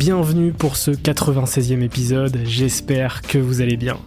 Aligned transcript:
Bienvenue 0.00 0.52
pour 0.52 0.76
ce 0.76 0.92
96e 0.92 1.82
épisode, 1.82 2.38
j'espère 2.44 3.20
que 3.20 3.36
vous 3.36 3.60
allez 3.60 3.76
bien. 3.76 3.98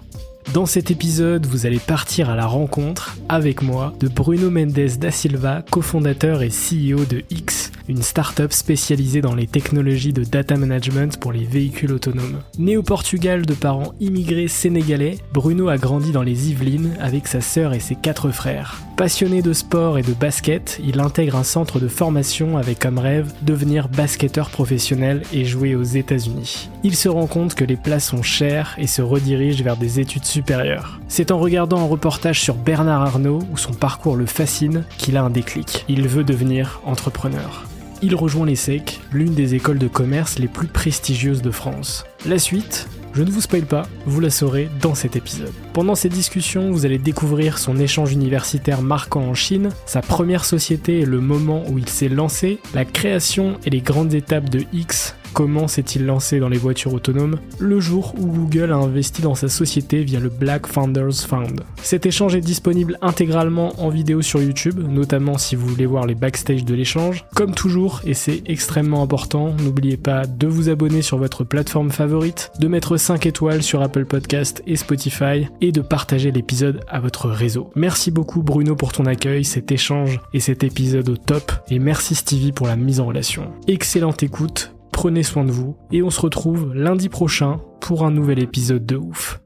Dans 0.52 0.66
cet 0.66 0.90
épisode, 0.90 1.46
vous 1.46 1.68
allez 1.68 1.78
partir 1.78 2.32
à 2.32 2.36
la 2.36 2.48
rencontre, 2.48 3.16
avec 3.30 3.62
moi, 3.62 3.94
de 4.00 4.08
Bruno 4.08 4.50
Mendes 4.50 4.98
da 4.98 5.12
Silva, 5.12 5.64
cofondateur 5.70 6.42
et 6.42 6.50
CEO 6.50 7.06
de 7.06 7.22
X, 7.30 7.63
une 7.88 8.02
start-up 8.02 8.54
spécialisée 8.54 9.22
dans 9.22 9.36
les 9.36 9.48
technologies 9.48 10.14
de 10.14 10.24
data 10.24 10.56
management 10.56 11.18
pour 11.20 11.32
les 11.32 11.44
véhicules 11.44 11.92
autonomes. 11.92 12.40
Né 12.58 12.78
au 12.78 12.84
Portugal 12.84 13.46
de 13.46 13.54
parents 13.54 13.94
immigrés 14.00 14.48
sénégalais, 14.48 15.18
Bruno 15.34 15.68
a 15.68 15.78
grandi 15.78 16.12
dans 16.12 16.22
les 16.22 16.52
Yvelines 16.52 16.96
avec 17.00 17.28
sa 17.28 17.42
sœur 17.42 17.74
et 17.74 17.80
ses 17.80 17.96
quatre 17.96 18.32
frères. 18.32 18.82
Passionné 18.96 19.42
de 19.42 19.54
sport 19.54 19.98
et 19.98 20.04
de 20.04 20.14
basket, 20.14 20.80
il 20.84 21.00
intègre 21.00 21.36
un 21.36 21.44
centre 21.44 21.80
de 21.80 21.88
formation 21.88 22.58
avec 22.58 22.80
comme 22.80 23.00
rêve 23.00 23.34
devenir 23.42 23.90
basketteur 23.90 24.50
professionnel 24.50 25.24
et 25.34 25.46
jouer 25.46 25.76
aux 25.76 25.84
États-Unis. 25.84 26.70
Il 26.84 26.96
se 26.96 27.10
rend 27.10 27.28
compte 27.28 27.56
que 27.56 27.66
les 27.66 27.76
places 27.76 28.10
sont 28.10 28.24
chères 28.24 28.76
et 28.78 28.88
se 28.88 29.02
redirige 29.02 29.64
vers 29.64 29.78
des 29.78 30.00
études 30.00 30.26
supérieures. 30.26 31.00
C'est 31.08 31.32
en 31.32 31.40
regardant 31.40 31.80
un 31.80 31.88
reportage 31.88 32.42
sur 32.42 32.56
Bernard 32.56 33.02
Arnault 33.02 33.40
où 33.52 33.58
son 33.58 33.74
parcours 33.74 34.16
le 34.16 34.26
fascine 34.26 34.84
qu'il 34.98 35.18
a 35.18 35.24
un 35.24 35.30
déclic. 35.30 35.86
Il 35.88 36.08
veut 36.08 36.24
devenir 36.24 36.82
entrepreneur. 36.86 37.66
Il 38.06 38.16
rejoint 38.16 38.46
l'ESSEC, 38.46 39.00
l'une 39.14 39.34
des 39.34 39.56
écoles 39.56 39.80
de 39.80 39.88
commerce 39.88 40.38
les 40.38 40.50
plus 40.50 40.68
prestigieuses 40.68 41.42
de 41.42 41.52
France. 41.52 42.04
La 42.26 42.38
suite, 42.38 42.90
je 43.14 43.24
ne 43.24 43.32
vous 43.32 43.40
spoil 43.40 43.62
pas, 43.62 43.88
vous 44.06 44.20
la 44.20 44.30
saurez 44.30 44.68
dans 44.82 44.94
cet 44.94 45.16
épisode. 45.16 45.54
Pendant 45.72 45.96
ces 45.96 46.10
discussions, 46.10 46.70
vous 46.70 46.86
allez 46.86 46.98
découvrir 46.98 47.58
son 47.58 47.80
échange 47.80 48.12
universitaire 48.12 48.82
marquant 48.82 49.22
en 49.22 49.34
Chine, 49.34 49.70
sa 49.86 50.02
première 50.02 50.44
société 50.44 51.00
et 51.00 51.06
le 51.06 51.22
moment 51.22 51.64
où 51.70 51.78
il 51.78 51.88
s'est 51.88 52.10
lancé, 52.10 52.60
la 52.74 52.84
création 52.84 53.58
et 53.66 53.70
les 53.70 53.80
grandes 53.80 54.14
étapes 54.14 54.50
de 54.50 54.66
X, 54.74 55.16
comment 55.34 55.68
s'est-il 55.68 56.06
lancé 56.06 56.40
dans 56.40 56.50
les 56.50 56.58
voitures 56.58 56.94
autonomes, 56.94 57.40
le 57.60 57.80
jour 57.80 58.14
où 58.20 58.28
Google 58.28 58.72
a 58.72 58.76
investi 58.76 59.22
dans 59.22 59.36
sa 59.36 59.50
société 59.50 60.04
via 60.04 60.20
le 60.20 60.30
Black 60.30 60.68
Founders 60.68 61.22
Fund. 61.28 61.62
Cet 61.82 62.06
échange 62.06 62.36
est 62.36 62.42
disponible 62.42 62.98
intégralement 63.02 63.74
en 63.84 63.90
vidéo 63.90 64.22
sur 64.22 64.42
YouTube, 64.42 64.80
notamment 64.88 65.38
si 65.38 65.56
vous 65.56 65.68
voulez 65.68 65.86
voir 65.86 66.06
les 66.06 66.16
backstage 66.16 66.64
de 66.64 66.76
l'échange. 66.76 67.26
Comme 67.36 67.54
toujours, 67.54 68.02
et 68.06 68.14
c'est 68.14 68.44
extrêmement 68.46 69.02
important, 69.02 69.54
n'oubliez 69.64 69.98
pas 69.98 70.26
de 70.26 70.48
vous 70.48 70.70
abonner 70.70 71.02
sur 71.02 71.18
votre 71.18 71.44
plateforme 71.44 71.92
favorite, 71.92 72.52
de 72.60 72.68
mettre 72.68 72.98
5 72.98 73.26
étoiles 73.26 73.64
sur 73.64 73.82
Apple 73.82 74.06
Podcast 74.06 74.62
et 74.68 74.76
Spotify, 74.76 75.48
et 75.62 75.72
de 75.72 75.82
partager 75.82 76.32
l'épisode 76.32 76.82
à 76.88 77.00
votre 77.00 77.30
réseau. 77.30 77.72
Merci 77.76 78.12
beaucoup 78.12 78.44
Bruno 78.44 78.76
pour 78.76 78.92
ton 78.92 79.06
accueil, 79.06 79.44
cet 79.44 79.72
échange 79.72 80.20
et 80.34 80.40
cet 80.40 80.64
épisode 80.64 81.10
au 81.10 81.18
top, 81.18 81.52
et 81.70 81.80
merci 81.80 82.16
Stevie 82.16 82.52
pour 82.52 82.68
la 82.68 82.76
mise 82.76 83.00
en 83.00 83.06
relation. 83.06 83.52
Excellente 83.68 84.24
écoute, 84.24 84.74
prenez 85.04 85.24
soin 85.24 85.44
de 85.44 85.52
vous, 85.52 85.76
et 85.92 86.02
on 86.02 86.10
se 86.10 86.22
retrouve 86.22 86.74
lundi 86.74 87.10
prochain 87.10 87.60
pour 87.82 88.06
un 88.06 88.10
nouvel 88.12 88.40
épisode 88.40 88.86
de 88.86 88.96
ouf. 88.96 89.42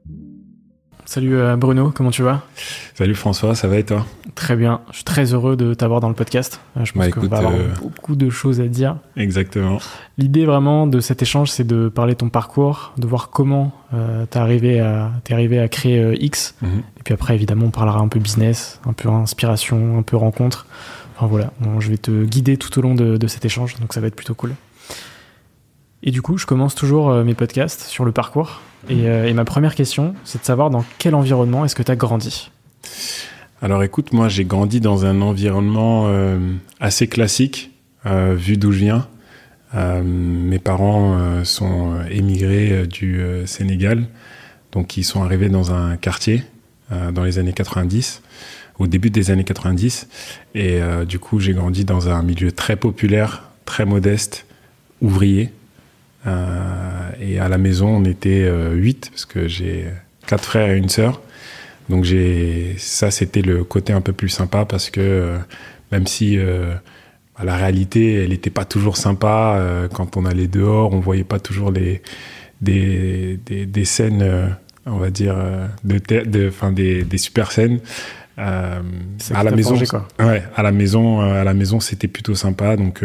Salut 1.04 1.34
euh, 1.34 1.56
Bruno, 1.56 1.90
comment 1.92 2.12
tu 2.12 2.22
vas? 2.22 2.42
Salut 2.94 3.16
François, 3.16 3.56
ça 3.56 3.66
va 3.66 3.76
et 3.78 3.84
toi? 3.84 4.06
Très 4.36 4.54
bien, 4.54 4.82
je 4.90 4.96
suis 4.98 5.04
très 5.04 5.34
heureux 5.34 5.56
de 5.56 5.74
t'avoir 5.74 5.98
dans 5.98 6.10
le 6.10 6.14
podcast. 6.14 6.60
Euh, 6.76 6.84
Je 6.84 6.92
pense 6.92 7.06
Bah, 7.06 7.10
qu'on 7.10 7.26
va 7.26 7.38
avoir 7.38 7.54
euh, 7.54 7.74
beaucoup 7.82 8.14
de 8.14 8.30
choses 8.30 8.60
à 8.60 8.68
dire. 8.68 8.98
Exactement. 9.16 9.78
L'idée 10.16 10.46
vraiment 10.46 10.86
de 10.86 11.00
cet 11.00 11.22
échange, 11.22 11.50
c'est 11.50 11.66
de 11.66 11.88
parler 11.88 12.12
de 12.12 12.18
ton 12.18 12.28
parcours, 12.28 12.92
de 12.96 13.08
voir 13.08 13.30
comment 13.30 13.72
euh, 13.94 14.26
t'es 14.30 14.38
arrivé 14.38 14.78
à 14.78 15.10
arrivé 15.28 15.58
à 15.58 15.66
créer 15.66 15.98
euh, 15.98 16.14
X. 16.20 16.54
Mhm. 16.62 16.82
Et 17.00 17.02
puis 17.02 17.14
après, 17.14 17.34
évidemment, 17.34 17.66
on 17.66 17.70
parlera 17.70 17.98
un 17.98 18.06
peu 18.06 18.20
business, 18.20 18.80
un 18.86 18.92
peu 18.92 19.08
inspiration, 19.08 19.98
un 19.98 20.02
peu 20.02 20.16
rencontre. 20.16 20.66
Enfin 21.16 21.26
voilà, 21.26 21.50
Bon, 21.58 21.80
je 21.80 21.90
vais 21.90 21.98
te 21.98 22.24
guider 22.26 22.56
tout 22.58 22.78
au 22.78 22.80
long 22.80 22.94
de, 22.94 23.16
de 23.16 23.26
cet 23.26 23.44
échange, 23.44 23.74
donc 23.80 23.92
ça 23.92 24.00
va 24.00 24.06
être 24.06 24.14
plutôt 24.14 24.36
cool. 24.36 24.54
Et 26.02 26.10
du 26.10 26.22
coup, 26.22 26.38
je 26.38 26.46
commence 26.46 26.74
toujours 26.74 27.10
euh, 27.10 27.24
mes 27.24 27.34
podcasts 27.34 27.82
sur 27.82 28.04
le 28.04 28.12
parcours. 28.12 28.60
Et, 28.88 29.08
euh, 29.08 29.26
et 29.26 29.32
ma 29.32 29.44
première 29.44 29.74
question, 29.74 30.14
c'est 30.24 30.40
de 30.40 30.44
savoir 30.44 30.70
dans 30.70 30.84
quel 30.98 31.14
environnement 31.14 31.64
est-ce 31.64 31.74
que 31.74 31.82
tu 31.82 31.90
as 31.90 31.96
grandi? 31.96 32.50
Alors 33.60 33.82
écoute, 33.82 34.12
moi 34.12 34.28
j'ai 34.28 34.44
grandi 34.44 34.80
dans 34.80 35.04
un 35.04 35.20
environnement 35.20 36.04
euh, 36.06 36.38
assez 36.78 37.08
classique, 37.08 37.72
euh, 38.06 38.34
vu 38.38 38.56
d'où 38.56 38.70
je 38.70 38.78
viens. 38.78 39.08
Euh, 39.74 40.00
mes 40.04 40.60
parents 40.60 41.44
sont 41.44 41.96
émigrés 42.08 42.86
du 42.86 43.20
Sénégal, 43.46 44.06
donc 44.72 44.96
ils 44.96 45.04
sont 45.04 45.22
arrivés 45.22 45.48
dans 45.48 45.72
un 45.72 45.96
quartier 45.96 46.44
dans 47.12 47.22
les 47.22 47.38
années 47.38 47.52
90, 47.52 48.22
au 48.78 48.86
début 48.86 49.10
des 49.10 49.30
années 49.30 49.44
90. 49.44 50.08
Et 50.54 50.80
euh, 50.80 51.04
du 51.04 51.18
coup, 51.18 51.40
j'ai 51.40 51.52
grandi 51.52 51.84
dans 51.84 52.08
un 52.08 52.22
milieu 52.22 52.52
très 52.52 52.76
populaire, 52.76 53.50
très 53.64 53.84
modeste, 53.84 54.46
ouvrier. 55.02 55.52
Euh, 56.28 57.10
et 57.20 57.38
à 57.38 57.48
la 57.48 57.58
maison, 57.58 57.88
on 57.88 58.04
était 58.04 58.44
euh, 58.44 58.74
huit, 58.74 59.08
parce 59.10 59.24
que 59.24 59.48
j'ai 59.48 59.86
quatre 60.26 60.44
frères 60.44 60.70
et 60.70 60.76
une 60.76 60.90
sœur. 60.90 61.22
Donc 61.88 62.04
j'ai 62.04 62.74
ça, 62.76 63.10
c'était 63.10 63.40
le 63.42 63.64
côté 63.64 63.94
un 63.94 64.02
peu 64.02 64.12
plus 64.12 64.28
sympa, 64.28 64.66
parce 64.66 64.90
que 64.90 65.00
euh, 65.00 65.38
même 65.90 66.06
si 66.06 66.36
euh, 66.38 66.74
la 67.42 67.56
réalité, 67.56 68.22
elle 68.22 68.30
n'était 68.30 68.50
pas 68.50 68.66
toujours 68.66 68.98
sympa, 68.98 69.56
euh, 69.56 69.88
quand 69.88 70.18
on 70.18 70.26
allait 70.26 70.48
dehors, 70.48 70.92
on 70.92 71.00
voyait 71.00 71.24
pas 71.24 71.38
toujours 71.38 71.70
les, 71.70 72.02
des, 72.60 73.38
des, 73.46 73.64
des 73.64 73.84
scènes, 73.86 74.54
on 74.84 74.98
va 74.98 75.10
dire, 75.10 75.36
de, 75.84 75.98
de, 76.24 76.48
enfin, 76.48 76.72
des, 76.72 77.04
des 77.04 77.18
super 77.18 77.52
scènes. 77.52 77.80
À 78.36 78.82
la 79.42 79.50
maison, 79.50 79.76
quoi. 79.88 80.06
ouais, 80.20 80.42
à 80.54 80.62
la 80.62 80.72
maison, 80.72 81.20
à 81.20 81.42
la 81.42 81.54
maison, 81.54 81.80
c'était 81.80 82.06
plutôt 82.06 82.34
sympa. 82.34 82.76
Donc, 82.76 83.02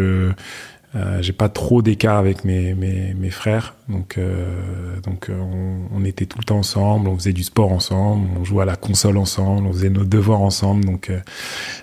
euh, 0.95 1.03
Euh, 1.13 1.23
j'ai 1.23 1.33
pas 1.33 1.49
trop 1.49 1.81
d'écart 1.81 2.17
avec 2.17 2.45
mes, 2.45 2.75
mes, 2.75 3.15
mes, 3.15 3.31
frères, 3.31 3.73
donc 3.89 4.19
euh, 4.19 4.99
donc 5.01 5.29
euh, 5.29 5.39
on, 5.39 5.97
on, 5.97 6.05
était 6.05 6.27
tout 6.27 6.37
le 6.37 6.43
temps 6.43 6.59
ensemble, 6.59 7.07
on 7.07 7.17
faisait 7.17 7.33
du 7.33 7.41
sport 7.41 7.71
ensemble, 7.71 8.27
on 8.39 8.43
jouait 8.43 8.61
à 8.61 8.65
la 8.65 8.75
console 8.75 9.17
ensemble, 9.17 9.65
on 9.65 9.73
faisait 9.73 9.89
nos 9.89 10.03
devoirs 10.03 10.41
ensemble, 10.41 10.85
donc 10.85 11.09
euh, 11.09 11.19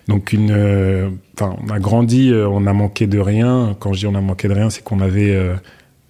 donc 0.07 0.33
une, 0.33 0.53
enfin 1.35 1.57
on 1.61 1.71
a 1.71 1.81
grandi, 1.81 2.33
on 2.33 2.67
a 2.69 2.73
manqué 2.73 3.09
de 3.09 3.19
rien. 3.19 3.77
Quand 3.81 3.93
je 3.93 4.01
dis 4.01 4.07
on 4.07 4.15
a 4.15 4.21
manqué 4.21 4.47
de 4.47 4.55
rien, 4.55 4.71
c'est 4.71 4.85
qu'on 4.85 5.01
avait 5.01 5.37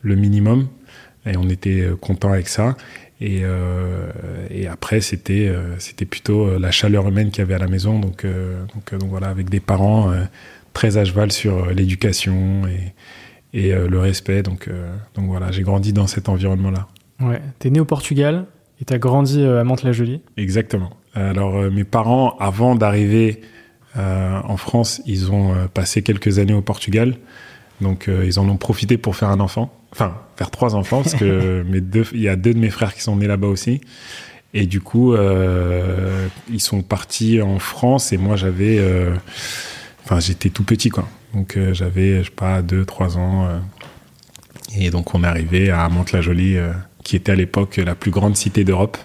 le 0.02 0.14
minimum 0.14 0.69
et 1.25 1.38
on 1.38 1.49
était 1.49 1.88
content 2.02 2.32
avec 2.32 2.49
ça. 2.49 2.76
Et, 3.23 3.43
et 4.50 4.67
après 4.67 5.00
c'était 5.00 5.52
c'était 5.79 6.06
plutôt 6.06 6.58
la 6.58 6.70
chaleur 6.70 7.08
humaine 7.08 7.31
qu'il 7.31 7.41
y 7.41 7.43
avait 7.43 7.55
à 7.55 7.58
la 7.58 7.69
maison, 7.69 7.99
donc 7.99 8.26
donc, 8.26 8.94
donc 8.99 9.08
voilà 9.08 9.29
avec 9.29 9.49
des 9.49 9.61
parents 9.61 10.12
très 10.72 10.96
à 10.96 11.05
cheval 11.05 11.32
sur 11.32 11.64
euh, 11.64 11.72
l'éducation 11.72 12.62
et, 12.67 13.58
et 13.58 13.75
euh, 13.75 13.88
le 13.88 13.99
respect. 13.99 14.43
Donc, 14.43 14.69
euh, 14.69 14.93
donc 15.14 15.26
voilà, 15.26 15.50
j'ai 15.50 15.62
grandi 15.62 15.93
dans 15.93 16.06
cet 16.06 16.28
environnement-là. 16.28 16.88
Ouais, 17.20 17.40
t'es 17.58 17.70
né 17.70 17.81
au 17.81 17.84
Portugal 17.84 18.46
et 18.81 18.84
t'as 18.84 18.99
grandi 18.99 19.44
à 19.44 19.62
Mantes-la-Jolie. 19.64 20.22
Exactement. 20.37 20.90
Alors 21.14 21.55
mes 21.70 21.84
parents, 21.84 22.37
avant 22.38 22.76
d'arriver 22.76 23.43
en 23.96 24.56
France, 24.56 25.02
ils 25.05 25.31
ont 25.32 25.52
passé 25.75 26.02
quelques 26.02 26.38
années 26.38 26.55
au 26.55 26.62
Portugal. 26.62 27.16
Donc 27.82 28.08
ils 28.08 28.38
en 28.38 28.49
ont 28.49 28.56
profité 28.56 28.96
pour 28.96 29.16
faire 29.16 29.28
un 29.28 29.40
enfant, 29.40 29.70
enfin 29.93 30.14
faire 30.37 30.50
trois 30.50 30.76
enfants 30.76 31.02
parce 31.02 31.14
que 31.14 31.62
mes 31.69 31.82
deux, 31.82 32.06
il 32.14 32.23
y 32.23 32.28
a 32.28 32.37
deux 32.37 32.55
de 32.55 32.58
mes 32.58 32.70
frères 32.70 32.94
qui 32.94 33.02
sont 33.02 33.16
nés 33.16 33.26
là-bas 33.26 33.49
aussi. 33.49 33.82
Et 34.55 34.64
du 34.64 34.81
coup, 34.81 35.14
ils 35.14 36.61
sont 36.61 36.81
partis 36.81 37.43
en 37.43 37.58
France 37.58 38.14
et 38.14 38.16
moi 38.16 38.37
j'avais 38.37 38.81
Enfin, 40.10 40.18
j'étais 40.18 40.50
tout 40.50 40.64
petit, 40.64 40.88
quoi. 40.88 41.06
Donc, 41.34 41.56
euh, 41.56 41.72
j'avais, 41.72 42.18
je 42.18 42.24
sais 42.24 42.34
pas, 42.34 42.62
2, 42.62 42.84
3 42.84 43.16
ans. 43.16 43.46
Euh, 43.46 43.58
et 44.76 44.90
donc, 44.90 45.14
on 45.14 45.22
est 45.22 45.26
arrivé 45.26 45.70
à 45.70 45.88
Mantes-la-Jolie, 45.88 46.56
euh, 46.56 46.72
qui 47.04 47.14
était 47.14 47.30
à 47.30 47.36
l'époque 47.36 47.76
la 47.76 47.94
plus 47.94 48.10
grande 48.10 48.36
cité 48.36 48.64
d'Europe. 48.64 48.98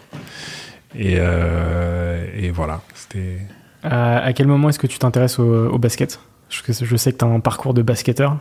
Et, 0.97 1.17
et, 1.17 2.49
voilà, 2.51 2.81
c'était. 2.95 3.37
à 3.83 4.31
quel 4.33 4.47
moment 4.47 4.69
est-ce 4.69 4.79
que 4.79 4.87
tu 4.87 4.97
t'intéresses 4.97 5.37
au, 5.37 5.67
au, 5.67 5.77
basket? 5.77 6.19
Je, 6.49 6.61
je 6.71 6.95
sais 6.95 7.11
que 7.11 7.17
tu 7.17 7.25
as 7.25 7.27
un 7.27 7.39
parcours 7.41 7.73
de 7.75 7.83
basketteur. 7.83 8.39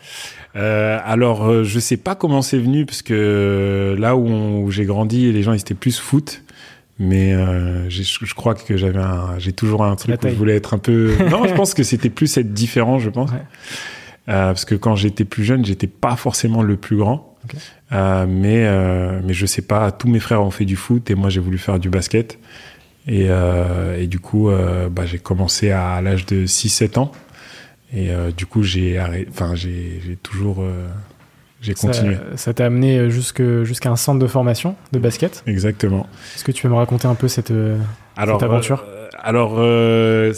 alors, 0.55 1.65
je 1.65 1.79
sais 1.81 1.97
pas 1.99 2.15
comment 2.15 2.41
c'est 2.41 2.59
venu, 2.59 2.87
parce 2.87 3.03
que 3.03 3.95
là 3.99 4.17
où, 4.17 4.27
où 4.65 4.71
j'ai 4.71 4.87
grandi, 4.87 5.33
les 5.33 5.43
gens 5.43 5.53
ils 5.53 5.61
étaient 5.61 5.75
plus 5.75 5.99
foot. 5.99 6.43
Mais 6.99 7.33
euh, 7.33 7.91
je 7.91 8.35
crois 8.35 8.55
que 8.55 8.77
j'avais 8.77 9.01
j'ai 9.39 9.53
toujours 9.53 9.85
un 9.85 9.97
truc 9.97 10.23
où 10.23 10.29
je 10.29 10.35
voulais 10.35 10.57
être 10.57 10.75
un 10.75 10.79
peu. 10.79 11.17
non, 11.31 11.47
je 11.47 11.55
pense 11.55 11.75
que 11.75 11.83
c'était 11.83 12.11
plus 12.11 12.37
être 12.37 12.53
différent, 12.53 12.99
je 12.99 13.11
pense. 13.11 13.31
Ouais. 13.31 13.43
Euh, 14.29 14.47
parce 14.47 14.65
que 14.65 14.75
quand 14.75 14.95
j'étais 14.95 15.25
plus 15.25 15.45
jeune, 15.45 15.65
j'étais 15.65 15.89
pas 15.89 16.17
forcément 16.17 16.63
le 16.63 16.77
plus 16.77 16.97
grand. 16.97 17.37
Okay. 17.45 17.59
Euh, 17.93 18.27
mais 18.29 19.23
mais 19.23 19.35
je 19.35 19.45
sais 19.45 19.63
pas, 19.63 19.91
tous 19.91 20.09
mes 20.09 20.21
frères 20.21 20.43
ont 20.43 20.53
fait 20.53 20.65
du 20.65 20.77
foot 20.77 21.11
et 21.11 21.15
moi 21.15 21.31
j'ai 21.31 21.41
voulu 21.41 21.59
faire 21.59 21.79
du 21.79 21.91
basket. 21.91 22.39
Et, 23.07 23.27
et 23.99 24.07
du 24.07 24.19
coup, 24.21 24.51
bah, 24.91 25.05
j'ai 25.05 25.19
commencé 25.19 25.73
à, 25.73 25.95
à 25.95 26.01
l'âge 26.01 26.27
de 26.27 26.47
6-7 26.47 26.99
ans. 26.99 27.13
Et 27.93 28.11
du 28.37 28.47
coup, 28.47 28.63
j'ai 28.63 29.01
enfin 29.29 29.57
j'ai 29.57 30.17
toujours 30.23 30.65
j'ai 31.65 31.75
continué. 31.75 32.17
Ça 32.37 32.55
t'a 32.55 32.67
amené 32.67 33.11
jusqu'à 33.11 33.91
un 33.91 33.97
centre 33.97 34.19
de 34.19 34.27
formation 34.27 34.77
de 34.93 34.99
basket 34.99 35.43
Exactement. 35.47 36.07
Est-ce 36.37 36.45
que 36.45 36.53
tu 36.53 36.63
peux 36.63 36.69
me 36.69 36.75
raconter 36.75 37.09
un 37.09 37.15
peu 37.15 37.29
cette, 37.29 37.53
alors, 38.17 38.41
cette 38.41 38.49
aventure 38.49 38.85
euh, 38.87 39.09
Alors, 39.23 39.55
euh, 39.59 40.33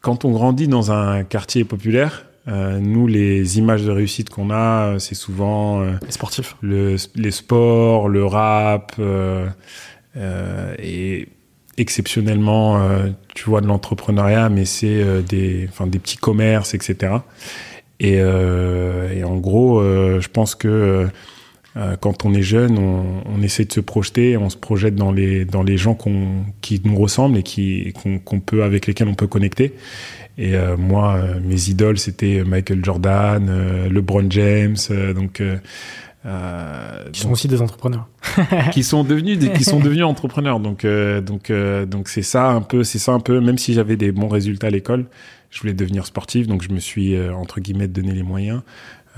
quand 0.00 0.24
on 0.24 0.30
grandit 0.30 0.68
dans 0.68 0.92
un 0.92 1.24
quartier 1.24 1.64
populaire, 1.64 2.24
euh, 2.48 2.78
nous, 2.80 3.06
les 3.06 3.58
images 3.58 3.84
de 3.84 3.90
réussite 3.90 4.30
qu'on 4.30 4.50
a, 4.50 4.98
c'est 4.98 5.14
souvent 5.14 5.82
euh, 5.82 5.92
les 6.04 6.10
sportifs, 6.10 6.56
le, 6.62 6.96
les 7.14 7.30
sports, 7.30 8.08
le 8.08 8.24
rap, 8.24 8.92
euh, 8.98 9.46
et 10.78 11.28
exceptionnellement, 11.76 12.82
tu 13.34 13.48
vois, 13.48 13.62
de 13.62 13.66
l'entrepreneuriat, 13.66 14.50
mais 14.50 14.66
c'est 14.66 15.02
des, 15.22 15.70
des 15.86 15.98
petits 15.98 16.18
commerces, 16.18 16.74
etc. 16.74 17.14
Et, 18.00 18.16
euh, 18.18 19.12
et 19.12 19.22
en 19.24 19.36
gros, 19.36 19.78
euh, 19.78 20.20
je 20.20 20.28
pense 20.28 20.54
que 20.54 21.06
euh, 21.76 21.96
quand 22.00 22.24
on 22.24 22.34
est 22.34 22.42
jeune, 22.42 22.78
on, 22.78 23.22
on, 23.26 23.42
essaie 23.42 23.66
de 23.66 23.72
se 23.72 23.80
projeter, 23.80 24.36
on 24.36 24.50
se 24.50 24.56
projette 24.56 24.96
dans 24.96 25.12
les 25.12 25.44
dans 25.44 25.62
les 25.62 25.76
gens 25.76 25.94
qu'on 25.94 26.44
qui 26.62 26.80
nous 26.84 26.96
ressemblent 26.96 27.36
et 27.36 27.42
qui 27.44 27.92
qu'on 28.24 28.40
peut 28.40 28.64
avec 28.64 28.86
lesquels 28.86 29.06
on 29.06 29.14
peut 29.14 29.28
connecter. 29.28 29.74
Et 30.38 30.54
euh, 30.54 30.76
moi, 30.76 31.20
mes 31.44 31.68
idoles, 31.68 31.98
c'était 31.98 32.42
Michael 32.44 32.82
Jordan, 32.82 33.46
euh, 33.48 33.88
LeBron 33.90 34.26
James, 34.30 34.76
donc. 35.14 35.42
Euh, 36.26 37.10
qui 37.12 37.20
sont 37.20 37.30
aussi 37.30 37.48
des 37.48 37.62
entrepreneurs. 37.62 38.08
qui 38.72 38.82
sont 38.82 39.04
devenus 39.04 39.38
des, 39.38 39.52
qui 39.52 39.64
sont 39.64 39.80
devenus 39.80 40.04
entrepreneurs. 40.04 40.60
Donc 40.60 40.84
donc 40.84 41.52
donc 41.86 42.08
c'est 42.08 42.22
ça 42.22 42.48
un 42.48 42.62
peu, 42.62 42.82
c'est 42.82 42.98
ça 42.98 43.12
un 43.12 43.20
peu. 43.20 43.40
Même 43.40 43.58
si 43.58 43.74
j'avais 43.74 43.96
des 43.96 44.12
bons 44.12 44.28
résultats 44.28 44.66
à 44.66 44.70
l'école, 44.70 45.06
je 45.50 45.60
voulais 45.60 45.74
devenir 45.74 46.06
sportif, 46.06 46.46
donc 46.46 46.62
je 46.62 46.70
me 46.70 46.78
suis 46.78 47.14
euh, 47.14 47.34
entre 47.34 47.60
guillemets 47.60 47.88
donné 47.88 48.12
les 48.12 48.22
moyens. 48.22 48.62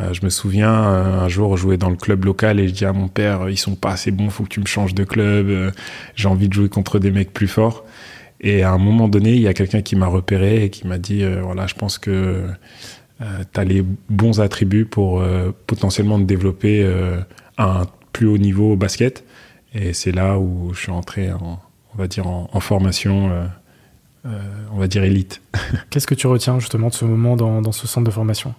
Euh, 0.00 0.14
je 0.14 0.24
me 0.24 0.30
souviens 0.30 0.72
euh, 0.72 1.20
un 1.20 1.28
jour 1.28 1.56
jouer 1.58 1.76
dans 1.76 1.90
le 1.90 1.96
club 1.96 2.24
local 2.24 2.58
et 2.58 2.68
je 2.68 2.72
dis 2.72 2.86
à 2.86 2.94
mon 2.94 3.08
père 3.08 3.50
ils 3.50 3.58
sont 3.58 3.74
pas 3.74 3.90
assez 3.90 4.10
bons, 4.10 4.30
faut 4.30 4.44
que 4.44 4.48
tu 4.48 4.60
me 4.60 4.66
changes 4.66 4.94
de 4.94 5.04
club. 5.04 5.72
J'ai 6.14 6.28
envie 6.28 6.48
de 6.48 6.54
jouer 6.54 6.68
contre 6.68 6.98
des 6.98 7.10
mecs 7.10 7.32
plus 7.32 7.48
forts. 7.48 7.84
Et 8.40 8.62
à 8.64 8.72
un 8.72 8.78
moment 8.78 9.08
donné, 9.08 9.34
il 9.34 9.40
y 9.40 9.46
a 9.46 9.54
quelqu'un 9.54 9.82
qui 9.82 9.94
m'a 9.94 10.06
repéré 10.06 10.64
et 10.64 10.70
qui 10.70 10.86
m'a 10.86 10.98
dit 10.98 11.24
voilà, 11.42 11.66
je 11.68 11.74
pense 11.74 11.98
que 11.98 12.44
tu 13.20 13.60
as 13.60 13.64
les 13.64 13.84
bons 14.08 14.40
attributs 14.40 14.84
pour 14.84 15.22
potentiellement 15.68 16.18
te 16.18 16.24
développer 16.24 16.84
à 17.56 17.82
un 17.82 17.86
plus 18.12 18.26
haut 18.26 18.38
niveau 18.38 18.72
au 18.72 18.76
basket. 18.76 19.24
Et 19.74 19.92
c'est 19.92 20.10
là 20.12 20.38
où 20.38 20.72
je 20.74 20.80
suis 20.80 20.90
entré 20.90 21.30
en, 21.30 21.60
on 21.94 21.98
va 21.98 22.08
dire 22.08 22.26
en, 22.26 22.60
formation 22.60 23.30
on 24.24 24.78
va 24.78 24.86
dire 24.86 25.02
élite. 25.04 25.42
Qu'est-ce 25.90 26.06
que 26.06 26.14
tu 26.14 26.26
retiens 26.26 26.58
justement 26.58 26.88
de 26.88 26.94
ce 26.94 27.04
moment 27.04 27.36
dans, 27.36 27.60
dans 27.60 27.72
ce 27.72 27.86
centre 27.86 28.06
de 28.06 28.12
formation? 28.12 28.54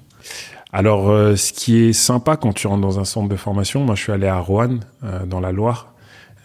Alors, 0.76 1.12
euh, 1.12 1.36
ce 1.36 1.54
qui 1.54 1.84
est 1.84 1.94
sympa 1.94 2.36
quand 2.36 2.52
tu 2.52 2.66
rentres 2.66 2.82
dans 2.82 3.00
un 3.00 3.06
centre 3.06 3.30
de 3.30 3.36
formation, 3.36 3.86
moi 3.86 3.94
je 3.94 4.02
suis 4.02 4.12
allé 4.12 4.26
à 4.26 4.40
Rouen, 4.40 4.80
euh, 5.04 5.24
dans 5.28 5.40
la 5.40 5.52
Loire, 5.52 5.94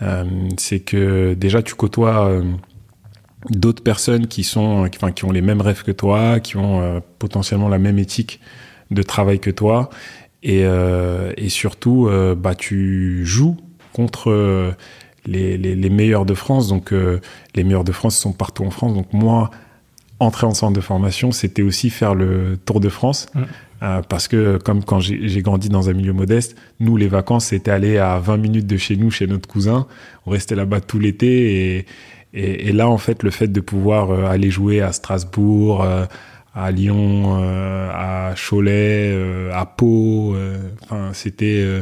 euh, 0.03 0.25
c'est 0.59 0.81
que 0.81 1.33
déjà 1.33 1.63
tu 1.63 1.75
côtoies 1.75 2.29
euh, 2.29 2.43
d'autres 3.49 3.83
personnes 3.83 4.27
qui 4.27 4.45
sont, 4.45 4.91
qui 4.91 5.25
ont 5.25 5.33
les 5.33 5.41
mêmes 5.41 5.63
rêves 5.63 5.83
que 5.83 5.93
toi, 5.93 6.41
qui 6.41 6.59
ont 6.59 7.03
potentiellement 7.19 7.69
la 7.69 7.79
même 7.79 7.99
éthique 7.99 8.41
de 8.91 9.03
travail 9.03 9.41
que 9.41 9.51
toi, 9.51 9.89
et, 10.43 10.65
et 11.37 11.49
surtout, 11.49 12.11
bah, 12.37 12.55
tu 12.55 13.25
joues 13.25 13.57
contre 13.93 14.75
les, 15.29 15.59
les, 15.59 15.75
les, 15.75 15.91
meilleurs 15.91 16.25
de 16.25 16.35
France. 16.35 16.69
Donc, 16.69 16.93
euh, 16.93 17.21
les 17.55 17.65
meilleurs 17.65 17.85
de 17.85 17.93
France 17.93 18.17
sont 18.17 18.33
partout 18.33 18.65
en 18.65 18.71
France. 18.71 18.95
Donc, 18.95 19.13
moi, 19.13 19.51
entrer 20.21 20.47
en 20.47 20.55
centre 20.55 20.73
de 20.73 20.81
formation, 20.81 21.33
c'était 21.33 21.63
aussi 21.63 21.91
faire 21.91 22.15
le 22.15 22.59
Tour 22.65 22.81
de 22.81 22.89
France. 22.89 23.27
Mmh. 23.35 23.43
Euh, 23.83 24.03
parce 24.09 24.27
que, 24.27 24.59
comme 24.59 24.83
quand 24.83 24.99
j'ai 24.99 25.41
grandi 25.43 25.69
dans 25.69 25.89
un 25.89 25.93
milieu 25.93 26.13
modeste, 26.13 26.57
nous, 26.81 26.97
les 26.97 27.07
vacances, 27.07 27.47
c'était 27.47 27.71
aller 27.71 27.99
à 27.99 28.19
20 28.19 28.37
minutes 28.37 28.67
de 28.67 28.77
chez 28.77 28.97
nous, 28.97 29.11
chez 29.11 29.27
notre 29.27 29.49
cousin. 29.49 29.87
On 30.27 30.33
restait 30.33 30.57
là-bas 30.57 30.81
tout 30.81 30.99
l'été. 30.99 31.77
Et, 31.77 31.87
et, 32.35 32.69
et, 32.69 32.73
là, 32.73 32.89
en 32.89 32.99
fait, 32.99 33.23
le 33.23 33.31
fait 33.31 33.49
de 33.49 33.61
pouvoir 33.61 34.11
euh, 34.11 34.25
aller 34.27 34.51
jouer 34.51 34.81
à 34.81 34.93
Strasbourg, 34.93 35.85
euh, 35.85 36.07
à 36.55 36.73
Lyon, 36.73 37.41
à 37.95 38.35
Cholet, 38.35 39.15
à 39.53 39.65
Pau, 39.65 40.35
enfin, 40.83 41.13
c'était 41.13 41.79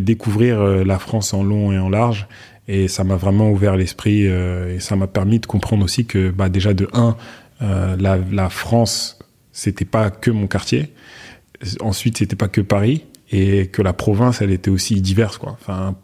découvrir 0.00 0.60
la 0.60 1.00
France 1.00 1.34
en 1.34 1.42
long 1.42 1.72
et 1.72 1.80
en 1.80 1.88
large. 1.88 2.28
Et 2.68 2.86
ça 2.86 3.02
m'a 3.02 3.16
vraiment 3.16 3.50
ouvert 3.50 3.76
l'esprit 3.76 4.26
euh, 4.26 4.76
et 4.76 4.80
ça 4.80 4.94
m'a 4.94 5.06
permis 5.06 5.40
de 5.40 5.46
comprendre 5.46 5.84
aussi 5.84 6.04
que 6.04 6.30
bah, 6.30 6.50
déjà 6.50 6.74
de 6.74 6.88
un, 6.92 7.16
euh, 7.62 7.96
la, 7.98 8.18
la, 8.30 8.50
France, 8.50 9.18
c'était 9.52 9.86
pas 9.86 10.10
que 10.10 10.30
mon 10.30 10.46
quartier. 10.46 10.92
Ensuite, 11.80 12.18
c'était 12.18 12.36
pas 12.36 12.48
que 12.48 12.60
Paris 12.60 13.04
et 13.32 13.68
que 13.68 13.80
la 13.80 13.94
province, 13.94 14.42
elle 14.42 14.50
était 14.50 14.70
aussi 14.70 15.00
diverse. 15.00 15.38
Quoi. 15.38 15.56
Enfin, 15.60 15.96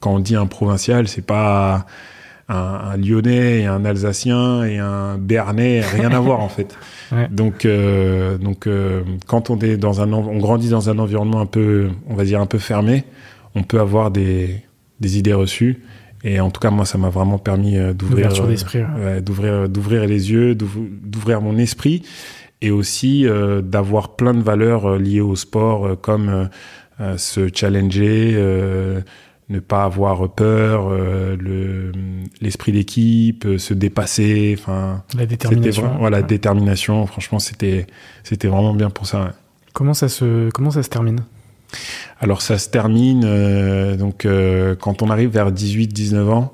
quand 0.00 0.14
on 0.14 0.18
dit 0.18 0.34
un 0.34 0.46
provincial, 0.46 1.06
c'est 1.06 1.24
pas 1.24 1.86
un, 2.48 2.56
un, 2.56 2.96
Lyonnais 2.96 3.60
et 3.60 3.66
un 3.66 3.84
Alsacien 3.84 4.64
et 4.64 4.78
un 4.78 5.18
Béarnais, 5.18 5.80
rien 5.80 6.10
à 6.10 6.20
voir 6.20 6.40
en 6.40 6.48
fait. 6.48 6.76
Ouais. 7.10 7.26
Donc, 7.30 7.64
euh, 7.64 8.36
donc 8.36 8.66
euh, 8.66 9.00
quand 9.26 9.48
on 9.48 9.58
est 9.60 9.78
dans 9.78 10.02
un, 10.02 10.12
on 10.12 10.36
grandit 10.36 10.68
dans 10.68 10.90
un 10.90 10.98
environnement 10.98 11.40
un 11.40 11.46
peu, 11.46 11.88
on 12.06 12.14
va 12.14 12.24
dire 12.24 12.38
un 12.38 12.44
peu 12.44 12.58
fermé, 12.58 13.04
on 13.54 13.62
peut 13.62 13.80
avoir 13.80 14.10
des, 14.10 14.60
des 15.00 15.16
idées 15.16 15.32
reçues 15.32 15.82
et 16.24 16.40
en 16.40 16.50
tout 16.50 16.60
cas, 16.60 16.70
moi, 16.70 16.84
ça 16.84 16.98
m'a 16.98 17.10
vraiment 17.10 17.38
permis 17.38 17.76
euh, 17.76 17.92
d'ouvrir, 17.92 18.30
euh, 18.74 19.20
d'ouvrir, 19.20 19.68
d'ouvrir 19.68 20.06
les 20.06 20.30
yeux, 20.30 20.54
d'ouvrir 20.54 21.40
mon 21.40 21.58
esprit, 21.58 22.02
et 22.60 22.70
aussi 22.70 23.26
euh, 23.26 23.62
d'avoir 23.62 24.16
plein 24.16 24.34
de 24.34 24.42
valeurs 24.42 24.86
euh, 24.86 24.98
liées 24.98 25.20
au 25.20 25.36
sport, 25.36 25.86
euh, 25.86 25.94
comme 25.96 26.48
se 27.16 27.48
challenger, 27.54 28.34
ne 29.48 29.60
pas 29.60 29.84
avoir 29.84 30.28
peur, 30.34 30.90
le, 30.90 31.92
l'esprit 32.40 32.72
d'équipe, 32.72 33.46
se 33.56 33.72
dépasser, 33.72 34.56
enfin, 34.58 35.04
la 35.16 35.24
détermination. 35.24 35.82
Vraiment, 35.82 36.00
voilà, 36.00 36.16
ouais. 36.18 36.24
détermination. 36.24 37.06
Franchement, 37.06 37.38
c'était, 37.38 37.86
c'était 38.24 38.48
vraiment 38.48 38.74
bien 38.74 38.90
pour 38.90 39.06
ça. 39.06 39.22
Ouais. 39.22 39.30
Comment 39.74 39.94
ça 39.94 40.08
se, 40.08 40.50
comment 40.50 40.72
ça 40.72 40.82
se 40.82 40.88
termine? 40.88 41.20
Alors 42.20 42.42
ça 42.42 42.58
se 42.58 42.68
termine 42.68 43.20
donc 43.96 44.26
quand 44.80 45.02
on 45.02 45.10
arrive 45.10 45.30
vers 45.30 45.52
18-19 45.52 46.28
ans. 46.30 46.52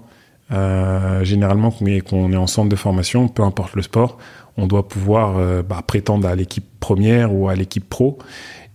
généralement, 1.22 1.70
qu'on 1.70 2.32
est 2.32 2.36
en 2.36 2.46
centre 2.46 2.68
de 2.68 2.76
formation, 2.76 3.28
peu 3.28 3.42
importe 3.42 3.74
le 3.74 3.82
sport, 3.82 4.18
on 4.56 4.66
doit 4.66 4.88
pouvoir 4.88 5.62
bah, 5.62 5.82
prétendre 5.86 6.28
à 6.28 6.34
l'équipe 6.34 6.66
première 6.80 7.34
ou 7.34 7.48
à 7.48 7.54
l'équipe 7.54 7.88
pro. 7.88 8.18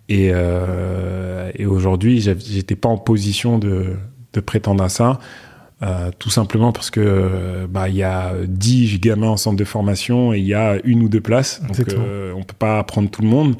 Et, 0.08 0.32
et 1.56 1.66
aujourd'hui, 1.66 2.22
j'étais 2.22 2.76
pas 2.76 2.90
en 2.90 2.98
position 2.98 3.60
de, 3.60 3.98
de 4.34 4.40
prétendre 4.40 4.84
à 4.84 4.90
ça. 4.90 5.20
Euh, 5.82 6.12
tout 6.20 6.30
simplement 6.30 6.74
parce 6.74 6.90
que 6.90 7.66
bah 7.70 7.88
il 7.88 7.96
y 7.96 8.04
a 8.04 8.34
10 8.46 9.00
gamins 9.00 9.30
en 9.30 9.38
centre 9.38 9.56
de 9.56 9.64
formation 9.64 10.34
et 10.34 10.40
il 10.40 10.46
y 10.46 10.54
a 10.54 10.76
une 10.84 11.02
ou 11.04 11.08
deux 11.08 11.22
places 11.22 11.62
donc 11.66 11.88
euh, 11.88 12.34
on 12.36 12.44
peut 12.44 12.54
pas 12.60 12.84
prendre 12.84 13.10
tout 13.10 13.22
le 13.22 13.30
monde 13.30 13.56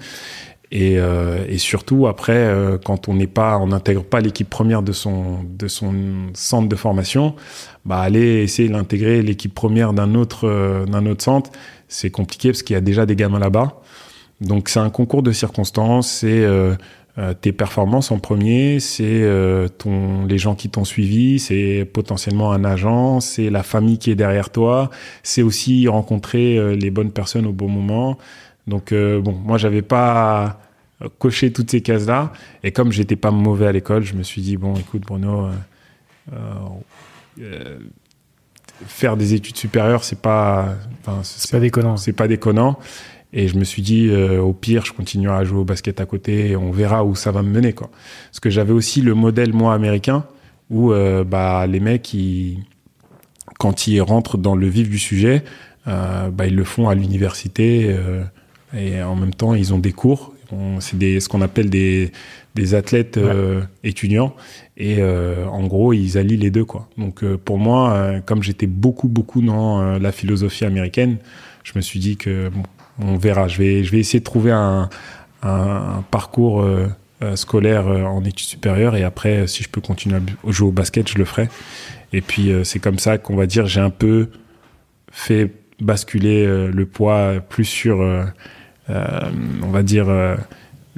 et, 0.72 1.00
euh, 1.00 1.46
et 1.48 1.58
surtout 1.58 2.08
après 2.08 2.38
euh, 2.38 2.78
quand 2.78 3.08
on 3.08 3.16
n'est 3.16 3.28
pas 3.28 3.58
on 3.58 3.68
n'intègre 3.68 4.04
pas 4.04 4.20
l'équipe 4.20 4.50
première 4.50 4.84
de 4.84 4.92
son 4.92 5.44
de 5.44 5.68
son 5.68 5.94
centre 6.34 6.70
de 6.70 6.76
formation 6.76 7.36
bah 7.86 8.00
aller 8.00 8.44
essayer 8.44 8.70
d'intégrer 8.70 9.22
l'équipe 9.22 9.54
première 9.54 9.94
d'un 9.94 10.14
autre 10.14 10.48
euh, 10.48 10.86
d'un 10.86 11.06
autre 11.08 11.24
centre 11.24 11.52
c'est 11.88 12.12
compliqué 12.12 12.50
parce 12.50 12.62
qu'il 12.62 12.76
y 12.76 12.78
a 12.78 12.82
déjà 12.82 13.06
des 13.06 13.16
gamins 13.16 13.40
là-bas 13.40 13.82
donc 14.42 14.70
c'est 14.70 14.80
un 14.80 14.92
concours 14.92 15.24
de 15.24 15.32
circonstances 15.32 16.10
c'est 16.10 16.46
euh, 17.20 17.34
tes 17.34 17.52
performances 17.52 18.12
en 18.12 18.20
premier, 18.20 18.80
c'est 18.80 19.04
euh, 19.04 19.68
ton 19.68 20.26
les 20.26 20.38
gens 20.38 20.56
qui 20.56 20.70
t'ont 20.70 20.86
suivi, 20.86 21.40
c'est 21.40 21.84
potentiellement 21.92 22.54
un 22.54 22.64
agent, 22.64 23.20
c'est 23.20 23.50
la 23.50 23.62
famille 23.62 23.98
qui 23.98 24.12
est 24.12 24.16
derrière 24.16 24.52
toi, 24.52 24.90
c'est 25.22 25.42
aussi 25.42 25.88
rencontrer 25.90 26.58
euh, 26.58 26.76
les 26.76 26.92
bonnes 26.92 27.12
personnes 27.12 27.46
au 27.46 27.52
bon 27.52 27.68
moment. 27.68 28.18
Donc 28.70 28.94
bon, 28.94 29.34
moi 29.34 29.58
j'avais 29.58 29.82
pas 29.82 30.62
coché 31.18 31.52
toutes 31.52 31.72
ces 31.72 31.82
cases 31.82 32.06
là 32.06 32.32
et 32.64 32.72
comme 32.72 32.92
j'étais 32.92 33.16
pas 33.16 33.32
mauvais 33.32 33.68
à 33.68 33.72
l'école, 33.72 34.04
je 34.04 34.14
me 34.14 34.24
suis 34.24 34.42
dit 34.42 34.58
bon 34.58 34.76
écoute 34.76 35.02
Bruno 35.02 35.50
faire 38.86 39.18
des 39.18 39.34
études 39.34 39.58
supérieures, 39.58 40.04
c'est 40.04 40.22
pas, 40.22 40.76
c'est 41.24 41.52
pas 41.52 41.60
déconnant. 41.60 41.98
C'est 41.98 42.14
pas 42.14 42.28
déconnant. 42.28 42.80
Et 43.32 43.48
je 43.48 43.58
me 43.58 43.64
suis 43.64 43.82
dit, 43.82 44.08
euh, 44.10 44.42
au 44.42 44.54
pire, 44.54 44.86
je 44.86 44.94
continuerai 44.94 45.38
à 45.38 45.44
jouer 45.44 45.60
au 45.60 45.66
basket 45.66 46.02
à 46.02 46.06
côté 46.06 46.50
et 46.50 46.56
on 46.56 46.72
verra 46.72 47.06
où 47.06 47.16
ça 47.16 47.32
va 47.32 47.44
me 47.44 47.50
mener. 47.50 47.74
Quoi. 47.74 47.90
Parce 48.32 48.40
que 48.40 48.50
j'avais 48.50 48.74
aussi 48.74 49.02
le 49.02 49.14
modèle, 49.14 49.54
moi, 49.54 49.74
américain, 49.74 50.26
où 50.70 50.92
euh, 50.92 51.24
bah, 51.24 51.68
les 51.68 51.80
mecs, 51.80 52.14
ils, 52.14 52.64
quand 53.60 53.88
ils 53.88 54.02
rentrent 54.02 54.38
dans 54.38 54.56
le 54.56 54.68
vif 54.68 54.90
du 54.90 54.98
sujet, 54.98 55.44
euh, 55.88 56.32
bah, 56.32 56.48
ils 56.48 56.56
le 56.56 56.64
font 56.64 56.90
à 56.90 56.96
l'université 56.96 57.96
et 58.76 59.02
en 59.02 59.16
même 59.16 59.34
temps, 59.34 59.54
ils 59.54 59.74
ont 59.74 59.80
des 59.80 59.94
cours. 59.94 60.34
C'est 60.80 61.20
ce 61.20 61.30
qu'on 61.30 61.42
appelle 61.42 61.70
des, 61.70 62.12
des 62.56 62.74
athlètes 62.74 63.20
étudiants. 63.84 64.36
Et 64.78 65.04
en 65.04 65.68
gros, 65.68 65.94
ils 65.94 66.18
allient 66.18 66.38
les 66.38 66.50
deux. 66.50 66.66
Quoi. 66.66 66.90
Donc 66.98 67.24
pour 67.24 67.60
moi, 67.60 68.20
comme 68.26 68.42
j'étais 68.42 68.66
beaucoup, 68.66 69.08
beaucoup 69.08 69.42
dans 69.42 70.00
la 70.00 70.12
philosophie 70.12 70.66
américaine, 70.66 71.18
je 71.64 71.74
me 71.76 71.82
suis 71.82 72.00
dit 72.00 72.18
que 72.18 72.50
bon, 72.50 72.64
on 73.02 73.18
verra. 73.18 73.48
Je 73.48 73.58
vais, 73.58 73.84
je 73.84 73.92
vais 73.92 74.00
essayer 74.00 74.20
de 74.20 74.26
trouver 74.26 74.52
un, 74.52 74.90
parcours 76.12 76.62
euh, 76.62 76.88
euh, 77.22 77.36
scolaire 77.36 77.88
euh, 77.88 78.04
en 78.04 78.24
études 78.26 78.48
supérieures 78.48 78.96
et 78.98 79.04
après, 79.04 79.48
si 79.48 79.64
je 79.64 79.70
peux 79.70 79.80
continuer 79.80 80.18
à 80.18 80.52
jouer 80.52 80.68
au 80.68 80.72
basket, 80.72 81.10
je 81.10 81.18
le 81.18 81.26
ferai. 81.26 81.50
Et 82.12 82.22
puis, 82.22 82.52
c'est 82.64 82.80
comme 82.80 82.98
ça 82.98 83.18
qu'on 83.20 83.36
va 83.36 83.46
dire, 83.46 83.68
j'ai 83.68 83.82
un 83.82 83.92
peu 83.92 84.30
fait 85.12 85.52
basculer 85.80 86.46
le 86.68 86.86
poids 86.88 87.36
plus 87.48 87.66
sur, 87.66 88.04
on 88.90 89.70
va 89.70 89.84
dire, 89.84 90.08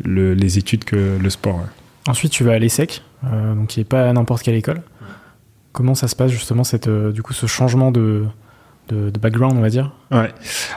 les 0.04 0.58
études 0.58 0.84
que 0.84 1.18
le 1.22 1.30
sport. 1.30 1.60
Ensuite, 2.08 2.32
tu 2.32 2.44
vas 2.44 2.54
à 2.54 2.60
l'ESSEC, 2.60 3.04
donc 3.24 3.68
qui 3.68 3.80
n'est 3.80 3.86
pas 3.86 4.12
n'importe 4.14 4.44
quelle 4.44 4.56
école. 4.56 4.82
Comment 5.72 5.96
ça 5.96 6.08
se 6.08 6.16
passe 6.16 6.32
justement 6.32 6.64
cette, 6.64 6.90
du 6.90 7.22
coup, 7.22 7.34
ce 7.34 7.48
changement 7.48 7.92
de, 7.92 8.26
de, 8.90 9.20
background, 9.20 9.58
on 9.58 9.62
va 9.62 9.70
dire? 9.70 9.92
Ouais. 10.12 10.30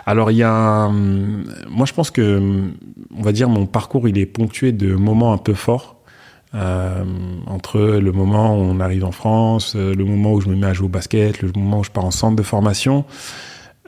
Alors, 0.07 0.31
il 0.31 0.37
y 0.37 0.43
a. 0.43 0.89
moi, 0.89 1.87
je 1.87 1.93
pense 1.93 2.11
que, 2.11 2.41
on 3.17 3.23
va 3.23 3.33
dire, 3.33 3.49
mon 3.49 3.67
parcours, 3.67 4.09
il 4.09 4.19
est 4.19 4.27
ponctué 4.27 4.73
de 4.73 4.95
moments 4.95 5.33
un 5.33 5.39
peu 5.39 5.55
forts. 5.55 5.95
Euh, 6.55 7.03
entre 7.49 7.81
le 7.81 8.13
moment 8.13 8.57
où 8.57 8.61
on 8.61 8.79
arrive 8.79 9.05
en 9.05 9.11
France, 9.11 9.75
euh, 9.75 9.93
le 9.93 10.05
moment 10.05 10.35
où 10.35 10.41
je 10.41 10.49
me 10.49 10.55
mets 10.55 10.69
à 10.69 10.73
jouer 10.73 10.87
au 10.87 10.89
basket, 10.89 11.43
le 11.43 11.51
moment 11.57 11.81
où 11.81 11.85
je 11.85 11.91
pars 11.91 12.05
en 12.05 12.13
centre 12.13 12.37
de 12.37 12.43
formation. 12.45 13.05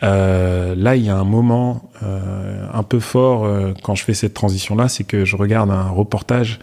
Euh, 0.03 0.75
là, 0.75 0.97
il 0.97 1.05
y 1.05 1.09
a 1.09 1.17
un 1.17 1.25
moment 1.25 1.91
un 2.01 2.83
peu 2.83 3.01
fort 3.01 3.49
quand 3.83 3.95
je 3.95 4.05
fais 4.05 4.15
cette 4.15 4.35
transition-là, 4.35 4.89
c'est 4.89 5.05
que 5.05 5.25
je 5.25 5.37
regarde 5.37 5.71
un 5.71 5.89
reportage 5.89 6.61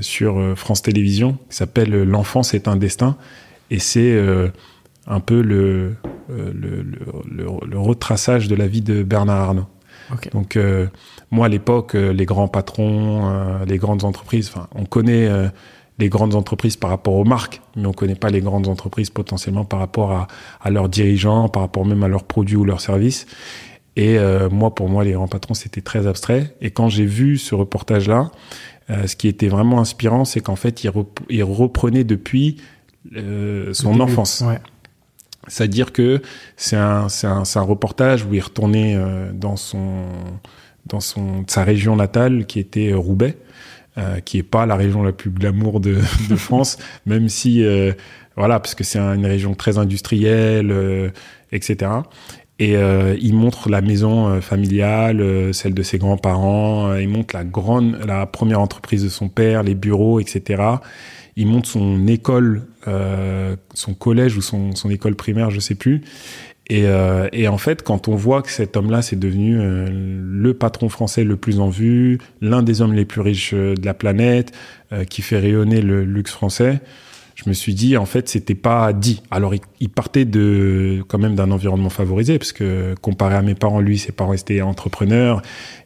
sur 0.00 0.56
France 0.56 0.82
Télévisions 0.82 1.38
qui 1.48 1.56
s'appelle 1.56 2.02
L'enfance 2.02 2.54
est 2.54 2.68
un 2.68 2.76
destin, 2.76 3.16
et 3.70 3.78
c'est 3.78 4.20
un 5.08 5.20
peu 5.20 5.40
le, 5.40 5.94
euh, 6.30 6.52
le, 6.54 6.82
le, 6.82 7.46
le, 7.66 7.78
retraçage 7.78 8.48
de 8.48 8.54
la 8.54 8.66
vie 8.66 8.82
de 8.82 9.02
Bernard 9.02 9.40
Arnault. 9.48 9.66
Donc 10.32 10.56
euh, 10.56 10.86
moi 11.30 11.46
à 11.46 11.48
l'époque, 11.48 11.94
euh, 11.94 12.12
les 12.12 12.26
grands 12.26 12.48
patrons, 12.48 13.30
les 13.66 13.78
grandes 13.78 14.04
entreprises, 14.04 14.52
on 14.74 14.84
connaît 14.84 15.28
les 15.98 16.08
grandes 16.08 16.34
entreprises 16.34 16.76
par 16.76 16.90
rapport 16.90 17.14
aux 17.14 17.24
marques, 17.24 17.60
mais 17.76 17.86
on 17.86 17.92
connaît 17.92 18.14
pas 18.14 18.30
les 18.30 18.40
grandes 18.40 18.68
entreprises 18.68 19.10
potentiellement 19.10 19.64
par 19.64 19.80
rapport 19.80 20.12
à, 20.12 20.28
à, 20.60 20.70
leurs 20.70 20.88
dirigeants, 20.88 21.48
par 21.48 21.62
rapport 21.62 21.84
même 21.84 22.02
à 22.02 22.08
leurs 22.08 22.24
produits 22.24 22.56
ou 22.56 22.64
leurs 22.64 22.80
services. 22.80 23.26
Et 23.96 24.16
moi, 24.52 24.72
pour 24.76 24.88
moi, 24.88 25.02
les 25.02 25.10
grands 25.10 25.26
patrons, 25.26 25.54
c'était 25.54 25.80
très 25.80 26.06
abstrait. 26.06 26.54
Et 26.60 26.70
quand 26.70 26.88
j'ai 26.88 27.04
vu 27.04 27.36
ce 27.36 27.56
reportage-là, 27.56 28.30
ce 28.88 29.16
qui 29.16 29.26
était 29.26 29.48
vraiment 29.48 29.80
inspirant, 29.80 30.24
c'est 30.24 30.38
qu'en 30.38 30.54
fait, 30.54 30.84
il, 30.84 30.92
il, 31.30 31.42
reprenait 31.42 32.04
depuis 32.04 32.58
son 33.72 33.98
enfance. 33.98 34.44
Ouais. 34.46 34.60
C'est-à-dire 35.48 35.92
que 35.92 36.20
c'est 36.56 36.76
un, 36.76 37.06
un, 37.24 37.42
un, 37.54 37.60
reportage 37.62 38.24
où 38.24 38.34
il 38.34 38.40
retournait 38.40 38.96
euh, 38.96 39.32
dans, 39.32 39.56
son, 39.56 40.04
dans 40.86 41.00
son, 41.00 41.44
sa 41.46 41.64
région 41.64 41.96
natale 41.96 42.46
qui 42.46 42.58
était 42.60 42.92
euh, 42.92 42.98
Roubaix, 42.98 43.36
euh, 43.98 44.20
qui 44.20 44.38
est 44.38 44.42
pas 44.42 44.64
la 44.64 44.76
région 44.76 45.02
la 45.02 45.12
plus 45.12 45.30
glamour 45.30 45.80
de, 45.80 45.96
de 46.30 46.36
France, 46.36 46.78
même 47.06 47.28
si, 47.28 47.64
euh, 47.64 47.92
voilà, 48.36 48.60
parce 48.60 48.74
que 48.74 48.84
c'est 48.84 48.98
une 48.98 49.26
région 49.26 49.54
très 49.54 49.78
industrielle, 49.78 50.70
euh, 50.70 51.10
etc. 51.52 51.90
Et 52.60 52.72
il 52.72 53.34
montre 53.34 53.68
la 53.68 53.80
maison 53.80 54.40
familiale, 54.40 55.54
celle 55.54 55.74
de 55.74 55.82
ses 55.84 55.96
grands-parents, 55.96 56.92
il 56.96 57.08
montre 57.08 57.36
la 57.36 57.44
grande, 57.44 57.96
la 58.04 58.26
première 58.26 58.60
entreprise 58.60 59.04
de 59.04 59.08
son 59.08 59.28
père, 59.28 59.62
les 59.62 59.76
bureaux, 59.76 60.18
etc 60.18 60.78
il 61.38 61.46
monte 61.46 61.66
son 61.66 62.08
école, 62.08 62.66
euh, 62.88 63.54
son 63.72 63.94
collège 63.94 64.36
ou 64.36 64.42
son, 64.42 64.74
son, 64.74 64.90
école 64.90 65.14
primaire, 65.14 65.50
je 65.50 65.60
sais 65.60 65.76
plus. 65.76 66.02
Et, 66.70 66.86
euh, 66.86 67.28
et, 67.32 67.48
en 67.48 67.56
fait, 67.56 67.82
quand 67.82 68.08
on 68.08 68.14
voit 68.14 68.42
que 68.42 68.50
cet 68.50 68.76
homme-là, 68.76 69.00
c'est 69.00 69.18
devenu 69.18 69.58
euh, 69.58 69.88
le 69.90 70.54
patron 70.54 70.90
français 70.90 71.24
le 71.24 71.36
plus 71.36 71.60
en 71.60 71.70
vue, 71.70 72.18
l'un 72.42 72.62
des 72.62 72.82
hommes 72.82 72.92
les 72.92 73.06
plus 73.06 73.22
riches 73.22 73.54
euh, 73.54 73.74
de 73.74 73.86
la 73.86 73.94
planète, 73.94 74.52
euh, 74.92 75.04
qui 75.04 75.22
fait 75.22 75.38
rayonner 75.38 75.80
le 75.80 76.04
luxe 76.04 76.32
français, 76.32 76.80
je 77.36 77.48
me 77.48 77.54
suis 77.54 77.72
dit, 77.72 77.96
en 77.96 78.04
fait, 78.04 78.28
c'était 78.28 78.54
pas 78.54 78.92
dit. 78.92 79.22
Alors, 79.30 79.54
il, 79.54 79.60
il, 79.80 79.88
partait 79.88 80.26
de 80.26 81.02
quand 81.08 81.18
même 81.18 81.36
d'un 81.36 81.50
environnement 81.52 81.88
favorisé, 81.88 82.38
parce 82.38 82.52
que 82.52 82.94
comparé 83.00 83.36
à 83.36 83.42
mes 83.42 83.54
parents, 83.54 83.80
lui, 83.80 83.96
ses 83.96 84.12
parents 84.12 84.34
étaient 84.34 84.60
entrepreneurs 84.60 85.40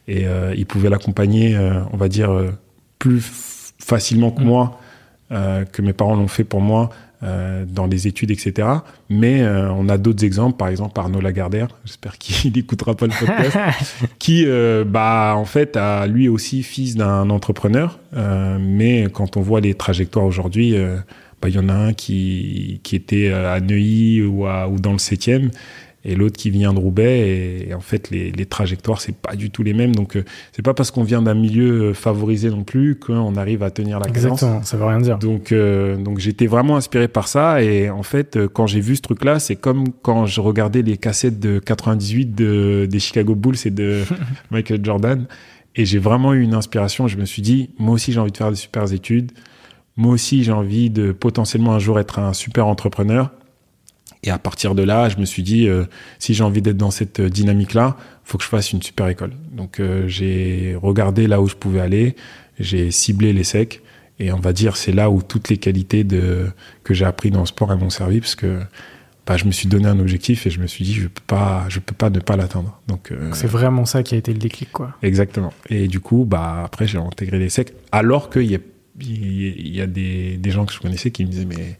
et 0.07 0.25
il 0.57 0.65
pouvait 0.65 0.89
l'accompagner, 0.89 1.55
on 1.93 1.95
va 1.95 2.09
dire, 2.09 2.31
plus 2.97 3.21
facilement 3.77 4.31
que 4.31 4.41
mmh. 4.41 4.45
moi 4.45 4.79
euh, 5.33 5.65
que 5.65 5.81
mes 5.81 5.93
parents 5.93 6.15
l'ont 6.15 6.27
fait 6.27 6.43
pour 6.43 6.61
moi 6.61 6.89
euh, 7.23 7.63
dans 7.65 7.87
les 7.87 8.07
études, 8.07 8.31
etc. 8.31 8.67
Mais 9.09 9.41
euh, 9.41 9.71
on 9.71 9.87
a 9.87 9.97
d'autres 9.97 10.25
exemples, 10.25 10.57
par 10.57 10.67
exemple 10.67 10.99
Arnaud 10.99 11.21
Lagardère, 11.21 11.69
j'espère 11.85 12.17
qu'il 12.17 12.51
n'écoutera 12.55 12.95
pas 12.95 13.07
le 13.07 13.13
podcast, 13.13 13.95
qui, 14.19 14.43
euh, 14.45 14.83
bah, 14.85 15.33
en 15.37 15.45
fait, 15.45 15.77
a 15.77 16.05
lui 16.07 16.27
aussi 16.27 16.63
fils 16.63 16.95
d'un 16.95 17.29
entrepreneur. 17.29 17.99
Euh, 18.15 18.57
mais 18.59 19.07
quand 19.13 19.37
on 19.37 19.41
voit 19.41 19.61
les 19.61 19.73
trajectoires 19.73 20.25
aujourd'hui, 20.25 20.75
bah, 21.41 21.49
il 21.49 21.55
y 21.55 21.59
en 21.59 21.69
a 21.69 21.73
un 21.73 21.93
qui, 21.93 22.81
qui 22.83 22.95
était 22.95 23.31
à 23.31 23.59
Neuilly 23.59 24.21
ou, 24.23 24.45
à, 24.45 24.67
ou 24.67 24.79
dans 24.79 24.91
le 24.91 24.97
7e 24.97 25.49
et 26.05 26.15
l'autre 26.15 26.37
qui 26.37 26.49
vient 26.49 26.73
de 26.73 26.79
Roubaix 26.79 27.65
et, 27.67 27.73
en 27.73 27.79
fait 27.79 28.09
les, 28.09 28.31
les 28.31 28.45
trajectoires 28.45 28.99
c'est 28.99 29.15
pas 29.15 29.35
du 29.35 29.49
tout 29.49 29.63
les 29.63 29.73
mêmes. 29.73 29.95
Donc 29.95 30.15
euh, 30.15 30.23
c'est 30.51 30.61
pas 30.61 30.73
parce 30.73 30.91
qu'on 30.91 31.03
vient 31.03 31.21
d'un 31.21 31.33
milieu 31.33 31.89
euh, 31.89 31.93
favorisé 31.93 32.49
non 32.49 32.63
plus 32.63 32.95
qu'on 32.95 33.35
arrive 33.35 33.63
à 33.63 33.71
tenir 33.71 33.99
la 33.99 34.07
cadence. 34.07 34.23
Exactement, 34.43 34.63
ça 34.63 34.77
veut 34.77 34.85
rien 34.85 34.99
dire. 34.99 35.17
Donc 35.17 35.51
euh, 35.51 35.95
donc 35.97 36.19
j'étais 36.19 36.47
vraiment 36.47 36.75
inspiré 36.75 37.07
par 37.07 37.27
ça. 37.27 37.63
Et 37.63 37.89
en 37.89 38.03
fait 38.03 38.37
quand 38.53 38.67
j'ai 38.67 38.81
vu 38.81 38.95
ce 38.95 39.01
truc 39.01 39.23
là 39.23 39.39
c'est 39.39 39.55
comme 39.55 39.91
quand 40.01 40.25
je 40.25 40.41
regardais 40.41 40.81
les 40.81 40.97
cassettes 40.97 41.39
de 41.39 41.59
98 41.59 42.35
de 42.35 42.87
des 42.89 42.99
Chicago 42.99 43.35
Bulls 43.35 43.55
et 43.65 43.71
de 43.71 44.01
Michael 44.51 44.83
Jordan. 44.83 45.25
Et 45.75 45.85
j'ai 45.85 45.99
vraiment 45.99 46.33
eu 46.33 46.41
une 46.41 46.53
inspiration. 46.53 47.07
Je 47.07 47.17
me 47.17 47.25
suis 47.25 47.41
dit 47.41 47.69
moi 47.79 47.95
aussi 47.95 48.11
j'ai 48.11 48.19
envie 48.19 48.31
de 48.31 48.37
faire 48.37 48.51
des 48.51 48.57
super 48.57 48.91
études. 48.91 49.31
Moi 49.95 50.13
aussi 50.13 50.43
j'ai 50.43 50.51
envie 50.51 50.89
de 50.89 51.13
potentiellement 51.13 51.73
un 51.73 51.79
jour 51.79 51.99
être 51.99 52.19
un 52.19 52.33
super 52.33 52.67
entrepreneur 52.67 53.31
et 54.23 54.31
à 54.31 54.39
partir 54.39 54.75
de 54.75 54.83
là, 54.83 55.09
je 55.09 55.17
me 55.17 55.25
suis 55.25 55.43
dit, 55.43 55.67
euh, 55.67 55.85
si 56.19 56.33
j'ai 56.33 56.43
envie 56.43 56.61
d'être 56.61 56.77
dans 56.77 56.91
cette 56.91 57.19
euh, 57.19 57.29
dynamique-là, 57.29 57.97
faut 58.23 58.37
que 58.37 58.43
je 58.43 58.49
fasse 58.49 58.71
une 58.71 58.81
super 58.81 59.07
école. 59.07 59.31
Donc 59.51 59.79
euh, 59.79 60.07
j'ai 60.07 60.77
regardé 60.81 61.27
là 61.27 61.41
où 61.41 61.47
je 61.47 61.55
pouvais 61.55 61.81
aller, 61.81 62.15
j'ai 62.59 62.91
ciblé 62.91 63.33
les 63.33 63.43
secs 63.43 63.81
et 64.19 64.31
on 64.31 64.39
va 64.39 64.53
dire 64.53 64.77
c'est 64.77 64.91
là 64.91 65.09
où 65.09 65.21
toutes 65.21 65.49
les 65.49 65.57
qualités 65.57 66.03
de, 66.03 66.47
que 66.83 66.93
j'ai 66.93 67.05
appris 67.05 67.31
dans 67.31 67.41
le 67.41 67.45
sport 67.45 67.75
m'ont 67.77 67.89
servi 67.89 68.19
parce 68.19 68.35
que 68.35 68.59
bah, 69.25 69.37
je 69.37 69.45
me 69.45 69.51
suis 69.51 69.67
donné 69.67 69.87
un 69.87 69.99
objectif 69.99 70.45
et 70.47 70.49
je 70.49 70.59
me 70.59 70.67
suis 70.67 70.83
dit 70.85 70.93
je 70.93 71.07
peux 71.07 71.23
pas 71.25 71.65
je 71.69 71.79
peux 71.79 71.95
pas 71.95 72.09
ne 72.09 72.19
pas 72.19 72.37
l'atteindre. 72.37 72.79
Donc 72.87 73.11
euh, 73.11 73.31
c'est 73.33 73.47
vraiment 73.47 73.85
ça 73.85 74.03
qui 74.03 74.15
a 74.15 74.17
été 74.17 74.31
le 74.31 74.39
déclic 74.39 74.71
quoi. 74.71 74.95
Exactement. 75.01 75.53
Et 75.69 75.87
du 75.87 75.99
coup 75.99 76.25
bah 76.25 76.61
après 76.63 76.87
j'ai 76.87 76.97
intégré 76.97 77.39
les 77.39 77.49
secs 77.49 77.73
alors 77.91 78.29
qu'il 78.29 78.51
y 78.51 78.55
a 78.55 78.59
il 79.01 79.75
y 79.75 79.81
a 79.81 79.87
des, 79.87 80.37
des 80.37 80.51
gens 80.51 80.67
que 80.67 80.73
je 80.73 80.79
connaissais 80.79 81.09
qui 81.09 81.25
me 81.25 81.31
disaient 81.31 81.45
mais 81.45 81.79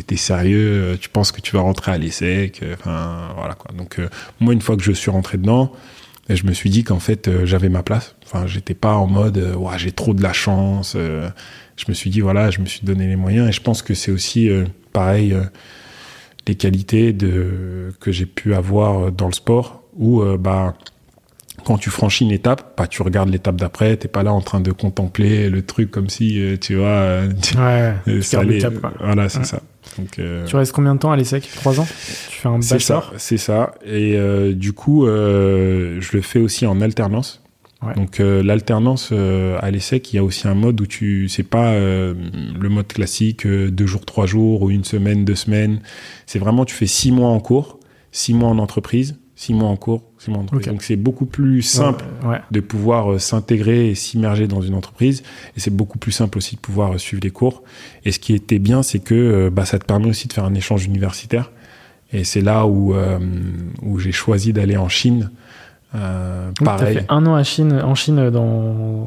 t'es 0.00 0.16
sérieux, 0.16 0.96
tu 1.00 1.08
penses 1.08 1.32
que 1.32 1.40
tu 1.40 1.54
vas 1.54 1.62
rentrer 1.62 1.92
à 1.92 1.98
l'ESSEC, 1.98 2.62
enfin 2.72 3.28
voilà 3.36 3.54
quoi. 3.54 3.72
Donc 3.76 4.00
moi 4.40 4.54
une 4.54 4.62
fois 4.62 4.76
que 4.76 4.82
je 4.82 4.92
suis 4.92 5.10
rentré 5.10 5.36
dedans, 5.38 5.72
et 6.28 6.36
je 6.36 6.46
me 6.46 6.52
suis 6.52 6.70
dit 6.70 6.84
qu'en 6.84 7.00
fait, 7.00 7.28
euh, 7.28 7.44
j'avais 7.46 7.68
ma 7.68 7.82
place. 7.82 8.14
Enfin, 8.24 8.46
j'étais 8.46 8.74
pas 8.74 8.94
en 8.94 9.06
mode, 9.06 9.38
euh, 9.38 9.68
j'ai 9.76 9.92
trop 9.92 10.14
de 10.14 10.22
la 10.22 10.32
chance. 10.32 10.94
Euh. 10.96 11.28
je 11.76 11.84
me 11.88 11.94
suis 11.94 12.10
dit, 12.10 12.20
voilà, 12.20 12.50
je 12.50 12.60
me 12.60 12.66
suis 12.66 12.80
donné 12.84 13.06
les 13.06 13.16
moyens. 13.16 13.48
Et 13.48 13.52
je 13.52 13.60
pense 13.60 13.82
que 13.82 13.94
c'est 13.94 14.12
aussi, 14.12 14.48
pareil, 14.92 15.36
les 16.46 16.54
qualités 16.54 17.12
de, 17.12 17.92
que 18.00 18.12
j'ai 18.12 18.26
pu 18.26 18.54
avoir 18.54 19.10
dans 19.10 19.26
le 19.26 19.32
sport, 19.32 19.82
où, 19.96 20.22
bah, 20.38 20.74
quand 21.64 21.76
tu 21.76 21.90
franchis 21.90 22.24
une 22.24 22.30
étape, 22.30 22.74
bah, 22.78 22.86
tu 22.86 23.02
regardes 23.02 23.30
l'étape 23.30 23.56
d'après, 23.56 23.96
t'es 23.96 24.08
pas 24.08 24.22
là 24.22 24.32
en 24.32 24.40
train 24.40 24.60
de 24.60 24.70
contempler 24.70 25.50
le 25.50 25.62
truc 25.62 25.90
comme 25.90 26.08
si, 26.08 26.40
tu 26.60 26.76
vois, 26.76 27.22
ouais, 27.56 28.22
ça 28.22 28.40
allait, 28.40 28.60
voilà, 29.00 29.28
c'est 29.28 29.44
ça. 29.44 29.60
Donc, 29.98 30.18
euh, 30.18 30.44
tu 30.46 30.56
restes 30.56 30.72
combien 30.72 30.94
de 30.94 31.00
temps 31.00 31.12
à 31.12 31.16
l'ESSEC? 31.16 31.48
Trois 31.54 31.80
ans? 31.80 31.86
Tu 32.30 32.38
fais 32.38 32.48
un 32.48 32.60
C'est 32.60 32.78
ça, 32.78 33.10
c'est 33.16 33.36
ça. 33.36 33.74
Et 33.84 34.16
euh, 34.16 34.52
du 34.54 34.72
coup, 34.72 35.06
euh, 35.06 36.00
je 36.00 36.16
le 36.16 36.22
fais 36.22 36.38
aussi 36.38 36.66
en 36.66 36.80
alternance. 36.80 37.40
Donc 37.96 38.20
l'alternance 38.20 39.10
à 39.10 39.70
l'ESSEC, 39.72 40.12
il 40.12 40.16
y 40.16 40.18
a 40.20 40.22
aussi 40.22 40.46
un 40.46 40.54
mode 40.54 40.80
où 40.80 40.86
tu, 40.86 41.28
c'est 41.28 41.42
pas 41.42 41.72
le 41.74 42.68
mode 42.68 42.86
classique 42.86 43.44
deux 43.44 43.86
jours, 43.86 44.06
trois 44.06 44.24
jours 44.24 44.62
ou 44.62 44.70
une 44.70 44.84
semaine, 44.84 45.24
deux 45.24 45.34
semaines. 45.34 45.80
C'est 46.26 46.38
vraiment 46.38 46.64
tu 46.64 46.76
fais 46.76 46.86
six 46.86 47.10
mois 47.10 47.30
en 47.30 47.40
cours, 47.40 47.80
six 48.12 48.34
mois 48.34 48.50
en 48.50 48.58
entreprise 48.58 49.16
six 49.42 49.54
mois 49.54 49.68
en 49.68 49.76
cours, 49.76 50.04
six 50.18 50.30
mois 50.30 50.38
en 50.38 50.42
entreprise. 50.42 50.68
Donc 50.68 50.82
c'est 50.84 50.94
beaucoup 50.94 51.26
plus 51.26 51.62
simple 51.62 52.04
de 52.52 52.60
pouvoir 52.60 53.12
euh, 53.12 53.18
s'intégrer 53.18 53.90
et 53.90 53.96
s'immerger 53.96 54.46
dans 54.46 54.62
une 54.62 54.74
entreprise. 54.74 55.24
Et 55.56 55.60
c'est 55.60 55.74
beaucoup 55.74 55.98
plus 55.98 56.12
simple 56.12 56.38
aussi 56.38 56.54
de 56.54 56.60
pouvoir 56.60 56.94
euh, 56.94 56.98
suivre 56.98 57.22
les 57.24 57.32
cours. 57.32 57.64
Et 58.04 58.12
ce 58.12 58.20
qui 58.20 58.34
était 58.34 58.60
bien, 58.60 58.84
c'est 58.84 59.00
que 59.00 59.14
euh, 59.14 59.50
bah, 59.50 59.64
ça 59.64 59.80
te 59.80 59.84
permet 59.84 60.06
aussi 60.06 60.28
de 60.28 60.32
faire 60.32 60.44
un 60.44 60.54
échange 60.54 60.84
universitaire. 60.84 61.50
Et 62.12 62.22
c'est 62.22 62.42
là 62.42 62.66
où, 62.66 62.94
où 63.80 63.98
j'ai 63.98 64.12
choisi 64.12 64.52
d'aller 64.52 64.76
en 64.76 64.90
Chine. 64.90 65.30
Euh, 65.94 66.50
pareil. 66.62 66.98
fait 66.98 67.06
un 67.08 67.24
an 67.26 67.34
à 67.34 67.42
Chine, 67.42 67.72
en 67.72 67.94
Chine 67.94 68.28
dans 68.28 69.06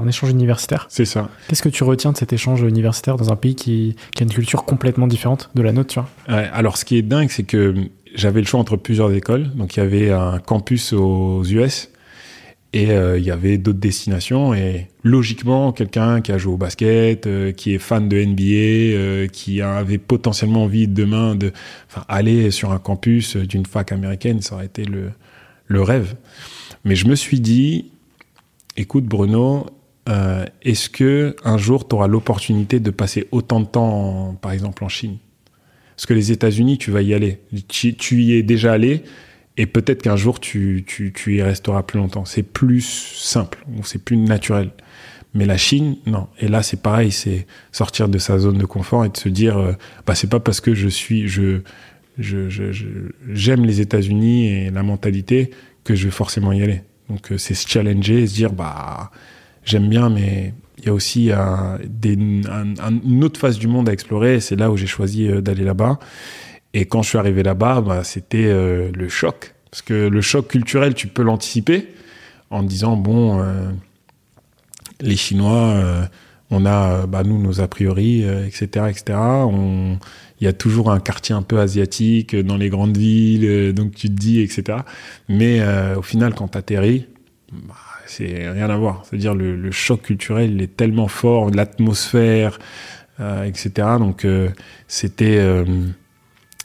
un 0.00 0.08
échange 0.08 0.30
universitaire. 0.30 0.86
C'est 0.88 1.04
ça. 1.04 1.28
Qu'est-ce 1.48 1.62
que 1.62 1.68
tu 1.68 1.84
retiens 1.84 2.12
de 2.12 2.16
cet 2.16 2.32
échange 2.32 2.62
universitaire 2.62 3.16
dans 3.16 3.30
un 3.30 3.36
pays 3.36 3.54
qui, 3.54 3.94
qui 4.14 4.22
a 4.22 4.24
une 4.24 4.32
culture 4.32 4.64
complètement 4.64 5.06
différente 5.06 5.50
de 5.54 5.60
la 5.60 5.72
nôtre 5.72 5.90
tu 5.90 6.00
vois? 6.00 6.38
Alors, 6.52 6.78
ce 6.78 6.86
qui 6.86 6.96
est 6.96 7.02
dingue, 7.02 7.28
c'est 7.30 7.44
que 7.44 7.74
j'avais 8.16 8.40
le 8.40 8.46
choix 8.46 8.58
entre 8.58 8.76
plusieurs 8.76 9.12
écoles. 9.12 9.50
Donc 9.54 9.76
il 9.76 9.80
y 9.80 9.82
avait 9.82 10.10
un 10.10 10.38
campus 10.38 10.92
aux 10.92 11.44
US 11.44 11.90
et 12.72 12.90
euh, 12.90 13.18
il 13.18 13.24
y 13.24 13.30
avait 13.30 13.58
d'autres 13.58 13.78
destinations. 13.78 14.54
Et 14.54 14.88
logiquement, 15.02 15.72
quelqu'un 15.72 16.20
qui 16.20 16.32
a 16.32 16.38
joué 16.38 16.54
au 16.54 16.56
basket, 16.56 17.26
euh, 17.26 17.52
qui 17.52 17.74
est 17.74 17.78
fan 17.78 18.08
de 18.08 18.22
NBA, 18.22 18.42
euh, 18.42 19.28
qui 19.28 19.60
avait 19.60 19.98
potentiellement 19.98 20.64
envie 20.64 20.88
demain 20.88 21.34
de 21.34 21.52
aller 22.08 22.50
sur 22.50 22.72
un 22.72 22.78
campus 22.78 23.36
d'une 23.36 23.66
fac 23.66 23.92
américaine, 23.92 24.40
ça 24.40 24.56
aurait 24.56 24.66
été 24.66 24.84
le, 24.84 25.10
le 25.66 25.82
rêve. 25.82 26.16
Mais 26.84 26.96
je 26.96 27.06
me 27.06 27.14
suis 27.14 27.40
dit, 27.40 27.92
écoute 28.76 29.04
Bruno, 29.04 29.66
est-ce 30.62 30.88
que 30.88 31.34
un 31.44 31.58
jour 31.58 31.88
tu 31.88 31.96
auras 31.96 32.06
l'opportunité 32.06 32.78
de 32.78 32.90
passer 32.90 33.26
autant 33.32 33.58
de 33.58 33.66
temps, 33.66 34.38
par 34.40 34.52
exemple 34.52 34.84
en 34.84 34.88
Chine? 34.88 35.18
Parce 35.96 36.06
que 36.06 36.14
les 36.14 36.30
États-Unis, 36.30 36.76
tu 36.76 36.90
vas 36.90 37.00
y 37.00 37.14
aller. 37.14 37.38
Tu, 37.68 38.22
y 38.22 38.34
es 38.34 38.42
déjà 38.42 38.72
allé 38.72 39.02
et 39.56 39.64
peut-être 39.64 40.02
qu'un 40.02 40.16
jour, 40.16 40.40
tu, 40.40 40.84
tu, 40.86 41.34
y 41.34 41.42
resteras 41.42 41.82
plus 41.82 41.98
longtemps. 41.98 42.26
C'est 42.26 42.42
plus 42.42 42.82
simple, 42.82 43.64
c'est 43.82 44.04
plus 44.04 44.18
naturel. 44.18 44.70
Mais 45.32 45.46
la 45.46 45.56
Chine, 45.56 45.96
non. 46.06 46.28
Et 46.38 46.48
là, 46.48 46.62
c'est 46.62 46.82
pareil, 46.82 47.12
c'est 47.12 47.46
sortir 47.72 48.08
de 48.08 48.18
sa 48.18 48.38
zone 48.38 48.58
de 48.58 48.66
confort 48.66 49.06
et 49.06 49.08
de 49.08 49.16
se 49.16 49.30
dire, 49.30 49.56
euh, 49.56 49.72
bah, 50.06 50.14
c'est 50.14 50.28
pas 50.28 50.40
parce 50.40 50.60
que 50.60 50.74
je 50.74 50.88
suis, 50.88 51.28
je, 51.28 51.60
je, 52.18 52.82
j'aime 53.32 53.64
les 53.64 53.80
États-Unis 53.80 54.48
et 54.48 54.70
la 54.70 54.82
mentalité 54.82 55.50
que 55.84 55.94
je 55.94 56.04
vais 56.06 56.10
forcément 56.10 56.52
y 56.52 56.62
aller. 56.62 56.82
Donc, 57.08 57.32
euh, 57.32 57.38
c'est 57.38 57.54
se 57.54 57.66
challenger 57.68 58.26
se 58.26 58.34
dire, 58.34 58.52
bah, 58.52 59.10
j'aime 59.64 59.88
bien, 59.88 60.10
mais 60.10 60.52
il 60.78 60.86
y 60.86 60.88
a 60.88 60.92
aussi 60.92 61.30
un, 61.32 61.78
une 63.04 63.24
autre 63.24 63.40
face 63.40 63.58
du 63.58 63.68
monde 63.68 63.88
à 63.88 63.92
explorer. 63.92 64.40
C'est 64.40 64.56
là 64.56 64.70
où 64.70 64.76
j'ai 64.76 64.86
choisi 64.86 65.28
euh, 65.28 65.40
d'aller 65.40 65.64
là-bas. 65.64 65.98
Et 66.74 66.84
quand 66.84 67.02
je 67.02 67.08
suis 67.08 67.18
arrivé 67.18 67.42
là-bas, 67.42 67.80
bah, 67.80 68.04
c'était 68.04 68.46
euh, 68.46 68.90
le 68.94 69.08
choc. 69.08 69.54
Parce 69.70 69.82
que 69.82 69.94
le 69.94 70.20
choc 70.20 70.48
culturel, 70.48 70.94
tu 70.94 71.06
peux 71.06 71.22
l'anticiper 71.22 71.88
en 72.50 72.62
disant, 72.62 72.96
bon, 72.96 73.40
euh, 73.40 73.70
les 75.00 75.16
Chinois, 75.16 76.08
on 76.50 76.64
a, 76.64 77.06
bah, 77.06 77.22
nous, 77.24 77.42
nos 77.42 77.60
a 77.60 77.68
priori, 77.68 78.22
etc., 78.22 78.86
etc. 78.88 79.18
il 80.40 80.44
y 80.44 80.46
a 80.46 80.52
toujours 80.52 80.90
un 80.90 81.00
quartier 81.00 81.34
un 81.34 81.42
peu 81.42 81.58
asiatique 81.58 82.36
dans 82.36 82.56
les 82.56 82.70
grandes 82.70 82.96
villes, 82.96 83.74
donc 83.74 83.94
tu 83.94 84.08
te 84.08 84.14
dis, 84.14 84.40
etc. 84.40 84.78
Mais 85.28 85.60
au 85.96 86.02
final, 86.02 86.34
quand 86.34 86.48
tu 86.48 86.58
atterris, 86.58 87.06
bah, 87.52 87.74
c'est 88.06 88.48
rien 88.50 88.70
à 88.70 88.76
voir. 88.76 89.04
C'est-à-dire 89.04 89.34
le, 89.34 89.70
choc 89.70 90.02
culturel, 90.02 90.52
il 90.52 90.62
est 90.62 90.76
tellement 90.76 91.08
fort, 91.08 91.50
l'atmosphère, 91.50 92.58
euh, 93.20 93.44
etc. 93.44 93.70
Donc 93.98 94.24
euh, 94.24 94.50
c'était 94.88 95.38
euh, 95.38 95.64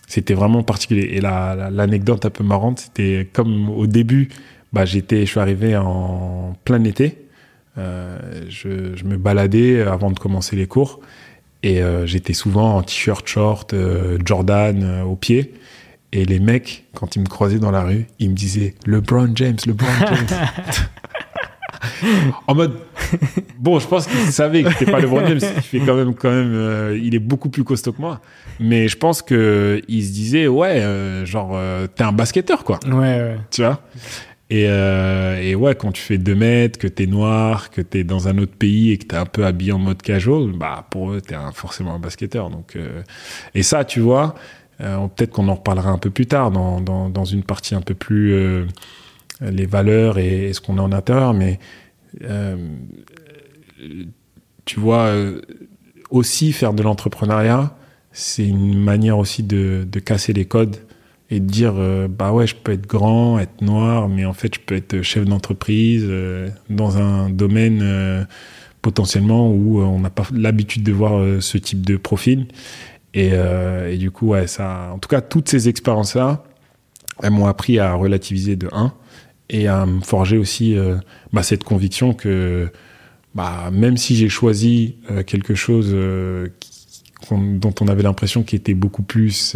c'était 0.07 0.33
vraiment 0.33 0.63
particulier. 0.63 1.09
Et 1.13 1.21
l'anecdote 1.21 2.25
un 2.25 2.29
peu 2.29 2.43
marrante, 2.43 2.79
c'était 2.79 3.29
comme 3.31 3.69
au 3.69 3.87
début, 3.87 4.29
bah, 4.73 4.85
j'étais, 4.85 5.21
je 5.21 5.31
suis 5.31 5.39
arrivé 5.39 5.75
en 5.75 6.55
plein 6.65 6.83
été. 6.83 7.17
Je, 7.77 8.95
je, 8.95 9.03
me 9.05 9.17
baladais 9.17 9.81
avant 9.81 10.11
de 10.11 10.19
commencer 10.19 10.55
les 10.55 10.67
cours 10.67 10.99
et 11.63 11.81
j'étais 12.05 12.33
souvent 12.33 12.75
en 12.75 12.83
t-shirt, 12.83 13.25
short, 13.27 13.73
Jordan 14.23 15.01
au 15.03 15.15
pied. 15.15 15.53
Et 16.11 16.25
les 16.25 16.39
mecs, 16.39 16.83
quand 16.93 17.15
ils 17.15 17.21
me 17.21 17.27
croisaient 17.27 17.59
dans 17.59 17.71
la 17.71 17.83
rue, 17.83 18.05
ils 18.19 18.29
me 18.29 18.35
disaient 18.35 18.75
LeBron 18.85 19.31
James, 19.35 19.57
LeBron 19.65 19.87
James. 19.99 20.27
en 22.47 22.55
mode 22.55 22.73
bon 23.57 23.79
je 23.79 23.87
pense 23.87 24.07
qu'il 24.07 24.19
savait 24.31 24.63
que 24.63 24.71
c'était 24.71 24.91
pas 24.91 24.99
le 24.99 25.07
James 25.07 25.39
il 25.55 25.61
fait 25.61 25.79
quand 25.79 25.95
même 25.95 26.13
quand 26.13 26.29
même 26.29 26.53
euh, 26.53 26.99
il 27.01 27.15
est 27.15 27.19
beaucoup 27.19 27.49
plus 27.49 27.63
costaud 27.63 27.93
que 27.93 28.01
moi. 28.01 28.21
Mais 28.59 28.87
je 28.87 28.97
pense 28.97 29.21
que 29.21 29.81
il 29.87 30.03
se 30.03 30.11
disait 30.11 30.47
ouais 30.47 30.81
euh, 30.81 31.25
genre 31.25 31.51
euh, 31.53 31.87
t'es 31.87 32.03
un 32.03 32.11
basketteur 32.11 32.63
quoi. 32.63 32.79
Ouais, 32.85 32.93
ouais. 32.93 33.37
tu 33.49 33.61
vois? 33.61 33.81
Et, 34.49 34.63
et, 34.63 35.55
ouais 35.55 35.75
quand 35.75 35.93
tu 35.93 36.01
fais 36.01 36.17
2 36.17 36.35
mètres 36.35 36.77
que 36.77 36.87
t'es 36.87 37.05
noir 37.05 37.69
que 37.69 37.79
t'es 37.79 38.03
dans 38.03 38.27
un 38.27 38.37
autre 38.37 38.53
pays 38.53 38.91
et 38.91 38.97
que 38.97 39.05
t'es 39.05 39.15
un 39.15 39.25
peu 39.25 39.45
habillé 39.45 39.71
en 39.71 39.79
mode 39.79 40.01
casual 40.01 40.51
bah 40.51 40.85
pour 40.89 41.13
eux 41.13 41.21
t'es 41.21 41.35
forcément 41.53 41.95
un 41.95 41.99
basketteur. 41.99 42.49
Donc 42.49 42.77
et 43.55 43.63
ça 43.63 43.85
tu 43.85 44.01
vois 44.01 44.35
peut-être 44.77 45.31
qu'on 45.31 45.47
en 45.47 45.55
reparlera 45.55 45.91
un 45.91 45.97
peu 45.97 46.09
plus 46.09 46.25
tard 46.25 46.51
dans, 46.51 46.81
dans, 46.81 47.07
dans 47.09 47.23
une 47.23 47.43
partie 47.43 47.75
un 47.75 47.81
peu 47.81 47.93
plus 47.93 48.65
les 49.41 49.65
valeurs 49.65 50.17
et, 50.19 50.53
ce 50.53 50.61
qu'on 50.61 50.77
a 50.77 50.81
en 50.81 50.91
intérieur, 50.91 51.33
mais 51.33 51.59
euh, 52.23 52.55
tu 54.65 54.79
vois, 54.79 55.05
euh, 55.07 55.41
aussi 56.09 56.51
faire 56.51 56.73
de 56.73 56.83
l'entrepreneuriat, 56.83 57.75
c'est 58.11 58.45
une 58.45 58.79
manière 58.79 59.17
aussi 59.17 59.43
de, 59.43 59.87
casser 60.03 60.33
les 60.33 60.45
codes 60.45 60.77
et 61.29 61.39
de 61.39 61.45
dire 61.45 61.75
euh, 61.77 62.09
bah 62.09 62.33
ouais 62.33 62.45
je 62.45 62.55
peux 62.55 62.73
être 62.73 62.85
grand 62.85 63.39
être 63.39 63.61
noir 63.61 64.09
mais 64.09 64.25
en 64.25 64.33
fait 64.33 64.53
je 64.53 64.59
peux 64.59 64.75
être 64.75 65.01
chef 65.01 65.23
d'entreprise 65.23 66.05
dans 66.69 66.97
un 66.97 67.29
domaine 67.29 68.27
potentiellement 68.81 69.49
où 69.49 69.81
on 69.81 69.99
n'a 69.99 70.09
pas 70.09 70.27
l'habitude 70.33 70.83
de 70.83 70.91
voir 70.91 71.41
ce 71.41 71.57
type 71.57 71.85
de 71.85 71.95
profil. 71.95 72.47
Et, 73.13 73.31
et, 73.89 73.97
du 73.97 74.11
coup 74.11 74.29
ouais 74.29 74.47
ça 74.47 74.89
en 74.93 74.99
tout 74.99 75.07
cas 75.07 75.21
toutes 75.21 75.47
ces 75.47 75.69
expériences 75.69 76.15
là 76.15 76.43
elles 77.23 77.31
m'ont 77.31 77.47
appris 77.47 77.79
à 77.79 77.93
relativiser 77.93 78.57
de 78.57 78.67
1 78.73 78.93
et 79.51 79.67
à 79.67 79.85
me 79.85 80.01
forger 80.01 80.37
aussi 80.37 80.75
euh, 80.77 80.95
bah, 81.33 81.43
cette 81.43 81.63
conviction 81.63 82.13
que 82.13 82.69
bah, 83.35 83.69
même 83.71 83.97
si 83.97 84.15
j'ai 84.15 84.29
choisi 84.29 84.95
euh, 85.11 85.23
quelque 85.23 85.53
chose 85.55 85.91
euh, 85.93 86.47
dont 87.29 87.75
on 87.81 87.87
avait 87.87 88.01
l'impression 88.01 88.43
qu'il 88.43 88.57
était 88.57 88.73
beaucoup 88.73 89.03
plus 89.03 89.55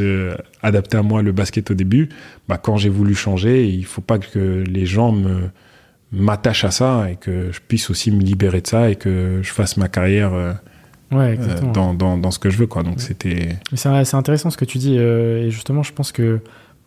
adapté 0.62 0.98
à 0.98 1.02
moi, 1.02 1.24
le 1.24 1.32
basket 1.32 1.72
au 1.72 1.74
début, 1.74 2.10
bah, 2.48 2.58
quand 2.58 2.78
j'ai 2.78 2.90
voulu 2.90 3.16
changer, 3.16 3.68
il 3.68 3.86
faut 3.86 4.02
pas 4.02 4.20
que 4.20 4.64
les 4.68 4.86
gens 4.86 5.12
me 5.12 5.50
m'attachent 6.12 6.64
à 6.64 6.72
ça 6.72 7.10
et 7.12 7.16
que 7.16 7.52
je 7.52 7.60
puisse 7.68 7.90
aussi 7.90 8.12
me 8.12 8.22
libérer 8.22 8.62
de 8.62 8.68
ça 8.68 8.90
et 8.90 8.96
que 8.96 9.40
je 9.42 9.52
fasse 9.52 9.76
ma 9.76 9.90
carrière 9.90 10.32
dans, 11.74 11.94
dans, 11.94 12.18
dans, 12.18 12.32
ce 12.32 12.40
que 12.40 12.50
je 12.50 12.58
veux. 12.58 12.68
Quoi. 12.68 12.84
Donc 12.84 13.02
c'était... 13.02 13.58
C'est 13.74 14.14
intéressant 14.14 14.50
ce 14.50 14.56
que 14.56 14.64
tu 14.64 14.78
dis 14.78 14.96
et 14.96 15.50
justement 15.50 15.84
je 15.84 15.92
pense 15.92 16.14
que 16.14 16.40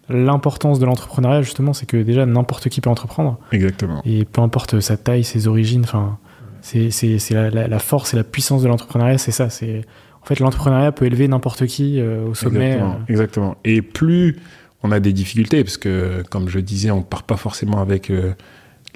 l'importance 0.09 0.79
de 0.79 0.87
l'entrepreneuriat, 0.87 1.43
justement, 1.43 1.73
c'est 1.73 1.87
que 1.87 1.97
déjà 1.97 2.27
n'importe 2.27 2.69
qui 2.69 2.81
peut 2.81 2.91
entreprendre. 2.91 3.39
Exactement. 3.53 4.03
Et 4.05 4.25
peu 4.25 4.41
importe 4.41 4.81
sa 4.81 4.97
taille, 4.97 5.25
ses 5.25 5.49
origines, 5.49 5.83
enfin, 5.85 6.19
c'est 6.63 6.91
la, 7.31 7.51
la, 7.51 7.69
la, 7.69 7.79
force 7.79 8.15
et 8.15 8.17
la 8.17 8.25
puissance 8.25 8.63
de 8.63 8.69
l'entrepreneuriat, 8.69 9.19
c'est 9.19 9.33
ça. 9.33 9.51
C'est 9.51 9.83
en 10.23 10.27
fait 10.27 10.41
l'entrepreneuriat 10.41 10.93
peut 10.93 11.07
élever 11.07 11.29
n'importe 11.29 11.67
qui 11.67 12.01
euh, 12.01 12.27
au 12.27 12.35
sommet. 12.35 12.73
Exactement. 12.73 12.93
euh. 12.93 13.13
Exactement. 13.13 13.57
Et 13.65 13.83
plus 13.83 14.37
on 14.83 14.93
a 14.93 15.01
des 15.01 15.13
difficultés, 15.13 15.65
parce 15.65 15.77
que 15.77 16.23
comme 16.31 16.49
je 16.49 16.61
disais, 16.61 16.91
on 16.91 17.03
part 17.03 17.25
pas 17.25 17.37
forcément 17.37 17.81
avec 17.81 18.11
euh, 18.11 18.33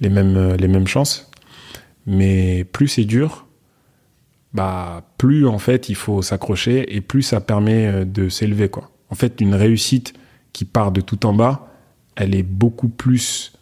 les 0.00 0.08
mêmes 0.08 0.54
les 0.54 0.68
mêmes 0.68 0.86
chances, 0.86 1.30
mais 2.06 2.64
plus 2.64 2.88
c'est 2.88 3.04
dur, 3.04 3.46
bah 4.54 5.02
plus 5.18 5.46
en 5.46 5.58
fait 5.58 5.88
il 5.88 5.96
faut 5.96 6.22
s'accrocher 6.22 6.94
et 6.94 7.00
plus 7.00 7.22
ça 7.22 7.40
permet 7.40 8.04
de 8.04 8.28
s'élever 8.28 8.68
quoi. 8.68 8.90
En 9.10 9.14
fait, 9.14 9.42
une 9.42 9.54
réussite 9.54 10.14
qui 10.52 10.64
part 10.64 10.92
de 10.92 11.00
tout 11.00 11.24
en 11.26 11.32
bas, 11.32 11.68
elle 12.16 12.34
est 12.34 12.42
beaucoup 12.42 12.88
plus 12.88 13.52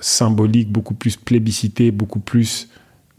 symbolique, 0.00 0.70
beaucoup 0.70 0.94
plus 0.94 1.16
plébiscitée, 1.16 1.90
beaucoup 1.90 2.20
plus 2.20 2.68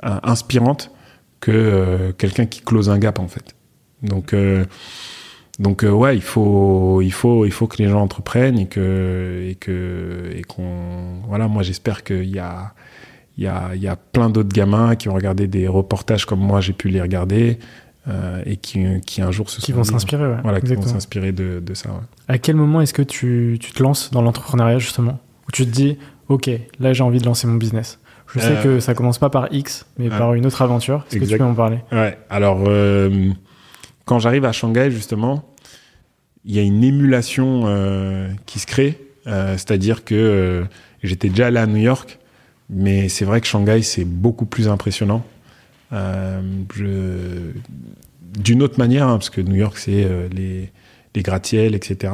euh, 0.04 0.20
inspirante 0.24 0.92
que 1.40 1.52
euh, 1.52 2.12
quelqu'un 2.14 2.46
qui 2.46 2.62
close 2.62 2.90
un 2.90 2.98
gap 2.98 3.20
en 3.20 3.28
fait. 3.28 3.56
Donc 4.02 4.34
euh, 4.34 4.66
ouais, 5.60 6.16
il 6.16 6.22
faut 6.22 7.00
que 7.02 7.78
les 7.78 7.88
gens 7.88 8.02
entreprennent 8.02 8.60
et 8.60 8.66
que 8.68 9.56
voilà, 11.28 11.48
moi 11.48 11.64
j'espère 11.64 12.04
qu'il 12.04 12.30
y 12.30 12.40
a 12.40 12.74
y 13.38 13.48
a 13.48 13.76
y 13.76 13.88
a 13.88 13.96
plein 13.96 14.30
d'autres 14.30 14.54
gamins 14.54 14.96
qui 14.96 15.10
ont 15.10 15.14
regardé 15.14 15.48
des 15.48 15.68
reportages 15.68 16.26
comme 16.26 16.40
moi 16.40 16.62
j'ai 16.62 16.74
pu 16.74 16.90
les 16.90 17.02
regarder 17.02 17.60
euh, 18.08 18.42
et 18.46 18.58
qui 18.58 18.86
qui 19.06 19.22
un 19.22 19.32
jour 19.32 19.50
se 19.50 19.62
Qui 19.62 19.72
vont 19.72 19.84
s'inspirer, 19.84 20.28
ouais. 20.28 20.38
voilà, 20.44 20.60
qui 20.62 20.74
vont 20.76 20.82
s'inspirer 20.82 21.32
de, 21.32 21.60
de 21.66 21.74
ça. 21.74 21.90
ouais. 21.90 21.96
À 22.28 22.38
quel 22.38 22.56
moment 22.56 22.82
est-ce 22.82 22.94
que 22.94 23.02
tu, 23.02 23.58
tu 23.60 23.72
te 23.72 23.82
lances 23.82 24.12
dans 24.12 24.22
l'entrepreneuriat, 24.22 24.80
justement? 24.80 25.20
Où 25.48 25.52
tu 25.52 25.66
te 25.66 25.72
dis, 25.72 25.98
OK, 26.30 26.50
là 26.80 26.94
j'ai 26.94 27.04
envie 27.04 27.20
de 27.20 27.26
lancer 27.26 27.48
mon 27.48 27.56
business. 27.56 28.00
Je 28.34 28.40
sais 28.40 28.58
Euh, 28.58 28.64
que 28.64 28.80
ça 28.80 28.94
commence 28.94 29.20
pas 29.20 29.30
par 29.30 29.48
X, 29.54 29.86
mais 29.98 30.10
par 30.10 30.34
une 30.34 30.46
autre 30.46 30.62
aventure. 30.62 31.06
Est-ce 31.12 31.20
que 31.20 31.26
tu 31.26 31.38
peux 31.38 31.44
m'en 31.44 31.54
parler? 31.54 31.80
Ouais, 31.92 32.18
alors 32.30 32.64
euh, 32.68 33.30
quand 34.06 34.20
j'arrive 34.20 34.46
à 34.46 34.52
Shanghai, 34.52 34.90
justement, 34.92 35.44
il 36.46 36.56
y 36.56 36.60
a 36.60 36.62
une 36.64 36.84
émulation 36.84 37.64
qui 38.46 38.60
se 38.60 38.66
crée. 38.68 39.00
C'est-à-dire 39.26 40.04
que 40.04 40.66
j'étais 41.04 41.30
déjà 41.30 41.48
allé 41.48 41.58
à 41.60 41.66
New 41.68 41.78
York, 41.78 42.20
mais 42.70 43.08
c'est 43.08 43.24
vrai 43.24 43.40
que 43.40 43.48
Shanghai, 43.48 43.82
c'est 43.82 44.04
beaucoup 44.04 44.46
plus 44.46 44.68
impressionnant. 44.68 45.24
Euh, 45.94 46.42
D'une 48.40 48.64
autre 48.64 48.80
manière, 48.80 49.08
hein, 49.08 49.18
parce 49.18 49.30
que 49.30 49.42
New 49.42 49.56
York, 49.56 49.78
c'est 49.78 50.06
euh, 50.06 50.28
les, 50.32 50.72
les 51.14 51.22
gratte-ciels, 51.22 51.76
etc. 51.76 52.12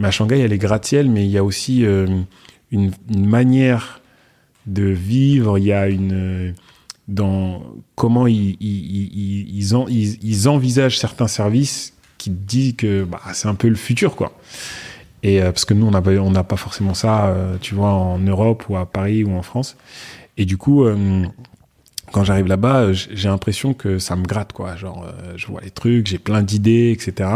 Mais 0.00 0.08
à 0.08 0.10
Shanghai, 0.10 0.38
il 0.38 0.40
y 0.40 0.44
a 0.44 0.48
les 0.48 0.58
gratte-ciels, 0.58 1.08
mais 1.08 1.24
il 1.24 1.30
y 1.30 1.38
a 1.38 1.44
aussi 1.44 1.84
euh, 1.86 2.08
une, 2.72 2.90
manière 3.16 4.00
de 4.66 4.82
vivre, 4.84 5.58
il 5.58 5.64
y 5.66 5.72
a 5.72 5.88
une 5.88 6.54
dans 7.06 7.62
comment 7.94 8.26
ils, 8.26 8.56
ils, 8.60 9.06
ils, 9.14 9.56
ils, 9.58 9.76
en- 9.76 9.86
ils- 9.86 10.18
ils 10.24 10.48
envisagent 10.48 10.98
certains 10.98 11.28
services 11.28 11.92
qui 12.18 12.30
disent 12.30 12.74
que 12.76 13.04
bah, 13.04 13.20
c'est 13.34 13.46
un 13.46 13.54
peu 13.54 13.68
le 13.68 13.74
futur, 13.76 14.16
quoi. 14.16 14.36
Et 15.22 15.40
parce 15.40 15.64
que 15.64 15.72
nous, 15.74 15.86
on 15.86 16.30
n'a 16.30 16.44
pas, 16.44 16.56
forcément 16.56 16.92
ça, 16.94 17.34
tu 17.62 17.74
vois, 17.74 17.92
en 17.92 18.18
Europe 18.18 18.64
ou 18.68 18.76
à 18.76 18.84
Paris 18.84 19.24
ou 19.24 19.32
en 19.32 19.42
France. 19.42 19.76
Et 20.36 20.44
du 20.44 20.56
coup, 20.58 20.84
quand 22.14 22.22
j'arrive 22.22 22.46
là-bas, 22.46 22.82
euh, 22.82 22.92
j'ai 22.92 23.28
l'impression 23.28 23.74
que 23.74 23.98
ça 23.98 24.14
me 24.14 24.22
gratte, 24.22 24.52
quoi. 24.52 24.76
Genre, 24.76 25.04
euh, 25.04 25.32
je 25.34 25.48
vois 25.48 25.60
les 25.62 25.70
trucs, 25.70 26.06
j'ai 26.06 26.18
plein 26.18 26.42
d'idées, 26.42 26.92
etc. 26.92 27.28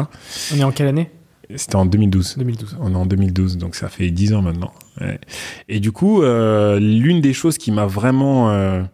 On 0.54 0.56
est 0.56 0.62
en 0.62 0.70
quelle 0.70 0.86
année? 0.86 1.10
C'était 1.56 1.76
en 1.76 1.86
2012. 1.86 2.36
2012. 2.38 2.76
On 2.80 2.92
est 2.92 2.96
en 2.96 3.06
2012, 3.06 3.56
donc 3.56 3.74
ça 3.74 3.88
fait 3.88 4.10
10 4.10 4.34
ans 4.34 4.42
maintenant. 4.42 4.72
Ouais. 5.00 5.18
Et 5.68 5.80
du 5.80 5.90
coup, 5.90 6.22
euh, 6.22 6.78
l'une 6.78 7.20
des 7.20 7.32
choses 7.32 7.58
qui 7.58 7.72
m'a 7.72 7.86
vraiment 7.86 8.50
euh, 8.50 8.84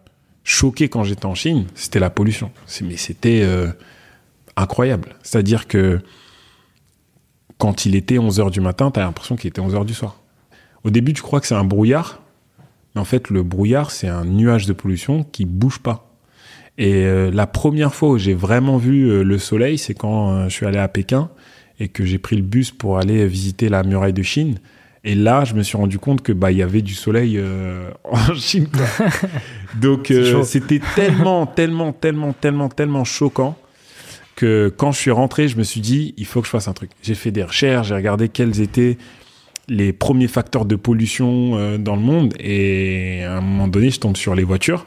choqué 0.43 0.89
quand 0.89 1.03
j'étais 1.03 1.27
en 1.27 1.35
Chine, 1.35 1.65
c'était 1.75 1.99
la 1.99 2.09
pollution. 2.09 2.49
Mais 2.81 2.97
c'était 2.97 3.41
euh, 3.43 3.67
incroyable. 4.55 5.15
C'est-à-dire 5.21 5.67
que 5.67 5.99
quand 7.59 7.85
il 7.85 7.95
était 7.95 8.15
11h 8.15 8.49
du 8.49 8.61
matin, 8.61 8.89
tu 8.89 8.99
as 8.99 9.03
l'impression 9.03 9.35
qu'il 9.35 9.49
était 9.49 9.61
11h 9.61 9.85
du 9.85 9.93
soir. 9.93 10.19
Au 10.83 10.89
début, 10.89 11.13
tu 11.13 11.21
crois 11.21 11.41
que 11.41 11.47
c'est 11.47 11.55
un 11.55 11.63
brouillard, 11.63 12.21
mais 12.95 13.01
en 13.01 13.05
fait, 13.05 13.29
le 13.29 13.43
brouillard, 13.43 13.91
c'est 13.91 14.07
un 14.07 14.23
nuage 14.25 14.65
de 14.65 14.73
pollution 14.73 15.23
qui 15.23 15.45
bouge 15.45 15.79
pas. 15.79 16.09
Et 16.77 17.05
euh, 17.05 17.31
la 17.31 17.47
première 17.47 17.93
fois 17.93 18.09
où 18.09 18.17
j'ai 18.17 18.33
vraiment 18.33 18.77
vu 18.77 19.09
euh, 19.09 19.23
le 19.23 19.37
soleil, 19.37 19.77
c'est 19.77 19.93
quand 19.93 20.31
euh, 20.31 20.43
je 20.49 20.53
suis 20.53 20.65
allé 20.65 20.77
à 20.77 20.87
Pékin 20.87 21.29
et 21.79 21.87
que 21.89 22.05
j'ai 22.05 22.17
pris 22.17 22.35
le 22.35 22.41
bus 22.41 22.71
pour 22.71 22.97
aller 22.97 23.25
visiter 23.27 23.69
la 23.69 23.83
muraille 23.83 24.13
de 24.13 24.23
Chine. 24.23 24.59
Et 25.03 25.13
là, 25.13 25.45
je 25.45 25.53
me 25.53 25.61
suis 25.61 25.77
rendu 25.77 25.99
compte 25.99 26.21
que 26.21 26.31
bah 26.31 26.51
il 26.51 26.57
y 26.57 26.63
avait 26.63 26.81
du 26.81 26.93
soleil 26.93 27.41
en 28.03 28.33
Chine. 28.33 28.67
quoi. 28.67 29.07
Donc 29.79 30.11
c'était 30.43 30.81
tellement, 30.95 31.45
tellement, 31.45 31.93
tellement, 31.93 32.33
tellement, 32.33 32.69
tellement 32.69 33.03
choquant 33.03 33.57
que 34.35 34.73
quand 34.75 34.91
je 34.91 34.99
suis 34.99 35.11
rentré, 35.11 35.47
je 35.47 35.57
me 35.57 35.63
suis 35.63 35.81
dit 35.81 36.13
il 36.17 36.25
faut 36.25 36.41
que 36.41 36.47
je 36.47 36.51
fasse 36.51 36.67
un 36.67 36.73
truc. 36.73 36.91
J'ai 37.03 37.15
fait 37.15 37.31
des 37.31 37.43
recherches, 37.43 37.89
j'ai 37.89 37.95
regardé 37.95 38.29
quels 38.29 38.59
étaient 38.61 38.97
les 39.67 39.93
premiers 39.93 40.27
facteurs 40.27 40.65
de 40.65 40.75
pollution 40.75 41.57
euh, 41.57 41.77
dans 41.77 41.95
le 41.95 42.01
monde. 42.01 42.33
Et 42.39 43.23
à 43.23 43.37
un 43.37 43.41
moment 43.41 43.67
donné, 43.67 43.89
je 43.89 43.99
tombe 43.99 44.17
sur 44.17 44.35
les 44.35 44.43
voitures. 44.43 44.85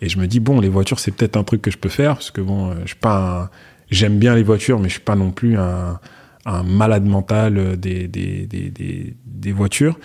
Et 0.00 0.08
je 0.08 0.18
me 0.18 0.26
dis 0.26 0.40
bon, 0.40 0.60
les 0.60 0.68
voitures 0.68 1.00
c'est 1.00 1.10
peut-être 1.10 1.36
un 1.36 1.44
truc 1.44 1.62
que 1.62 1.70
je 1.70 1.78
peux 1.78 1.88
faire. 1.88 2.14
Parce 2.14 2.30
que 2.30 2.40
bon, 2.40 2.70
euh, 2.70 2.74
je 2.82 2.88
suis 2.88 2.96
pas 2.96 3.50
j'aime 3.90 4.18
bien 4.18 4.34
les 4.34 4.42
voitures 4.42 4.78
mais 4.78 4.88
je 4.88 4.94
suis 4.94 5.02
pas 5.02 5.16
non 5.16 5.30
plus 5.30 5.56
un, 5.56 5.98
un 6.44 6.62
malade 6.62 7.04
mental 7.04 7.58
euh, 7.58 7.76
des, 7.76 8.06
des, 8.06 8.46
des, 8.46 9.16
des, 9.24 9.52
voitures. 9.52 9.98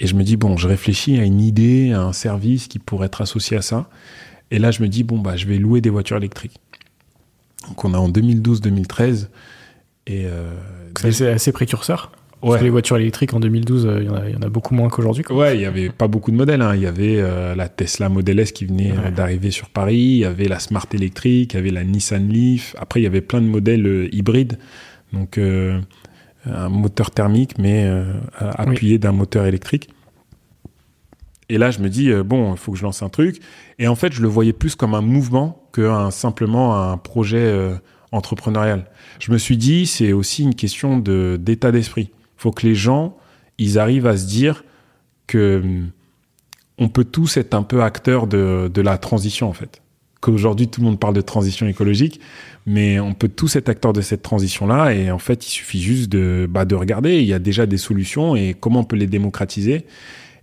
Et 0.00 0.06
je 0.06 0.14
me 0.14 0.22
dis 0.22 0.36
bon, 0.36 0.56
je 0.56 0.68
réfléchis 0.68 1.18
à 1.18 1.24
une 1.24 1.40
idée, 1.40 1.92
à 1.92 2.02
un 2.02 2.12
service 2.12 2.68
qui 2.68 2.78
pourrait 2.78 3.06
être 3.06 3.20
associé 3.20 3.56
à 3.56 3.62
ça. 3.62 3.88
Et 4.50 4.58
là 4.58 4.70
je 4.70 4.82
me 4.82 4.88
dis 4.88 5.02
bon 5.02 5.18
bah 5.18 5.36
je 5.36 5.46
vais 5.46 5.58
louer 5.58 5.80
des 5.80 5.90
voitures 5.90 6.16
électriques. 6.16 6.58
Donc 7.68 7.84
on 7.84 7.94
est 7.94 7.98
en 7.98 8.08
2012-2013 8.08 9.28
et 10.06 10.26
C'est 10.96 11.08
assez, 11.08 11.26
assez 11.26 11.52
Parce 12.40 12.54
que 12.60 12.64
les 12.64 12.70
voitures 12.70 12.96
électriques 12.96 13.34
en 13.34 13.40
2012, 13.40 13.86
euh, 13.86 13.98
il 14.00 14.06
y 14.06 14.08
en 14.08 14.14
a- 14.14 14.28
il 14.28 14.34
y, 14.34 14.36
en 14.36 14.42
a 14.42 14.48
beaucoup 14.48 14.74
moins 14.74 14.88
qu'aujourd'hui. 14.88 15.24
Ouais, 15.30 15.56
il 15.56 15.60
y 15.62 15.64
avait 15.66 15.88
pas 15.90 16.06
beaucoup 16.08 16.30
de 16.30 16.36
modèles. 16.36 16.62
hein. 16.62 16.74
Il 16.76 16.82
y 16.82 16.86
avait 16.86 17.16
euh, 17.20 17.54
la 17.56 17.68
Tesla 17.68 18.08
Model 18.08 18.38
S 18.38 18.52
qui 18.52 18.64
venait 18.64 18.92
euh, 18.92 19.10
d'arriver 19.10 19.50
sur 19.50 19.68
Paris. 19.70 19.96
Il 19.96 20.16
y 20.18 20.24
avait 20.24 20.46
la 20.46 20.58
Smart 20.60 20.86
électrique. 20.92 21.54
Il 21.54 21.56
y 21.56 21.58
avait 21.60 21.70
la 21.70 21.82
Nissan 21.84 22.28
Leaf. 22.28 22.76
Après, 22.78 23.00
il 23.00 23.04
y 23.04 23.06
avait 23.06 23.20
plein 23.22 23.40
de 23.40 23.46
modèles 23.46 23.86
euh, 23.86 24.08
hybrides. 24.12 24.58
Donc, 25.12 25.36
euh, 25.38 25.80
un 26.46 26.68
moteur 26.68 27.10
thermique, 27.10 27.58
mais 27.58 27.84
euh, 27.86 28.04
euh, 28.40 28.50
appuyé 28.56 28.98
d'un 28.98 29.12
moteur 29.12 29.44
électrique. 29.46 29.88
Et 31.48 31.58
là, 31.58 31.70
je 31.70 31.80
me 31.80 31.88
dis, 31.88 32.10
euh, 32.10 32.22
bon, 32.22 32.52
il 32.52 32.58
faut 32.58 32.72
que 32.72 32.78
je 32.78 32.82
lance 32.84 33.02
un 33.02 33.08
truc. 33.08 33.40
Et 33.78 33.88
en 33.88 33.94
fait, 33.96 34.12
je 34.12 34.20
le 34.22 34.28
voyais 34.28 34.52
plus 34.52 34.74
comme 34.76 34.94
un 34.94 35.00
mouvement 35.00 35.66
que 35.72 35.80
un- 35.82 36.10
simplement 36.10 36.80
un 36.90 36.98
projet 36.98 37.38
euh, 37.40 37.74
entrepreneurial. 38.12 38.84
Je 39.18 39.32
me 39.32 39.38
suis 39.38 39.56
dit, 39.56 39.86
c'est 39.86 40.12
aussi 40.12 40.42
une 40.42 40.54
question 40.54 40.98
de- 40.98 41.38
d'état 41.40 41.72
d'esprit. 41.72 42.10
Faut 42.38 42.50
que 42.50 42.66
les 42.66 42.74
gens, 42.74 43.18
ils 43.58 43.78
arrivent 43.78 44.06
à 44.06 44.16
se 44.16 44.26
dire 44.26 44.64
que 45.26 45.60
hum, 45.62 45.90
on 46.78 46.88
peut 46.88 47.04
tous 47.04 47.36
être 47.36 47.54
un 47.54 47.62
peu 47.62 47.82
acteurs 47.82 48.26
de, 48.26 48.70
de 48.72 48.80
la 48.80 48.96
transition, 48.96 49.48
en 49.48 49.52
fait. 49.52 49.82
Qu'aujourd'hui, 50.20 50.68
tout 50.68 50.80
le 50.80 50.86
monde 50.86 50.98
parle 50.98 51.14
de 51.14 51.20
transition 51.20 51.66
écologique, 51.66 52.20
mais 52.66 52.98
on 52.98 53.14
peut 53.14 53.28
tous 53.28 53.54
être 53.56 53.68
acteurs 53.68 53.92
de 53.92 54.00
cette 54.00 54.22
transition-là. 54.22 54.92
Et 54.92 55.10
en 55.10 55.18
fait, 55.18 55.46
il 55.46 55.50
suffit 55.50 55.80
juste 55.80 56.10
de, 56.10 56.48
bah, 56.48 56.64
de 56.64 56.74
regarder. 56.74 57.18
Il 57.18 57.26
y 57.26 57.32
a 57.32 57.38
déjà 57.38 57.66
des 57.66 57.78
solutions 57.78 58.34
et 58.34 58.54
comment 58.58 58.80
on 58.80 58.84
peut 58.84 58.96
les 58.96 59.06
démocratiser. 59.06 59.86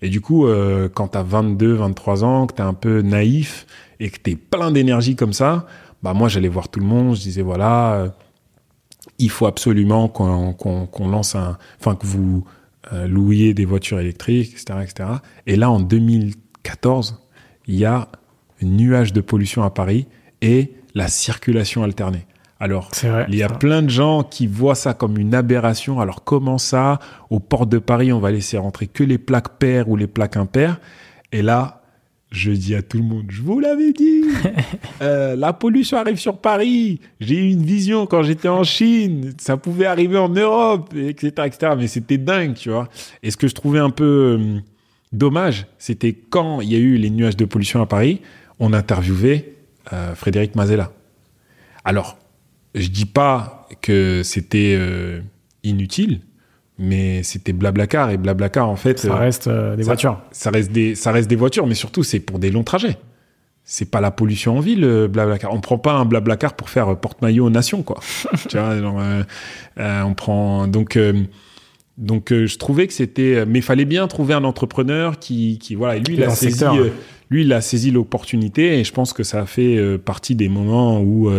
Et 0.01 0.09
du 0.09 0.21
coup, 0.21 0.45
euh, 0.45 0.87
quand 0.93 1.09
tu 1.09 1.17
as 1.17 1.23
22, 1.23 1.73
23 1.73 2.23
ans, 2.23 2.47
que 2.47 2.55
tu 2.55 2.61
es 2.61 2.65
un 2.65 2.73
peu 2.73 3.01
naïf 3.01 3.65
et 3.99 4.09
que 4.09 4.17
tu 4.21 4.31
es 4.31 4.35
plein 4.35 4.71
d'énergie 4.71 5.15
comme 5.15 5.33
ça, 5.33 5.67
bah 6.03 6.13
moi, 6.13 6.29
j'allais 6.29 6.49
voir 6.49 6.69
tout 6.69 6.79
le 6.79 6.85
monde. 6.85 7.15
Je 7.15 7.21
disais, 7.21 7.41
voilà, 7.41 7.93
euh, 7.95 8.09
il 9.17 9.29
faut 9.29 9.45
absolument 9.45 10.07
qu'on 10.07 11.07
lance 11.07 11.35
un... 11.35 11.57
Enfin, 11.79 11.95
que 11.95 12.05
vous 12.05 12.45
euh, 12.93 13.07
louiez 13.07 13.53
des 13.53 13.65
voitures 13.65 13.99
électriques, 13.99 14.51
etc., 14.53 14.79
etc. 14.83 15.09
Et 15.47 15.55
là, 15.55 15.71
en 15.71 15.79
2014, 15.79 17.21
il 17.67 17.75
y 17.75 17.85
a 17.85 18.09
un 18.61 18.65
nuage 18.65 19.13
de 19.13 19.21
pollution 19.21 19.63
à 19.63 19.69
Paris 19.69 20.07
et 20.41 20.73
la 20.93 21.07
circulation 21.07 21.83
alternée. 21.83 22.25
Alors, 22.59 22.89
vrai. 23.03 23.25
il 23.27 23.35
y 23.35 23.43
a 23.43 23.49
ça. 23.49 23.55
plein 23.55 23.81
de 23.81 23.89
gens 23.89 24.23
qui 24.23 24.47
voient 24.47 24.75
ça 24.75 24.93
comme 24.93 25.17
une 25.17 25.35
aberration. 25.35 25.99
Alors 25.99 26.23
comment 26.23 26.57
ça, 26.57 26.99
aux 27.29 27.39
portes 27.39 27.69
de 27.69 27.79
Paris, 27.79 28.13
on 28.13 28.19
va 28.19 28.31
laisser 28.31 28.57
rentrer 28.57 28.87
que 28.87 29.03
les 29.03 29.17
plaques 29.17 29.57
paires 29.57 29.89
ou 29.89 29.97
les 29.97 30.07
plaques 30.07 30.37
impaires 30.37 30.79
Et 31.31 31.41
là, 31.41 31.81
je 32.35 32.51
dis 32.51 32.75
à 32.75 32.81
tout 32.81 32.97
le 32.97 33.03
monde, 33.03 33.25
je 33.29 33.41
vous 33.41 33.59
l'avais 33.59 33.93
dit, 33.93 34.23
euh, 35.01 35.35
la 35.35 35.53
pollution 35.53 35.97
arrive 35.97 36.17
sur 36.17 36.37
Paris. 36.37 36.99
J'ai 37.19 37.35
eu 37.35 37.51
une 37.51 37.63
vision 37.63 38.05
quand 38.05 38.23
j'étais 38.23 38.49
en 38.49 38.63
Chine, 38.63 39.33
ça 39.37 39.57
pouvait 39.57 39.85
arriver 39.85 40.17
en 40.17 40.29
Europe, 40.29 40.93
etc., 40.95 41.31
etc. 41.45 41.73
Mais 41.77 41.87
c'était 41.87 42.17
dingue, 42.17 42.53
tu 42.55 42.69
vois. 42.69 42.89
Et 43.23 43.31
ce 43.31 43.37
que 43.37 43.47
je 43.47 43.55
trouvais 43.55 43.79
un 43.79 43.89
peu 43.89 44.37
euh, 44.39 44.59
dommage, 45.13 45.65
c'était 45.77 46.13
quand 46.13 46.61
il 46.61 46.71
y 46.71 46.75
a 46.75 46.79
eu 46.79 46.97
les 46.97 47.09
nuages 47.09 47.37
de 47.37 47.45
pollution 47.45 47.81
à 47.81 47.85
Paris, 47.85 48.21
on 48.59 48.73
interviewait 48.73 49.53
euh, 49.93 50.13
Frédéric 50.13 50.55
Mazella. 50.55 50.91
Alors, 51.85 52.17
je 52.73 52.87
dis 52.89 53.05
pas 53.05 53.69
que 53.81 54.21
c'était 54.23 54.77
inutile, 55.63 56.21
mais 56.77 57.23
c'était 57.23 57.53
Blablacar 57.53 58.11
et 58.11 58.17
Blablacar 58.17 58.69
en 58.69 58.75
fait. 58.75 58.99
Ça 58.99 59.15
reste 59.15 59.49
des 59.49 59.83
voitures. 59.83 60.19
Ça 60.31 60.51
reste 60.51 60.71
des, 60.71 60.95
ça 60.95 61.11
reste 61.11 61.29
des 61.29 61.35
voitures, 61.35 61.67
mais 61.67 61.75
surtout 61.75 62.03
c'est 62.03 62.19
pour 62.19 62.39
des 62.39 62.51
longs 62.51 62.63
trajets 62.63 62.97
c'est 63.67 63.89
pas 63.89 63.99
la 63.99 64.11
pollution 64.11 64.59
en 64.59 64.59
ville, 64.59 65.07
Blablacar. 65.09 65.51
On 65.51 65.59
prend 65.59 65.79
pas 65.79 65.93
un 65.93 66.05
Blablacar 66.05 66.53
pour 66.53 66.69
faire 66.69 66.95
porte-maillot 66.99 67.47
aux 67.47 67.49
nations, 67.49 67.81
quoi. 67.81 67.99
tu 68.47 68.59
vois, 68.59 68.75
on 69.77 70.13
prend 70.13 70.67
donc 70.67 70.99
donc 71.97 72.31
je 72.31 72.57
trouvais 72.57 72.85
que 72.85 72.93
c'était, 72.93 73.43
mais 73.47 73.59
il 73.59 73.63
fallait 73.63 73.85
bien 73.85 74.07
trouver 74.07 74.35
un 74.35 74.43
entrepreneur 74.43 75.17
qui, 75.17 75.57
qui 75.57 75.73
voilà, 75.73 75.97
lui 75.97 76.13
il 76.13 76.23
a 76.23 76.29
saisi, 76.29 76.63
lui 77.31 77.41
il 77.41 77.53
a 77.53 77.61
saisi 77.61 77.89
l'opportunité 77.89 78.79
et 78.79 78.83
je 78.83 78.91
pense 78.91 79.13
que 79.13 79.23
ça 79.23 79.41
a 79.41 79.45
fait 79.47 79.97
partie 79.97 80.35
des 80.35 80.49
moments 80.49 81.01
où 81.01 81.31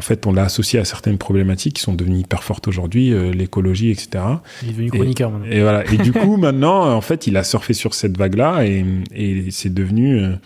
en 0.00 0.02
fait, 0.02 0.26
on 0.26 0.32
l'a 0.32 0.44
associé 0.44 0.78
à 0.78 0.86
certaines 0.86 1.18
problématiques 1.18 1.74
qui 1.74 1.82
sont 1.82 1.92
devenues 1.92 2.20
hyper 2.20 2.42
fortes 2.42 2.66
aujourd'hui, 2.66 3.12
euh, 3.12 3.32
l'écologie, 3.32 3.90
etc. 3.90 4.24
Il 4.62 4.70
est 4.70 4.72
devenu 4.72 4.90
chroniqueur 4.90 5.30
maintenant. 5.30 5.52
Et 5.52 5.60
voilà. 5.60 5.84
Et 5.92 5.98
du 5.98 6.10
coup, 6.10 6.36
maintenant, 6.38 6.90
en 6.90 7.02
fait, 7.02 7.26
il 7.26 7.36
a 7.36 7.44
surfé 7.44 7.74
sur 7.74 7.92
cette 7.92 8.16
vague-là 8.16 8.64
et, 8.64 9.50
c'est 9.50 9.74
devenu, 9.74 10.18
euh, 10.18 10.36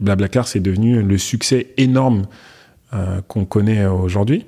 Blablacar, 0.00 0.48
c'est 0.48 0.60
devenu 0.60 1.02
le 1.02 1.18
succès 1.18 1.66
énorme 1.76 2.22
euh, 2.94 3.20
qu'on 3.28 3.44
connaît 3.44 3.84
aujourd'hui. 3.84 4.46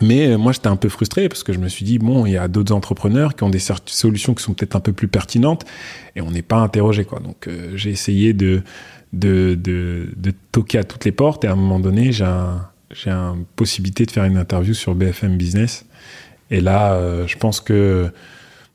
Mais 0.00 0.36
moi, 0.36 0.50
j'étais 0.50 0.66
un 0.66 0.74
peu 0.74 0.88
frustré 0.88 1.28
parce 1.28 1.44
que 1.44 1.52
je 1.52 1.60
me 1.60 1.68
suis 1.68 1.84
dit, 1.84 2.00
bon, 2.00 2.26
il 2.26 2.32
y 2.32 2.36
a 2.36 2.48
d'autres 2.48 2.74
entrepreneurs 2.74 3.36
qui 3.36 3.44
ont 3.44 3.50
des 3.50 3.62
solutions 3.86 4.34
qui 4.34 4.42
sont 4.42 4.54
peut-être 4.54 4.74
un 4.74 4.80
peu 4.80 4.92
plus 4.92 5.06
pertinentes 5.06 5.64
et 6.16 6.20
on 6.20 6.32
n'est 6.32 6.42
pas 6.42 6.56
interrogé, 6.56 7.04
quoi. 7.04 7.20
Donc, 7.20 7.48
j'ai 7.76 7.90
essayé 7.90 8.32
de, 8.32 8.62
de, 9.12 9.54
de, 9.54 10.08
de 10.16 10.32
toquer 10.50 10.78
à 10.78 10.84
toutes 10.84 11.04
les 11.04 11.12
portes 11.12 11.44
et 11.44 11.46
à 11.46 11.52
un 11.52 11.56
moment 11.56 11.78
donné, 11.78 12.10
j'ai 12.10 12.24
un, 12.24 12.71
j'ai 12.92 13.10
une 13.10 13.44
possibilité 13.56 14.06
de 14.06 14.10
faire 14.10 14.24
une 14.24 14.36
interview 14.36 14.74
sur 14.74 14.94
BFM 14.94 15.36
Business. 15.36 15.86
Et 16.50 16.60
là, 16.60 16.94
euh, 16.94 17.26
je 17.26 17.36
pense 17.38 17.60
que 17.60 18.10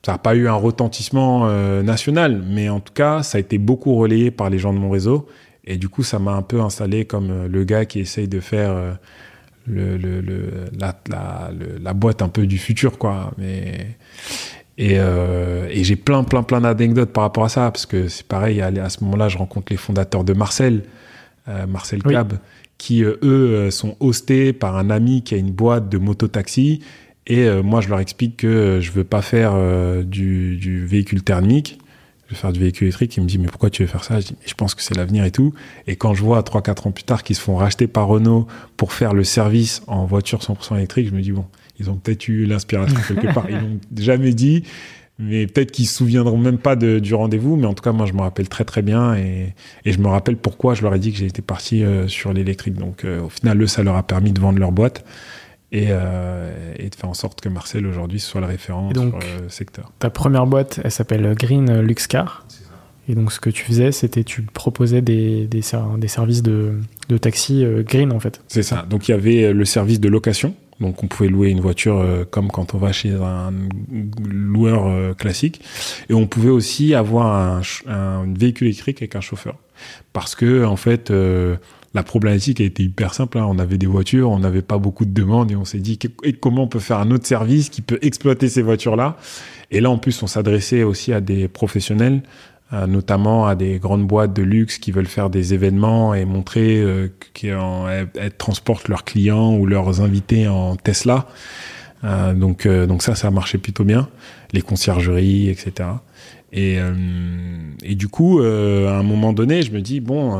ça 0.04 0.12
n'a 0.12 0.18
pas 0.18 0.34
eu 0.34 0.48
un 0.48 0.54
retentissement 0.54 1.42
euh, 1.44 1.82
national, 1.82 2.42
mais 2.46 2.68
en 2.68 2.80
tout 2.80 2.92
cas, 2.92 3.22
ça 3.22 3.38
a 3.38 3.40
été 3.40 3.58
beaucoup 3.58 3.94
relayé 3.94 4.30
par 4.30 4.50
les 4.50 4.58
gens 4.58 4.72
de 4.72 4.78
mon 4.78 4.90
réseau. 4.90 5.28
Et 5.64 5.76
du 5.76 5.88
coup, 5.88 6.02
ça 6.02 6.18
m'a 6.18 6.32
un 6.32 6.42
peu 6.42 6.60
installé 6.60 7.04
comme 7.04 7.30
euh, 7.30 7.48
le 7.48 7.64
gars 7.64 7.84
qui 7.84 8.00
essaye 8.00 8.26
de 8.26 8.40
faire 8.40 8.98
le, 9.66 9.96
le, 9.96 10.22
la, 10.78 10.98
la, 11.08 11.50
la, 11.80 11.92
boîte 11.92 12.22
un 12.22 12.28
peu 12.28 12.46
du 12.46 12.58
futur, 12.58 12.98
quoi. 12.98 13.32
Mais, 13.38 13.96
et, 14.78 14.94
et 14.94 15.84
j'ai 15.84 15.96
plein, 15.96 16.22
plein, 16.24 16.42
plein 16.42 16.60
d'anecdotes 16.60 17.12
par 17.12 17.24
rapport 17.24 17.44
à 17.44 17.48
ça, 17.48 17.70
parce 17.70 17.84
que 17.84 18.08
c'est 18.08 18.26
pareil, 18.26 18.62
à, 18.62 18.88
ce 18.88 19.02
moment-là, 19.04 19.28
je 19.28 19.36
rencontre 19.36 19.66
les 19.70 19.76
fondateurs 19.76 20.24
de 20.24 20.32
Marcel, 20.32 20.84
Marcel 21.66 22.02
Cab, 22.02 22.34
qui, 22.78 23.04
euh, 23.04 23.18
eux, 23.22 23.54
euh, 23.54 23.70
sont 23.70 23.96
hostés 24.00 24.52
par 24.52 24.76
un 24.76 24.88
ami 24.88 25.22
qui 25.22 25.34
a 25.34 25.36
une 25.36 25.50
boîte 25.50 25.88
de 25.88 25.98
mototaxi. 25.98 26.80
Et 27.26 27.40
euh, 27.40 27.62
moi, 27.62 27.80
je 27.80 27.88
leur 27.88 28.00
explique 28.00 28.38
que 28.38 28.78
je 28.80 28.92
veux 28.92 29.04
pas 29.04 29.20
faire 29.20 29.54
du, 30.04 30.56
du, 30.56 30.86
véhicule 30.86 31.22
thermique, 31.22 31.78
je 32.26 32.34
veux 32.34 32.40
faire 32.40 32.52
du 32.52 32.60
véhicule 32.60 32.86
électrique. 32.86 33.16
Ils 33.16 33.22
me 33.22 33.26
disent, 33.26 33.38
mais 33.38 33.48
pourquoi 33.48 33.68
tu 33.68 33.82
veux 33.82 33.88
faire 33.88 34.04
ça? 34.04 34.20
Je 34.20 34.28
dis, 34.28 34.36
mais 34.40 34.46
je 34.46 34.54
pense 34.54 34.74
que 34.74 34.82
c'est 34.82 34.96
l'avenir 34.96 35.24
et 35.24 35.30
tout. 35.30 35.52
Et 35.86 35.96
quand 35.96 36.14
je 36.14 36.22
vois 36.22 36.40
3-4 36.40 36.88
ans 36.88 36.92
plus 36.92 37.04
tard 37.04 37.22
qu'ils 37.22 37.36
se 37.36 37.40
font 37.40 37.56
racheter 37.56 37.86
par 37.86 38.06
Renault 38.06 38.46
pour 38.76 38.92
faire 38.92 39.12
le 39.12 39.24
service 39.24 39.82
en 39.88 40.06
voiture 40.06 40.38
100% 40.38 40.76
électrique, 40.76 41.08
je 41.08 41.14
me 41.14 41.20
dis, 41.20 41.32
bon, 41.32 41.44
ils 41.80 41.90
ont 41.90 41.96
peut-être 41.96 42.28
eu 42.28 42.46
l'inspiration 42.46 42.96
quelque 43.08 43.34
part. 43.34 43.46
Ils 43.50 43.56
n'ont 43.56 43.80
jamais 43.96 44.32
dit, 44.32 44.62
mais 45.18 45.46
peut-être 45.48 45.72
qu'ils 45.72 45.86
se 45.86 45.96
souviendront 45.96 46.38
même 46.38 46.58
pas 46.58 46.76
de, 46.76 47.00
du 47.00 47.14
rendez-vous, 47.14 47.56
mais 47.56 47.66
en 47.66 47.74
tout 47.74 47.82
cas, 47.82 47.92
moi, 47.92 48.06
je 48.06 48.12
me 48.12 48.20
rappelle 48.20 48.48
très 48.48 48.64
très 48.64 48.82
bien 48.82 49.16
et, 49.16 49.54
et 49.84 49.92
je 49.92 49.98
me 49.98 50.06
rappelle 50.06 50.36
pourquoi 50.36 50.74
je 50.74 50.82
leur 50.82 50.94
ai 50.94 50.98
dit 51.00 51.10
que 51.10 51.18
j'étais 51.18 51.42
parti 51.42 51.82
euh, 51.82 52.06
sur 52.06 52.32
l'électrique. 52.32 52.74
Donc, 52.74 53.04
euh, 53.04 53.22
au 53.22 53.28
final, 53.28 53.60
eux, 53.60 53.66
ça 53.66 53.82
leur 53.82 53.96
a 53.96 54.04
permis 54.04 54.32
de 54.32 54.40
vendre 54.40 54.60
leur 54.60 54.70
boîte 54.70 55.04
et, 55.72 55.86
euh, 55.88 56.74
et 56.78 56.88
de 56.88 56.94
faire 56.94 57.10
en 57.10 57.14
sorte 57.14 57.40
que 57.40 57.48
Marcel 57.48 57.84
aujourd'hui 57.86 58.20
soit 58.20 58.40
le 58.40 58.46
référent 58.46 58.90
sur 58.94 59.18
le 59.42 59.48
secteur. 59.48 59.90
Ta 59.98 60.10
première 60.10 60.46
boîte, 60.46 60.80
elle 60.84 60.92
s'appelle 60.92 61.34
Green 61.34 61.80
Luxcar. 61.80 62.46
Et 63.08 63.14
donc, 63.14 63.32
ce 63.32 63.40
que 63.40 63.50
tu 63.50 63.64
faisais, 63.64 63.90
c'était 63.90 64.22
tu 64.22 64.42
proposais 64.42 65.00
des, 65.00 65.46
des, 65.46 65.62
des 65.98 66.08
services 66.08 66.42
de, 66.42 66.74
de 67.08 67.18
taxi 67.18 67.64
green, 67.86 68.12
en 68.12 68.20
fait. 68.20 68.42
C'est 68.48 68.62
ça. 68.62 68.86
Donc, 68.88 69.08
il 69.08 69.12
y 69.12 69.14
avait 69.14 69.52
le 69.52 69.64
service 69.64 69.98
de 69.98 70.08
location 70.08 70.54
donc 70.80 71.02
on 71.02 71.08
pouvait 71.08 71.28
louer 71.28 71.50
une 71.50 71.60
voiture 71.60 71.98
euh, 71.98 72.24
comme 72.24 72.48
quand 72.48 72.74
on 72.74 72.78
va 72.78 72.92
chez 72.92 73.12
un 73.12 73.52
loueur 74.24 74.86
euh, 74.86 75.14
classique. 75.14 75.60
Et 76.08 76.14
on 76.14 76.26
pouvait 76.26 76.50
aussi 76.50 76.94
avoir 76.94 77.60
un, 77.86 78.24
véhicule 78.34 78.68
électrique 78.68 79.02
avec 79.02 79.16
un 79.16 79.20
chauffeur. 79.20 79.56
Parce 80.12 80.34
que 80.34 80.64
en 80.64 80.76
fait, 80.76 81.10
euh, 81.10 81.56
la 81.94 82.02
problématique 82.02 82.60
a 82.60 82.64
été 82.64 82.84
hyper 82.84 83.14
simple. 83.14 83.38
Hein. 83.38 83.46
On 83.48 83.58
avait 83.58 83.78
des 83.78 83.86
voitures, 83.86 84.30
on 84.30 84.38
n'avait 84.38 84.62
pas 84.62 84.78
beaucoup 84.78 85.04
de 85.04 85.12
demandes 85.12 85.50
et 85.50 85.56
on 85.56 85.64
s'est 85.64 85.78
dit 85.78 85.98
comment 86.40 86.64
on 86.64 86.68
peut 86.68 86.78
faire 86.78 86.98
un 86.98 87.10
autre 87.10 87.26
service 87.26 87.70
qui 87.70 87.82
peut 87.82 87.98
exploiter 88.02 88.48
ces 88.48 88.62
voitures-là. 88.62 89.16
Et 89.70 89.80
là, 89.80 89.90
en 89.90 89.98
plus, 89.98 90.22
on 90.22 90.26
s'adressait 90.26 90.82
aussi 90.82 91.12
à 91.12 91.20
des 91.20 91.48
professionnels 91.48 92.22
notamment 92.72 93.46
à 93.46 93.54
des 93.54 93.78
grandes 93.78 94.06
boîtes 94.06 94.34
de 94.34 94.42
luxe 94.42 94.78
qui 94.78 94.92
veulent 94.92 95.06
faire 95.06 95.30
des 95.30 95.54
événements 95.54 96.12
et 96.12 96.24
montrer 96.26 96.78
euh, 96.80 97.08
qu'elles 97.32 98.32
transportent 98.36 98.88
leurs 98.88 99.04
clients 99.04 99.54
ou 99.54 99.64
leurs 99.64 100.02
invités 100.02 100.48
en 100.48 100.76
Tesla. 100.76 101.26
Euh, 102.04 102.34
donc, 102.34 102.66
euh, 102.66 102.86
donc 102.86 103.02
ça, 103.02 103.14
ça 103.14 103.28
a 103.28 103.30
marché 103.30 103.56
plutôt 103.56 103.84
bien. 103.84 104.08
Les 104.52 104.60
conciergeries, 104.60 105.48
etc. 105.48 105.88
Et, 106.52 106.78
et 107.82 107.94
du 107.94 108.08
coup, 108.08 108.40
à 108.40 108.96
un 108.96 109.02
moment 109.02 109.34
donné, 109.34 109.60
je 109.60 109.70
me 109.70 109.82
dis 109.82 110.00
bon, 110.00 110.32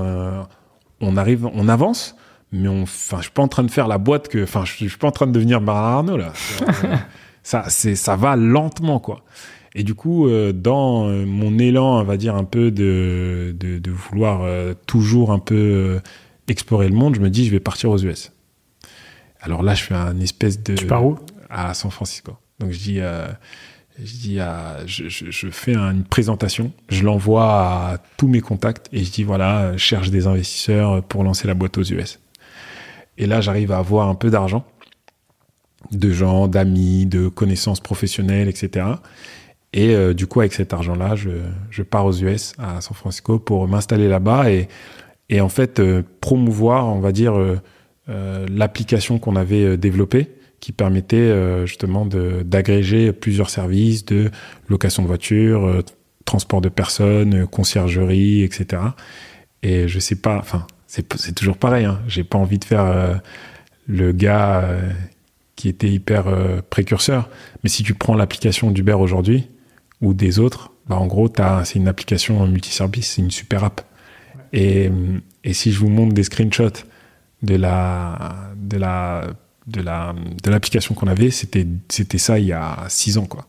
on 1.02 1.16
arrive, 1.18 1.46
on 1.52 1.68
avance, 1.68 2.16
mais 2.50 2.68
on, 2.68 2.84
enfin, 2.84 3.18
je 3.18 3.24
suis 3.24 3.32
pas 3.32 3.42
en 3.42 3.48
train 3.48 3.62
de 3.62 3.70
faire 3.70 3.88
la 3.88 3.98
boîte 3.98 4.28
que, 4.28 4.42
enfin, 4.42 4.64
je, 4.64 4.72
je 4.72 4.88
suis 4.88 4.96
pas 4.96 5.08
en 5.08 5.12
train 5.12 5.26
de 5.26 5.32
devenir 5.32 5.60
Bernard 5.60 5.84
Arnault 5.84 6.16
là. 6.16 6.32
ça, 7.42 7.64
c'est, 7.68 7.94
ça 7.94 8.16
va 8.16 8.36
lentement 8.36 9.00
quoi. 9.00 9.22
Et 9.78 9.84
du 9.84 9.94
coup, 9.94 10.26
euh, 10.26 10.52
dans 10.52 11.06
euh, 11.06 11.24
mon 11.24 11.56
élan, 11.56 12.00
on 12.00 12.02
va 12.02 12.16
dire, 12.16 12.34
un 12.34 12.42
peu 12.42 12.72
de, 12.72 13.54
de, 13.56 13.90
vouloir 13.92 14.42
euh, 14.42 14.74
toujours 14.86 15.30
un 15.30 15.38
peu 15.38 16.00
explorer 16.48 16.88
le 16.88 16.96
monde, 16.96 17.14
je 17.14 17.20
me 17.20 17.30
dis, 17.30 17.46
je 17.46 17.52
vais 17.52 17.60
partir 17.60 17.90
aux 17.90 17.98
US. 17.98 18.32
Alors 19.40 19.62
là, 19.62 19.76
je 19.76 19.84
fais 19.84 19.94
un 19.94 20.18
espèce 20.18 20.60
de... 20.64 20.74
Tu 20.74 20.86
pars 20.86 21.06
où? 21.06 21.16
À 21.48 21.74
San 21.74 21.92
Francisco. 21.92 22.32
Donc 22.58 22.72
je 22.72 22.78
dis, 22.78 22.96
je, 22.96 24.14
dis 24.16 24.40
à, 24.40 24.84
je, 24.84 25.08
je, 25.08 25.48
fais 25.48 25.76
une 25.76 26.02
présentation, 26.02 26.72
je 26.88 27.04
l'envoie 27.04 27.44
à 27.44 27.98
tous 28.16 28.26
mes 28.26 28.40
contacts 28.40 28.88
et 28.92 29.04
je 29.04 29.12
dis, 29.12 29.22
voilà, 29.22 29.74
je 29.74 29.78
cherche 29.78 30.10
des 30.10 30.26
investisseurs 30.26 31.04
pour 31.04 31.22
lancer 31.22 31.46
la 31.46 31.54
boîte 31.54 31.78
aux 31.78 31.84
US. 31.84 32.18
Et 33.16 33.26
là, 33.26 33.40
j'arrive 33.40 33.70
à 33.70 33.78
avoir 33.78 34.08
un 34.08 34.16
peu 34.16 34.28
d'argent 34.28 34.64
de 35.92 36.10
gens, 36.10 36.48
d'amis, 36.48 37.06
de 37.06 37.28
connaissances 37.28 37.80
professionnelles, 37.80 38.48
etc. 38.48 38.86
Et 39.72 39.94
euh, 39.94 40.14
du 40.14 40.26
coup, 40.26 40.40
avec 40.40 40.52
cet 40.52 40.72
argent-là, 40.72 41.14
je, 41.14 41.82
pars 41.82 42.06
aux 42.06 42.12
US, 42.12 42.54
à 42.58 42.80
San 42.80 42.94
Francisco, 42.94 43.38
pour 43.38 43.68
m'installer 43.68 44.08
là-bas 44.08 44.50
et, 44.50 44.68
et 45.28 45.40
en 45.40 45.48
fait 45.48 45.78
euh, 45.78 46.02
promouvoir, 46.20 46.86
on 46.86 47.00
va 47.00 47.12
dire, 47.12 47.34
euh, 47.36 48.46
l'application 48.50 49.18
qu'on 49.18 49.36
avait 49.36 49.76
développée 49.76 50.30
qui 50.60 50.72
permettait 50.72 51.32
justement 51.66 52.04
d'agréger 52.04 53.12
plusieurs 53.12 53.48
services 53.48 54.04
de 54.04 54.28
location 54.66 55.04
de 55.04 55.06
voiture, 55.06 55.84
transport 56.24 56.60
de 56.60 56.68
personnes, 56.68 57.46
conciergerie, 57.46 58.42
etc. 58.42 58.82
Et 59.62 59.86
je 59.86 60.00
sais 60.00 60.16
pas, 60.16 60.36
enfin, 60.38 60.66
c'est 60.88 61.34
toujours 61.36 61.58
pareil, 61.58 61.84
hein, 61.84 62.00
j'ai 62.08 62.24
pas 62.24 62.38
envie 62.38 62.58
de 62.58 62.64
faire 62.64 63.20
le 63.86 64.10
gars 64.10 64.68
qui 65.54 65.68
était 65.68 65.90
hyper 65.90 66.24
précurseur, 66.70 67.30
mais 67.62 67.68
si 67.68 67.84
tu 67.84 67.94
prends 67.94 68.16
l'application 68.16 68.72
d'Uber 68.72 68.94
aujourd'hui, 68.94 69.48
ou 70.00 70.14
des 70.14 70.38
autres, 70.38 70.70
bah 70.88 70.96
en 70.96 71.06
gros, 71.06 71.30
c'est 71.64 71.78
une 71.78 71.88
application 71.88 72.46
multiservice, 72.46 73.12
c'est 73.12 73.22
une 73.22 73.30
super 73.30 73.64
app. 73.64 73.82
Et, 74.52 74.90
et, 75.44 75.52
si 75.52 75.72
je 75.72 75.78
vous 75.78 75.88
montre 75.88 76.14
des 76.14 76.22
screenshots 76.22 76.84
de 77.42 77.54
la 77.54 78.50
de 78.56 78.78
la 78.78 79.24
de 79.66 79.82
la 79.82 80.14
de 80.42 80.50
l'application 80.50 80.94
qu'on 80.94 81.06
avait, 81.08 81.30
c'était 81.30 81.66
c'était 81.88 82.18
ça 82.18 82.38
il 82.38 82.46
y 82.46 82.52
a 82.52 82.84
six 82.88 83.18
ans 83.18 83.26
quoi. 83.26 83.46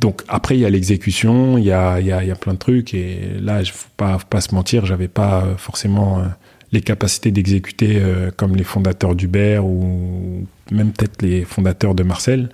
Donc 0.00 0.22
après 0.26 0.56
il 0.56 0.60
y 0.60 0.66
a 0.66 0.70
l'exécution, 0.70 1.56
il 1.56 1.64
y 1.64 1.72
a, 1.72 2.00
il 2.00 2.06
y, 2.06 2.12
a, 2.12 2.24
il 2.24 2.28
y 2.28 2.32
a 2.32 2.34
plein 2.34 2.54
de 2.54 2.58
trucs 2.58 2.94
et 2.94 3.38
là 3.40 3.60
il 3.60 3.70
faut 3.70 3.88
pas 3.96 4.18
faut 4.18 4.26
pas 4.26 4.40
se 4.40 4.52
mentir, 4.52 4.84
j'avais 4.84 5.08
pas 5.08 5.46
forcément 5.56 6.18
euh, 6.18 6.24
les 6.72 6.80
capacités 6.80 7.30
d'exécuter 7.30 8.00
euh, 8.00 8.32
comme 8.36 8.56
les 8.56 8.64
fondateurs 8.64 9.14
d'Uber 9.14 9.60
ou 9.62 10.46
même 10.72 10.92
peut-être 10.92 11.22
les 11.22 11.44
fondateurs 11.44 11.94
de 11.94 12.02
Marcel. 12.02 12.48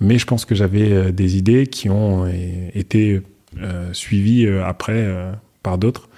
Mais 0.00 0.18
je 0.18 0.26
pense 0.26 0.44
que 0.44 0.54
j'avais 0.54 0.92
euh, 0.92 1.12
des 1.12 1.36
idées 1.36 1.66
qui 1.66 1.90
ont 1.90 2.24
euh, 2.24 2.30
été 2.74 3.22
euh, 3.58 3.92
suivies 3.92 4.48
après 4.48 5.06
par 5.62 5.78
d'autres. 5.78 6.08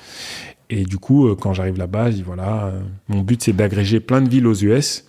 Et 0.70 0.84
du 0.84 0.98
coup, 0.98 1.34
quand 1.36 1.52
j'arrive 1.52 1.76
là-bas, 1.76 2.10
je 2.10 2.16
dis 2.16 2.22
voilà, 2.22 2.72
mon 3.08 3.20
but 3.20 3.42
c'est 3.42 3.52
d'agréger 3.52 4.00
plein 4.00 4.22
de 4.22 4.28
villes 4.28 4.46
aux 4.46 4.54
US 4.54 5.04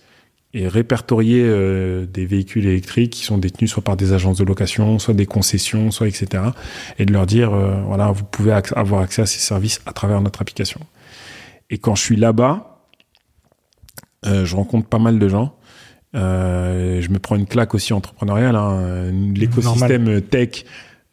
et 0.52 0.68
répertorier 0.68 1.42
des 2.06 2.26
véhicules 2.26 2.66
électriques 2.66 3.12
qui 3.12 3.24
sont 3.24 3.38
détenus 3.38 3.70
soit 3.70 3.82
par 3.82 3.96
des 3.96 4.12
agences 4.12 4.36
de 4.36 4.44
location, 4.44 4.98
soit 4.98 5.14
des 5.14 5.24
concessions, 5.24 5.90
soit 5.90 6.06
etc. 6.06 6.44
Et 6.98 7.06
de 7.06 7.12
leur 7.12 7.24
dire 7.24 7.50
voilà, 7.86 8.12
vous 8.12 8.24
pouvez 8.24 8.52
avoir 8.52 9.00
accès 9.00 9.22
à 9.22 9.26
ces 9.26 9.38
services 9.38 9.80
à 9.86 9.92
travers 9.92 10.20
notre 10.20 10.42
application. 10.42 10.80
Et 11.70 11.78
quand 11.78 11.94
je 11.94 12.02
suis 12.02 12.16
là-bas, 12.16 12.82
je 14.24 14.54
rencontre 14.54 14.86
pas 14.86 14.98
mal 14.98 15.18
de 15.18 15.28
gens 15.28 15.56
je 16.14 17.08
me 17.08 17.18
prends 17.18 17.36
une 17.36 17.46
claque 17.46 17.74
aussi 17.74 17.92
entrepreneuriale. 17.92 18.56
Hein. 18.56 19.10
L'écosystème 19.34 20.22
tech 20.22 20.64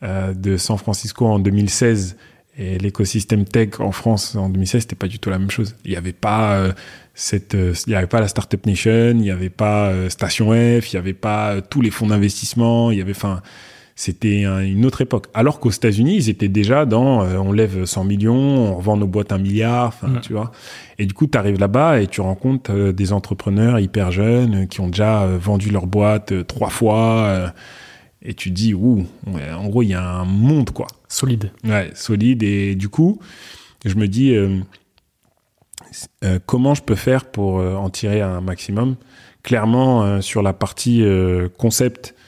de 0.02 0.58
San 0.58 0.78
Francisco 0.78 1.26
en 1.26 1.40
2016 1.40 2.18
et 2.58 2.78
l'écosystème 2.78 3.46
tech 3.46 3.80
en 3.80 3.92
France 3.92 4.36
en 4.36 4.50
2016, 4.50 4.82
c'était 4.82 4.96
pas 4.96 5.08
du 5.08 5.20
tout 5.20 5.30
la 5.30 5.40
même 5.40 5.52
chose. 5.52 5.76
Il 5.86 5.92
n'y 5.92 5.98
avait 5.98 6.14
pas 6.14 6.74
cette, 7.14 7.56
il 7.88 7.92
y 7.92 7.96
avait 7.96 8.08
pas 8.08 8.20
la 8.20 8.28
Startup 8.28 8.66
Nation, 8.66 9.12
il 9.12 9.22
n'y 9.22 9.32
avait 9.32 9.50
pas 9.50 9.92
Station 10.10 10.52
F, 10.52 10.92
il 10.92 10.96
n'y 10.96 11.00
avait 11.00 11.14
pas 11.14 11.62
tous 11.62 11.82
les 11.82 11.92
fonds 11.92 12.08
d'investissement, 12.08 12.92
il 12.92 12.98
y 12.98 13.02
avait, 13.02 13.12
enfin, 13.12 13.42
c'était 14.02 14.46
une 14.46 14.84
autre 14.88 15.02
époque. 15.02 15.28
Alors 15.36 15.60
qu'aux 15.60 15.70
États-Unis, 15.70 16.16
ils 16.16 16.30
étaient 16.30 16.48
déjà 16.48 16.88
dans 16.88 17.24
euh, 17.24 17.38
on 17.38 17.52
lève 17.52 17.86
100 17.86 18.04
millions, 18.04 18.34
on 18.34 18.76
revend 18.78 18.98
nos 18.98 19.06
boîtes 19.06 19.32
un 19.32 19.38
milliard, 19.38 19.94
tu 20.24 20.34
vois. 20.34 20.52
Et 20.98 21.06
du 21.06 21.14
coup, 21.14 21.28
tu 21.28 21.38
arrives 21.38 21.60
là-bas 21.60 22.02
et 22.02 22.08
tu 22.08 22.20
rencontres 22.20 22.72
euh, 22.74 22.94
des 22.94 23.14
entrepreneurs 23.14 23.80
hyper 23.80 24.12
jeunes 24.12 24.68
qui 24.68 24.82
ont 24.82 24.88
déjà 24.88 25.22
euh, 25.22 25.38
vendu 25.38 25.70
leur 25.70 25.86
boîte 25.86 26.48
trois 26.48 26.72
fois. 26.72 27.54
et 28.24 28.34
tu 28.34 28.50
te 28.50 28.56
dis, 28.56 28.74
ouh, 28.74 29.06
en 29.28 29.68
gros, 29.68 29.84
il 29.84 29.90
y 29.90 29.94
a 29.94 30.04
un 30.04 30.26
monde, 30.26 30.72
quoi. 30.72 30.88
Solide. 31.08 31.52
Ouais, 31.64 31.92
solide. 31.94 32.42
Et 32.42 32.74
du 32.74 32.90
coup, 32.90 33.20
je 33.86 33.94
me 33.94 34.08
dis, 34.08 34.36
comment 36.48 36.74
je 36.74 36.82
peux 36.82 36.96
faire 36.96 37.26
pour 37.26 37.58
en 37.58 37.92
tirer 37.92 38.22
un 38.22 38.42
maximum? 38.42 38.96
Clairement, 39.44 40.22
sur 40.22 40.42
la 40.42 40.54
partie 40.54 41.04
concept, 41.60 42.16
euh, 42.16 42.21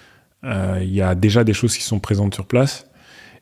il 0.44 0.94
y 0.94 1.02
a 1.02 1.16
déjà 1.16 1.44
des 1.44 1.54
choses 1.54 1.76
qui 1.78 1.84
sont 1.84 2.00
présentes 2.00 2.34
sur 2.34 2.46
place. 2.46 2.88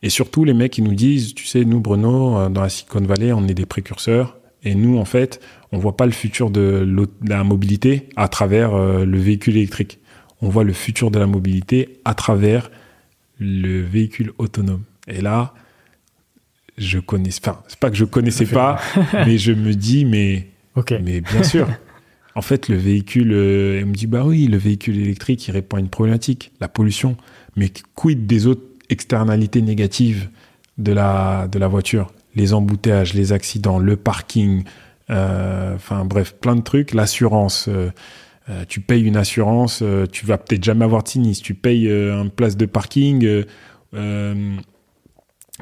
Et 0.03 0.09
surtout, 0.09 0.43
les 0.43 0.53
mecs, 0.53 0.71
qui 0.71 0.81
nous 0.81 0.95
disent, 0.95 1.33
tu 1.35 1.45
sais, 1.45 1.63
nous, 1.63 1.79
Bruno, 1.79 2.37
euh, 2.37 2.49
dans 2.49 2.61
la 2.61 2.69
Silicon 2.69 3.01
Valley, 3.01 3.31
on 3.33 3.47
est 3.47 3.53
des 3.53 3.65
précurseurs. 3.65 4.37
Et 4.63 4.75
nous, 4.75 4.97
en 4.97 5.05
fait, 5.05 5.41
on 5.71 5.77
voit 5.77 5.95
pas 5.95 6.05
le 6.05 6.11
futur 6.11 6.49
de 6.49 7.07
la 7.23 7.43
mobilité 7.43 8.09
à 8.15 8.27
travers 8.27 8.73
euh, 8.73 9.05
le 9.05 9.19
véhicule 9.19 9.57
électrique. 9.57 9.99
On 10.41 10.49
voit 10.49 10.63
le 10.63 10.73
futur 10.73 11.11
de 11.11 11.19
la 11.19 11.27
mobilité 11.27 11.99
à 12.05 12.13
travers 12.15 12.71
le 13.39 13.81
véhicule 13.81 14.33
autonome. 14.37 14.83
Et 15.07 15.21
là, 15.21 15.53
je 16.77 16.99
connais, 16.99 17.29
enfin, 17.29 17.61
c'est 17.67 17.79
pas 17.79 17.89
que 17.91 17.95
je 17.95 18.05
connaissais 18.05 18.45
pas, 18.45 18.79
mais 19.13 19.37
je 19.37 19.51
me 19.51 19.73
dis, 19.73 20.05
mais, 20.05 20.47
mais 21.03 21.21
bien 21.21 21.43
sûr. 21.43 21.67
En 22.35 22.41
fait, 22.41 22.69
le 22.69 22.77
véhicule, 22.77 23.33
euh, 23.33 23.79
elle 23.79 23.85
me 23.85 23.93
dit, 23.93 24.07
bah 24.07 24.23
oui, 24.25 24.47
le 24.47 24.57
véhicule 24.57 24.99
électrique, 24.99 25.47
il 25.47 25.51
répond 25.51 25.77
à 25.77 25.79
une 25.79 25.89
problématique, 25.89 26.51
la 26.61 26.67
pollution. 26.67 27.17
Mais 27.55 27.71
quid 27.95 28.25
des 28.25 28.47
autres 28.47 28.63
externalités 28.89 29.61
négatives 29.61 30.29
de 30.77 30.93
la, 30.93 31.47
de 31.47 31.59
la 31.59 31.67
voiture? 31.67 32.11
Les 32.35 32.53
embouteillages, 32.53 33.13
les 33.13 33.33
accidents, 33.33 33.79
le 33.79 33.97
parking, 33.97 34.63
euh, 35.09 35.75
enfin 35.75 36.05
bref, 36.05 36.33
plein 36.39 36.55
de 36.55 36.61
trucs, 36.61 36.93
l'assurance. 36.93 37.67
Euh, 37.67 37.89
tu 38.67 38.79
payes 38.79 39.03
une 39.03 39.17
assurance, 39.17 39.83
tu 40.11 40.25
vas 40.25 40.37
peut-être 40.37 40.63
jamais 40.63 40.83
avoir 40.83 41.03
de 41.03 41.07
sinistre. 41.07 41.45
Tu 41.45 41.53
payes 41.53 41.87
une 41.87 42.31
place 42.31 42.57
de 42.57 42.65
parking 42.65 43.45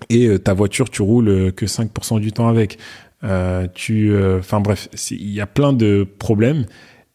et 0.10 0.39
ta 0.39 0.53
voiture, 0.53 0.89
tu 0.89 1.03
roules 1.03 1.51
que 1.53 1.67
5% 1.67 2.19
du 2.19 2.32
temps 2.32 2.47
avec. 2.47 2.79
Euh, 3.23 3.67
tu, 3.73 4.12
euh, 4.12 4.39
enfin 4.39 4.62
bref, 4.62 4.88
il 5.12 5.29
y 5.29 5.41
a 5.41 5.47
plein 5.47 5.73
de 5.73 6.08
problèmes. 6.19 6.65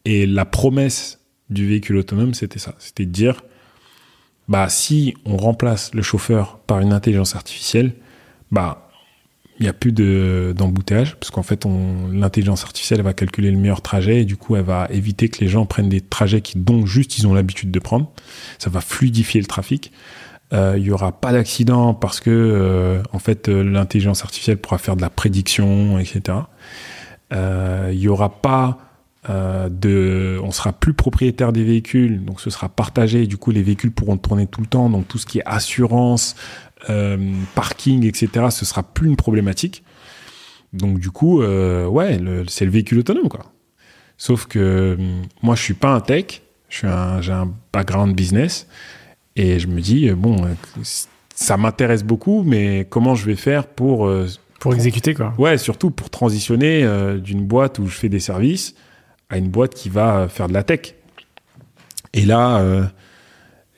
Et 0.05 0.25
la 0.25 0.45
promesse 0.45 1.19
du 1.49 1.67
véhicule 1.67 1.97
autonome, 1.97 2.33
c'était 2.33 2.59
ça. 2.59 2.75
C'était 2.77 3.05
de 3.05 3.11
dire, 3.11 3.43
bah, 4.47 4.69
si 4.69 5.15
on 5.25 5.37
remplace 5.37 5.93
le 5.93 6.01
chauffeur 6.01 6.59
par 6.59 6.79
une 6.79 6.93
intelligence 6.93 7.35
artificielle, 7.35 7.93
bah, 8.51 8.89
il 9.59 9.63
n'y 9.63 9.69
a 9.69 9.73
plus 9.73 9.93
d'embouteillage, 9.93 11.15
parce 11.15 11.31
qu'en 11.31 11.43
fait, 11.43 11.65
l'intelligence 12.11 12.63
artificielle 12.65 13.01
va 13.01 13.13
calculer 13.13 13.51
le 13.51 13.57
meilleur 13.57 13.81
trajet, 13.81 14.21
et 14.21 14.25
du 14.25 14.35
coup, 14.35 14.57
elle 14.57 14.65
va 14.65 14.87
éviter 14.91 15.29
que 15.29 15.39
les 15.39 15.47
gens 15.47 15.65
prennent 15.65 15.87
des 15.87 16.01
trajets 16.01 16.41
qui, 16.41 16.57
dont 16.57 16.85
juste 16.85 17.17
ils 17.17 17.25
ont 17.25 17.33
l'habitude 17.33 17.71
de 17.71 17.79
prendre. 17.79 18.11
Ça 18.59 18.69
va 18.69 18.81
fluidifier 18.81 19.39
le 19.39 19.47
trafic. 19.47 19.93
Euh, 20.53 20.75
il 20.77 20.83
n'y 20.83 20.91
aura 20.91 21.11
pas 21.11 21.31
d'accident 21.31 21.93
parce 21.95 22.19
que 22.19 22.29
euh, 22.29 23.01
en 23.11 23.19
fait 23.19 23.49
euh, 23.49 23.63
l'intelligence 23.63 24.23
artificielle 24.23 24.57
pourra 24.57 24.77
faire 24.77 24.95
de 24.95 25.01
la 25.01 25.09
prédiction, 25.09 25.97
etc. 25.97 26.37
Il 27.31 27.97
n'y 27.97 28.07
aura 28.07 28.41
pas 28.41 28.79
de, 29.27 30.39
on 30.43 30.51
sera 30.51 30.71
plus 30.71 30.93
propriétaire 30.93 31.51
des 31.51 31.63
véhicules, 31.63 32.23
donc 32.23 32.39
ce 32.39 32.49
sera 32.49 32.69
partagé. 32.69 33.25
Du 33.25 33.37
coup, 33.37 33.51
les 33.51 33.63
véhicules 33.63 33.91
pourront 33.91 34.17
tourner 34.17 34.45
tout 34.45 34.61
le 34.61 34.67
temps, 34.67 34.89
donc 34.89 35.07
tout 35.07 35.17
ce 35.17 35.25
qui 35.25 35.39
est 35.39 35.45
assurance, 35.45 36.35
parking, 37.55 38.05
etc. 38.05 38.47
Ce 38.51 38.63
sera 38.63 38.83
plus 38.83 39.09
une 39.09 39.17
problématique. 39.17 39.83
Donc 40.71 40.99
du 40.99 41.09
coup, 41.09 41.41
ouais, 41.41 42.21
c'est 42.47 42.65
le 42.65 42.71
véhicule 42.71 42.99
autonome. 42.99 43.27
Sauf 44.17 44.45
que 44.45 44.97
moi, 45.41 45.55
je 45.55 45.61
suis 45.63 45.73
pas 45.73 45.89
un 45.89 45.99
tech, 45.99 46.41
j'ai 46.69 46.87
un 46.87 47.51
background 47.73 48.15
business. 48.15 48.67
Et 49.35 49.59
je 49.59 49.67
me 49.67 49.81
dis, 49.81 50.09
euh, 50.09 50.15
bon, 50.15 50.45
euh, 50.45 50.53
ça 51.33 51.57
m'intéresse 51.57 52.03
beaucoup, 52.03 52.43
mais 52.43 52.87
comment 52.89 53.15
je 53.15 53.25
vais 53.25 53.35
faire 53.35 53.67
pour... 53.67 54.07
Euh, 54.07 54.27
pour 54.59 54.73
exécuter, 54.73 55.13
quoi. 55.13 55.33
Ouais, 55.37 55.57
surtout 55.57 55.91
pour 55.91 56.09
transitionner 56.09 56.87
d'une 57.19 57.45
boîte 57.45 57.77
où 57.77 57.85
je 57.85 57.95
fais 57.95 58.09
des 58.09 58.21
services 58.21 58.73
à 59.29 59.37
une 59.37 59.49
boîte 59.49 59.75
qui 59.75 59.89
va 59.89 60.27
faire 60.27 60.47
de 60.47 60.53
la 60.53 60.63
tech. 60.63 60.95
Et 62.13 62.25
là, 62.25 62.65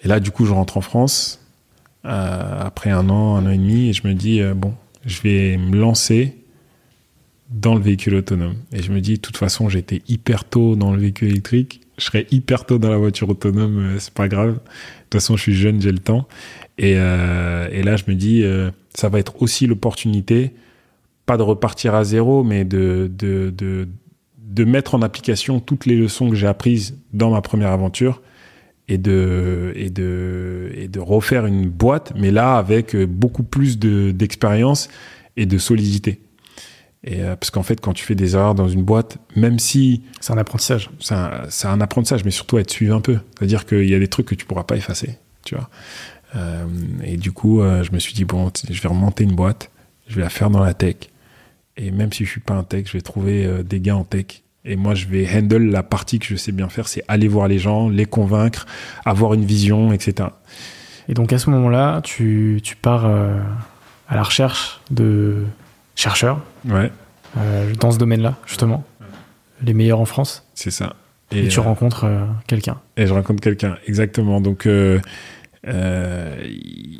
et 0.01 0.07
là 0.07 0.21
du 0.21 0.31
coup, 0.31 0.45
je 0.45 0.53
rentre 0.53 0.77
en 0.77 0.81
France 0.81 1.45
après 2.03 2.89
un 2.89 3.09
an, 3.09 3.35
un 3.35 3.47
an 3.47 3.49
et 3.49 3.57
demi, 3.57 3.89
et 3.89 3.93
je 3.93 4.07
me 4.07 4.13
dis, 4.13 4.39
bon, 4.55 4.75
je 5.05 5.21
vais 5.23 5.57
me 5.57 5.75
lancer 5.75 6.37
dans 7.49 7.75
le 7.75 7.81
véhicule 7.81 8.15
autonome. 8.15 8.55
Et 8.71 8.81
je 8.81 8.93
me 8.93 9.01
dis, 9.01 9.15
de 9.15 9.21
toute 9.21 9.35
façon, 9.35 9.67
j'étais 9.67 10.03
hyper 10.07 10.45
tôt 10.45 10.77
dans 10.77 10.93
le 10.93 10.99
véhicule 10.99 11.29
électrique, 11.29 11.81
je 11.97 12.05
serai 12.05 12.27
hyper 12.31 12.65
tôt 12.65 12.77
dans 12.77 12.89
la 12.89 12.97
voiture 12.97 13.29
autonome, 13.29 13.95
c'est 13.99 14.13
pas 14.13 14.27
grave. 14.27 14.53
De 14.53 14.59
toute 15.09 15.13
façon, 15.13 15.35
je 15.35 15.41
suis 15.41 15.55
jeune, 15.55 15.81
j'ai 15.81 15.91
le 15.91 15.99
temps. 15.99 16.27
Et, 16.77 16.93
euh, 16.97 17.83
là, 17.83 17.95
je 17.95 18.03
me 18.07 18.15
dis, 18.15 18.43
euh, 18.43 18.69
ça 18.93 19.09
va 19.09 19.19
être 19.19 19.41
aussi 19.41 19.65
l'opportunité, 19.65 20.53
pas 21.25 21.37
de 21.37 21.43
repartir 21.43 21.95
à 21.95 22.03
zéro, 22.03 22.43
mais 22.43 22.65
de, 22.65 23.09
mettre 24.59 24.95
en 24.95 25.01
application 25.01 25.59
toutes 25.59 25.85
les 25.85 25.95
leçons 25.95 26.29
que 26.29 26.35
j'ai 26.35 26.47
apprises 26.47 26.97
dans 27.13 27.31
ma 27.31 27.41
première 27.41 27.71
aventure 27.71 28.21
et 28.87 28.97
de, 28.97 29.73
et 29.75 29.89
de 29.89 30.99
refaire 30.99 31.45
une 31.45 31.69
boîte, 31.69 32.13
mais 32.15 32.31
là, 32.31 32.57
avec 32.57 32.95
beaucoup 32.95 33.43
plus 33.43 33.79
d'expérience 33.79 34.89
et 35.35 35.45
de 35.45 35.57
solidité. 35.57 36.19
Et 37.03 37.21
euh, 37.21 37.35
parce 37.35 37.51
qu'en 37.51 37.63
fait, 37.63 37.79
quand 37.79 37.93
tu 37.93 38.03
fais 38.03 38.15
des 38.15 38.35
erreurs 38.35 38.55
dans 38.55 38.67
une 38.67 38.83
boîte, 38.83 39.17
même 39.35 39.59
si 39.59 40.03
c'est 40.19 40.33
un 40.33 40.37
apprentissage, 40.37 40.89
c'est 40.99 41.13
un, 41.13 41.47
un, 41.63 41.81
apprentissage, 41.81 42.25
mais 42.25 42.31
surtout 42.31 42.57
être 42.57 42.71
suivi 42.71 42.91
un 42.91 43.01
peu. 43.01 43.19
C'est-à-dire 43.37 43.65
qu'il 43.65 43.87
y 43.87 43.95
a 43.95 43.99
des 43.99 44.07
trucs 44.07 44.27
que 44.27 44.35
tu 44.35 44.45
pourras 44.45 44.63
pas 44.63 44.75
effacer, 44.75 45.17
tu 45.43 45.55
vois. 45.55 45.69
Euh, 46.35 46.65
et 47.03 47.17
du 47.17 47.31
coup, 47.31 47.61
euh, 47.61 47.83
je 47.83 47.91
me 47.91 47.99
suis 47.99 48.13
dit 48.13 48.25
bon, 48.25 48.51
je 48.69 48.81
vais 48.81 48.89
remonter 48.89 49.23
une 49.23 49.35
boîte, 49.35 49.69
je 50.07 50.15
vais 50.15 50.21
la 50.21 50.29
faire 50.29 50.49
dans 50.49 50.63
la 50.63 50.73
tech. 50.73 50.95
Et 51.77 51.91
même 51.91 52.11
si 52.11 52.25
je 52.25 52.31
suis 52.31 52.41
pas 52.41 52.55
un 52.55 52.63
tech, 52.63 52.87
je 52.87 52.93
vais 52.93 53.01
trouver 53.01 53.63
des 53.63 53.79
gars 53.79 53.95
en 53.95 54.03
tech. 54.03 54.41
Et 54.65 54.75
moi, 54.75 54.95
je 54.95 55.05
vais 55.05 55.27
handle 55.31 55.69
la 55.69 55.83
partie 55.83 56.17
que 56.17 56.25
je 56.25 56.35
sais 56.35 56.51
bien 56.51 56.67
faire, 56.69 56.87
c'est 56.87 57.03
aller 57.07 57.27
voir 57.27 57.47
les 57.47 57.59
gens, 57.59 57.87
les 57.87 58.05
convaincre, 58.05 58.65
avoir 59.05 59.35
une 59.35 59.45
vision, 59.45 59.93
etc. 59.93 60.29
Et 61.07 61.13
donc 61.13 61.31
à 61.31 61.37
ce 61.37 61.51
moment-là, 61.51 62.01
tu, 62.01 62.59
tu 62.63 62.75
pars 62.75 63.05
à 63.05 64.15
la 64.15 64.23
recherche 64.23 64.81
de 64.89 65.45
chercheurs 65.97 66.39
ouais. 66.69 66.91
Euh, 67.37 67.73
dans 67.77 67.91
ce 67.91 67.97
domaine-là, 67.97 68.35
justement. 68.45 68.85
Les 69.61 69.73
meilleurs 69.73 69.99
en 69.99 70.05
France. 70.05 70.47
C'est 70.53 70.71
ça. 70.71 70.95
Et, 71.31 71.49
tu 71.49 71.59
euh, 71.59 71.63
rencontres 71.63 72.05
euh, 72.05 72.25
quelqu'un. 72.47 72.79
Et 72.95 73.05
je 73.05 73.13
rencontre 73.13 73.41
quelqu'un, 73.41 73.77
exactement. 73.85 74.39
Donc, 74.39 74.65
il 74.65 75.01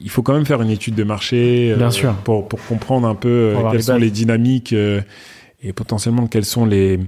faut 0.09 0.23
quand 0.23 0.33
même 0.33 0.45
faire 0.45 0.61
une 0.61 0.69
étude 0.69 0.95
de 0.95 1.03
marché 1.03 1.73
Bien 1.77 1.91
sûr. 1.91 2.13
Pour, 2.15 2.49
pour, 2.49 2.59
comprendre 2.65 3.07
un 3.07 3.15
peu 3.15 3.55
quelles 3.71 3.83
sont 3.83 3.95
les 3.95 4.11
dynamiques 4.11 4.73
et 4.73 5.73
potentiellement 5.73 6.27
quels 6.27 6.45
sont 6.45 6.65
les, 6.65 6.99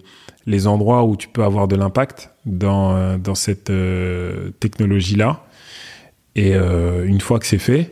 les 0.45 0.67
endroits 0.67 1.03
où 1.03 1.17
tu 1.17 1.27
peux 1.27 1.43
avoir 1.43 1.67
de 1.67 1.75
l'impact 1.75 2.29
dans, 2.45 3.17
dans 3.17 3.35
cette 3.35 3.71
technologie-là. 4.59 5.43
Et 6.35 6.53
une 6.53 7.19
fois 7.19 7.39
que 7.39 7.47
c'est 7.47 7.57
fait, 7.57 7.91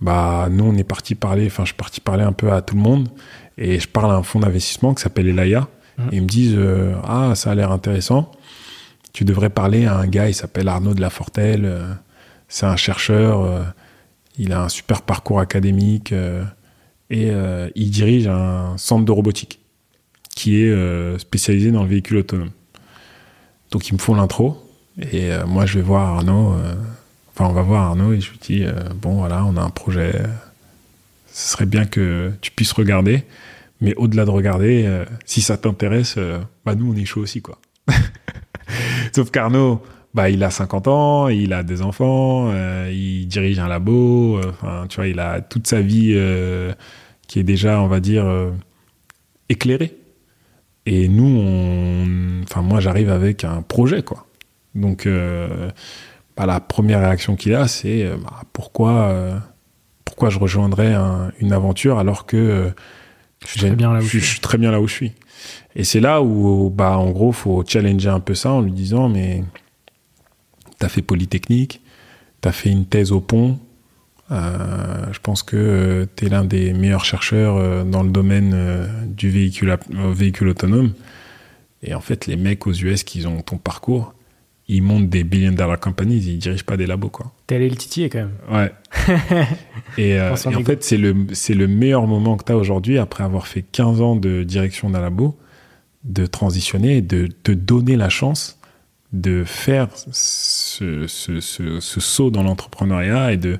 bah 0.00 0.48
nous 0.50 0.64
on 0.64 0.76
est 0.76 0.84
parti 0.84 1.14
parler, 1.14 1.46
enfin 1.46 1.64
je 1.64 1.68
suis 1.68 1.76
parti 1.76 2.00
parler 2.00 2.24
un 2.24 2.32
peu 2.32 2.52
à 2.52 2.62
tout 2.62 2.76
le 2.76 2.82
monde 2.82 3.08
et 3.58 3.80
je 3.80 3.88
parle 3.88 4.10
à 4.10 4.14
un 4.14 4.22
fonds 4.22 4.40
d'investissement 4.40 4.94
qui 4.94 5.02
s'appelle 5.02 5.28
Elaya. 5.28 5.68
Mmh. 5.98 6.08
ils 6.12 6.22
me 6.22 6.26
disent 6.26 6.56
euh, 6.58 6.94
ah 7.04 7.34
ça 7.34 7.52
a 7.52 7.54
l'air 7.54 7.72
intéressant. 7.72 8.30
Tu 9.12 9.24
devrais 9.24 9.48
parler 9.48 9.86
à 9.86 9.96
un 9.96 10.06
gars, 10.06 10.28
il 10.28 10.34
s'appelle 10.34 10.68
Arnaud 10.68 10.92
de 10.92 11.00
la 11.00 11.08
Fortelle. 11.08 11.64
Euh, 11.64 11.94
c'est 12.48 12.66
un 12.66 12.76
chercheur. 12.76 13.40
Euh, 13.40 13.62
il 14.38 14.52
a 14.52 14.62
un 14.62 14.68
super 14.68 15.00
parcours 15.00 15.40
académique 15.40 16.12
et 17.08 17.32
il 17.74 17.90
dirige 17.90 18.28
un 18.28 18.76
centre 18.76 19.06
de 19.06 19.10
robotique 19.10 19.60
qui 20.34 20.60
est 20.60 21.18
spécialisé 21.18 21.70
dans 21.70 21.82
le 21.84 21.88
véhicule 21.88 22.18
autonome. 22.18 22.50
Donc 23.70 23.88
ils 23.88 23.94
me 23.94 23.98
font 23.98 24.14
l'intro 24.14 24.62
et 25.10 25.30
moi 25.46 25.64
je 25.64 25.78
vais 25.78 25.82
voir 25.82 26.16
Arnaud 26.16 26.54
Enfin, 27.38 27.50
on 27.50 27.52
va 27.52 27.60
voir 27.60 27.82
Arnaud 27.82 28.14
et 28.14 28.20
je 28.20 28.30
lui 28.30 28.38
dis 28.38 28.64
euh, 28.64 28.72
bon 28.94 29.16
voilà, 29.16 29.44
on 29.44 29.58
a 29.58 29.60
un 29.60 29.68
projet. 29.68 30.22
Ce 31.30 31.52
serait 31.52 31.66
bien 31.66 31.84
que 31.84 32.32
tu 32.40 32.50
puisses 32.50 32.72
regarder, 32.72 33.24
mais 33.82 33.94
au-delà 33.96 34.24
de 34.24 34.30
regarder, 34.30 34.84
euh, 34.86 35.04
si 35.26 35.42
ça 35.42 35.58
t'intéresse, 35.58 36.14
euh, 36.16 36.38
bah 36.64 36.74
nous 36.74 36.90
on 36.90 36.96
est 36.96 37.04
chaud 37.04 37.20
aussi 37.20 37.42
quoi. 37.42 37.58
Sauf 39.14 39.30
qu'Arnaud, 39.30 39.82
bah, 40.14 40.30
il 40.30 40.42
a 40.42 40.50
50 40.50 40.88
ans, 40.88 41.28
il 41.28 41.52
a 41.52 41.62
des 41.62 41.82
enfants, 41.82 42.50
il 42.90 43.26
dirige 43.28 43.58
un 43.58 43.68
labo, 43.68 44.40
enfin, 44.48 44.86
tu 44.88 44.96
vois, 44.96 45.06
il 45.06 45.20
a 45.20 45.42
toute 45.42 45.66
sa 45.66 45.82
vie 45.82 46.18
qui 47.28 47.38
est 47.38 47.44
déjà, 47.44 47.80
on 47.80 47.86
va 47.86 48.00
dire, 48.00 48.26
éclairée. 49.48 49.96
Et 50.86 51.06
nous, 51.06 52.42
enfin, 52.42 52.62
moi, 52.62 52.80
j'arrive 52.80 53.10
avec 53.10 53.44
un 53.44 53.62
projet, 53.62 54.02
quoi. 54.02 54.26
Donc, 54.74 55.06
bah, 56.36 56.46
la 56.46 56.60
première 56.60 57.00
réaction 57.00 57.36
qu'il 57.36 57.54
a, 57.54 57.68
c'est 57.68 58.08
bah, 58.22 58.42
pourquoi, 58.52 59.40
pourquoi 60.04 60.30
je 60.30 60.38
rejoindrais 60.38 60.94
une 61.40 61.52
aventure 61.52 61.98
alors 61.98 62.26
que 62.26 62.72
je 63.44 63.50
suis, 63.50 63.60
très 63.60 63.70
bien 63.70 63.92
là 63.92 64.00
où 64.00 64.02
je, 64.02 64.18
suis 64.18 64.40
très 64.40 64.58
bien 64.58 64.70
là 64.70 64.80
où 64.80 64.88
je 64.88 64.92
suis. 64.92 65.12
Et 65.74 65.84
c'est 65.84 66.00
là 66.00 66.22
où, 66.22 66.70
bah, 66.70 66.98
en 66.98 67.10
gros, 67.10 67.32
faut 67.32 67.62
challenger 67.66 68.08
un 68.08 68.20
peu 68.20 68.34
ça 68.34 68.50
en 68.50 68.60
lui 68.60 68.72
disant, 68.72 69.08
mais 69.08 69.44
tu 70.78 70.86
as 70.86 70.88
fait 70.88 71.02
Polytechnique, 71.02 71.80
tu 72.42 72.48
as 72.48 72.52
fait 72.52 72.70
une 72.70 72.86
thèse 72.86 73.12
au 73.12 73.20
pont. 73.20 73.58
Euh, 74.32 75.12
je 75.12 75.20
pense 75.20 75.42
que 75.42 75.56
euh, 75.56 76.06
tu 76.16 76.26
es 76.26 76.28
l'un 76.28 76.44
des 76.44 76.72
meilleurs 76.72 77.04
chercheurs 77.04 77.56
euh, 77.56 77.84
dans 77.84 78.02
le 78.02 78.10
domaine 78.10 78.88
du 79.06 79.30
véhicule, 79.30 79.76
véhicule 79.90 80.48
autonome. 80.48 80.92
Et 81.82 81.94
en 81.94 82.00
fait, 82.00 82.26
les 82.26 82.36
mecs 82.36 82.66
aux 82.66 82.72
US 82.72 83.04
qui 83.04 83.26
ont 83.26 83.42
ton 83.42 83.58
parcours, 83.58 84.14
ils 84.68 84.82
montent 84.82 85.08
des 85.08 85.22
billion 85.22 85.52
dollar 85.52 85.78
companies, 85.78 86.16
ils 86.16 86.38
dirigent 86.38 86.64
pas 86.64 86.76
des 86.76 86.86
labos. 86.86 87.08
quoi. 87.08 87.32
T'es 87.46 87.56
allé 87.56 87.68
le 87.68 87.76
titiller 87.76 88.08
quand 88.08 88.18
même. 88.18 88.32
Ouais. 88.50 88.72
et, 89.98 90.20
en 90.20 90.36
fait, 90.64 90.82
c'est 90.82 90.96
le, 90.96 91.14
c'est 91.32 91.54
le 91.54 91.68
meilleur 91.68 92.06
moment 92.06 92.36
que 92.36 92.44
tu 92.44 92.52
as 92.52 92.56
aujourd'hui, 92.56 92.98
après 92.98 93.22
avoir 93.22 93.46
fait 93.46 93.62
15 93.62 94.00
ans 94.00 94.16
de 94.16 94.42
direction 94.42 94.90
d'un 94.90 95.00
labo, 95.00 95.36
de 96.04 96.26
transitionner 96.26 96.98
et 96.98 97.02
de 97.02 97.26
te 97.26 97.52
donner 97.52 97.96
la 97.96 98.08
chance 98.08 98.58
de 99.12 99.44
faire 99.44 99.88
ce, 99.94 101.06
saut 101.78 102.30
dans 102.30 102.42
l'entrepreneuriat 102.42 103.32
et 103.32 103.36
de, 103.36 103.58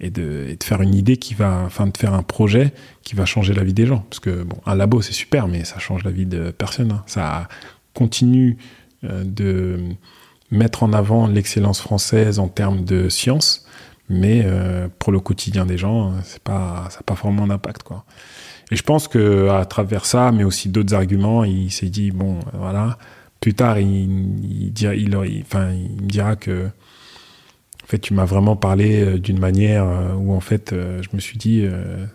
et, 0.00 0.10
de, 0.10 0.56
faire 0.62 0.82
une 0.82 0.94
idée 0.94 1.16
qui 1.16 1.34
va, 1.34 1.62
enfin, 1.64 1.86
de 1.86 1.96
faire 1.96 2.14
un 2.14 2.22
projet 2.22 2.72
qui 3.02 3.14
va 3.14 3.24
changer 3.24 3.54
la 3.54 3.64
vie 3.64 3.74
des 3.74 3.86
gens. 3.86 4.04
Parce 4.10 4.20
que, 4.20 4.42
bon, 4.42 4.58
un 4.66 4.74
labo, 4.74 5.00
c'est 5.00 5.12
super, 5.12 5.48
mais 5.48 5.64
ça 5.64 5.78
change 5.78 6.04
la 6.04 6.10
vie 6.10 6.26
de 6.26 6.50
personne. 6.50 6.92
Hein. 6.92 7.02
Ça 7.06 7.48
continue 7.94 8.58
euh, 9.04 9.24
de 9.24 9.78
mettre 10.52 10.82
en 10.82 10.92
avant 10.92 11.26
l'excellence 11.26 11.80
française 11.80 12.38
en 12.38 12.46
termes 12.46 12.84
de 12.84 13.08
science, 13.08 13.64
mais 14.08 14.42
euh, 14.44 14.86
pour 14.98 15.10
le 15.10 15.18
quotidien 15.18 15.64
des 15.66 15.78
gens, 15.78 16.12
c'est 16.22 16.42
pas, 16.42 16.86
ça 16.90 16.98
n'a 16.98 17.02
pas 17.04 17.14
vraiment 17.14 17.46
d'impact. 17.46 17.88
Et 18.70 18.76
je 18.76 18.82
pense 18.82 19.08
que 19.08 19.48
à 19.48 19.64
travers 19.64 20.04
ça, 20.04 20.30
mais 20.30 20.44
aussi 20.44 20.68
d'autres 20.68 20.94
arguments, 20.94 21.42
il 21.44 21.72
s'est 21.72 21.88
dit 21.88 22.10
bon, 22.10 22.38
voilà, 22.52 22.98
plus 23.40 23.54
tard, 23.54 23.78
il, 23.78 23.88
il 23.88 24.70
me 24.70 26.06
dira 26.06 26.36
que 26.36 26.66
en 27.84 27.86
fait, 27.86 27.98
tu 27.98 28.14
m'as 28.14 28.24
vraiment 28.26 28.54
parlé 28.54 29.02
euh, 29.02 29.18
d'une 29.18 29.40
manière 29.40 29.84
euh, 29.84 30.14
où 30.14 30.34
en 30.34 30.40
fait, 30.40 30.72
je 30.72 31.08
me 31.14 31.18
suis 31.18 31.38
dit, 31.38 31.66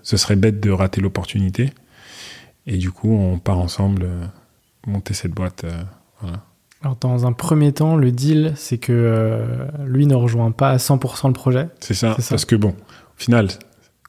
ce 0.03 0.17
serait 0.17 0.35
bête 0.35 0.59
de 0.59 0.69
rater 0.69 1.01
l'opportunité. 1.01 1.71
Et 2.67 2.77
du 2.77 2.91
coup, 2.91 3.11
on 3.11 3.39
part 3.39 3.59
ensemble 3.59 4.07
monter 4.85 5.13
cette 5.13 5.31
boîte. 5.31 5.65
Alors, 6.87 6.97
dans 7.01 7.27
un 7.27 7.33
premier 7.33 7.73
temps, 7.73 7.97
le 7.97 8.13
deal, 8.13 8.53
c'est 8.55 8.77
que 8.77 9.43
lui 9.85 10.07
ne 10.07 10.15
rejoint 10.15 10.51
pas 10.51 10.69
à 10.69 10.77
100% 10.77 11.27
le 11.27 11.33
projet. 11.33 11.67
C'est 11.81 11.93
ça, 11.93 12.15
ça, 12.17 12.29
parce 12.29 12.45
que 12.45 12.55
bon, 12.55 12.69
au 12.69 13.17
final. 13.17 13.49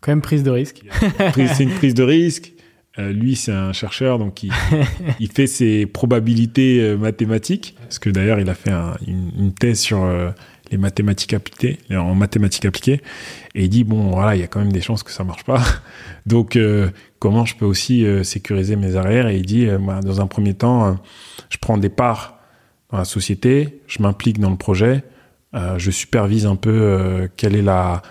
Quand 0.01 0.13
même 0.13 0.23
prise 0.23 0.45
de 0.45 0.51
risque. 0.53 0.85
c'est 1.35 1.65
une 1.65 1.73
prise 1.75 1.95
de 1.95 2.05
risque. 2.05 2.53
Euh, 2.99 3.13
lui, 3.13 3.35
c'est 3.35 3.53
un 3.53 3.73
chercheur, 3.73 4.21
donc 4.21 4.45
il, 4.45 4.53
fait 5.35 5.49
ses 5.49 5.87
probabilités 5.87 6.81
euh, 6.81 6.97
mathématiques. 6.97 7.75
Parce 7.81 7.99
que 7.99 8.11
d'ailleurs, 8.11 8.41
il 8.41 8.49
a 8.49 8.55
fait 8.55 8.73
une, 9.07 9.53
thèse 9.53 9.81
sur 9.81 10.05
euh, 10.05 10.31
les 10.71 10.79
mathématiques 10.79 11.33
appliquées, 11.33 11.79
en 11.91 12.15
mathématiques 12.15 12.65
appliquées. 12.65 13.01
Et 13.55 13.65
il 13.65 13.69
dit, 13.69 13.83
bon, 13.83 14.11
voilà, 14.11 14.37
il 14.37 14.41
y 14.41 14.45
a 14.45 14.47
quand 14.47 14.61
même 14.61 14.73
des 14.73 14.81
chances 14.81 15.03
que 15.03 15.11
ça 15.11 15.25
marche 15.25 15.45
pas. 15.45 15.63
Donc, 16.27 16.59
comment 17.19 17.45
je 17.45 17.57
peux 17.57 17.65
aussi 17.65 18.05
sécuriser 18.23 18.77
mes 18.77 18.97
arrières? 18.97 19.29
Et 19.29 19.37
il 19.37 19.47
dit, 19.47 19.67
dans 20.03 20.21
un 20.21 20.27
premier 20.27 20.55
temps, 20.55 20.99
je 21.49 21.57
prends 21.59 21.79
des 21.79 21.89
parts 21.89 22.38
dans 22.91 22.99
la 22.99 23.05
société, 23.05 23.81
je 23.87 24.03
m'implique 24.03 24.39
dans 24.39 24.51
le 24.51 24.57
projet, 24.57 25.05
je 25.53 25.91
supervise 25.91 26.47
un 26.47 26.57
peu 26.57 27.29
quelle 27.37 27.57
est 27.57 27.63
la, 27.63 28.03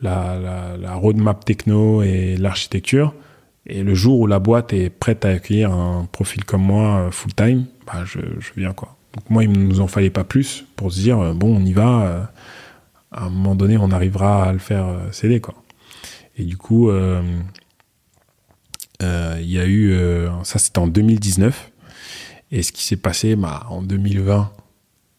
la, 0.00 0.76
la 0.76 0.94
roadmap 0.94 1.44
techno 1.44 2.02
et 2.02 2.36
l'architecture. 2.36 3.14
Et 3.66 3.82
le 3.82 3.94
jour 3.94 4.20
où 4.20 4.26
la 4.26 4.38
boîte 4.38 4.72
est 4.72 4.90
prête 4.90 5.24
à 5.24 5.28
accueillir 5.28 5.72
un 5.72 6.08
profil 6.10 6.44
comme 6.44 6.62
moi 6.62 7.06
euh, 7.06 7.10
full 7.10 7.32
time, 7.34 7.66
bah 7.86 8.04
je, 8.04 8.18
viens 8.56 8.72
quoi. 8.72 8.96
Donc 9.14 9.30
moi, 9.30 9.44
il 9.44 9.52
ne 9.52 9.58
nous 9.58 9.80
en 9.80 9.86
fallait 9.86 10.10
pas 10.10 10.24
plus 10.24 10.64
pour 10.74 10.90
se 10.92 11.00
dire 11.00 11.20
euh, 11.20 11.32
bon, 11.32 11.56
on 11.56 11.64
y 11.64 11.72
va. 11.72 12.02
Euh, 12.02 12.22
à 13.12 13.26
un 13.26 13.30
moment 13.30 13.54
donné, 13.54 13.76
on 13.76 13.90
arrivera 13.90 14.44
à 14.44 14.52
le 14.52 14.58
faire 14.58 14.86
céder 15.10 15.40
quoi. 15.40 15.54
Et 16.36 16.44
du 16.44 16.56
coup, 16.56 16.90
il 16.90 17.42
y 19.42 19.58
a 19.58 19.66
eu 19.66 19.94
ça, 20.44 20.58
c'était 20.58 20.78
en 20.78 20.86
2019. 20.86 21.71
Et 22.52 22.62
ce 22.62 22.70
qui 22.70 22.84
s'est 22.84 22.96
passé, 22.96 23.34
bah, 23.34 23.66
en 23.70 23.82
2020, 23.82 24.52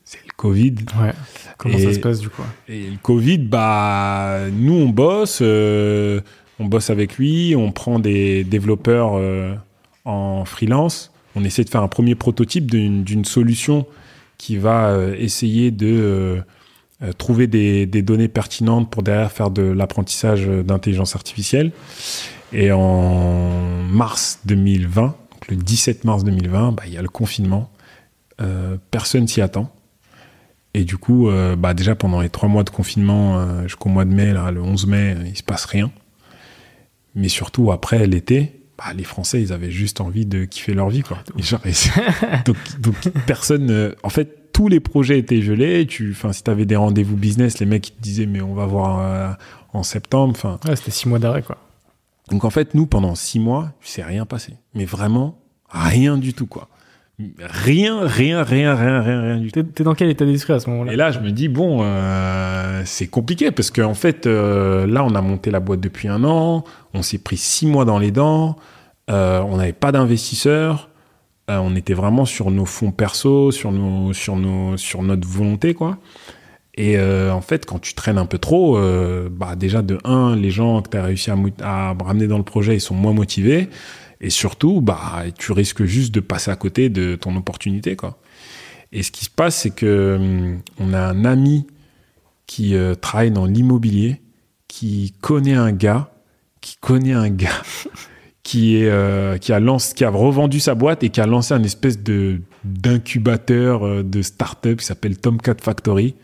c'est 0.06 0.20
le 0.26 0.32
Covid. 0.38 0.76
Ouais. 1.02 1.12
Comment 1.58 1.78
ça 1.78 1.94
se 1.94 2.00
passe 2.00 2.20
du 2.20 2.30
coup 2.30 2.44
Et 2.70 2.92
le 2.92 2.98
Covid, 3.02 3.40
bah, 3.40 4.42
nous 4.52 4.74
on 4.74 4.90
bosse 4.90 5.42
on 6.60 6.66
bosse 6.66 6.90
avec 6.90 7.18
lui, 7.18 7.56
on 7.56 7.72
prend 7.72 8.00
des 8.00 8.44
développeurs 8.44 9.14
euh, 9.16 9.54
en 10.06 10.46
freelance, 10.46 11.12
on 11.36 11.44
essaie 11.44 11.64
de 11.64 11.70
faire 11.70 11.84
un 11.84 11.88
premier 11.88 12.16
prototype 12.16 12.70
d'une 12.70 13.26
solution 13.26 13.86
qui 14.38 14.58
va 14.58 14.90
euh, 14.90 15.16
essayer 15.18 15.72
de 15.72 16.44
euh, 17.02 17.14
trouver 17.18 17.48
des, 17.48 17.86
données 17.86 18.28
pertinentes 18.28 18.90
pour 18.90 19.04
derrière 19.04 19.32
faire 19.32 19.50
de 19.50 19.64
l'apprentissage 19.64 20.48
d'intelligence 20.48 21.16
artificielle. 21.16 21.72
Et 22.54 22.72
en 22.72 23.50
mars 23.90 24.40
2020, 24.46 25.16
donc 25.44 25.58
le 25.58 25.58
17 25.58 26.06
mars 26.06 26.24
2020, 26.24 26.72
bah, 26.72 26.84
il 26.86 26.94
y 26.94 26.98
a 26.98 27.02
le 27.02 27.10
confinement. 27.10 27.70
personne 28.92 29.28
s'y 29.28 29.42
attend. 29.42 29.72
Et 30.74 30.86
du 30.86 30.98
coup, 30.98 31.30
bah, 31.58 31.74
déjà 31.74 31.96
pendant 31.96 32.22
les 32.22 32.30
trois 32.30 32.50
mois 32.50 32.64
de 32.64 32.70
confinement 32.70 33.64
jusqu'au 33.64 33.90
mois 33.90 34.06
de 34.06 34.14
mai, 34.14 34.34
là, 34.34 34.52
le 34.52 34.62
11 34.62 34.88
mai, 34.88 35.18
il 35.26 35.38
se 35.38 35.44
passe 35.44 35.66
rien. 35.66 35.92
Mais 37.16 37.28
surtout, 37.28 37.72
après 37.72 38.08
l'été, 38.08 38.64
bah, 38.78 38.86
les 38.96 39.04
Français, 39.04 39.42
ils 39.42 39.54
avaient 39.54 39.72
juste 39.72 40.02
envie 40.02 40.26
de 40.26 40.46
kiffer 40.46 40.74
leur 40.74 40.90
vie. 40.90 41.04
Quoi. 41.04 41.20
donc, 42.46 42.58
donc, 42.80 42.96
personne. 43.28 43.94
en 44.02 44.10
fait, 44.10 44.52
tous 44.54 44.68
les 44.68 44.80
projets 44.80 45.20
étaient 45.20 45.42
gelés. 45.42 45.86
Tu, 45.88 46.16
si 46.32 46.44
tu 46.44 46.50
avais 46.50 46.66
des 46.66 46.76
rendez-vous 46.76 47.18
business, 47.18 47.60
les 47.60 47.66
mecs 47.66 47.90
ils 47.90 47.94
te 47.94 48.02
disaient, 48.02 48.26
mais 48.26 48.42
on 48.42 48.54
va 48.54 48.66
voir 48.66 49.00
euh, 49.00 49.34
en 49.74 49.84
septembre. 49.84 50.60
Ouais, 50.68 50.76
c'était 50.76 50.92
six 50.92 51.10
mois 51.10 51.20
d'arrêt. 51.20 51.42
quoi. 51.42 51.58
Donc 52.30 52.46
en 52.46 52.50
fait, 52.50 52.74
nous, 52.74 52.86
pendant 52.86 53.16
six 53.16 53.40
mois, 53.40 53.74
il 53.84 53.88
s'est 53.88 54.04
rien 54.04 54.26
passé. 54.26 54.54
Mais 54.74 54.86
vraiment, 54.86 55.40
rien 55.70 56.18
du 56.18 56.34
tout. 56.34 56.48
quoi. 56.48 56.70
Rien, 57.40 58.08
rien, 58.08 58.44
rien, 58.44 58.74
rien, 58.74 59.02
rien, 59.02 59.22
rien 59.22 59.38
du 59.38 59.52
tout. 59.52 59.62
T'es 59.64 59.84
dans 59.84 59.94
quel 59.94 60.10
état 60.10 60.26
d'esprit 60.26 60.54
à 60.54 60.60
ce 60.60 60.70
moment-là? 60.72 60.94
Et 60.94 60.96
là, 60.96 61.12
je 61.12 61.20
me 61.20 61.32
dis, 61.32 61.48
bon, 61.48 61.82
euh, 61.84 62.82
c'est 62.86 63.08
compliqué 63.08 63.52
parce 63.52 63.70
qu'en 63.70 63.92
en 63.92 63.94
fait, 63.94 64.26
euh, 64.26 64.88
là, 64.88 65.04
on 65.04 65.14
a 65.14 65.22
monté 65.22 65.52
la 65.52 65.60
boîte 65.60 65.80
depuis 65.80 66.08
un 66.08 66.24
an, 66.24 66.64
on 66.94 67.02
s'est 67.04 67.20
pris 67.20 67.38
six 67.38 67.68
mois 67.68 67.86
dans 67.86 68.00
les 68.00 68.12
dents, 68.12 68.56
euh, 69.12 69.42
on 69.42 69.58
n'avait 69.58 69.74
pas 69.74 69.92
d'investisseurs, 69.92 70.90
on 71.50 71.76
était 71.76 71.94
vraiment 71.94 72.26
sur 72.26 72.50
nos 72.50 72.66
fonds 72.66 72.92
perso, 72.92 73.52
sur, 73.52 73.72
nos, 73.72 74.14
sur, 74.14 74.36
nos, 74.36 74.76
sur 74.78 75.04
notre 75.04 75.28
volonté, 75.28 75.74
quoi. 75.76 75.98
Et 76.76 77.00
en 77.00 77.42
fait, 77.42 77.68
quand 77.68 77.78
tu 77.78 77.94
traînes 77.94 78.18
un 78.18 78.26
peu 78.26 78.40
trop, 78.40 78.80
bah 79.30 79.56
déjà 79.56 79.84
de 79.84 80.00
un, 80.04 80.36
les 80.36 80.50
gens 80.50 80.82
que 80.82 80.90
tu 80.90 80.98
as 80.98 81.04
réussi 81.04 81.30
à, 81.62 81.96
ramener 82.04 82.26
dans 82.26 82.40
le 82.40 82.44
projet, 82.44 82.76
ils 82.76 82.82
sont 82.82 82.96
moins 82.96 83.14
motivés. 83.14 83.70
Et 84.22 84.32
surtout, 84.32 84.82
bah, 84.82 85.26
tu 85.38 85.52
risques 85.52 85.84
juste 85.84 86.16
de 86.16 86.20
passer 86.20 86.50
à 86.50 86.56
côté 86.56 86.90
de 86.90 87.16
ton 87.16 87.36
opportunité, 87.36 87.96
quoi. 87.96 88.18
Et 88.94 89.02
ce 89.04 89.12
qui 89.12 89.26
se 89.26 89.30
passe, 89.30 89.58
c'est 89.58 89.72
que 89.72 90.18
hum, 90.20 90.62
on 90.80 90.94
a 90.94 91.00
un 91.00 91.26
ami 91.26 91.68
qui 92.48 92.76
euh, 92.76 92.96
travaille 92.96 93.32
dans 93.32 93.46
l'immobilier, 93.46 94.22
qui 94.68 95.14
connaît 95.20 95.56
un 95.56 95.72
gars, 95.72 96.12
qui 96.62 96.78
connaît 96.78 97.14
un 97.14 97.30
gars, 97.30 97.64
qui 98.44 98.78
est 98.78 98.90
euh, 98.90 99.38
qui 99.38 99.52
a 99.52 99.60
lancé, 99.60 99.96
qui 99.96 100.06
a 100.06 100.10
revendu 100.10 100.60
sa 100.60 100.76
boîte 100.76 101.04
et 101.04 101.10
qui 101.10 101.20
a 101.20 101.26
lancé 101.26 101.54
un 101.54 101.64
espèce 101.64 102.00
de 102.00 102.42
d'incubateur 102.64 103.84
euh, 103.84 104.04
de 104.04 104.22
start-up 104.22 104.80
qui 104.80 104.86
s'appelle 104.86 105.18
Tomcat 105.18 105.56
Factory. 105.60 106.16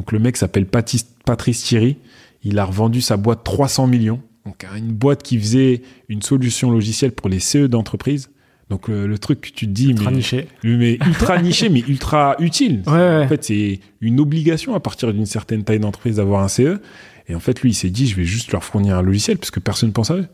Donc 0.00 0.12
le 0.12 0.18
mec 0.18 0.38
s'appelle 0.38 0.64
Patrice 0.64 1.62
Thierry. 1.62 1.98
Il 2.42 2.58
a 2.58 2.64
revendu 2.64 3.02
sa 3.02 3.18
boîte 3.18 3.44
300 3.44 3.86
millions. 3.86 4.22
Donc 4.46 4.64
une 4.74 4.94
boîte 4.94 5.22
qui 5.22 5.38
faisait 5.38 5.82
une 6.08 6.22
solution 6.22 6.70
logicielle 6.70 7.12
pour 7.12 7.28
les 7.28 7.38
CE 7.38 7.66
d'entreprise. 7.66 8.30
Donc 8.70 8.88
le, 8.88 9.18
truc 9.18 9.42
que 9.42 9.48
tu 9.50 9.66
te 9.66 9.70
dis, 9.70 9.90
ultra 9.90 10.10
mais, 10.10 10.16
niché. 10.16 10.48
mais 10.64 10.92
ultra 11.06 11.42
niché, 11.42 11.68
mais 11.68 11.80
ultra 11.80 12.34
utile. 12.38 12.82
En 12.86 13.28
fait, 13.28 13.44
c'est 13.44 13.80
une 14.00 14.20
obligation 14.20 14.74
à 14.74 14.80
partir 14.80 15.12
d'une 15.12 15.26
certaine 15.26 15.64
taille 15.64 15.80
d'entreprise 15.80 16.16
d'avoir 16.16 16.42
un 16.42 16.48
CE. 16.48 16.80
Et 17.28 17.34
en 17.34 17.40
fait, 17.40 17.60
lui, 17.60 17.72
il 17.72 17.74
s'est 17.74 17.90
dit, 17.90 18.06
je 18.06 18.16
vais 18.16 18.24
juste 18.24 18.52
leur 18.52 18.64
fournir 18.64 18.96
un 18.96 19.02
logiciel 19.02 19.36
parce 19.36 19.50
que 19.50 19.60
personne 19.60 19.90
ne 19.90 19.92
pense 19.92 20.10
à 20.10 20.14
eux. 20.14 20.28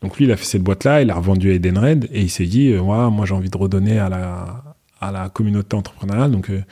Donc 0.00 0.16
lui, 0.16 0.24
il 0.24 0.32
a 0.32 0.38
fait 0.38 0.46
cette 0.46 0.62
boîte-là, 0.62 1.02
il 1.02 1.10
a 1.10 1.14
revendu 1.16 1.50
à 1.50 1.54
Edenred 1.54 2.08
et 2.10 2.22
il 2.22 2.30
s'est 2.30 2.46
dit, 2.46 2.72
euh, 2.72 2.80
moi 2.80 3.26
j'ai 3.26 3.34
envie 3.34 3.50
de 3.50 3.58
redonner 3.58 3.98
à 3.98 4.08
la, 4.08 4.74
à 5.02 5.12
la 5.12 5.28
communauté 5.28 5.76
entrepreneuriale. 5.76 6.30
Donc 6.30 6.48
euh, 6.48 6.62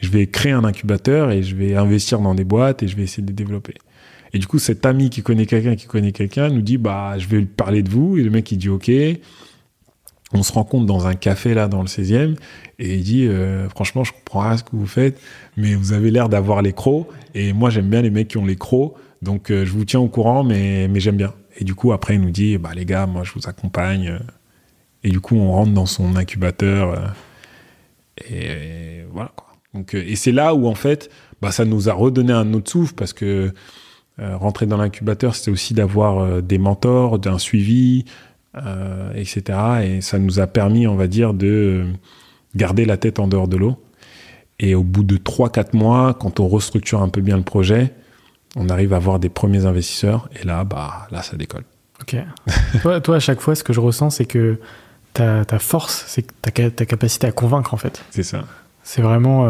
je 0.00 0.10
vais 0.10 0.26
créer 0.26 0.52
un 0.52 0.64
incubateur 0.64 1.30
et 1.30 1.42
je 1.42 1.56
vais 1.56 1.74
investir 1.74 2.20
dans 2.20 2.34
des 2.34 2.44
boîtes 2.44 2.82
et 2.82 2.88
je 2.88 2.96
vais 2.96 3.04
essayer 3.04 3.22
de 3.22 3.28
les 3.28 3.34
développer. 3.34 3.74
Et 4.32 4.38
du 4.38 4.46
coup, 4.46 4.58
cet 4.58 4.84
ami 4.86 5.10
qui 5.10 5.22
connaît 5.22 5.46
quelqu'un 5.46 5.76
qui 5.76 5.86
connaît 5.86 6.12
quelqu'un 6.12 6.48
nous 6.50 6.62
dit 6.62 6.78
bah 6.78 7.18
je 7.18 7.26
vais 7.28 7.42
parler 7.42 7.82
de 7.82 7.90
vous 7.90 8.18
et 8.18 8.22
le 8.22 8.30
mec 8.30 8.50
il 8.52 8.58
dit 8.58 8.68
ok. 8.68 8.90
On 10.34 10.42
se 10.42 10.52
rencontre 10.52 10.84
dans 10.84 11.06
un 11.06 11.14
café 11.14 11.54
là 11.54 11.68
dans 11.68 11.80
le 11.80 11.88
16e 11.88 12.36
et 12.78 12.96
il 12.96 13.02
dit 13.02 13.26
euh, 13.26 13.66
franchement 13.70 14.04
je 14.04 14.12
comprends 14.12 14.40
rien 14.40 14.58
ce 14.58 14.62
que 14.62 14.76
vous 14.76 14.86
faites 14.86 15.18
mais 15.56 15.74
vous 15.74 15.94
avez 15.94 16.10
l'air 16.10 16.28
d'avoir 16.28 16.60
les 16.60 16.74
crocs 16.74 17.08
et 17.34 17.54
moi 17.54 17.70
j'aime 17.70 17.88
bien 17.88 18.02
les 18.02 18.10
mecs 18.10 18.28
qui 18.28 18.36
ont 18.36 18.44
les 18.44 18.56
crocs 18.56 18.92
donc 19.22 19.50
euh, 19.50 19.64
je 19.64 19.72
vous 19.72 19.86
tiens 19.86 20.00
au 20.00 20.08
courant 20.08 20.44
mais 20.44 20.86
mais 20.88 21.00
j'aime 21.00 21.16
bien. 21.16 21.32
Et 21.56 21.64
du 21.64 21.74
coup 21.74 21.92
après 21.92 22.16
il 22.16 22.20
nous 22.20 22.30
dit 22.30 22.58
bah 22.58 22.72
les 22.74 22.84
gars 22.84 23.06
moi 23.06 23.24
je 23.24 23.32
vous 23.32 23.48
accompagne 23.48 24.18
et 25.02 25.08
du 25.08 25.20
coup 25.20 25.36
on 25.36 25.50
rentre 25.50 25.72
dans 25.72 25.86
son 25.86 26.14
incubateur 26.16 26.92
euh, 26.92 27.06
et, 28.30 29.04
voilà 29.10 29.32
quoi. 29.34 29.47
Donc 29.74 29.94
et 29.94 30.16
c'est 30.16 30.32
là 30.32 30.54
où 30.54 30.66
en 30.66 30.74
fait 30.74 31.10
bah 31.42 31.50
ça 31.50 31.64
nous 31.64 31.88
a 31.88 31.92
redonné 31.92 32.32
un 32.32 32.52
autre 32.54 32.70
souffle 32.70 32.94
parce 32.94 33.12
que 33.12 33.52
euh, 34.20 34.36
rentrer 34.36 34.66
dans 34.66 34.78
l'incubateur, 34.78 35.36
c'était 35.36 35.52
aussi 35.52 35.74
d'avoir 35.74 36.18
euh, 36.18 36.40
des 36.40 36.58
mentors, 36.58 37.20
d'un 37.20 37.38
suivi, 37.38 38.04
euh, 38.56 39.12
etc. 39.14 39.58
Et 39.84 40.00
ça 40.00 40.18
nous 40.18 40.40
a 40.40 40.48
permis, 40.48 40.88
on 40.88 40.96
va 40.96 41.06
dire, 41.06 41.34
de 41.34 41.86
garder 42.56 42.84
la 42.84 42.96
tête 42.96 43.20
en 43.20 43.28
dehors 43.28 43.46
de 43.46 43.56
l'eau. 43.56 43.76
Et 44.58 44.74
au 44.74 44.82
bout 44.82 45.04
de 45.04 45.18
3-4 45.18 45.76
mois, 45.76 46.14
quand 46.14 46.40
on 46.40 46.48
restructure 46.48 47.00
un 47.00 47.08
peu 47.08 47.20
bien 47.20 47.36
le 47.36 47.44
projet, 47.44 47.92
on 48.56 48.68
arrive 48.70 48.92
à 48.92 48.96
avoir 48.96 49.20
des 49.20 49.28
premiers 49.28 49.66
investisseurs. 49.66 50.28
Et 50.40 50.44
là, 50.44 50.64
bah, 50.64 51.06
là, 51.12 51.22
ça 51.22 51.36
décolle. 51.36 51.64
Ok. 52.00 52.16
toi, 52.82 53.00
toi, 53.00 53.16
à 53.16 53.20
chaque 53.20 53.40
fois, 53.40 53.54
ce 53.54 53.62
que 53.62 53.72
je 53.72 53.78
ressens, 53.78 54.10
c'est 54.10 54.24
que 54.24 54.58
ta, 55.12 55.44
ta 55.44 55.60
force, 55.60 56.04
c'est 56.08 56.26
ta, 56.42 56.50
ta 56.50 56.86
capacité 56.86 57.28
à 57.28 57.32
convaincre, 57.32 57.72
en 57.72 57.76
fait. 57.76 58.04
C'est 58.10 58.24
ça. 58.24 58.44
C'est 58.90 59.02
vraiment 59.02 59.46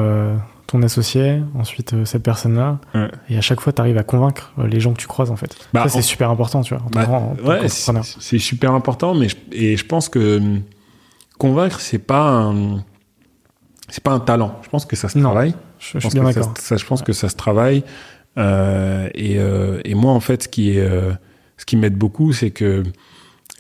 ton 0.67 0.83
associé, 0.83 1.41
ensuite 1.55 1.95
euh, 1.95 2.05
cette 2.05 2.25
personne-là. 2.25 2.81
Ouais. 2.95 3.09
Et 3.31 3.39
à 3.39 3.41
chaque 3.41 3.61
fois, 3.61 3.73
tu 3.73 3.81
arrives 3.81 3.97
à 3.97 4.03
convaincre 4.03 4.53
euh, 4.59 4.67
les 4.67 4.81
gens 4.81 4.93
que 4.93 4.99
tu 5.01 5.07
croises, 5.07 5.31
en 5.31 5.37
fait. 5.37 5.57
Bah, 5.73 5.85
ça, 5.85 5.89
c'est 5.91 5.99
en- 6.01 6.03
super 6.03 6.31
important, 6.31 6.61
tu 6.63 6.75
vois. 6.75 6.85
Bah, 6.93 7.07
ouais, 7.45 7.69
c'est 7.69 8.39
super 8.39 8.73
important, 8.73 9.15
mais 9.15 9.29
je, 9.29 9.37
et 9.53 9.77
je 9.77 9.87
pense 9.87 10.09
que 10.09 10.39
hum, 10.39 10.63
convaincre, 11.39 11.81
c'est 11.81 11.99
pas 12.01 12.29
un, 12.29 12.85
c'est 13.89 14.03
pas 14.03 14.11
un 14.11 14.21
talent. 14.21 14.59
Je 14.63 14.69
pense 14.69 14.85
que 14.87 14.97
ça 14.97 15.09
se 15.09 15.17
Non, 15.19 15.31
travaille. 15.31 15.55
je, 15.79 15.87
je 15.87 15.89
Je 15.89 15.93
pense 16.03 16.11
suis 16.13 16.21
bien 16.21 16.29
d'accord. 16.31 16.55
je 16.77 16.85
pense 16.85 17.03
que 17.03 17.13
ça 17.13 17.29
se 17.29 17.37
travaille. 17.37 17.85
Euh, 18.37 19.09
et, 19.15 19.39
euh, 19.39 19.81
et 19.85 19.95
moi, 19.95 20.13
en 20.13 20.21
fait, 20.21 20.43
ce 20.43 20.49
qui 20.49 20.77
est, 20.77 20.81
euh, 20.81 21.13
ce 21.57 21.65
qui 21.65 21.77
m'aide 21.77 21.97
beaucoup, 21.97 22.33
c'est 22.33 22.51
que 22.51 22.83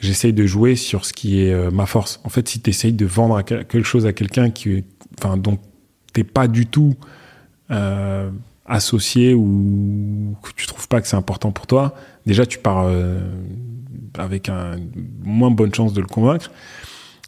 j'essaye 0.01 0.33
de 0.33 0.45
jouer 0.45 0.77
sur 0.77 1.05
ce 1.07 1.13
qui 1.13 1.41
est 1.43 1.53
euh, 1.53 1.71
ma 1.71 1.87
force. 1.87 2.21
En 2.25 2.29
fait, 2.29 2.49
si 2.49 2.61
tu 2.61 2.69
essayes 2.69 2.93
de 2.93 3.07
vendre 3.07 3.41
quelque 3.43 3.83
chose 3.83 4.07
à 4.07 4.13
quelqu'un 4.13 4.51
qui, 4.51 4.85
enfin, 5.19 5.37
dont 5.37 5.59
pas 6.25 6.49
du 6.49 6.67
tout 6.67 6.95
euh, 7.71 8.31
associé 8.67 9.35
ou 9.35 10.37
que 10.43 10.51
tu 10.57 10.67
trouves 10.67 10.89
pas 10.89 11.01
que 11.01 11.09
c'est 11.09 11.17
important 11.17 11.53
pour 11.53 11.67
toi, 11.67 11.95
déjà 12.27 12.47
tu 12.47 12.59
pars 12.59 12.85
euh, 12.87 13.21
avec 14.19 14.49
un 14.49 14.77
moins 15.23 15.51
bonne 15.51 15.75
chance 15.75 15.93
de 15.93 16.01
le 16.01 16.07
convaincre. 16.07 16.51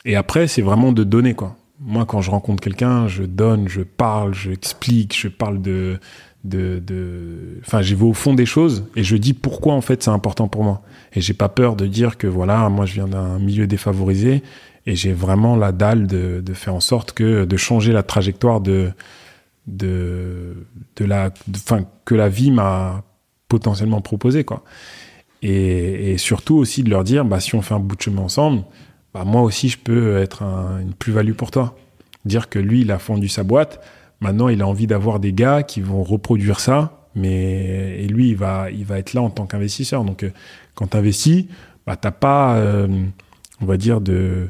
Et 0.05 0.17
après, 0.17 0.49
c'est 0.49 0.63
vraiment 0.63 0.93
de 0.93 1.05
donner 1.05 1.35
quoi. 1.35 1.57
Moi, 1.83 2.05
quand 2.05 2.21
je 2.21 2.31
rencontre 2.31 2.63
quelqu'un, 2.63 3.09
je 3.09 3.23
donne, 3.23 3.69
je 3.69 3.81
parle, 3.81 4.35
je 4.35 4.51
explique, 4.51 5.19
je 5.19 5.29
parle 5.29 5.63
de, 5.63 5.99
de, 6.45 6.79
de, 6.79 7.59
enfin, 7.67 7.81
je 7.81 7.95
vais 7.95 8.05
au 8.05 8.13
fond 8.13 8.35
des 8.35 8.45
choses 8.45 8.85
et 8.97 9.03
je 9.03 9.17
dis 9.17 9.33
pourquoi 9.33 9.75
en 9.75 9.81
fait 9.81 10.03
c'est 10.03 10.11
important 10.11 10.49
pour 10.49 10.63
moi. 10.63 10.83
Et 11.15 11.21
j'ai 11.21 11.35
pas 11.35 11.49
peur 11.49 11.77
de 11.77 11.87
dire 11.87 12.19
que 12.19 12.27
voilà, 12.27 12.69
moi 12.69 12.85
je 12.85 12.95
viens 12.95 13.09
d'un 13.09 13.39
milieu 13.39 13.67
défavorisé 13.67 14.43
et 14.87 14.97
j'ai 14.97 15.13
vraiment 15.13 15.57
la 15.57 15.73
dalle 15.73 16.07
de, 16.07 16.43
faire 16.55 16.75
en 16.75 16.81
sorte 16.81 17.13
que 17.13 17.45
de 17.45 17.57
changer 17.57 17.93
la 17.93 18.03
trajectoire 18.03 18.61
de 18.61 18.91
de, 19.67 20.67
de 20.97 21.05
la, 21.05 21.31
enfin 21.55 21.85
que 22.05 22.15
la 22.15 22.29
vie 22.29 22.51
m'a 22.51 23.05
potentiellement 23.49 24.01
proposé 24.01 24.43
quoi. 24.45 24.65
Et, 25.43 26.19
surtout 26.19 26.57
aussi 26.57 26.83
de 26.83 26.91
leur 26.91 27.05
dire, 27.05 27.25
bah 27.25 27.41
si 27.41 27.55
on 27.55 27.63
fait 27.63 27.75
un 27.75 27.79
bout 27.81 27.97
de 27.97 28.03
chemin 28.03 28.23
ensemble, 28.23 28.63
bah 29.15 29.25
moi 29.25 29.43
aussi 29.43 29.69
je 29.69 29.79
peux 29.79 30.19
être 30.19 30.43
un- 30.43 30.81
une 30.81 30.93
plus-value 30.95 31.33
pour 31.33 31.51
toi. 31.51 31.77
Dire 32.25 32.49
que 32.49 32.59
lui 32.59 32.83
il 32.83 32.91
a 32.93 32.99
fondu 32.99 33.29
sa 33.29 33.43
boîte, 33.45 33.81
maintenant 34.21 34.49
il 34.49 34.61
a 34.63 34.67
envie 34.67 34.87
d'avoir 34.87 35.21
des 35.21 35.33
gars 35.33 35.63
qui 35.63 35.81
vont 35.81 36.03
reproduire 36.03 36.61
ça, 36.61 37.07
mais 37.15 38.03
et 38.03 38.07
lui 38.09 38.31
il 38.31 38.37
va 38.37 38.71
il 38.71 38.85
va 38.85 38.99
être 38.99 39.15
là 39.15 39.23
en 39.23 39.31
tant 39.31 39.47
qu'investisseur. 39.47 40.05
Donc 40.05 40.25
euh, 40.25 40.31
quand 40.75 40.89
tu 40.89 40.97
investis, 40.97 41.47
bah 41.87 41.97
t'as 41.97 42.11
pas, 42.11 42.57
euh, 42.57 42.89
on 43.61 43.67
va 43.67 43.77
dire 43.77 44.01
de- 44.01 44.49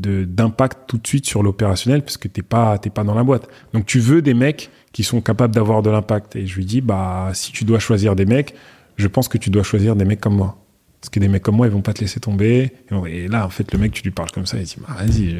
d'impact 0.00 0.88
tout 0.88 0.98
de 0.98 1.06
suite 1.06 1.26
sur 1.26 1.42
l'opérationnel 1.42 2.02
parce 2.02 2.16
que 2.16 2.28
t'es 2.28 2.42
pas 2.42 2.78
t'es 2.78 2.90
pas 2.90 3.04
dans 3.04 3.14
la 3.14 3.24
boîte. 3.24 3.48
Donc 3.72 3.86
tu 3.86 4.00
veux 4.00 4.22
des 4.22 4.34
mecs 4.34 4.70
qui 4.92 5.04
sont 5.04 5.20
capables 5.20 5.54
d'avoir 5.54 5.82
de 5.82 5.90
l'impact. 5.90 6.36
Et 6.36 6.46
je 6.46 6.56
lui 6.56 6.64
dis 6.64 6.80
bah 6.80 7.30
si 7.34 7.52
tu 7.52 7.64
dois 7.64 7.78
choisir 7.78 8.16
des 8.16 8.26
mecs, 8.26 8.54
je 8.96 9.06
pense 9.08 9.28
que 9.28 9.38
tu 9.38 9.50
dois 9.50 9.62
choisir 9.62 9.96
des 9.96 10.04
mecs 10.04 10.20
comme 10.20 10.36
moi. 10.36 10.56
Parce 11.00 11.08
que 11.08 11.18
des 11.18 11.28
mecs 11.28 11.42
comme 11.42 11.56
moi, 11.56 11.66
ils 11.66 11.72
vont 11.72 11.80
pas 11.80 11.94
te 11.94 12.02
laisser 12.02 12.20
tomber. 12.20 12.72
Et 13.06 13.26
là, 13.26 13.46
en 13.46 13.48
fait, 13.48 13.72
le 13.72 13.78
mec, 13.78 13.92
tu 13.92 14.02
lui 14.02 14.10
parles 14.10 14.30
comme 14.32 14.44
ça, 14.44 14.58
il 14.58 14.64
dit, 14.64 14.76
bah, 14.86 14.94
vas-y, 14.98 15.34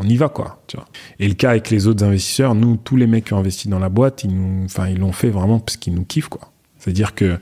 on 0.00 0.08
y 0.08 0.16
va, 0.16 0.30
quoi. 0.30 0.62
Tu 0.68 0.78
vois. 0.78 0.86
Et 1.18 1.28
le 1.28 1.34
cas 1.34 1.50
avec 1.50 1.68
les 1.68 1.86
autres 1.86 2.02
investisseurs, 2.02 2.54
nous, 2.54 2.78
tous 2.78 2.96
les 2.96 3.06
mecs 3.06 3.26
qui 3.26 3.34
ont 3.34 3.38
investi 3.38 3.68
dans 3.68 3.78
la 3.78 3.90
boîte, 3.90 4.24
ils 4.24 4.34
nous, 4.34 4.64
enfin, 4.64 4.88
ils 4.88 4.98
l'ont 4.98 5.12
fait 5.12 5.28
vraiment 5.28 5.58
parce 5.58 5.76
qu'ils 5.76 5.92
nous 5.92 6.06
kiffent, 6.06 6.30
quoi. 6.30 6.50
C'est-à-dire 6.78 7.14
que 7.14 7.38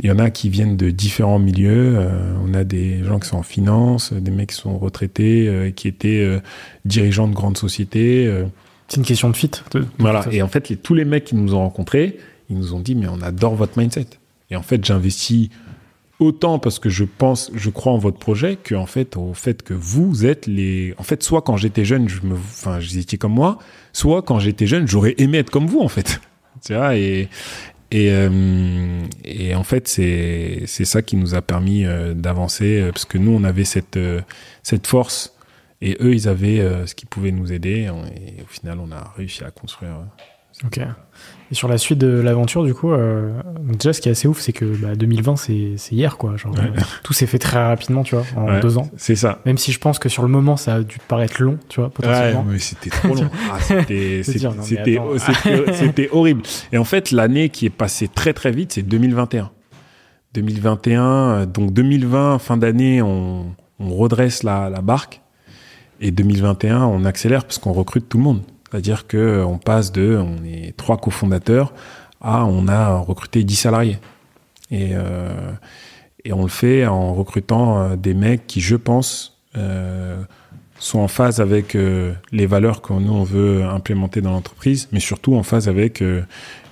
il 0.00 0.06
y 0.06 0.10
en 0.10 0.18
a 0.18 0.30
qui 0.30 0.48
viennent 0.48 0.76
de 0.76 0.90
différents 0.90 1.38
milieux. 1.38 1.94
euh, 1.96 2.34
on 2.44 2.52
a 2.54 2.64
des 2.64 3.02
gens 3.04 3.18
qui 3.20 3.28
sont 3.28 3.36
en 3.38 3.42
finance, 3.44 4.12
des 4.12 4.30
mecs 4.30 4.50
qui 4.50 4.56
sont 4.56 4.76
retraités, 4.78 5.46
euh, 5.48 5.70
qui 5.70 5.86
étaient 5.88 6.20
euh, 6.20 6.40
dirigeants 6.84 7.28
de 7.28 7.34
grandes 7.34 7.58
sociétés. 7.58 8.28
C'est 8.88 8.96
une 8.98 9.06
question 9.06 9.30
de 9.30 9.36
fit. 9.36 9.50
de- 9.72 9.86
voilà. 9.98 10.24
Et 10.32 10.42
en 10.42 10.48
fait, 10.48 10.68
les, 10.68 10.76
tous 10.76 10.94
les 10.94 11.04
mecs 11.04 11.24
qui 11.24 11.36
nous 11.36 11.54
ont 11.54 11.60
rencontrés, 11.60 12.18
ils 12.50 12.56
nous 12.58 12.74
ont 12.74 12.80
dit, 12.80 12.94
mais 12.94 13.06
on 13.08 13.20
adore 13.22 13.54
votre 13.54 13.78
mindset. 13.78 14.06
Et 14.50 14.56
en 14.56 14.62
fait, 14.62 14.84
j'investis 14.84 15.48
autant 16.20 16.58
parce 16.58 16.78
que 16.78 16.88
je 16.90 17.04
pense, 17.04 17.50
je 17.54 17.70
crois 17.70 17.92
en 17.92 17.98
votre 17.98 18.18
projet, 18.18 18.56
que 18.56 18.74
en 18.74 18.86
fait, 18.86 19.16
au 19.16 19.32
fait 19.32 19.62
que 19.62 19.74
vous 19.74 20.26
êtes 20.26 20.46
les. 20.46 20.94
En 20.98 21.02
fait, 21.02 21.22
soit 21.22 21.42
quand 21.42 21.56
j'étais 21.56 21.84
jeune, 21.84 22.08
je 22.08 22.20
me, 22.22 22.34
enfin, 22.34 22.78
vous 22.78 22.98
étiez 22.98 23.16
comme 23.18 23.32
moi, 23.32 23.58
soit 23.92 24.22
quand 24.22 24.38
j'étais 24.38 24.66
jeune, 24.66 24.86
j'aurais 24.86 25.14
aimé 25.18 25.38
être 25.38 25.50
comme 25.50 25.66
vous, 25.66 25.80
en 25.80 25.88
fait. 25.88 26.20
Tu 26.64 26.72
vois, 26.74 26.96
et. 26.96 27.28
Et, 27.94 28.08
euh, 28.10 29.06
et 29.22 29.54
en 29.54 29.62
fait, 29.62 29.86
c'est 29.86 30.66
ça 30.66 31.00
qui 31.00 31.16
nous 31.16 31.36
a 31.36 31.42
permis 31.42 31.84
euh, 31.84 32.12
d'avancer, 32.12 32.80
euh, 32.80 32.90
parce 32.90 33.04
que 33.04 33.18
nous, 33.18 33.30
on 33.30 33.44
avait 33.44 33.64
cette, 33.64 34.00
cette 34.64 34.88
force, 34.88 35.32
et 35.80 35.96
eux, 36.00 36.12
ils 36.12 36.28
avaient 36.28 36.86
ce 36.86 36.94
qui 36.96 37.06
pouvait 37.06 37.30
nous 37.30 37.52
aider, 37.52 37.82
et 37.82 38.42
au 38.42 38.48
final, 38.48 38.80
on 38.80 38.90
a 38.90 39.12
réussi 39.16 39.44
à 39.44 39.52
construire. 39.52 40.00
Ok. 40.64 40.80
Et 41.50 41.54
sur 41.54 41.68
la 41.68 41.76
suite 41.78 41.98
de 41.98 42.06
l'aventure, 42.08 42.64
du 42.64 42.72
coup, 42.74 42.92
euh, 42.92 43.30
donc 43.60 43.76
déjà, 43.76 43.92
ce 43.92 44.00
qui 44.00 44.08
est 44.08 44.12
assez 44.12 44.26
ouf, 44.26 44.40
c'est 44.40 44.52
que 44.54 44.64
bah, 44.64 44.94
2020, 44.96 45.36
c'est 45.36 45.72
c'est 45.76 45.94
hier, 45.94 46.16
quoi. 46.16 46.36
Genre, 46.36 46.52
Ouais. 46.54 46.60
euh, 46.76 46.80
tout 47.02 47.12
s'est 47.12 47.26
fait 47.26 47.38
très 47.38 47.62
rapidement, 47.62 48.02
tu 48.02 48.14
vois, 48.16 48.24
en 48.36 48.46
Ouais. 48.46 48.60
deux 48.60 48.78
ans. 48.78 48.88
C'est 48.96 49.14
ça. 49.14 49.40
Même 49.44 49.58
si 49.58 49.70
je 49.70 49.78
pense 49.78 49.98
que 49.98 50.08
sur 50.08 50.22
le 50.22 50.28
moment, 50.28 50.56
ça 50.56 50.76
a 50.76 50.80
dû 50.82 50.98
te 50.98 51.04
paraître 51.06 51.42
long, 51.42 51.58
tu 51.68 51.80
vois, 51.80 51.90
potentiellement. 51.90 52.44
mais 52.48 52.58
c'était 52.58 52.90
trop 52.90 53.14
long. 53.14 53.28
Ah, 53.52 53.58
c'était 53.60 54.22
C'est 54.22 54.22
c'était- 54.24 54.38
dire, 54.38 54.50
non, 54.52 54.56
mais 54.58 54.62
c'était- 54.64 54.96
attends. 54.98 55.18
c'était- 55.18 55.72
c'était 55.74 56.08
horrible. 56.12 56.42
Et 56.72 56.78
en 56.78 56.84
fait, 56.84 57.10
l'année 57.10 57.50
qui 57.50 57.66
est 57.66 57.70
passée 57.70 58.08
très 58.08 58.32
très 58.32 58.50
vite, 58.50 58.72
c'est 58.72 58.82
2021. 58.82 59.50
2021, 60.32 61.02
euh, 61.04 61.46
donc 61.46 61.72
2020, 61.72 62.38
fin 62.38 62.56
d'année, 62.56 63.02
on, 63.02 63.54
on 63.78 63.94
redresse 63.94 64.42
la, 64.42 64.70
la 64.70 64.80
barque. 64.80 65.20
Et 66.00 66.10
2021, 66.10 66.82
on 66.84 67.04
accélère 67.04 67.44
parce 67.44 67.58
qu'on 67.58 67.72
recrute 67.72 68.08
tout 68.08 68.16
le 68.18 68.24
monde. 68.24 68.40
C'est-à-dire 68.74 69.06
que 69.06 69.16
euh, 69.16 69.56
passe 69.64 69.92
de, 69.92 70.16
on 70.16 70.44
est 70.44 70.76
trois 70.76 70.96
cofondateurs, 70.96 71.72
à 72.20 72.44
on 72.44 72.66
a 72.66 72.96
recruté 72.96 73.44
10 73.44 73.54
salariés. 73.54 73.98
Et, 74.72 74.90
euh, 74.94 75.52
et 76.24 76.32
on 76.32 76.42
le 76.42 76.48
fait 76.48 76.84
en 76.84 77.14
recrutant 77.14 77.78
euh, 77.78 77.94
des 77.94 78.14
mecs 78.14 78.48
qui, 78.48 78.60
je 78.60 78.74
pense, 78.74 79.38
sont 80.80 80.98
en 80.98 81.06
phase 81.06 81.40
avec 81.40 81.74
les 81.74 82.46
valeurs 82.46 82.82
que 82.82 82.92
nous 82.92 83.12
on 83.12 83.22
veut 83.22 83.62
implémenter 83.62 84.20
dans 84.20 84.32
l'entreprise, 84.32 84.88
mais 84.90 84.98
surtout 84.98 85.36
en 85.36 85.44
phase 85.44 85.68
avec 85.68 86.02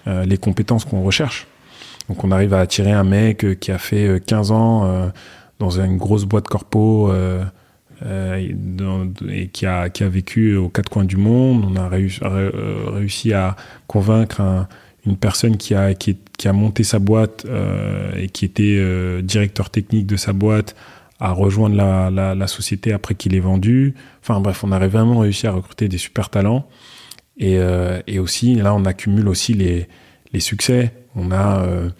les 0.06 0.36
compétences 0.36 0.84
qu'on 0.84 1.04
recherche. 1.04 1.46
Donc 2.08 2.24
on 2.24 2.32
arrive 2.32 2.52
à 2.54 2.58
attirer 2.58 2.90
un 2.90 3.04
mec 3.04 3.60
qui 3.60 3.70
a 3.70 3.78
fait 3.78 4.08
euh, 4.08 4.18
15 4.18 4.50
ans 4.50 5.12
dans 5.60 5.80
une 5.80 5.96
grosse 5.96 6.24
boîte 6.24 6.48
corpo 6.48 7.12
dans- 8.54 9.08
et 9.30 9.48
qui 9.48 9.66
a, 9.66 9.88
qui 9.90 10.04
a 10.04 10.08
vécu 10.08 10.56
aux 10.56 10.68
quatre 10.68 10.88
coins 10.88 11.04
du 11.04 11.16
monde. 11.16 11.64
On 11.68 11.76
a 11.76 11.88
réussi, 11.88 12.20
euh, 12.22 12.50
réussi 12.86 13.32
à 13.32 13.56
convaincre 13.86 14.40
un- 14.40 14.68
une 15.06 15.16
personne 15.16 15.56
qui 15.56 15.74
a, 15.74 15.94
qui, 15.94 16.16
a 16.44 16.52
monté 16.52 16.84
sa 16.84 16.98
boîte 16.98 17.44
euh, 17.46 18.12
et 18.16 18.28
qui 18.28 18.44
était 18.44 18.76
euh, 18.78 19.20
directeur 19.22 19.70
technique 19.70 20.06
de 20.06 20.16
sa 20.16 20.32
boîte 20.32 20.76
à 21.20 21.30
rejoindre 21.32 21.76
la, 21.76 22.46
société 22.48 22.92
après 22.92 23.14
qu'il 23.14 23.34
ait 23.34 23.40
vendu. 23.40 23.94
Enfin 24.22 24.40
bref, 24.40 24.64
on 24.64 24.72
a 24.72 24.86
vraiment 24.88 25.20
réussi 25.20 25.46
à 25.46 25.52
recruter 25.52 25.88
des 25.88 25.98
super 25.98 26.30
talents. 26.30 26.68
Et, 27.38 27.58
euh, 27.58 28.00
et 28.06 28.18
aussi, 28.18 28.56
là, 28.56 28.74
on 28.74 28.84
accumule 28.84 29.28
aussi 29.28 29.54
les, 29.54 29.88
les 30.32 30.40
succès. 30.40 30.92
On 31.14 31.30
a, 31.30 31.62
euh, 31.64 31.90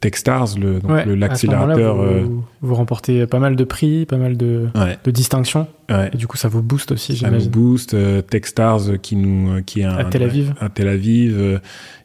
Techstars, 0.00 0.58
le, 0.58 0.80
donc 0.80 0.90
Ouais, 0.90 1.04
le- 1.04 1.14
l'accélérateur. 1.14 2.00
euh, 2.00 2.22
Vous, 2.24 2.44
vous 2.62 2.74
remportez 2.74 3.26
pas 3.26 3.38
mal 3.38 3.56
de 3.56 3.64
prix, 3.64 4.06
pas 4.06 4.16
mal 4.16 4.36
de, 4.36 4.68
ouais, 4.74 4.98
de 5.04 5.10
distinctions. 5.10 5.66
ouais. 5.90 6.10
Et 6.12 6.16
du 6.16 6.26
coup, 6.26 6.36
ça 6.36 6.48
vous 6.48 6.62
booste 6.62 6.92
aussi, 6.92 7.16
Ça 7.16 7.30
nous 7.30 7.48
booste. 7.48 7.94
euh, 7.94 8.22
Techstars 8.22 8.88
euh, 8.90 8.96
qui 8.96 9.16
nous, 9.16 9.50
euh, 9.52 9.60
qui 9.62 9.80
est 9.80 9.84
un, 9.84 9.96
À 9.96 10.04
Tel 10.04 10.22
Aviv. 10.24 10.54
À 10.60 10.68
Tel 10.68 10.88
Aviv. 10.88 11.36
euh, 11.38 11.58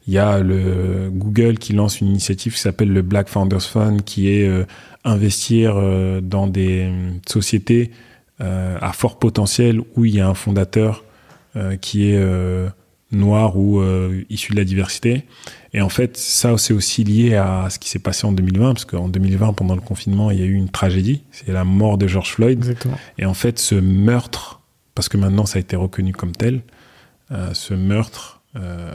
Il 0.08 0.14
y 0.14 0.18
a 0.20 0.40
le 0.40 1.10
Google 1.12 1.58
qui 1.58 1.74
lance 1.74 2.00
une 2.00 2.08
initiative 2.08 2.54
qui 2.54 2.60
s'appelle 2.60 2.94
le 2.94 3.02
Black 3.02 3.28
Founders 3.28 3.62
Fund, 3.64 4.04
qui 4.06 4.30
est 4.30 4.48
euh, 4.48 4.64
investir 5.04 5.74
euh, 5.76 6.22
dans 6.22 6.48
des 6.48 6.84
euh, 6.90 7.10
sociétés 7.28 7.92
euh, 8.40 8.78
à 8.82 8.94
fort 8.94 9.20
potentiel 9.20 9.82
où 9.96 10.06
il 10.06 10.16
y 10.16 10.22
a 10.22 10.28
un 10.30 10.34
fondateur 10.34 11.04
euh, 11.56 11.76
qui 11.76 12.10
est 12.12 12.18
euh, 13.14 13.18
noir 13.18 13.58
ou 13.58 13.80
euh, 13.80 14.24
issu 14.30 14.52
de 14.52 14.58
la 14.58 14.64
diversité. 14.64 15.24
Et 15.74 15.82
en 15.82 15.90
fait, 15.90 16.18
ça, 16.18 16.58
c'est 16.58 16.74
aussi 16.74 17.04
lié 17.04 17.36
à 17.36 17.70
ce 17.70 17.80
qui 17.80 17.90
s'est 17.90 18.00
passé 18.00 18.26
en 18.26 18.32
2020, 18.32 18.74
parce 18.74 18.86
qu'en 18.86 19.10
2020, 19.10 19.54
pendant 19.54 19.76
le 19.76 19.82
confinement, 19.82 20.32
il 20.32 20.40
y 20.40 20.44
a 20.44 20.46
eu 20.46 20.54
une 20.54 20.70
tragédie. 20.70 21.24
C'est 21.32 21.52
la 21.52 21.64
mort 21.64 21.98
de 21.98 22.08
George 22.08 22.32
Floyd. 22.32 22.58
Exactement. 22.58 22.98
Et 23.18 23.26
en 23.26 23.34
fait, 23.34 23.60
ce 23.60 23.76
meurtre, 23.76 24.62
parce 24.96 25.10
que 25.10 25.18
maintenant 25.18 25.46
ça 25.46 25.58
a 25.58 25.60
été 25.60 25.76
reconnu 25.76 26.14
comme 26.14 26.32
tel, 26.32 26.62
euh, 27.32 27.54
ce 27.54 27.74
meurtre 27.74 28.42
euh, 28.56 28.94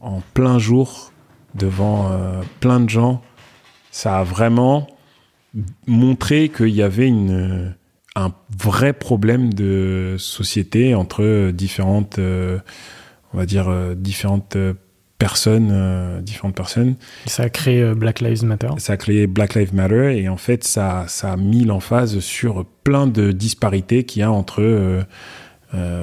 en 0.00 0.22
plein 0.34 0.58
jour 0.58 1.12
devant 1.54 2.10
euh, 2.12 2.40
plein 2.60 2.80
de 2.80 2.88
gens, 2.88 3.22
ça 3.90 4.18
a 4.18 4.24
vraiment 4.24 4.86
montré 5.86 6.48
qu'il 6.48 6.68
y 6.68 6.82
avait 6.82 7.08
une, 7.08 7.74
un 8.14 8.32
vrai 8.56 8.92
problème 8.92 9.52
de 9.52 10.16
société 10.18 10.94
entre 10.94 11.50
différentes, 11.50 12.18
euh, 12.18 12.58
on 13.32 13.38
va 13.38 13.46
dire, 13.46 13.68
euh, 13.68 13.94
différentes 13.94 14.56
euh, 14.56 14.74
personnes, 15.18 15.70
euh, 15.72 16.20
différentes 16.20 16.54
personnes. 16.54 16.96
Ça 17.26 17.44
a 17.44 17.48
créé 17.50 17.80
euh, 17.82 17.94
Black 17.94 18.20
Lives 18.20 18.44
Matter. 18.44 18.68
Ça 18.78 18.94
a 18.94 18.96
créé 18.96 19.26
Black 19.26 19.54
Lives 19.54 19.74
Matter 19.74 20.18
et 20.20 20.28
en 20.28 20.36
fait, 20.38 20.64
ça, 20.64 21.04
ça 21.08 21.32
a 21.32 21.36
mis 21.36 21.64
l'emphase 21.64 22.18
sur 22.20 22.64
plein 22.84 23.06
de 23.06 23.32
disparités 23.32 24.04
qu'il 24.04 24.20
y 24.20 24.22
a 24.22 24.32
entre 24.32 24.62
euh, 24.62 25.02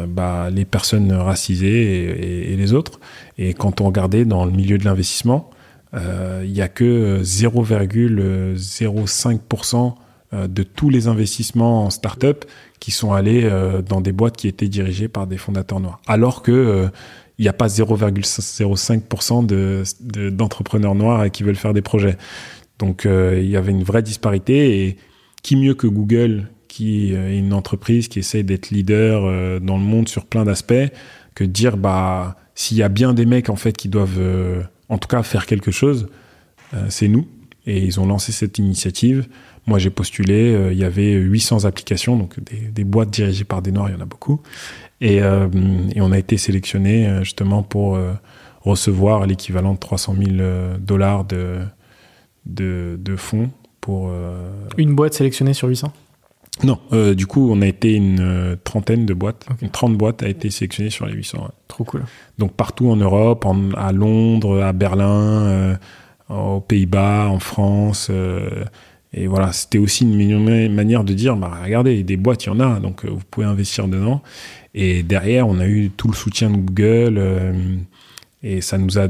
bah, 0.07 0.49
les 0.51 0.63
personnes 0.65 1.11
racisées 1.11 1.82
et, 1.82 2.05
et- 2.05 2.53
et 2.53 2.55
les 2.55 2.73
autres. 2.73 2.99
Et 3.38 3.53
quand 3.53 3.82
on 3.82 3.86
regardait 3.88 4.23
dans 4.23 4.45
le 4.45 4.51
milieu 4.51 4.78
de 4.78 4.86
l'investissement, 4.86 5.49
il 5.93 6.51
n'y 6.51 6.61
a 6.61 6.67
que 6.67 7.21
0,05% 7.23 9.95
euh, 10.34 10.45
de 10.47 10.63
tous 10.63 10.89
les 10.89 11.07
investissements 11.07 11.86
en 11.86 11.89
start-up 11.89 12.43
qui 12.80 12.91
sont 12.91 13.13
allés 13.13 13.43
euh, 13.45 13.82
dans 13.82 14.01
des 14.01 14.11
boîtes 14.11 14.38
qui 14.38 14.47
étaient 14.47 14.67
dirigées 14.67 15.07
par 15.07 15.28
des 15.28 15.38
fondateurs 15.38 15.80
noirs. 15.80 15.99
Alors 16.07 16.41
que 16.43 16.51
euh, 16.51 16.88
il 17.39 17.43
n'y 17.43 17.49
a 17.49 17.53
pas 17.53 17.67
0,05% 17.67 19.45
de, 19.45 19.84
de- 20.01 20.30
d'entrepreneurs 20.30 20.95
noirs 20.95 21.30
qui 21.32 21.43
veulent 21.43 21.55
faire 21.55 21.73
des 21.73 21.82
projets. 21.82 22.17
Donc 22.80 23.05
euh, 23.05 23.39
il 23.41 23.49
y 23.49 23.57
avait 23.57 23.71
une 23.71 23.84
vraie 23.84 24.03
disparité 24.03 24.86
et 24.88 24.97
qui 25.43 25.55
mieux 25.55 25.73
que 25.73 25.88
Google, 25.88 26.49
qui 26.67 27.13
est 27.13 27.38
une 27.38 27.53
entreprise 27.53 28.07
qui 28.07 28.19
essaie 28.19 28.43
d'être 28.43 28.69
leader 28.69 29.59
dans 29.61 29.78
le 29.78 29.84
monde 29.84 30.07
sur 30.09 30.25
plein 30.25 30.45
d'aspects, 30.45 30.73
que 31.36 31.43
dire 31.43 31.78
bah 31.78 32.36
s'il 32.55 32.78
y 32.78 32.84
a 32.84 32.89
bien 32.89 33.13
des 33.13 33.25
mecs 33.25 33.49
en 33.49 33.55
fait 33.55 33.75
qui 33.78 33.88
doivent 33.88 34.19
en 34.89 34.97
tout 34.97 35.07
cas 35.07 35.23
faire 35.23 35.45
quelque 35.45 35.71
chose, 35.71 36.07
c'est 36.89 37.07
nous. 37.07 37.28
Et 37.65 37.80
ils 37.84 37.99
ont 37.99 38.05
lancé 38.05 38.32
cette 38.32 38.57
initiative. 38.57 39.28
Moi 39.68 39.80
j'ai 39.80 39.89
postulé, 39.89 40.53
euh, 40.53 40.72
il 40.72 40.78
y 40.80 40.84
avait 40.86 41.11
800 41.13 41.65
applications, 41.65 42.15
donc 42.18 42.39
des, 42.39 42.57
des 42.72 42.84
boîtes 42.84 43.09
dirigées 43.11 43.43
par 43.43 43.61
des 43.61 43.72
noirs, 43.72 43.89
il 43.89 43.93
y 43.93 43.97
en 43.97 44.01
a 44.01 44.05
beaucoup. 44.05 44.41
Et, 45.01 45.22
euh, 45.22 45.47
et 45.93 46.01
on 46.01 46.11
a 46.11 46.18
été 46.18 46.38
sélectionné 46.38 47.05
euh, 47.07 47.24
justement 47.24 47.61
pour 47.63 47.99
recevoir 48.61 49.26
l'équivalent 49.28 49.74
de 49.74 49.80
300 49.80 50.15
000 50.18 50.38
euh, 50.39 50.78
dollars 50.80 51.26
de, 51.26 51.59
de, 52.45 52.97
de 52.99 53.15
fonds 53.15 53.49
pour. 53.82 54.11
Une 54.78 54.95
boîte 54.95 55.13
sélectionnée 55.13 55.53
sur 55.53 55.68
800 55.68 55.91
Non, 56.63 56.80
euh, 56.93 57.13
du 57.13 57.28
coup, 57.28 57.49
on 57.51 57.61
a 57.61 57.68
été 57.68 57.93
une 57.93 58.20
euh, 58.20 58.55
trentaine 58.63 59.05
de 59.05 59.13
boîtes. 59.13 59.45
Ok. 59.51 59.61
Une 59.61 59.70
30 59.70 59.95
boîtes 59.97 60.24
a 60.24 60.28
été 60.30 60.49
sélectionnée 60.49 60.89
sur 60.89 61.05
les 61.05 61.13
800. 61.13 61.38
ouais. 61.41 61.47
Trop 61.68 61.84
cool. 61.84 62.03
Donc 62.38 62.53
partout 62.53 62.89
en 62.89 62.95
Europe, 62.95 63.45
en- 63.45 63.72
à 63.74 63.91
Londres, 63.91 64.61
à 64.61 64.74
Berlin, 64.74 65.45
euh, 65.45 65.76
aux 66.30 66.59
Pays-Bas, 66.61 67.28
en 67.30 67.39
France. 67.39 68.07
Et 69.24 69.28
voilà, 69.28 69.51
c'était 69.51 69.78
aussi 69.78 70.03
une 70.03 70.74
manière 70.74 71.03
de 71.03 71.13
dire, 71.13 71.36
bah, 71.36 71.59
regardez, 71.63 72.03
des 72.03 72.18
boîtes, 72.18 72.45
il 72.45 72.47
y 72.47 72.51
en 72.51 72.59
a, 72.59 72.80
donc 72.80 73.03
euh, 73.05 73.09
vous 73.09 73.22
pouvez 73.32 73.45
investir 73.47 73.88
dedans. 73.88 74.22
Et 74.74 75.01
derrière, 75.03 75.47
on 75.47 75.59
a 75.59 75.68
eu 75.68 75.89
tout 75.89 76.07
le 76.07 76.13
soutien 76.15 76.49
de 76.51 76.57
Google. 76.57 77.18
euh, 77.18 77.76
et 78.43 78.61
ça 78.61 78.78
nous 78.78 78.99
a, 78.99 79.07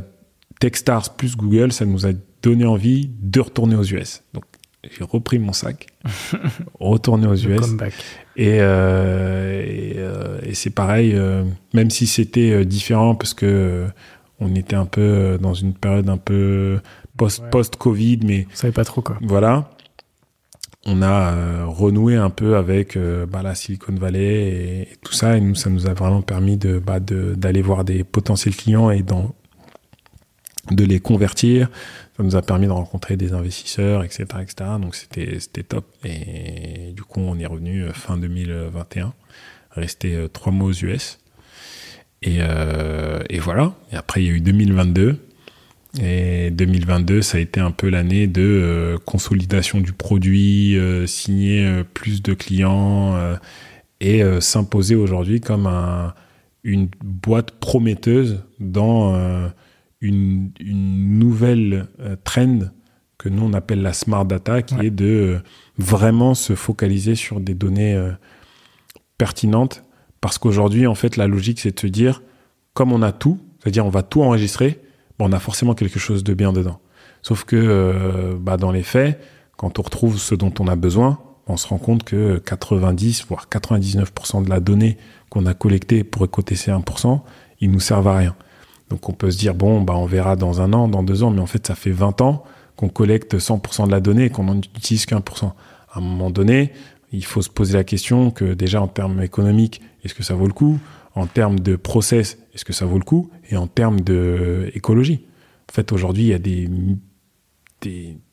Techstars 0.60 1.16
plus 1.16 1.36
Google, 1.36 1.72
ça 1.72 1.86
nous 1.86 2.06
a 2.08 2.12
donné 2.42 2.66
envie 2.66 3.10
de 3.22 3.40
retourner 3.42 3.76
aux 3.76 3.84
US. 3.84 4.24
Donc 4.34 4.44
j'ai 4.84 5.04
repris 5.04 5.38
mon 5.40 5.54
sac, 5.54 5.88
retourné 6.80 7.28
aux 7.28 7.36
US. 7.36 7.62
Et, 8.38 8.58
euh, 8.60 9.62
et, 9.66 9.94
euh, 9.98 10.40
et 10.44 10.54
c'est 10.54 10.70
pareil, 10.70 11.16
même 11.74 11.90
si 11.90 12.08
c'était 12.08 12.64
différent 12.66 13.16
parce 13.16 13.34
que 13.34 13.86
on 14.40 14.54
était 14.56 14.76
un 14.76 14.86
peu 14.86 15.38
dans 15.42 15.54
une 15.56 15.74
période 15.74 16.10
un 16.10 16.18
peu 16.18 16.80
post 17.18 17.42
Ouais. 17.44 17.50
post 17.50 17.76
Covid, 17.76 18.20
mais 18.24 18.42
Vous 18.50 18.56
savez 18.56 18.74
pas 18.74 18.86
trop 18.86 19.02
quoi. 19.02 19.18
voilà, 19.22 19.72
on 20.88 21.02
a 21.02 21.34
euh, 21.34 21.66
renoué 21.68 22.16
un 22.16 22.30
peu 22.30 22.56
avec 22.56 22.96
euh, 22.96 23.26
bah, 23.26 23.44
la 23.44 23.56
Silicon 23.56 23.94
Valley 23.94 24.88
et, 24.92 24.98
tout 25.04 25.12
ça, 25.12 25.36
et 25.38 25.42
nous 25.42 25.54
ça 25.54 25.70
nous 25.70 25.86
a 25.86 25.94
vraiment 25.94 26.22
permis 26.22 26.56
de 26.58 26.80
bah, 26.80 27.00
d'aller 27.02 27.62
voir 27.62 27.84
des 27.84 28.06
potentiels 28.06 28.56
clients 28.56 28.90
et 28.90 29.04
de 29.04 30.86
les 30.86 31.00
convertir. 31.02 31.70
Ça 32.16 32.24
nous 32.24 32.38
a 32.38 32.42
permis 32.42 32.68
de 32.68 32.72
rencontrer 32.72 33.18
des 33.18 33.34
investisseurs, 33.34 34.04
etc., 34.04 34.26
etc. 34.42 34.72
Donc 34.82 34.96
c'était 34.96 35.40
c'était 35.40 35.64
top. 35.64 35.86
Et 36.06 36.94
du 36.96 37.04
coup, 37.04 37.20
on 37.20 37.38
est 37.38 37.46
revenu 37.46 37.84
euh, 37.84 37.92
fin 37.92 38.18
2021, 38.18 39.14
resté 39.72 40.18
trois 40.32 40.54
mois 40.54 40.70
aux 40.70 40.74
US. 40.74 41.20
Et, 42.24 42.40
et 43.30 43.40
voilà. 43.40 43.76
Et 43.92 43.96
après, 43.96 44.24
il 44.24 44.28
y 44.28 44.30
a 44.32 44.34
eu 44.34 44.42
2022. 44.42 45.27
Et 46.02 46.52
2022, 46.52 47.22
ça 47.22 47.38
a 47.38 47.42
été 47.42 47.60
un 47.60 47.72
peu 47.72 47.90
l'année 47.90 48.28
de 48.28 48.42
euh, 48.44 48.98
consolidation 48.98 49.80
du 49.82 49.94
produit, 49.94 50.78
euh, 50.78 51.08
signer 51.08 51.66
euh, 51.66 51.84
plus 51.84 52.22
de 52.22 52.34
clients 52.34 53.16
et 54.00 54.22
s'imposer 54.42 54.94
aujourd'hui 54.96 55.42
comme 55.42 55.66
un, 55.66 56.14
une 56.64 56.88
boîte 57.04 57.52
prometteuse 57.52 58.44
dans 58.60 59.50
une, 60.02 60.52
une 60.60 61.18
nouvelle 61.18 61.88
trend 62.24 62.60
que 63.18 63.28
nous 63.30 63.44
on 63.44 63.54
appelle 63.54 63.82
la 63.82 63.94
smart 63.94 64.24
data, 64.26 64.62
qui 64.62 64.76
Ouais. 64.76 64.88
est 64.88 64.92
de 64.92 65.40
vraiment 65.80 66.36
se 66.36 66.54
focaliser 66.54 67.16
sur 67.16 67.40
des 67.40 67.56
données 67.56 68.00
pertinentes. 69.18 69.84
Parce 70.22 70.38
qu'aujourd'hui, 70.38 70.86
en 70.86 70.96
fait, 70.96 71.18
la 71.18 71.26
logique, 71.28 71.60
c'est 71.60 71.74
de 71.74 71.80
se 71.80 71.88
dire, 71.88 72.22
comme 72.74 72.92
on 72.92 73.02
a 73.02 73.12
tout, 73.12 73.40
c'est-à-dire 73.60 73.86
on 73.86 73.90
va 73.90 74.04
tout 74.04 74.22
enregistrer, 74.22 74.80
on 75.20 75.32
a 75.32 75.40
forcément 75.40 75.74
quelque 75.74 76.00
chose 76.00 76.24
de 76.24 76.34
bien 76.34 76.54
dedans. 76.54 76.80
Sauf 77.22 77.44
que 77.44 77.56
euh, 77.56 78.36
bah, 78.40 78.58
dans 78.58 78.72
les 78.72 78.84
faits, 78.84 79.20
quand 79.58 79.80
on 79.80 79.82
retrouve 79.82 80.18
ce 80.18 80.36
dont 80.36 80.54
on 80.60 80.68
a 80.68 80.76
besoin, 80.76 81.20
on 81.48 81.58
se 81.58 81.68
rend 81.68 81.78
compte 81.78 82.04
que 82.04 82.38
90 82.38 83.26
voire 83.28 83.48
99% 83.52 84.44
de 84.44 84.50
la 84.50 84.60
donnée 84.60 84.98
qu'on 85.30 85.46
a 85.46 85.54
collectée 85.54 86.04
pour 86.04 86.26
écouter 86.26 86.56
ces 86.56 86.72
1%, 86.72 87.22
ils 87.62 87.72
nous 87.72 87.80
servent 87.80 88.08
à 88.08 88.18
rien. 88.18 88.36
Donc 88.90 89.10
on 89.10 89.14
peut 89.14 89.32
se 89.32 89.38
dire 89.38 89.54
bon 89.54 89.82
bah 89.82 89.94
on 89.96 90.06
verra 90.06 90.36
dans 90.36 90.62
un 90.62 90.74
an, 90.74 90.88
dans 90.88 91.04
deux 91.04 91.24
ans, 91.24 91.32
mais 91.32 91.42
en 91.42 91.46
fait 91.46 91.66
ça 91.68 91.76
fait 91.76 91.92
20 91.92 92.22
ans 92.22 92.44
qu'on 92.76 92.90
collecte 92.90 93.38
100% 93.38 93.88
de 93.88 93.92
la 93.92 94.00
donnée 94.00 94.26
et 94.26 94.30
qu'on 94.30 94.44
n'en 94.44 94.58
utilise 94.58 95.06
qu'un 95.06 95.22
pour 95.22 95.38
cent. 95.38 95.56
À 95.92 95.98
un 95.98 96.02
moment 96.02 96.30
donné, 96.30 96.72
il 97.12 97.26
faut 97.26 97.42
se 97.42 97.50
poser 97.50 97.74
la 97.74 97.84
question 97.84 98.32
que 98.32 98.54
déjà 98.54 98.82
en 98.82 98.88
termes 98.88 99.22
économiques, 99.22 99.82
est-ce 100.04 100.14
que 100.14 100.24
ça 100.24 100.36
vaut 100.36 100.48
le 100.48 100.54
coup? 100.54 100.80
En 101.16 101.26
termes 101.26 101.60
de 101.60 101.76
process, 101.76 102.38
est-ce 102.58 102.66
que 102.66 102.74
ça 102.74 102.88
vaut 102.88 102.98
le 102.98 103.04
coup? 103.04 103.30
Et 103.52 103.56
en 103.56 103.68
termes 103.68 104.02
de 104.02 104.72
écologie. 104.74 105.28
En 105.70 105.74
fait, 105.74 105.92
aujourd'hui, 105.92 106.24
il 106.24 106.30
y 106.30 106.34
a 106.34 106.40
des, 106.40 106.68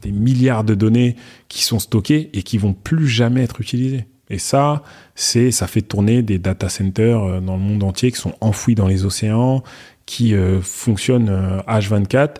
milliards 0.07 0.65
de 0.65 0.75
données 0.75 1.17
qui 1.49 1.63
sont 1.63 1.79
stockées 1.79 2.31
et 2.33 2.43
qui 2.43 2.57
vont 2.57 2.73
plus 2.73 3.07
jamais 3.07 3.43
être 3.43 3.61
utilisées. 3.61 4.07
Et 4.31 4.39
ça, 4.39 4.83
c'est, 5.15 5.51
ça 5.51 5.67
fait 5.67 5.83
tourner 5.83 6.23
des 6.23 6.39
data 6.39 6.71
centers 6.71 7.23
euh, 7.23 7.41
dans 7.41 7.57
le 7.59 7.63
monde 7.63 7.83
entier 7.83 8.11
qui 8.11 8.19
sont 8.19 8.33
enfouis 8.41 8.75
dans 8.75 8.89
les 8.89 9.05
océans, 9.05 9.63
qui 10.07 10.35
euh, 10.35 10.63
fonctionnent 10.63 11.29
euh, 11.29 11.61
H24, 11.69 12.37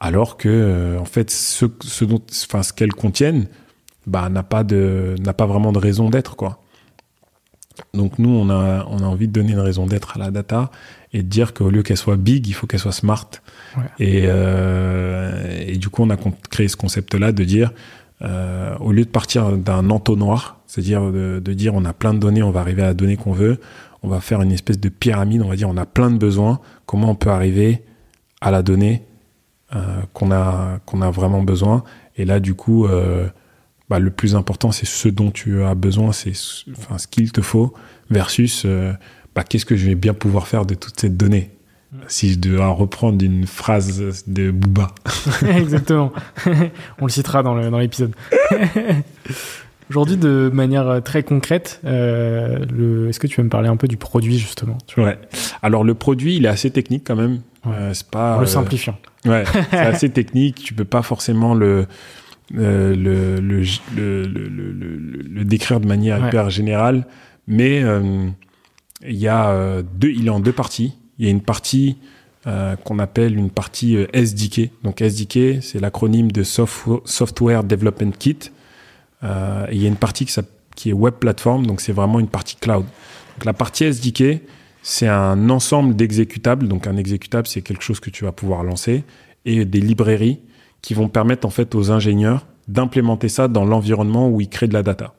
alors 0.00 0.36
que 0.36 0.48
euh, 0.48 0.98
en 0.98 1.04
fait, 1.04 1.30
ce, 1.30 1.66
ce 1.80 2.04
dont, 2.04 2.20
enfin, 2.46 2.64
ce 2.64 2.72
qu'elles 2.72 2.92
contiennent, 2.92 3.46
bah, 4.08 4.28
n'a 4.30 4.42
pas 4.42 4.64
de, 4.64 5.14
n'a 5.20 5.32
pas 5.32 5.46
vraiment 5.46 5.70
de 5.70 5.78
raison 5.78 6.10
d'être, 6.10 6.34
quoi. 6.34 6.59
Donc 7.94 8.18
nous, 8.18 8.30
on 8.30 8.50
a, 8.50 8.86
on 8.88 8.98
a 8.98 9.06
envie 9.06 9.28
de 9.28 9.32
donner 9.32 9.52
une 9.52 9.60
raison 9.60 9.86
d'être 9.86 10.16
à 10.16 10.18
la 10.18 10.30
data 10.30 10.70
et 11.12 11.22
de 11.22 11.28
dire 11.28 11.54
qu'au 11.54 11.70
lieu 11.70 11.82
qu'elle 11.82 11.96
soit 11.96 12.16
big, 12.16 12.46
il 12.46 12.52
faut 12.52 12.66
qu'elle 12.66 12.80
soit 12.80 12.92
smart. 12.92 13.28
Ouais. 13.76 13.84
Et, 13.98 14.22
euh, 14.26 15.64
et 15.66 15.76
du 15.76 15.88
coup, 15.88 16.02
on 16.02 16.10
a 16.10 16.16
créé 16.50 16.68
ce 16.68 16.76
concept-là 16.76 17.32
de 17.32 17.44
dire, 17.44 17.72
euh, 18.22 18.76
au 18.78 18.92
lieu 18.92 19.04
de 19.04 19.10
partir 19.10 19.56
d'un 19.56 19.90
entonnoir, 19.90 20.60
c'est-à-dire 20.66 21.10
de, 21.10 21.40
de 21.44 21.52
dire 21.52 21.74
on 21.74 21.84
a 21.84 21.92
plein 21.92 22.14
de 22.14 22.18
données, 22.18 22.42
on 22.42 22.50
va 22.50 22.60
arriver 22.60 22.82
à 22.82 22.86
la 22.86 22.94
donnée 22.94 23.16
qu'on 23.16 23.32
veut, 23.32 23.60
on 24.02 24.08
va 24.08 24.20
faire 24.20 24.40
une 24.42 24.52
espèce 24.52 24.78
de 24.78 24.88
pyramide, 24.88 25.42
on 25.42 25.48
va 25.48 25.56
dire 25.56 25.68
on 25.68 25.76
a 25.76 25.86
plein 25.86 26.10
de 26.10 26.18
besoins, 26.18 26.60
comment 26.86 27.10
on 27.10 27.14
peut 27.14 27.30
arriver 27.30 27.82
à 28.40 28.50
la 28.50 28.62
donnée 28.62 29.02
qu'on 30.14 30.32
a, 30.32 30.80
qu'on 30.84 31.00
a 31.00 31.10
vraiment 31.10 31.42
besoin. 31.42 31.84
Et 32.16 32.24
là, 32.24 32.40
du 32.40 32.54
coup, 32.54 32.88
bah, 33.90 33.98
le 33.98 34.10
plus 34.10 34.36
important, 34.36 34.72
c'est 34.72 34.86
ce 34.86 35.08
dont 35.08 35.30
tu 35.30 35.62
as 35.62 35.74
besoin, 35.74 36.12
c'est 36.12 36.32
enfin, 36.78 36.96
ce 36.96 37.06
qu'il 37.06 37.30
te 37.32 37.42
faut, 37.42 37.74
versus 38.08 38.66
bah, 39.34 39.44
qu'est-ce 39.44 39.66
que 39.66 39.76
je 39.76 39.86
vais 39.86 39.94
bien 39.94 40.14
pouvoir 40.14 40.48
faire 40.48 40.64
de 40.64 40.74
toute 40.74 40.98
cette 40.98 41.16
donnée? 41.16 41.50
Si 42.06 42.34
je 42.34 42.38
dois 42.38 42.68
reprendre 42.68 43.22
une 43.24 43.48
phrase 43.48 44.24
de 44.28 44.52
Booba. 44.52 44.94
Exactement. 45.56 46.12
On 47.00 47.06
le 47.06 47.10
citera 47.10 47.42
dans 47.42 47.56
l'épisode. 47.56 48.14
Aujourd'hui, 49.90 50.16
de 50.16 50.48
manière 50.54 50.88
euh, 50.88 51.00
très 51.00 51.24
concrète, 51.24 51.80
euh, 51.84 53.08
est-ce 53.08 53.18
que 53.18 53.26
tu 53.26 53.40
veux 53.40 53.44
me 53.44 53.50
parler 53.50 53.68
un 53.68 53.76
peu 53.76 53.88
du 53.88 53.96
produit 53.96 54.38
justement? 54.38 54.78
Ouais. 54.96 55.18
Alors 55.62 55.82
le 55.82 55.94
produit, 55.94 56.36
il 56.36 56.46
est 56.46 56.48
assez 56.48 56.70
technique 56.70 57.02
quand 57.04 57.16
même. 57.16 57.40
Euh, 57.66 57.92
c'est 57.92 58.08
pas. 58.08 58.36
En 58.36 58.40
le 58.40 58.46
simplifiant. 58.46 58.96
Ouais, 59.26 59.42
c'est 59.70 59.76
assez 59.76 60.08
technique. 60.08 60.62
Tu 60.62 60.74
peux 60.74 60.84
pas 60.84 61.02
forcément 61.02 61.54
le 61.54 61.86
le, 62.52 62.94
le, 62.94 63.62
le, 63.96 64.26
le, 64.26 65.44
décrire 65.44 65.80
de 65.80 65.86
manière 65.86 66.26
hyper 66.26 66.50
générale, 66.50 67.06
mais 67.46 67.82
il 69.02 69.16
y 69.16 69.28
a 69.28 69.82
deux, 69.82 70.10
il 70.10 70.26
est 70.26 70.30
en 70.30 70.40
deux 70.40 70.52
parties. 70.52 70.94
Il 71.18 71.24
y 71.26 71.28
a 71.28 71.30
une 71.30 71.42
partie 71.42 71.98
qu'on 72.44 72.98
appelle 72.98 73.36
une 73.36 73.50
partie 73.50 73.96
SDK. 74.12 74.70
Donc 74.82 75.00
SDK, 75.00 75.62
c'est 75.62 75.80
l'acronyme 75.80 76.32
de 76.32 76.42
Software 76.42 77.62
Development 77.64 78.12
Kit. 78.18 78.50
Euh, 79.22 79.66
il 79.70 79.82
y 79.82 79.84
a 79.84 79.88
une 79.88 79.96
partie 79.96 80.24
qui, 80.24 80.40
qui 80.76 80.90
est 80.90 80.94
web 80.94 81.14
platform, 81.14 81.66
donc 81.66 81.80
c'est 81.80 81.92
vraiment 81.92 82.20
une 82.20 82.28
partie 82.28 82.56
cloud. 82.56 82.84
Donc 83.36 83.44
la 83.44 83.52
partie 83.52 83.84
SDK, 83.84 84.40
c'est 84.82 85.08
un 85.08 85.50
ensemble 85.50 85.94
d'exécutables. 85.94 86.68
Donc 86.68 86.86
un 86.86 86.96
exécutable, 86.96 87.46
c'est 87.46 87.62
quelque 87.62 87.82
chose 87.82 88.00
que 88.00 88.10
tu 88.10 88.24
vas 88.24 88.32
pouvoir 88.32 88.64
lancer 88.64 89.04
et 89.44 89.64
des 89.64 89.80
librairies 89.80 90.40
qui 90.82 90.94
vont 90.94 91.08
permettre 91.08 91.46
en 91.46 91.50
fait 91.50 91.74
aux 91.74 91.90
ingénieurs 91.90 92.46
d'implémenter 92.68 93.28
ça 93.28 93.48
dans 93.48 93.64
l'environnement 93.64 94.28
où 94.28 94.40
ils 94.40 94.48
créent 94.48 94.68
de 94.68 94.74
la 94.74 94.82
data. 94.82 95.14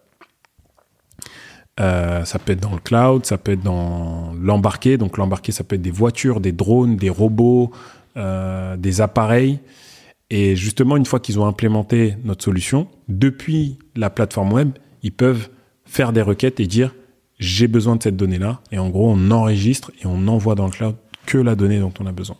Euh, 1.80 2.26
ça 2.26 2.38
peut 2.40 2.54
être 2.54 2.60
dans 2.60 2.74
le 2.74 2.80
cloud, 2.80 3.26
ça 3.26 3.38
peut 3.38 3.54
être 3.54 3.64
dans 3.64 4.34
l'embarqué. 4.40 4.98
Donc 4.98 5.18
l'embarqué, 5.18 5.52
ça 5.52 5.64
peut 5.64 5.76
être 5.76 5.82
des 5.82 5.92
voitures, 5.92 6.40
des 6.40 6.52
drones, 6.52 6.96
des 6.96 7.10
robots, 7.10 7.72
euh, 8.18 8.78
des 8.78 9.02
appareils. 9.02 9.60
Et 10.30 10.56
justement, 10.56 10.96
une 10.96 11.06
fois 11.06 11.20
qu'ils 11.20 11.40
ont 11.40 11.46
implémenté 11.46 12.16
notre 12.24 12.44
solution, 12.44 12.88
depuis 13.10 13.78
la 13.96 14.10
plateforme 14.10 14.54
web, 14.54 14.70
ils 15.04 15.12
peuvent 15.12 15.50
faire 15.86 16.14
des 16.14 16.22
requêtes 16.22 16.60
et 16.60 16.68
dire 16.68 16.94
j'ai 17.40 17.68
besoin 17.68 17.96
de 17.96 18.04
cette 18.04 18.16
donnée-là. 18.16 18.62
Et 18.72 18.78
en 18.78 18.90
gros, 18.90 19.12
on 19.12 19.32
enregistre 19.32 19.92
et 20.02 20.06
on 20.06 20.28
envoie 20.28 20.56
dans 20.56 20.66
le 20.66 20.72
cloud 20.72 20.96
que 21.26 21.38
la 21.38 21.56
donnée 21.56 21.80
dont 21.80 21.94
on 22.00 22.06
a 22.06 22.12
besoin. 22.12 22.38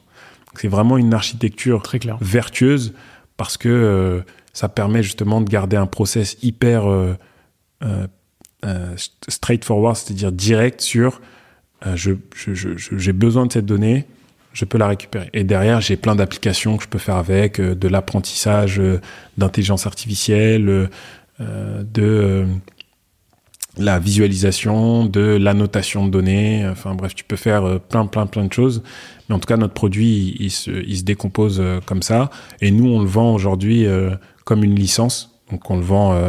C'est 0.56 0.68
vraiment 0.68 0.98
une 0.98 1.14
architecture 1.14 1.82
Très 1.82 2.00
clair. 2.00 2.18
vertueuse 2.22 2.94
parce 3.42 3.58
que 3.58 3.70
euh, 3.70 4.22
ça 4.54 4.70
permet 4.70 5.02
justement 5.02 5.42
de 5.42 5.50
garder 5.50 5.76
un 5.76 5.88
process 5.88 6.38
hyper 6.44 6.88
euh, 6.88 7.16
euh, 7.84 8.96
straightforward, 9.28 9.96
c'est-à-dire 9.96 10.32
direct 10.32 10.82
sur 10.82 11.22
j'ai 11.96 12.16
je, 12.36 13.12
besoin 13.12 13.48
de 13.48 13.52
cette 13.52 13.66
donnée, 13.66 14.06
je 14.54 14.66
peux 14.66 14.78
la 14.78 14.88
récupérer. 14.88 15.32
Et 15.34 15.44
derrière, 15.44 15.82
j'ai 15.82 15.98
plein 15.98 16.16
d'applications 16.16 16.78
que 16.78 16.84
je 16.84 16.88
peux 16.88 17.00
faire 17.00 17.16
avec, 17.16 17.60
de 17.60 17.88
l'apprentissage 17.88 18.80
d'intelligence 19.36 19.88
artificielle, 19.88 20.92
de 21.40 22.46
la 23.80 23.98
visualisation, 23.98 25.06
de 25.06 25.40
l'annotation 25.42 26.06
de 26.06 26.12
données. 26.12 26.68
Enfin 26.70 26.94
bref, 26.94 27.16
tu 27.16 27.24
peux 27.24 27.36
faire 27.36 27.80
plein, 27.80 28.06
plein, 28.06 28.28
plein 28.28 28.46
de 28.46 28.54
choses. 28.54 28.84
Mais 29.32 29.36
en 29.36 29.40
tout 29.40 29.48
cas, 29.48 29.58
notre 29.58 29.74
produit, 29.74 30.36
il, 30.40 30.52
se, 30.52 30.70
il 30.70 30.98
se, 30.98 31.04
décompose 31.04 31.64
comme 31.86 32.04
ça. 32.04 32.30
Et 32.60 32.70
nous, 32.70 32.86
on 32.86 33.00
le 33.00 33.08
vend 33.08 33.34
aujourd'hui 33.34 33.88
comme 34.44 34.64
une 34.64 34.76
licence. 34.76 35.40
Donc 35.50 35.72
on 35.72 35.78
le 35.78 35.84
vend 35.84 36.22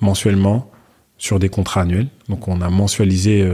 mensuellement 0.00 0.70
sur 1.16 1.38
des 1.38 1.48
contrats 1.48 1.82
annuels. 1.82 2.08
Donc 2.28 2.48
on 2.48 2.60
a 2.60 2.68
mensualisé 2.68 3.48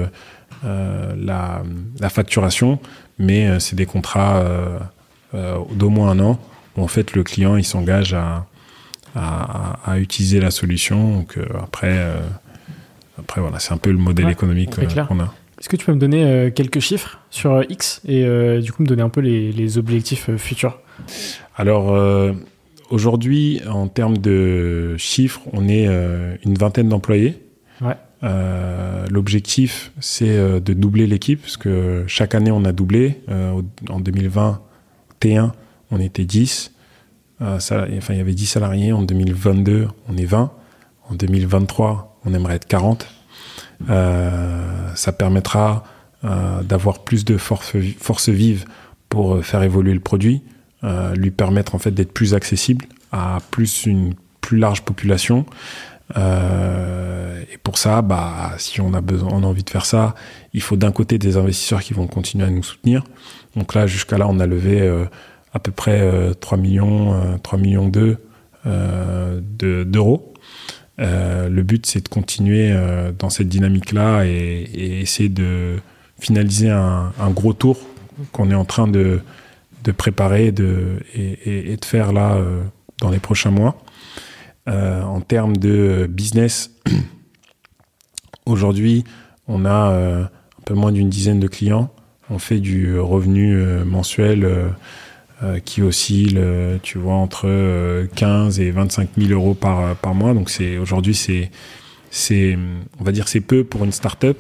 la, 0.65 1.63
la 2.01 2.09
facturation 2.09 2.81
mais 3.19 3.49
euh, 3.49 3.59
c'est 3.59 3.77
des 3.77 3.87
contrats 3.87 4.39
euh, 4.39 4.79
euh, 5.35 5.59
d'au 5.73 5.91
moins 5.91 6.11
un 6.11 6.21
an 6.21 6.39
où 6.77 6.83
en 6.83 6.89
fait 6.89 7.15
le 7.15 7.23
client 7.23 7.57
il 7.57 7.65
s'engage 7.65 8.15
à, 8.15 8.47
à, 9.15 9.99
utiliser 9.99 10.41
la 10.41 10.51
solution. 10.51 11.17
Donc 11.17 11.39
après, 11.63 11.99
après 13.19 13.41
voilà, 13.41 13.59
c'est 13.61 13.73
un 13.73 13.79
peu 13.79 13.91
le 13.91 13.97
modèle 13.97 14.29
économique 14.29 14.73
qu'on 15.09 15.21
a. 15.21 15.33
Est-ce 15.59 15.69
que 15.69 15.77
tu 15.77 15.87
peux 15.87 15.93
me 15.93 15.99
donner 15.99 16.53
quelques 16.55 16.81
chiffres 16.81 17.21
sur 17.31 17.65
X 17.71 18.03
et 18.07 18.25
du 18.61 18.73
coup 18.73 18.83
me 18.83 18.89
donner 18.89 19.03
un 19.03 19.09
peu 19.09 19.21
les, 19.21 19.53
les 19.53 19.79
objectifs 19.79 20.29
futurs? 20.37 20.79
Alors 21.57 21.99
aujourd'hui, 22.91 23.63
en 23.67 23.89
termes 23.89 24.19
de 24.19 24.97
chiffres, 24.99 25.41
on 25.53 25.67
est 25.69 25.87
une 26.45 26.55
vingtaine 26.57 26.91
d'employés. 26.91 27.41
Ouais. 27.81 27.97
Euh, 28.23 29.07
l'objectif, 29.11 29.93
c'est 30.01 30.29
euh, 30.29 30.61
de 30.61 30.73
doubler 30.73 31.07
l'équipe, 31.07 31.41
parce 31.43 31.57
que 31.57 32.05
chaque 32.07 32.35
année, 32.35 32.51
on 32.51 32.65
a 32.65 32.73
doublé. 32.73 33.21
Euh, 33.29 33.63
en 33.89 34.01
2021, 34.01 35.53
on 35.91 36.01
était 36.01 36.25
10. 36.25 36.73
Ça, 37.59 37.87
enfin, 37.99 38.15
il 38.15 38.17
y 38.17 38.21
avait 38.21 38.33
10 38.33 38.47
salariés. 38.47 38.93
En 38.93 39.03
2022, 39.03 39.89
on 40.09 40.17
est 40.17 40.25
20. 40.25 40.51
En 41.11 41.15
2023, 41.15 42.19
on 42.25 42.33
aimerait 42.33 42.57
être 42.57 42.67
40. 42.67 43.07
Ça 43.89 45.13
permettra 45.13 45.85
d'avoir 46.23 47.05
plus 47.05 47.25
de 47.25 47.37
force, 47.37 47.77
force 47.99 48.29
vive 48.29 48.65
pour 49.09 49.45
faire 49.45 49.63
évoluer 49.63 49.95
le 49.95 50.01
produit, 50.01 50.43
lui 51.15 51.31
permettre 51.31 51.75
en 51.75 51.79
fait 51.79 51.91
d'être 51.91 52.13
plus 52.13 52.35
accessible 52.35 52.87
à 53.13 53.39
plus 53.51 53.87
une 53.87 54.15
plus 54.47 54.59
large 54.59 54.83
population. 54.83 55.45
Euh, 56.17 57.43
et 57.53 57.59
pour 57.59 57.79
ça, 57.79 58.01
bah, 58.01 58.53
si 58.59 58.81
on 58.81 58.95
a 58.95 59.01
besoin, 59.01 59.31
on 59.33 59.43
a 59.43 59.47
envie 59.47 59.65
de 59.65 59.71
faire 59.71 59.85
ça, 59.85 60.15
il 60.53 60.63
faut 60.63 60.77
d'un 60.77 60.93
côté 60.93 61.19
des 61.19 61.37
investisseurs 61.37 61.83
qui 61.83 61.95
vont 61.95 62.07
continuer 62.07 62.45
à 62.45 62.51
nous 62.51 62.63
soutenir. 62.63 63.03
Donc 63.57 63.75
là, 63.75 63.87
jusqu'à 63.89 64.19
là, 64.19 64.27
on 64.29 64.39
a 64.39 64.47
levé 64.47 64.81
euh, 64.83 65.05
à 65.53 65.59
peu 65.59 65.73
près 65.73 65.99
3 66.41 66.59
euh, 66.59 66.61
millions, 66.61 67.39
3 67.43 67.59
millions 67.59 67.89
2 67.89 68.19
d'euros. 69.85 70.33
Le 70.99 71.63
but, 71.63 71.87
c'est 71.87 72.05
de 72.05 72.09
continuer 72.09 72.75
dans 73.19 73.31
cette 73.31 73.49
dynamique-là 73.49 74.25
et, 74.25 75.01
essayer 75.01 75.29
de 75.29 75.77
finaliser 76.19 76.71
un, 76.71 77.31
gros 77.31 77.53
tour 77.53 77.79
qu'on 78.33 78.51
est 78.51 78.55
en 78.55 78.65
train 78.65 78.89
de, 78.89 79.21
préparer 79.97 80.47
et, 80.47 80.53
de 80.53 81.85
faire 81.85 82.13
là 82.13 82.39
dans 83.01 83.11
les 83.11 83.19
prochains 83.19 83.51
mois. 83.51 83.77
Euh, 84.69 85.03
en 85.03 85.21
termes 85.21 85.57
de 85.57 86.07
business, 86.11 86.73
aujourd'hui, 88.47 89.05
on 89.47 89.65
a 89.65 89.91
euh, 89.91 90.25
un 90.25 90.63
peu 90.65 90.75
moins 90.75 90.93
d'une 90.93 91.09
dizaine 91.09 91.39
de 91.39 91.47
clients. 91.47 91.93
On 92.31 92.39
fait 92.39 92.59
du 92.59 92.99
revenu 92.99 93.57
euh, 95.43 95.59
qui 95.59 95.83
oscille, 95.83 96.43
tu 96.83 96.99
vois, 96.99 97.15
entre 97.15 98.07
15 98.15 98.61
et 98.61 98.71
25 98.71 99.11
000 99.19 99.33
euros 99.33 99.55
par, 99.55 99.97
par 99.97 100.15
mois. 100.15 100.35
Donc 100.35 100.51
c'est 100.51 100.79
aujourd'hui, 100.79 101.15
c'est, 101.15 101.51
c'est, 102.11 102.59
on 103.01 103.05
va 103.05 103.13
dire, 103.13 103.29
c'est 103.29 103.41
peu 103.41 103.65
pour 103.65 103.85
une 103.85 103.93
start-up. 103.93 104.39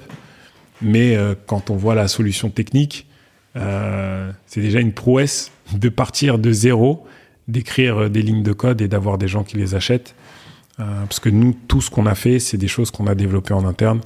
Mais 0.82 1.16
quand 1.46 1.70
on 1.70 1.76
voit 1.76 1.94
la 1.94 2.06
solution 2.06 2.50
technique, 2.50 3.06
c'est 3.54 4.60
déjà 4.60 4.80
une 4.80 4.92
prouesse 4.92 5.52
de 5.74 5.88
partir 5.88 6.38
de 6.38 6.52
zéro 6.52 7.06
d'écrire 7.48 8.10
des 8.10 8.22
lignes 8.22 8.42
de 8.42 8.52
code 8.52 8.82
et 8.82 8.88
d'avoir 8.88 9.16
des 9.16 9.28
gens 9.28 9.42
qui 9.42 9.56
les 9.56 9.74
achètent. 9.74 10.14
Euh, 10.78 10.84
parce 11.04 11.20
que 11.20 11.28
nous, 11.28 11.56
tout 11.68 11.80
ce 11.80 11.90
qu'on 11.90 12.06
a 12.06 12.14
fait, 12.14 12.38
c'est 12.38 12.58
des 12.58 12.68
choses 12.68 12.90
qu'on 12.90 13.06
a 13.06 13.14
développées 13.14 13.54
en 13.54 13.64
interne 13.64 14.00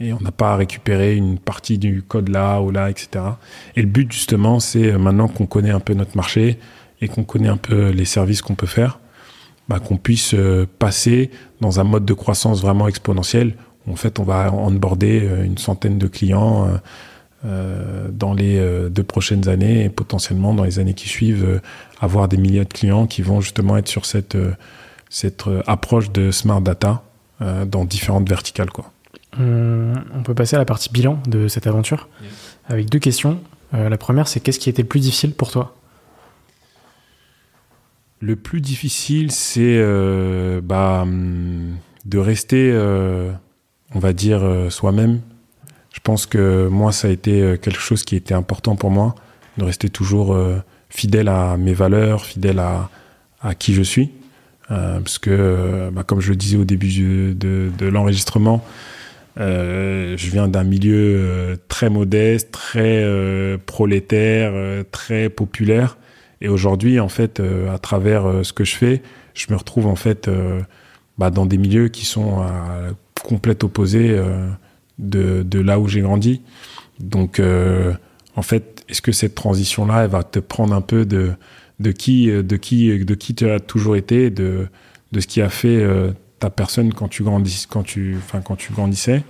et 0.00 0.12
on 0.12 0.20
n'a 0.20 0.32
pas 0.32 0.52
à 0.52 0.56
récupérer 0.56 1.16
une 1.16 1.38
partie 1.38 1.78
du 1.78 2.02
code 2.02 2.28
là 2.28 2.60
ou 2.60 2.70
là, 2.70 2.90
etc. 2.90 3.24
Et 3.76 3.82
le 3.82 3.88
but, 3.88 4.12
justement, 4.12 4.60
c'est 4.60 4.92
euh, 4.92 4.98
maintenant 4.98 5.28
qu'on 5.28 5.46
connaît 5.46 5.70
un 5.70 5.80
peu 5.80 5.94
notre 5.94 6.16
marché 6.16 6.58
et 7.00 7.08
qu'on 7.08 7.24
connaît 7.24 7.48
un 7.48 7.56
peu 7.56 7.90
les 7.90 8.04
services 8.04 8.42
qu'on 8.42 8.54
peut 8.54 8.66
faire, 8.66 8.98
bah, 9.68 9.78
qu'on 9.80 9.96
puisse 9.96 10.34
euh, 10.34 10.66
passer 10.78 11.30
dans 11.60 11.80
un 11.80 11.84
mode 11.84 12.04
de 12.04 12.14
croissance 12.14 12.60
vraiment 12.60 12.88
exponentiel. 12.88 13.54
En 13.88 13.96
fait, 13.96 14.18
on 14.18 14.24
va 14.24 14.52
onboarder 14.52 15.28
une 15.44 15.58
centaine 15.58 15.96
de 15.96 16.08
clients 16.08 16.68
euh, 17.46 18.08
dans 18.10 18.34
les 18.34 18.56
euh, 18.58 18.88
deux 18.88 19.04
prochaines 19.04 19.46
années 19.48 19.84
et 19.84 19.88
potentiellement 19.88 20.54
dans 20.54 20.64
les 20.64 20.78
années 20.78 20.94
qui 20.94 21.08
suivent 21.08 21.44
euh, 21.44 21.60
avoir 22.00 22.28
des 22.28 22.38
milliers 22.38 22.64
de 22.64 22.72
clients 22.72 23.06
qui 23.06 23.22
vont 23.22 23.40
justement 23.40 23.76
être 23.76 23.88
sur 23.88 24.06
cette, 24.06 24.38
cette 25.10 25.44
approche 25.66 26.10
de 26.10 26.30
smart 26.30 26.60
data 26.60 27.02
dans 27.66 27.84
différentes 27.84 28.26
verticales. 28.28 28.70
Quoi. 28.70 28.90
On 29.38 30.22
peut 30.24 30.34
passer 30.34 30.56
à 30.56 30.58
la 30.58 30.64
partie 30.64 30.90
bilan 30.90 31.20
de 31.26 31.48
cette 31.48 31.66
aventure 31.66 32.08
avec 32.68 32.88
deux 32.88 32.98
questions. 32.98 33.40
la 33.72 33.98
première, 33.98 34.28
c'est 34.28 34.40
qu'est-ce 34.40 34.58
qui 34.58 34.70
était 34.70 34.82
le 34.82 34.88
plus 34.88 35.00
difficile 35.00 35.32
pour 35.32 35.50
toi? 35.50 35.74
Le 38.20 38.34
plus 38.36 38.60
difficile, 38.60 39.30
c'est 39.30 39.80
bah, 40.62 41.00
hum, 41.02 41.76
de 42.04 42.18
rester, 42.18 42.72
on 43.94 43.98
va 43.98 44.12
dire, 44.12 44.42
soi-même 44.70 45.20
je 45.96 46.00
pense 46.02 46.26
que 46.26 46.68
moi, 46.68 46.92
ça 46.92 47.08
a 47.08 47.10
été 47.10 47.40
euh, 47.40 47.56
quelque 47.56 47.80
chose 47.80 48.04
qui 48.04 48.16
était 48.16 48.34
important 48.34 48.76
pour 48.76 48.90
moi, 48.90 49.14
de 49.56 49.64
rester 49.64 49.88
toujours 49.88 50.34
euh, 50.34 50.58
fidèle 50.90 51.26
à 51.28 51.56
mes 51.56 51.72
valeurs, 51.72 52.26
fidèle 52.26 52.58
à, 52.58 52.90
à 53.40 53.54
qui 53.54 53.72
je 53.72 53.82
suis. 53.82 54.10
parce 54.68 55.18
que, 55.18 55.88
bah, 55.92 56.02
comme 56.04 56.20
je 56.20 56.30
le 56.30 56.36
disais 56.36 56.58
au 56.58 56.64
début 56.64 57.34
de, 57.34 57.70
de, 57.76 57.86
l'enregistrement, 57.86 58.62
je 59.36 60.30
viens 60.30 60.48
d'un 60.48 60.64
milieu 60.64 61.58
très 61.68 61.90
modeste, 61.90 62.50
très 62.52 63.58
prolétaire, 63.66 64.84
très 64.90 65.28
populaire. 65.28 65.98
Et 66.40 66.48
aujourd'hui, 66.48 67.00
en 67.00 67.08
fait, 67.08 67.42
à 67.72 67.78
travers 67.78 68.44
ce 68.44 68.52
que 68.52 68.64
je 68.64 68.76
fais, 68.76 69.02
je 69.34 69.46
me 69.50 69.56
retrouve 69.56 69.86
en 69.86 69.96
fait 69.96 70.30
bah, 71.18 71.30
dans 71.30 71.46
des 71.46 71.58
milieux 71.58 71.88
qui 71.88 72.04
sont 72.04 72.40
à 72.40 72.90
complète 73.22 73.64
opposé 73.64 74.18
de, 74.98 75.60
là 75.60 75.78
où 75.80 75.88
j'ai 75.88 76.00
grandi. 76.00 76.42
Donc, 76.98 77.40
en 78.36 78.42
fait, 78.42 78.76
est-ce 78.88 79.02
que 79.02 79.12
cette 79.12 79.34
transition-là, 79.34 80.04
elle 80.04 80.10
va 80.10 80.22
te 80.22 80.38
prendre 80.38 80.74
un 80.74 80.80
peu 80.80 81.04
de, 81.04 81.36
qui, 81.92 82.28
de 82.28 82.56
qui, 82.56 83.04
de 83.04 83.14
qui 83.14 83.34
tu 83.34 83.50
as 83.50 83.60
toujours 83.60 83.96
été, 83.96 84.30
de, 84.30 84.68
ce 85.18 85.26
qui 85.26 85.40
a 85.40 85.48
fait 85.48 85.82
euh, 85.82 86.12
ta 86.46 86.50
personne 86.50 86.94
quand 86.94 87.08
tu 87.08 87.24
grandis, 87.24 87.66
quand 87.68 87.82
tu, 87.82 88.16
enfin, 88.18 88.40
quand 88.40 88.54
tu 88.56 88.72
grandissais. 88.72 89.24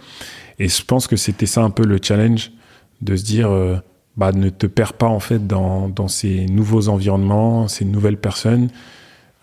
Et 0.58 0.68
je 0.68 0.84
pense 0.84 1.06
que 1.06 1.16
c'était 1.16 1.46
ça 1.46 1.62
un 1.62 1.70
peu 1.70 1.84
le 1.84 1.98
challenge 2.02 2.52
de 3.00 3.16
se 3.16 3.24
dire, 3.24 3.50
euh, 3.50 3.76
bah, 4.16 4.32
ne 4.32 4.50
te 4.50 4.66
perds 4.66 4.92
pas 4.92 5.06
en 5.06 5.20
fait 5.20 5.46
dans, 5.46 5.88
dans 5.88 6.08
ces 6.08 6.44
nouveaux 6.46 6.88
environnements, 6.88 7.68
ces 7.68 7.86
nouvelles 7.86 8.18
personnes 8.18 8.68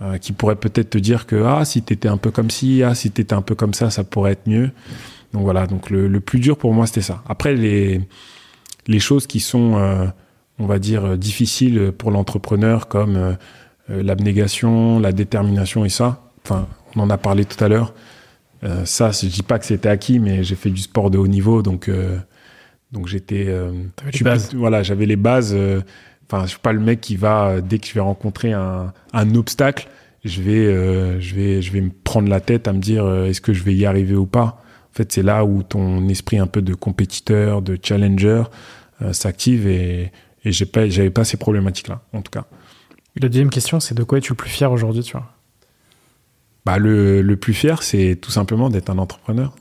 euh, 0.02 0.18
qui 0.20 0.34
pourraient 0.34 0.56
peut-être 0.56 0.92
te 0.92 0.98
dire 1.00 1.26
que 1.26 1.44
ah 1.44 1.66
si 1.66 1.82
t'étais 1.82 2.08
un 2.08 2.18
peu 2.18 2.30
comme 2.30 2.52
ci, 2.52 2.84
ah 2.84 2.94
si 2.94 3.10
t'étais 3.10 3.34
un 3.34 3.42
peu 3.42 3.56
comme 3.56 3.74
ça, 3.74 3.90
ça 3.90 4.04
pourrait 4.04 4.34
être 4.34 4.48
mieux. 4.48 4.70
Donc 5.34 5.44
voilà, 5.44 5.66
donc 5.66 5.90
le, 5.90 6.08
le 6.08 6.20
plus 6.20 6.40
dur 6.40 6.58
pour 6.58 6.74
moi 6.74 6.86
c'était 6.86 7.02
ça. 7.02 7.24
Après 7.28 7.56
les 7.56 8.02
les 8.86 9.00
choses 9.00 9.26
qui 9.26 9.40
sont, 9.40 9.78
euh, 9.78 10.06
on 10.60 10.66
va 10.68 10.78
dire, 10.78 11.18
difficiles 11.18 11.92
pour 11.98 12.12
l'entrepreneur, 12.12 12.88
comme 12.88 13.38
l'abnégation, 13.88 15.00
la 15.00 15.14
détermination 15.14 15.86
et 15.86 15.90
ça. 15.90 16.22
Enfin, 16.44 16.68
on 16.96 17.02
en 17.02 17.10
a 17.10 17.18
parlé 17.18 17.46
tout 17.46 17.62
à 17.64 17.68
l'heure. 17.68 17.94
ça, 18.86 19.12
je 19.12 19.28
dis 19.28 19.44
pas 19.44 19.60
que 19.60 19.66
c'était 19.66 19.90
acquis, 19.90 20.20
mais 20.20 20.44
j'ai 20.44 20.56
fait 20.56 20.70
du 20.70 20.82
sport 20.82 21.10
de 21.10 21.18
haut 21.18 21.28
niveau, 21.28 21.62
donc 21.62 21.90
donc 22.92 23.08
j'étais. 23.08 23.54
voilà, 24.56 24.84
j'avais 24.84 25.06
les 25.06 25.16
bases. 25.16 25.56
Enfin, 26.30 26.44
je 26.44 26.52
suis 26.52 26.60
pas 26.60 26.74
le 26.74 26.80
mec 26.80 27.02
qui 27.02 27.16
va 27.16 27.62
dès 27.62 27.80
que 27.80 27.88
je 27.88 27.94
vais 27.94 28.00
rencontrer 28.00 28.54
un, 28.54 28.94
un 29.12 29.36
obstacle, 29.36 29.88
je 30.24 30.42
vais 30.42 31.20
je 31.20 31.36
vais 31.36 31.62
je 31.62 31.72
vais 31.72 31.82
me 31.82 31.92
prendre 32.04 32.30
la 32.30 32.40
tête 32.40 32.68
à 32.68 32.74
me 32.74 32.80
dire 32.80 33.08
est-ce 33.26 33.42
que 33.42 33.54
je 33.54 33.64
vais 33.64 33.74
y 33.74 33.86
arriver 33.86 34.16
ou 34.16 34.26
pas? 34.26 34.64
En 34.94 34.96
fait, 34.96 35.12
c'est 35.12 35.24
là 35.24 35.44
où 35.44 35.64
ton 35.64 36.08
esprit 36.10 36.38
un 36.38 36.46
peu 36.46 36.62
de 36.62 36.76
compétiteur, 36.76 37.64
de 37.64 37.80
challenger 37.82 38.44
euh, 39.02 39.12
s'active 39.12 39.68
et, 39.68 40.12
et 40.46 40.52
j'ai 40.52 40.68
pas, 40.68 40.88
j'avais 40.88 41.10
pas 41.10 41.24
ces 41.24 41.38
problématiques-là, 41.38 42.04
en 42.14 42.22
tout 42.22 42.30
cas. 42.30 42.46
La 43.20 43.28
deuxième 43.28 43.50
question, 43.50 43.80
c'est 43.80 43.96
de 43.96 44.04
quoi 44.04 44.20
es-tu 44.20 44.34
le 44.34 44.38
plus 44.38 44.52
fier 44.52 44.72
aujourd'hui, 44.72 45.02
tu 45.02 45.14
vois? 45.14 45.33
Bah, 46.66 46.78
le, 46.78 47.22
le 47.22 47.36
plus 47.36 47.54
fier, 47.54 47.84
c'est 47.84 48.18
tout 48.20 48.32
simplement 48.32 48.70
d'être 48.70 48.90
un 48.90 48.98
entrepreneur. 48.98 49.54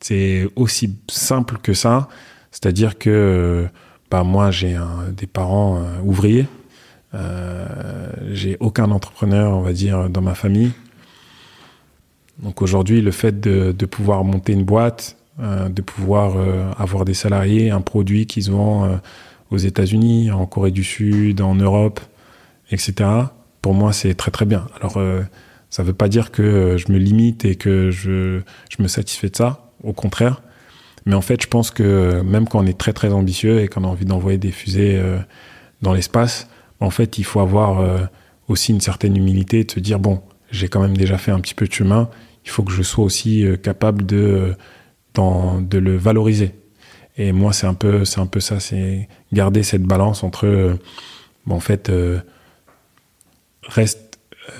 C'est 0.00 0.48
aussi 0.56 0.96
simple 1.08 1.58
que 1.58 1.72
ça. 1.72 2.08
C'est-à-dire 2.50 2.98
que 2.98 3.66
bah, 4.10 4.24
moi, 4.24 4.50
j'ai 4.50 4.76
des 5.16 5.26
parents 5.26 5.78
euh, 5.78 6.00
ouvriers. 6.02 6.46
Euh, 7.14 7.66
j'ai 8.32 8.56
aucun 8.60 8.90
entrepreneur, 8.90 9.52
on 9.52 9.62
va 9.62 9.72
dire, 9.72 10.08
dans 10.10 10.22
ma 10.22 10.34
famille. 10.34 10.72
Donc 12.42 12.62
aujourd'hui, 12.62 13.00
le 13.00 13.10
fait 13.10 13.40
de, 13.40 13.72
de, 13.72 13.86
pouvoir 13.86 14.24
monter 14.24 14.52
une 14.52 14.64
boîte, 14.64 15.16
euh, 15.40 15.68
de 15.68 15.82
pouvoir 15.82 16.36
euh, 16.36 16.70
avoir 16.78 17.04
des 17.04 17.14
salariés, 17.14 17.70
un 17.70 17.80
produit 17.80 18.26
qui 18.26 18.42
se 18.42 18.50
vend 18.50 18.84
euh, 18.84 18.96
aux 19.50 19.56
États-Unis, 19.56 20.30
en 20.30 20.46
Corée 20.46 20.70
du 20.70 20.84
Sud, 20.84 21.40
en 21.40 21.54
Europe, 21.54 22.00
etc. 22.70 23.10
Pour 23.60 23.74
moi, 23.74 23.92
c'est 23.92 24.14
très 24.14 24.30
très 24.30 24.44
bien. 24.44 24.66
Alors, 24.80 25.00
ça 25.70 25.82
ne 25.82 25.88
veut 25.88 25.94
pas 25.94 26.08
dire 26.08 26.30
que 26.30 26.76
je 26.76 26.92
me 26.92 26.98
limite 26.98 27.44
et 27.44 27.56
que 27.56 27.90
je, 27.90 28.40
me 28.78 28.88
satisfais 28.88 29.28
de 29.28 29.36
ça. 29.36 29.72
Au 29.84 29.92
contraire. 29.92 30.42
Mais 31.06 31.14
en 31.14 31.20
fait, 31.20 31.40
je 31.40 31.46
pense 31.46 31.70
que 31.70 32.20
même 32.22 32.48
quand 32.48 32.58
on 32.58 32.66
est 32.66 32.76
très 32.76 32.92
très 32.92 33.12
ambitieux 33.12 33.60
et 33.60 33.68
qu'on 33.68 33.84
a 33.84 33.86
envie 33.86 34.04
d'envoyer 34.04 34.38
des 34.38 34.50
fusées 34.50 35.00
dans 35.82 35.94
l'espace, 35.94 36.48
en 36.80 36.90
fait, 36.90 37.18
il 37.18 37.24
faut 37.24 37.40
avoir 37.40 38.08
aussi 38.48 38.72
une 38.72 38.80
certaine 38.80 39.16
humilité 39.16 39.62
de 39.62 39.70
se 39.70 39.78
dire 39.78 40.00
bon, 40.00 40.20
j'ai 40.50 40.68
quand 40.68 40.80
même 40.80 40.96
déjà 40.96 41.16
fait 41.16 41.30
un 41.30 41.40
petit 41.40 41.54
peu 41.54 41.66
de 41.66 41.72
chemin 41.72 42.10
il 42.48 42.50
faut 42.50 42.62
que 42.62 42.72
je 42.72 42.82
sois 42.82 43.04
aussi 43.04 43.44
euh, 43.44 43.56
capable 43.56 44.06
de, 44.06 44.56
de 45.14 45.78
le 45.78 45.96
valoriser. 45.98 46.54
Et 47.18 47.32
moi, 47.32 47.52
c'est 47.52 47.66
un 47.66 47.74
peu, 47.74 48.04
un 48.16 48.26
peu 48.26 48.40
ça, 48.40 48.58
c'est 48.58 49.06
garder 49.34 49.62
cette 49.62 49.82
balance 49.82 50.22
entre, 50.22 50.46
euh, 50.46 50.74
en 51.50 51.60
fait, 51.60 51.92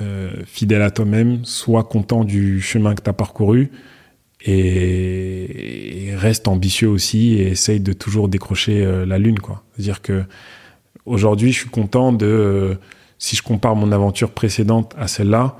euh, 0.02 0.30
fidèle 0.46 0.82
à 0.82 0.90
toi-même, 0.90 1.44
sois 1.44 1.84
content 1.84 2.24
du 2.24 2.60
chemin 2.60 2.94
que 2.94 3.02
tu 3.02 3.10
as 3.10 3.14
parcouru 3.14 3.70
et, 4.44 6.12
reste 6.16 6.48
ambitieux 6.48 6.88
aussi 6.88 7.34
et 7.34 7.48
essaye 7.48 7.80
de 7.80 7.92
toujours 7.92 8.28
décrocher 8.28 8.84
la 9.06 9.18
lune. 9.18 9.36
C'est-à-dire 9.72 10.02
que 10.02 10.24
aujourd'hui, 11.06 11.52
je 11.52 11.60
suis 11.60 11.70
content 11.70 12.12
de, 12.12 12.76
si 13.18 13.36
je 13.36 13.42
compare 13.42 13.76
mon 13.76 13.92
aventure 13.92 14.30
précédente 14.30 14.94
à 14.98 15.08
celle-là, 15.08 15.56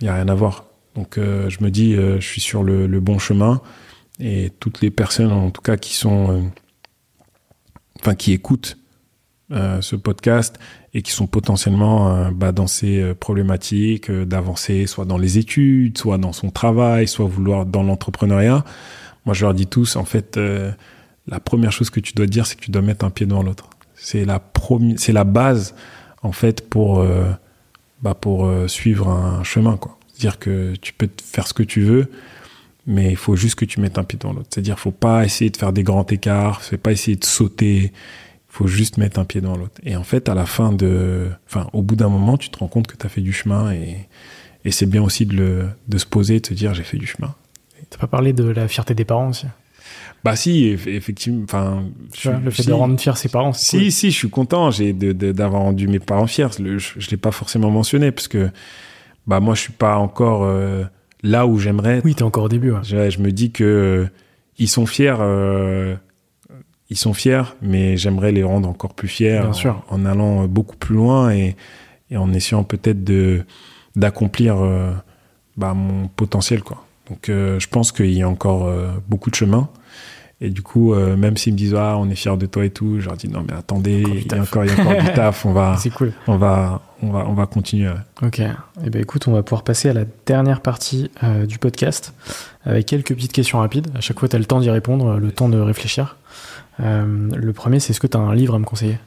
il 0.00 0.04
n'y 0.04 0.10
a 0.10 0.14
rien 0.14 0.28
à 0.28 0.34
voir. 0.34 0.66
Donc 0.94 1.16
euh, 1.16 1.48
je 1.48 1.62
me 1.62 1.70
dis, 1.70 1.94
euh, 1.94 2.20
je 2.20 2.26
suis 2.26 2.40
sur 2.40 2.62
le, 2.62 2.86
bon 3.00 3.18
chemin 3.18 3.60
et 4.20 4.50
toutes 4.60 4.80
les 4.80 4.90
personnes, 4.90 5.32
en 5.32 5.50
tout 5.50 5.62
cas, 5.62 5.76
qui 5.76 5.94
sont, 5.94 6.32
euh, 6.32 6.40
enfin, 8.00 8.14
qui 8.14 8.32
écoutent 8.32 8.76
ce 9.50 9.96
podcast 9.96 10.58
et 10.98 11.02
qui 11.02 11.12
sont 11.12 11.28
potentiellement 11.28 12.30
bah, 12.32 12.50
dans 12.50 12.66
ces 12.66 13.14
problématiques 13.14 14.10
d'avancer, 14.10 14.86
soit 14.86 15.04
dans 15.04 15.16
les 15.16 15.38
études, 15.38 15.96
soit 15.96 16.18
dans 16.18 16.32
son 16.32 16.50
travail, 16.50 17.06
soit 17.06 17.26
vouloir 17.26 17.66
dans 17.66 17.84
l'entrepreneuriat. 17.84 18.64
Moi, 19.24 19.34
je 19.34 19.44
leur 19.44 19.54
dis 19.54 19.68
tous, 19.68 19.94
en 19.94 20.04
fait, 20.04 20.40
la 21.28 21.40
première 21.40 21.70
chose 21.70 21.90
que 21.90 22.00
tu 22.00 22.14
dois 22.14 22.26
dire, 22.26 22.46
c'est 22.46 22.56
que 22.56 22.64
tu 22.64 22.72
dois 22.72 22.82
mettre 22.82 23.04
un 23.04 23.10
pied 23.10 23.26
devant 23.26 23.42
l'autre. 23.42 23.70
C'est 23.94 24.24
la 24.24 24.42
c'est 24.96 25.12
la 25.12 25.24
base, 25.24 25.74
en 26.22 26.32
fait, 26.32 26.68
pour, 26.68 27.04
bah, 28.02 28.14
pour 28.14 28.50
suivre 28.66 29.08
un 29.08 29.44
chemin, 29.44 29.76
quoi 29.76 29.98
dire 30.18 30.38
que 30.38 30.74
tu 30.76 30.92
peux 30.92 31.08
faire 31.22 31.46
ce 31.46 31.54
que 31.54 31.62
tu 31.62 31.80
veux, 31.80 32.10
mais 32.86 33.10
il 33.10 33.16
faut 33.16 33.36
juste 33.36 33.54
que 33.54 33.64
tu 33.64 33.80
mettes 33.80 33.98
un 33.98 34.04
pied 34.04 34.18
dans 34.18 34.32
l'autre. 34.32 34.48
C'est-à-dire, 34.50 34.78
faut 34.78 34.90
pas 34.90 35.24
essayer 35.24 35.50
de 35.50 35.56
faire 35.56 35.72
des 35.72 35.82
grands 35.82 36.06
écarts, 36.06 36.62
faut 36.62 36.76
pas 36.76 36.92
essayer 36.92 37.16
de 37.16 37.24
sauter. 37.24 37.92
Faut 38.58 38.66
juste 38.66 38.96
mettre 38.96 39.20
un 39.20 39.24
pied 39.24 39.40
dans 39.40 39.56
l'autre. 39.56 39.80
Et 39.84 39.94
en 39.94 40.02
fait, 40.02 40.28
à 40.28 40.34
la 40.34 40.44
fin 40.44 40.72
de, 40.72 41.28
enfin, 41.46 41.68
au 41.72 41.82
bout 41.82 41.94
d'un 41.94 42.08
moment, 42.08 42.36
tu 42.36 42.50
te 42.50 42.58
rends 42.58 42.66
compte 42.66 42.88
que 42.88 42.96
tu 42.96 43.06
as 43.06 43.08
fait 43.08 43.20
du 43.20 43.32
chemin 43.32 43.72
et, 43.72 44.08
et 44.64 44.72
c'est 44.72 44.86
bien 44.86 45.00
aussi 45.02 45.26
de, 45.26 45.36
le, 45.36 45.68
de 45.86 45.98
se 45.98 46.06
poser 46.06 46.36
et 46.36 46.40
de 46.40 46.46
se 46.46 46.54
dire, 46.54 46.74
j'ai 46.74 46.82
fait 46.82 46.98
du 46.98 47.06
chemin. 47.06 47.34
T'as 47.88 47.98
pas 47.98 48.08
parlé 48.08 48.32
de 48.32 48.42
la 48.44 48.66
fierté 48.66 48.94
des 48.94 49.04
parents 49.04 49.28
aussi? 49.28 49.46
Bah 50.24 50.34
si, 50.34 50.66
effectivement. 50.66 51.44
Enfin, 51.44 51.84
le 52.42 52.50
fait 52.50 52.66
de 52.66 52.72
rendre 52.72 52.98
fier 52.98 53.16
ses 53.16 53.28
parents. 53.28 53.52
Si, 53.52 53.92
si, 53.92 54.10
je 54.10 54.16
suis 54.16 54.28
content. 54.28 54.72
J'ai 54.72 54.92
d'avoir 54.92 55.62
rendu 55.62 55.86
mes 55.86 56.00
parents 56.00 56.26
fiers. 56.26 56.48
je, 56.58 56.78
je 56.78 57.10
l'ai 57.10 57.16
pas 57.16 57.30
forcément 57.30 57.70
mentionné 57.70 58.10
parce 58.10 58.26
que 58.26 58.50
bah 59.28 59.40
moi 59.40 59.54
je 59.54 59.60
suis 59.60 59.72
pas 59.72 59.96
encore 59.96 60.42
euh, 60.42 60.84
là 61.22 61.46
où 61.46 61.58
j'aimerais. 61.58 62.00
Oui, 62.04 62.14
tu 62.14 62.20
es 62.20 62.22
encore 62.24 62.44
au 62.44 62.48
début. 62.48 62.72
Je, 62.82 63.20
me 63.20 63.30
dis 63.30 63.52
que 63.52 63.64
euh, 63.64 64.06
ils 64.58 64.68
sont 64.68 64.86
fiers, 64.86 65.14
euh, 65.20 65.94
ils 66.90 66.96
sont 66.96 67.12
fiers, 67.14 67.42
mais 67.62 67.96
j'aimerais 67.96 68.32
les 68.32 68.42
rendre 68.42 68.68
encore 68.68 68.94
plus 68.94 69.08
fiers 69.08 69.40
Bien 69.40 69.48
en, 69.50 69.52
sûr. 69.52 69.84
en, 69.90 70.04
allant 70.04 70.46
beaucoup 70.46 70.76
plus 70.76 70.94
loin 70.96 71.30
et, 71.30 71.56
et 72.10 72.16
en 72.16 72.32
essayant 72.32 72.64
peut-être 72.64 73.04
de 73.04 73.44
d'accomplir 73.96 74.56
bah, 75.56 75.74
mon 75.74 76.06
potentiel 76.08 76.62
quoi. 76.62 76.84
Donc 77.10 77.24
je 77.26 77.66
pense 77.66 77.90
qu'il 77.90 78.12
y 78.12 78.22
a 78.22 78.28
encore 78.28 78.72
beaucoup 79.08 79.28
de 79.30 79.34
chemin. 79.34 79.68
Et 80.40 80.50
du 80.50 80.62
coup, 80.62 80.94
euh, 80.94 81.16
même 81.16 81.36
s'ils 81.36 81.52
me 81.52 81.58
disent 81.58 81.74
ah 81.74 81.96
on 81.98 82.08
est 82.10 82.14
fiers 82.14 82.36
de 82.36 82.46
toi 82.46 82.64
et 82.64 82.70
tout, 82.70 83.00
je 83.00 83.06
leur 83.06 83.16
dis 83.16 83.28
non 83.28 83.44
mais 83.46 83.54
attendez, 83.54 84.04
il 84.06 84.32
y 84.32 84.34
a 84.34 84.40
encore, 84.40 84.64
il 84.64 84.70
y 84.70 84.74
a 84.74 84.80
encore 84.80 85.02
du 85.02 85.12
taf, 85.14 85.44
on 85.44 85.52
va, 85.52 85.76
cool. 85.96 86.12
on 86.28 86.36
va, 86.36 86.80
on 87.02 87.10
va, 87.10 87.26
on 87.26 87.34
va 87.34 87.46
continuer. 87.46 87.90
Ok. 88.22 88.38
Et 88.38 88.50
eh 88.84 88.90
ben 88.90 89.02
écoute, 89.02 89.26
on 89.26 89.32
va 89.32 89.42
pouvoir 89.42 89.64
passer 89.64 89.88
à 89.88 89.92
la 89.92 90.04
dernière 90.26 90.60
partie 90.60 91.10
euh, 91.24 91.44
du 91.44 91.58
podcast 91.58 92.14
avec 92.64 92.86
quelques 92.86 93.14
petites 93.14 93.32
questions 93.32 93.58
rapides. 93.58 93.88
À 93.96 94.00
chaque 94.00 94.20
fois, 94.20 94.28
tu 94.28 94.36
as 94.36 94.38
le 94.38 94.44
temps 94.44 94.60
d'y 94.60 94.70
répondre, 94.70 95.18
le 95.18 95.32
temps 95.32 95.48
de 95.48 95.58
réfléchir. 95.58 96.16
Euh, 96.78 97.28
le 97.34 97.52
premier, 97.52 97.80
c'est 97.80 97.90
est-ce 97.90 98.00
que 98.00 98.06
tu 98.06 98.16
as 98.16 98.20
un 98.20 98.34
livre 98.34 98.54
à 98.54 98.60
me 98.60 98.64
conseiller? 98.64 98.98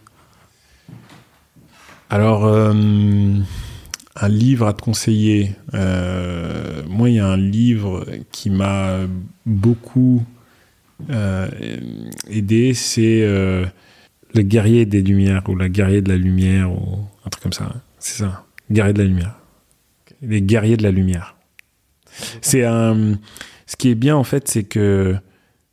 Alors, 2.10 2.46
un 2.46 4.28
livre 4.28 4.68
à 4.68 4.74
te 4.74 4.82
conseiller. 4.82 5.56
moi, 5.72 7.10
il 7.10 7.16
y 7.16 7.20
a 7.20 7.28
un 7.28 7.38
livre 7.38 8.06
qui 8.34 8.50
m'a 8.50 8.98
beaucoup 9.46 10.26
euh, 11.10 11.50
aider, 12.30 12.74
c'est 12.74 13.22
euh, 13.22 13.66
le 14.34 14.42
guerrier 14.42 14.86
des 14.86 15.02
lumières 15.02 15.44
ou 15.48 15.56
la 15.56 15.70
guerrier 15.70 16.02
de 16.02 16.10
la 16.10 16.18
lumière 16.18 16.72
ou 16.72 17.00
un 17.26 17.30
truc 17.30 17.44
comme 17.44 17.54
ça. 17.54 17.74
C'est 18.00 18.24
ça, 18.24 18.46
guerrier 18.72 18.94
de 18.94 19.00
la 19.00 19.08
lumière. 19.08 19.36
Les 20.22 20.42
guerriers 20.42 20.78
de 20.78 20.84
la 20.84 20.92
lumière. 20.92 21.36
C'est 22.42 22.66
un. 22.66 23.18
Ce 23.66 23.76
qui 23.76 23.90
est 23.90 23.96
bien 23.96 24.16
en 24.16 24.24
fait, 24.24 24.48
c'est 24.48 24.64
que 24.64 25.16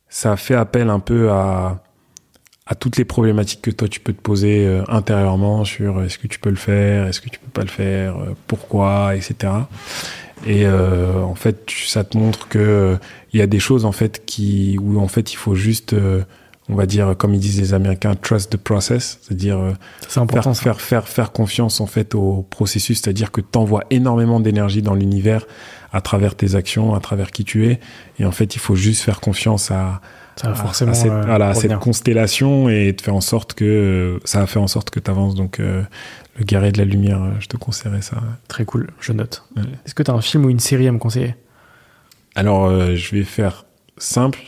ça 0.07 0.37
fait 0.37 0.55
appel 0.55 0.89
un 0.89 0.99
peu 0.99 1.29
à 1.31 1.83
à 2.65 2.75
toutes 2.75 2.97
les 2.97 3.05
problématiques 3.05 3.63
que 3.63 3.71
toi 3.71 3.87
tu 3.87 3.99
peux 3.99 4.13
te 4.13 4.21
poser 4.21 4.63
euh, 4.67 4.83
intérieurement 4.89 5.65
sur 5.65 6.03
est-ce 6.03 6.19
que 6.19 6.27
tu 6.27 6.37
peux 6.37 6.51
le 6.51 6.55
faire, 6.55 7.07
est-ce 7.07 7.19
que 7.19 7.27
tu 7.27 7.39
peux 7.39 7.49
pas 7.49 7.63
le 7.63 7.67
faire, 7.67 8.15
pourquoi, 8.45 9.15
etc. 9.15 9.51
Et 10.45 10.65
euh, 10.65 11.21
en 11.21 11.35
fait, 11.35 11.69
ça 11.85 12.03
te 12.03 12.17
montre 12.17 12.47
que 12.47 12.97
il 13.33 13.39
y 13.39 13.43
a 13.43 13.47
des 13.47 13.59
choses 13.59 13.85
en 13.85 13.91
fait 13.91 14.23
qui 14.25 14.77
où 14.81 14.99
en 14.99 15.07
fait 15.07 15.33
il 15.33 15.35
faut 15.35 15.55
juste 15.55 15.95
on 16.69 16.75
va 16.75 16.85
dire, 16.85 17.15
comme 17.17 17.33
ils 17.33 17.39
disent 17.39 17.59
les 17.59 17.73
Américains, 17.73 18.13
trust 18.15 18.51
the 18.51 18.57
process, 18.57 19.19
c'est-à-dire 19.21 19.73
faire, 20.07 20.55
faire, 20.55 20.81
faire, 20.81 21.07
faire 21.07 21.31
confiance 21.31 21.81
en 21.81 21.87
fait 21.87 22.13
au 22.13 22.45
processus, 22.47 23.01
c'est-à-dire 23.01 23.31
que 23.31 23.41
tu 23.41 23.57
envoies 23.57 23.83
énormément 23.89 24.39
d'énergie 24.39 24.83
dans 24.83 24.93
l'univers 24.93 25.47
à 25.91 26.01
travers 26.01 26.35
tes 26.35 26.53
actions, 26.53 26.93
à 26.93 26.99
travers 26.99 27.31
qui 27.31 27.43
tu 27.43 27.67
es, 27.67 27.79
et 28.19 28.25
en 28.25 28.31
fait 28.31 28.55
il 28.55 28.59
faut 28.59 28.75
juste 28.75 29.01
faire 29.01 29.19
confiance 29.19 29.71
à, 29.71 29.99
ça 30.35 30.53
forcément 30.53 30.93
cette, 30.93 31.11
voilà, 31.11 31.53
cette 31.55 31.75
constellation 31.79 32.69
et 32.69 32.93
de 32.93 33.01
faire 33.01 33.15
en 33.15 33.21
sorte 33.21 33.55
que 33.55 34.19
ça 34.23 34.41
a 34.41 34.45
fait 34.45 34.59
en 34.59 34.67
sorte 34.67 34.91
que 34.91 34.99
tu 34.99 35.09
avances. 35.09 35.35
Donc 35.35 35.59
le 36.39 36.45
guerrier 36.45 36.71
de 36.71 36.79
la 36.79 36.85
lumière, 36.85 37.21
je 37.39 37.47
te 37.47 37.57
conseillerais 37.57 38.01
ça. 38.01 38.17
Très 38.47 38.65
cool, 38.65 38.89
je 38.99 39.11
note. 39.11 39.43
Est-ce 39.85 39.93
que 39.93 40.03
tu 40.03 40.09
as 40.09 40.13
un 40.13 40.21
film 40.21 40.45
ou 40.45 40.49
une 40.49 40.59
série 40.59 40.87
à 40.87 40.91
me 40.91 40.97
conseiller? 40.97 41.35
Alors 42.35 42.95
je 42.95 43.15
vais 43.15 43.23
faire 43.23 43.65
simple. 43.97 44.39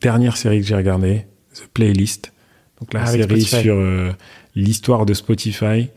Dernière 0.00 0.36
série 0.36 0.60
que 0.60 0.66
j'ai 0.66 0.74
regardée, 0.74 1.26
The 1.54 1.66
Playlist. 1.72 2.32
Donc 2.80 2.94
la 2.94 3.02
ah 3.02 3.06
série 3.06 3.42
sur 3.42 3.74
euh, 3.74 4.10
l'histoire 4.54 5.04
de 5.04 5.12
Spotify, 5.14 5.90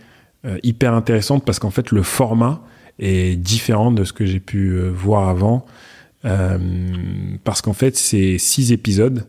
euh, 0.45 0.57
hyper 0.63 0.93
intéressante 0.93 1.45
parce 1.45 1.59
qu'en 1.59 1.71
fait 1.71 1.91
le 1.91 2.03
format 2.03 2.61
est 2.99 3.37
différent 3.37 3.91
de 3.91 4.03
ce 4.03 4.13
que 4.13 4.25
j'ai 4.25 4.41
pu 4.41 4.71
euh, 4.71 4.89
voir 4.89 5.29
avant. 5.29 5.65
parce 7.43 7.61
qu'en 7.61 7.73
fait 7.73 7.97
c'est 7.97 8.37
six 8.37 8.71
épisodes 8.71 9.27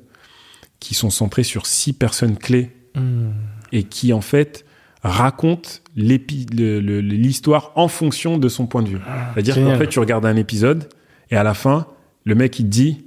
qui 0.79 0.95
sont 0.95 1.11
centrés 1.11 1.43
sur 1.43 1.67
six 1.67 1.93
personnes 1.93 2.37
clés 2.37 2.71
hmm. 2.95 3.31
et 3.73 3.83
qui 3.85 4.13
en 4.13 4.21
fait 4.21 4.65
racontent 5.03 5.71
l'histoire 5.97 7.73
en 7.77 7.89
fonction 7.89 8.39
de 8.39 8.49
son 8.49 8.67
point 8.67 8.83
de 8.83 8.89
vue. 8.89 8.99
Ah, 9.07 9.31
C'est-à-dire 9.35 9.57
qu'en 9.57 9.79
fait 9.79 9.89
tu 9.89 9.99
regardes 9.99 10.27
un 10.27 10.37
épisode 10.37 10.89
et 11.31 11.37
à 11.37 11.43
la 11.43 11.55
fin 11.55 11.87
le 12.25 12.35
mec 12.35 12.59
il 12.59 12.65
te 12.65 12.71
dit 12.71 13.05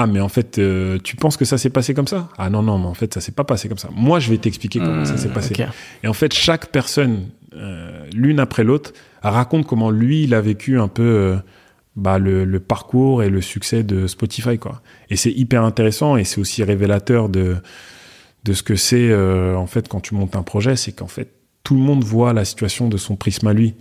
ah, 0.00 0.06
mais 0.06 0.20
en 0.20 0.30
fait, 0.30 0.58
euh, 0.58 0.98
tu 1.04 1.14
penses 1.14 1.36
que 1.36 1.44
ça 1.44 1.58
s'est 1.58 1.68
passé 1.68 1.92
comme 1.92 2.06
ça? 2.06 2.30
Ah 2.38 2.48
non, 2.48 2.62
non, 2.62 2.78
mais 2.78 2.86
en 2.86 2.94
fait, 2.94 3.12
ça 3.12 3.20
s'est 3.20 3.32
pas 3.32 3.44
passé 3.44 3.68
comme 3.68 3.76
ça. 3.76 3.90
Moi, 3.94 4.18
je 4.18 4.30
vais 4.30 4.38
t'expliquer 4.38 4.78
comment 4.78 5.04
ça 5.04 5.18
s'est 5.18 5.28
mmh, 5.28 5.32
passé. 5.32 5.54
Et 6.02 6.08
en 6.08 6.14
fait, 6.14 6.32
chaque 6.32 6.68
personne, 6.68 7.28
euh, 7.54 8.06
l'une 8.14 8.40
après 8.40 8.64
l'autre, 8.64 8.94
raconte 9.22 9.66
comment 9.66 9.90
lui, 9.90 10.24
il 10.24 10.32
a 10.32 10.40
vécu 10.40 10.80
un 10.80 10.88
peu 10.88 11.02
euh, 11.02 11.36
bah, 11.96 12.18
le, 12.18 12.60
parcours 12.60 13.22
et 13.22 13.28
le 13.28 13.42
succès 13.42 13.82
de 13.82 14.06
Spotify. 14.06 14.56
Quoi. 14.56 14.80
Et 15.10 15.16
c'est 15.16 15.32
hyper 15.32 15.64
intéressant 15.64 16.16
et 16.16 16.24
c'est 16.24 16.40
aussi 16.40 16.64
révélateur 16.64 17.28
de, 17.28 17.58
de 18.44 18.52
ce 18.54 18.62
que 18.62 18.76
c'est, 18.76 19.14
en 19.14 19.66
fait, 19.66 19.86
quand 19.86 20.00
tu 20.00 20.14
montes 20.14 20.34
un 20.34 20.42
projet, 20.42 20.76
c'est 20.76 20.92
qu'en 20.92 21.08
fait, 21.08 21.28
tout 21.64 21.74
le 21.74 21.80
monde 21.80 22.04
voit 22.04 22.32
la 22.32 22.44
situation 22.44 22.88
de 22.88 22.96
son 22.96 23.16
prisme 23.16 23.46
à 23.46 23.52
lui. 23.52 23.74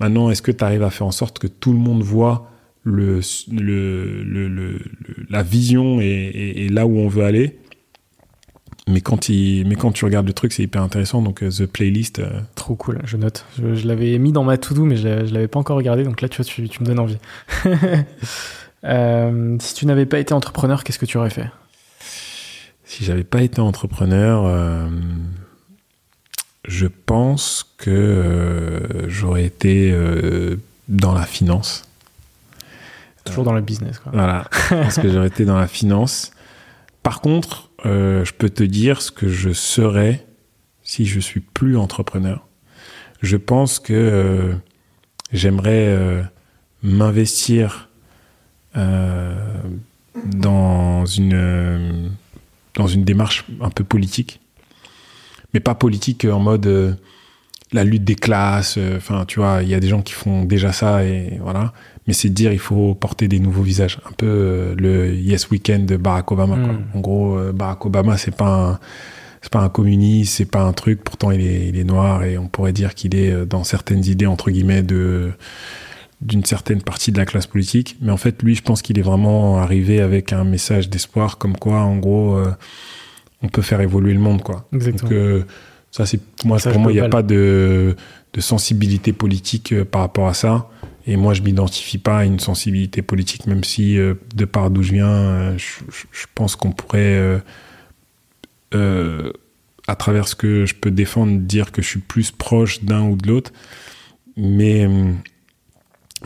Maintenant, 0.00 0.30
est-ce 0.30 0.42
que 0.42 0.52
tu 0.52 0.64
arrives 0.64 0.82
à 0.82 0.90
faire 0.90 1.06
en 1.06 1.12
sorte 1.12 1.38
que 1.38 1.46
tout 1.46 1.72
le 1.72 1.78
monde 1.78 2.02
voit 2.02 2.50
le, 2.82 3.20
le, 3.52 4.78
la 5.28 5.42
vision 5.42 6.00
et, 6.00 6.68
là 6.70 6.86
où 6.86 6.98
on 6.98 7.08
veut 7.08 7.24
aller? 7.24 7.58
Mais 8.88 9.02
quand, 9.02 9.28
il, 9.28 9.68
mais 9.68 9.76
quand 9.76 9.92
tu 9.92 10.04
regardes 10.04 10.26
le 10.26 10.32
truc, 10.32 10.52
c'est 10.52 10.62
hyper 10.62 10.82
intéressant. 10.82 11.22
Donc, 11.22 11.42
euh, 11.42 11.50
The 11.50 11.66
Playlist. 11.66 12.18
Euh, 12.18 12.40
Trop 12.56 12.74
cool, 12.74 12.98
je 13.04 13.16
note. 13.16 13.44
Je, 13.58 13.86
l'avais 13.86 14.18
mis 14.18 14.32
dans 14.32 14.42
ma 14.42 14.56
to-do, 14.56 14.84
mais 14.84 14.96
je 14.96 15.06
ne 15.06 15.30
l'avais 15.32 15.48
pas 15.48 15.60
encore 15.60 15.76
regardé. 15.76 16.02
Donc 16.02 16.22
là, 16.22 16.28
tu 16.28 16.42
vois, 16.42 16.44
tu, 16.44 16.68
tu 16.68 16.82
me 16.82 16.86
donnes 16.86 16.98
envie. 16.98 17.18
Euh, 18.82 19.58
si 19.60 19.74
tu 19.74 19.84
n'avais 19.84 20.06
pas 20.06 20.18
été 20.18 20.32
entrepreneur, 20.32 20.84
qu'est-ce 20.84 20.98
que 20.98 21.04
tu 21.04 21.18
aurais 21.18 21.28
fait? 21.28 21.50
Si 22.84 23.04
j'avais 23.04 23.24
pas 23.24 23.42
été 23.42 23.60
entrepreneur, 23.60 24.88
je 26.70 26.86
pense 26.86 27.74
que 27.78 29.06
j'aurais 29.08 29.44
été 29.44 29.92
dans 30.88 31.12
la 31.12 31.24
finance. 31.24 31.84
Toujours 33.24 33.44
dans 33.44 33.52
le 33.52 33.60
business. 33.60 33.98
Quoi. 33.98 34.12
Voilà, 34.14 34.48
parce 34.70 34.96
que 34.96 35.10
j'aurais 35.10 35.26
été 35.26 35.44
dans 35.44 35.58
la 35.58 35.66
finance. 35.66 36.30
Par 37.02 37.20
contre, 37.20 37.70
euh, 37.86 38.24
je 38.24 38.32
peux 38.32 38.50
te 38.50 38.62
dire 38.62 39.02
ce 39.02 39.10
que 39.10 39.28
je 39.28 39.50
serais 39.52 40.24
si 40.82 41.06
je 41.06 41.20
suis 41.20 41.40
plus 41.40 41.76
entrepreneur. 41.76 42.46
Je 43.20 43.36
pense 43.36 43.78
que 43.78 43.92
euh, 43.92 44.54
j'aimerais 45.32 45.88
euh, 45.88 46.22
m'investir 46.82 47.88
dans 50.24 51.04
une 51.06 52.10
dans 52.74 52.86
une 52.86 53.02
démarche 53.02 53.44
un 53.60 53.70
peu 53.70 53.82
politique, 53.82 54.40
mais 55.54 55.60
pas 55.60 55.74
politique 55.74 56.24
en 56.24 56.40
mode 56.40 56.98
la 57.72 57.84
lutte 57.84 58.04
des 58.04 58.16
classes. 58.16 58.78
Enfin, 58.96 59.24
tu 59.26 59.38
vois, 59.40 59.62
il 59.62 59.68
y 59.68 59.74
a 59.74 59.80
des 59.80 59.88
gens 59.88 60.02
qui 60.02 60.12
font 60.12 60.44
déjà 60.44 60.72
ça 60.72 61.04
et 61.04 61.38
voilà 61.42 61.72
mais 62.10 62.14
c'est 62.14 62.28
de 62.28 62.34
dire 62.34 62.52
il 62.52 62.58
faut 62.58 62.94
porter 62.96 63.28
des 63.28 63.38
nouveaux 63.38 63.62
visages. 63.62 64.00
Un 64.04 64.12
peu 64.12 64.26
euh, 64.26 64.74
le 64.76 65.14
Yes 65.14 65.48
Weekend 65.50 65.86
de 65.86 65.96
Barack 65.96 66.32
Obama. 66.32 66.56
Quoi. 66.56 66.72
Hmm. 66.72 66.84
En 66.94 67.00
gros, 67.00 67.38
euh, 67.38 67.52
Barack 67.52 67.86
Obama, 67.86 68.16
c'est 68.16 68.34
pas 68.34 68.70
un, 68.72 68.78
c'est 69.42 69.52
pas 69.52 69.60
un 69.60 69.68
communiste, 69.68 70.34
c'est 70.34 70.50
pas 70.50 70.62
un 70.62 70.72
truc. 70.72 71.04
Pourtant, 71.04 71.30
il 71.30 71.40
est, 71.40 71.68
il 71.68 71.78
est 71.78 71.84
noir 71.84 72.24
et 72.24 72.36
on 72.36 72.48
pourrait 72.48 72.72
dire 72.72 72.96
qu'il 72.96 73.14
est 73.14 73.30
euh, 73.30 73.44
dans 73.44 73.62
certaines 73.62 74.04
idées 74.04 74.26
entre 74.26 74.50
guillemets 74.50 74.82
de 74.82 75.30
d'une 76.20 76.44
certaine 76.44 76.82
partie 76.82 77.12
de 77.12 77.18
la 77.18 77.26
classe 77.26 77.46
politique. 77.46 77.96
Mais 78.02 78.10
en 78.10 78.16
fait, 78.16 78.42
lui, 78.42 78.56
je 78.56 78.62
pense 78.62 78.82
qu'il 78.82 78.98
est 78.98 79.02
vraiment 79.02 79.58
arrivé 79.58 80.00
avec 80.00 80.32
un 80.32 80.44
message 80.44 80.90
d'espoir, 80.90 81.38
comme 81.38 81.56
quoi, 81.56 81.80
en 81.80 81.96
gros, 81.96 82.38
on 83.42 83.48
peut 83.48 83.62
faire 83.62 83.80
évoluer 83.80 84.12
le 84.12 84.20
monde, 84.20 84.42
quoi. 84.42 84.66
Exactement. 84.72 85.10
Donc, 85.10 85.46
ça, 85.90 86.06
c'est 86.06 86.20
moi, 86.44 86.58
pour 86.58 86.78
moi, 86.78 86.92
il 86.92 86.96
n'y 86.96 87.00
a 87.00 87.08
pas 87.08 87.22
de, 87.22 87.96
de 88.32 88.40
sensibilité 88.40 89.12
politique 89.12 89.74
par 89.84 90.02
rapport 90.02 90.28
à 90.28 90.34
ça. 90.34 90.68
Et 91.06 91.16
moi, 91.16 91.34
je 91.34 91.42
m'identifie 91.42 91.98
pas 91.98 92.18
à 92.18 92.24
une 92.24 92.38
sensibilité 92.38 93.02
politique, 93.02 93.46
même 93.46 93.64
si, 93.64 93.98
euh, 93.98 94.14
de 94.34 94.44
par 94.44 94.70
d'où 94.70 94.82
je 94.82 94.92
viens, 94.92 95.08
euh, 95.08 95.58
je, 95.58 96.26
pense 96.34 96.56
qu'on 96.56 96.72
pourrait, 96.72 97.40
euh, 98.74 99.32
à 99.88 99.96
travers 99.96 100.28
ce 100.28 100.34
que 100.34 100.66
je 100.66 100.74
peux 100.74 100.90
défendre, 100.90 101.40
dire 101.40 101.72
que 101.72 101.82
je 101.82 101.88
suis 101.88 102.00
plus 102.00 102.30
proche 102.30 102.84
d'un 102.84 103.02
ou 103.02 103.16
de 103.16 103.26
l'autre. 103.26 103.52
Mais, 104.36 104.88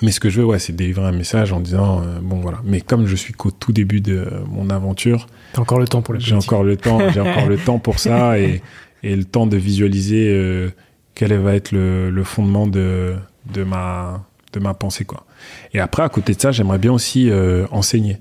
mais 0.02 0.10
ce 0.10 0.20
que 0.20 0.28
je 0.28 0.40
veux, 0.40 0.46
ouais, 0.46 0.58
c'est 0.58 0.74
délivrer 0.74 1.06
un 1.06 1.12
message 1.12 1.52
en 1.52 1.60
disant, 1.60 2.02
bon 2.22 2.40
voilà. 2.40 2.60
Mais 2.64 2.80
comme 2.80 3.06
je 3.06 3.14
suis 3.14 3.32
qu'au 3.32 3.50
tout 3.50 3.72
début 3.72 4.00
de 4.00 4.28
mon 4.48 4.70
aventure, 4.70 5.26
T'as 5.52 5.60
encore 5.60 5.78
le 5.78 5.86
temps 5.86 6.02
pour 6.02 6.18
J'ai 6.18 6.34
encore 6.34 6.64
le 6.64 6.76
temps, 6.76 6.98
j'ai 7.10 7.20
encore 7.28 7.46
le 7.46 7.56
temps 7.56 7.78
pour 7.78 7.98
ça 7.98 8.38
et, 8.38 8.60
et 9.02 9.14
le 9.14 9.24
temps 9.24 9.46
de 9.46 9.56
visualiser 9.56 10.72
quel 11.14 11.32
va 11.38 11.54
être 11.54 11.72
le, 11.72 12.10
le 12.10 12.24
fondement 12.24 12.66
de, 12.66 13.14
de 13.52 13.64
ma 13.64 14.24
de 14.52 14.60
ma 14.60 14.74
pensée 14.74 15.04
quoi. 15.04 15.26
Et 15.72 15.80
après 15.80 16.02
à 16.02 16.08
côté 16.08 16.34
de 16.34 16.40
ça, 16.40 16.52
j'aimerais 16.52 16.78
bien 16.78 16.92
aussi 16.92 17.30
euh, 17.30 17.66
enseigner. 17.70 18.18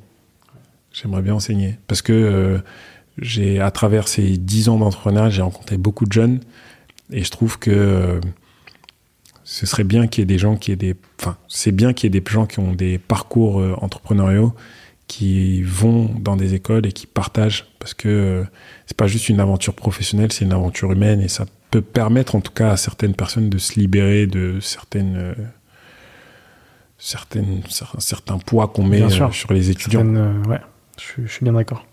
J'aimerais 0.91 1.21
bien 1.21 1.36
enseigner 1.36 1.78
parce 1.88 2.01
que 2.01 2.13
euh, 2.13 2.57
j'ai 3.19 3.59
à 3.59 3.71
travers 3.71 4.07
ces 4.07 4.38
dix 4.38 4.69
ans 4.69 4.78
d'entrepreneuriat, 4.78 5.30
j'ai 5.30 5.41
rencontré 5.41 5.78
beaucoup 5.78 6.05
de 6.05 6.11
jeunes 6.11 6.39
et 7.11 7.24
je 7.24 7.32
trouve 7.32 7.59
que 7.59 7.71
euh, 7.71 8.19
ce 9.44 9.66
serait 9.66 9.84
bien 9.84 10.08
qu'il 10.08 10.22
y 10.22 10.24
ait 10.24 10.26
des 10.26 10.38
gens 10.38 10.56
qui 10.56 10.72
aient 10.72 10.78
des 10.78 10.96
enfin, 11.20 11.38
c'est 11.48 11.72
bien 11.72 11.94
qu'il 11.94 12.14
y 12.14 12.16
ait 12.16 12.20
des 12.22 12.32
gens 12.32 12.46
qui 12.46 12.60
ont 12.60 12.74
des 12.74 12.98
parcours 12.98 13.58
entrepreneuriaux 13.82 14.54
qui 15.08 15.62
vont 15.64 16.10
dans 16.20 16.38
des 16.38 16.54
écoles 16.54 16.86
et 16.86 16.91
qui 16.91 17.08
partagent 17.08 17.66
parce 17.80 17.94
que 17.94 18.46
c'est 18.86 18.96
pas 18.98 19.08
juste 19.08 19.30
une 19.30 19.39
aventure 19.39 19.74
professionnelle, 19.74 20.32
c'est 20.32 20.46
une 20.46 20.54
aventure 20.54 20.91
humaine 20.91 21.20
et 21.20 21.28
ça 21.28 21.46
peut 21.72 21.82
permettre 21.82 22.36
en 22.36 22.41
tout 22.41 22.54
cas 22.54 22.72
à 22.72 22.78
certaines 22.78 23.14
personnes 23.14 23.50
de 23.50 23.58
se 23.58 23.80
libérer 23.80 24.28
de 24.28 24.60
certaines 24.62 25.36
certaines, 27.04 27.62
certains 28.00 28.38
poids 28.38 28.70
qu'on 28.70 28.86
met 28.86 29.02
euh, 29.02 29.32
sur 29.32 29.54
les 29.54 29.70
étudiants. 29.70 30.06
Euh, 30.16 30.41
ouais, 30.46 30.62
je, 30.98 31.28
suis 31.28 31.44
bien 31.44 31.54
d'accord. 31.54 31.86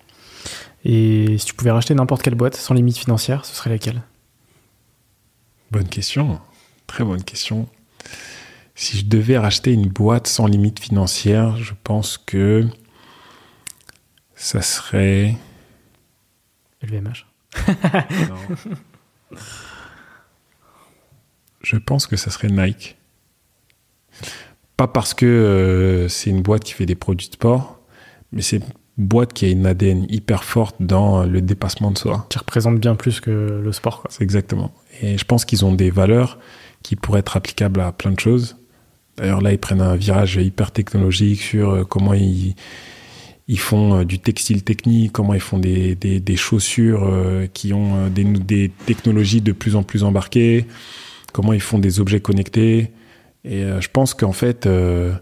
Et 0.84 1.36
si 1.36 1.46
tu 1.46 1.54
pouvais 1.54 1.72
racheter 1.72 1.94
n'importe 1.94 2.22
quelle 2.22 2.36
boîte 2.36 2.54
sans 2.54 2.74
limite 2.74 2.96
financière, 2.96 3.44
ce 3.44 3.54
serait 3.54 3.70
laquelle? 3.70 4.02
Bonne 5.72 5.88
question. 5.88 6.40
Très 6.90 7.04
bonne 7.04 7.22
question. 7.22 7.68
Si 8.74 8.98
je 8.98 9.04
devais 9.04 9.38
racheter 9.38 9.72
une 9.72 9.86
boîte 9.86 10.26
sans 10.26 10.48
limite 10.48 10.80
financière, 10.80 11.56
je 11.56 11.72
pense 11.84 12.18
que 12.18 12.66
ça 14.34 14.60
serait. 14.60 15.36
LVMH. 16.82 17.26
non. 18.28 19.36
Je 21.62 21.76
pense 21.76 22.08
que 22.08 22.16
ça 22.16 22.28
serait 22.32 22.48
Nike. 22.48 22.96
Pas 24.76 24.88
parce 24.88 25.14
que 25.14 25.26
euh, 25.26 26.08
c'est 26.08 26.30
une 26.30 26.42
boîte 26.42 26.64
qui 26.64 26.72
fait 26.72 26.86
des 26.86 26.96
produits 26.96 27.28
de 27.28 27.34
sport, 27.34 27.78
mais 28.32 28.42
c'est 28.42 28.56
une 28.56 28.64
boîte 28.98 29.32
qui 29.32 29.44
a 29.44 29.48
une 29.48 29.64
ADN 29.64 30.06
hyper 30.08 30.42
forte 30.42 30.74
dans 30.80 31.22
le 31.22 31.40
dépassement 31.40 31.92
de 31.92 31.98
soi. 31.98 32.26
Qui 32.30 32.38
représente 32.38 32.80
bien 32.80 32.96
plus 32.96 33.20
que 33.20 33.30
le 33.62 33.70
sport. 33.70 34.08
C'est 34.10 34.24
exactement. 34.24 34.72
Et 35.00 35.18
je 35.18 35.24
pense 35.24 35.44
qu'ils 35.44 35.64
ont 35.64 35.72
des 35.72 35.90
valeurs 35.90 36.40
qui 36.82 36.96
pourraient 36.96 37.20
être 37.20 37.36
applicables 37.36 37.80
à 37.80 37.92
plein 37.92 38.10
de 38.12 38.20
choses. 38.20 38.56
D'ailleurs, 39.16 39.40
là, 39.40 39.52
ils 39.52 39.58
prennent 39.58 39.80
un 39.80 39.96
virage 39.96 40.36
hyper 40.36 40.70
technologique 40.72 41.40
sur 41.40 41.70
euh, 41.70 41.84
comment 41.84 42.14
ils, 42.14 42.54
font 43.58 44.04
du 44.04 44.18
textile 44.18 44.62
technique, 44.62 45.12
comment 45.12 45.34
ils 45.34 45.40
font 45.40 45.58
des, 45.58 45.94
des, 45.94 46.36
chaussures 46.36 47.12
qui 47.52 47.72
ont 47.72 48.06
des, 48.06 48.22
des, 48.22 48.70
technologies 48.86 49.40
de 49.40 49.50
plus 49.50 49.74
en 49.74 49.82
plus 49.82 50.04
embarquées, 50.04 50.66
comment 51.32 51.52
ils 51.52 51.60
font 51.60 51.80
des 51.80 51.98
objets 51.98 52.20
connectés. 52.20 52.92
Et 53.44 53.64
je 53.80 53.88
pense 53.92 54.14
qu'en 54.14 54.30
fait, 54.30 54.68
de 54.68 55.20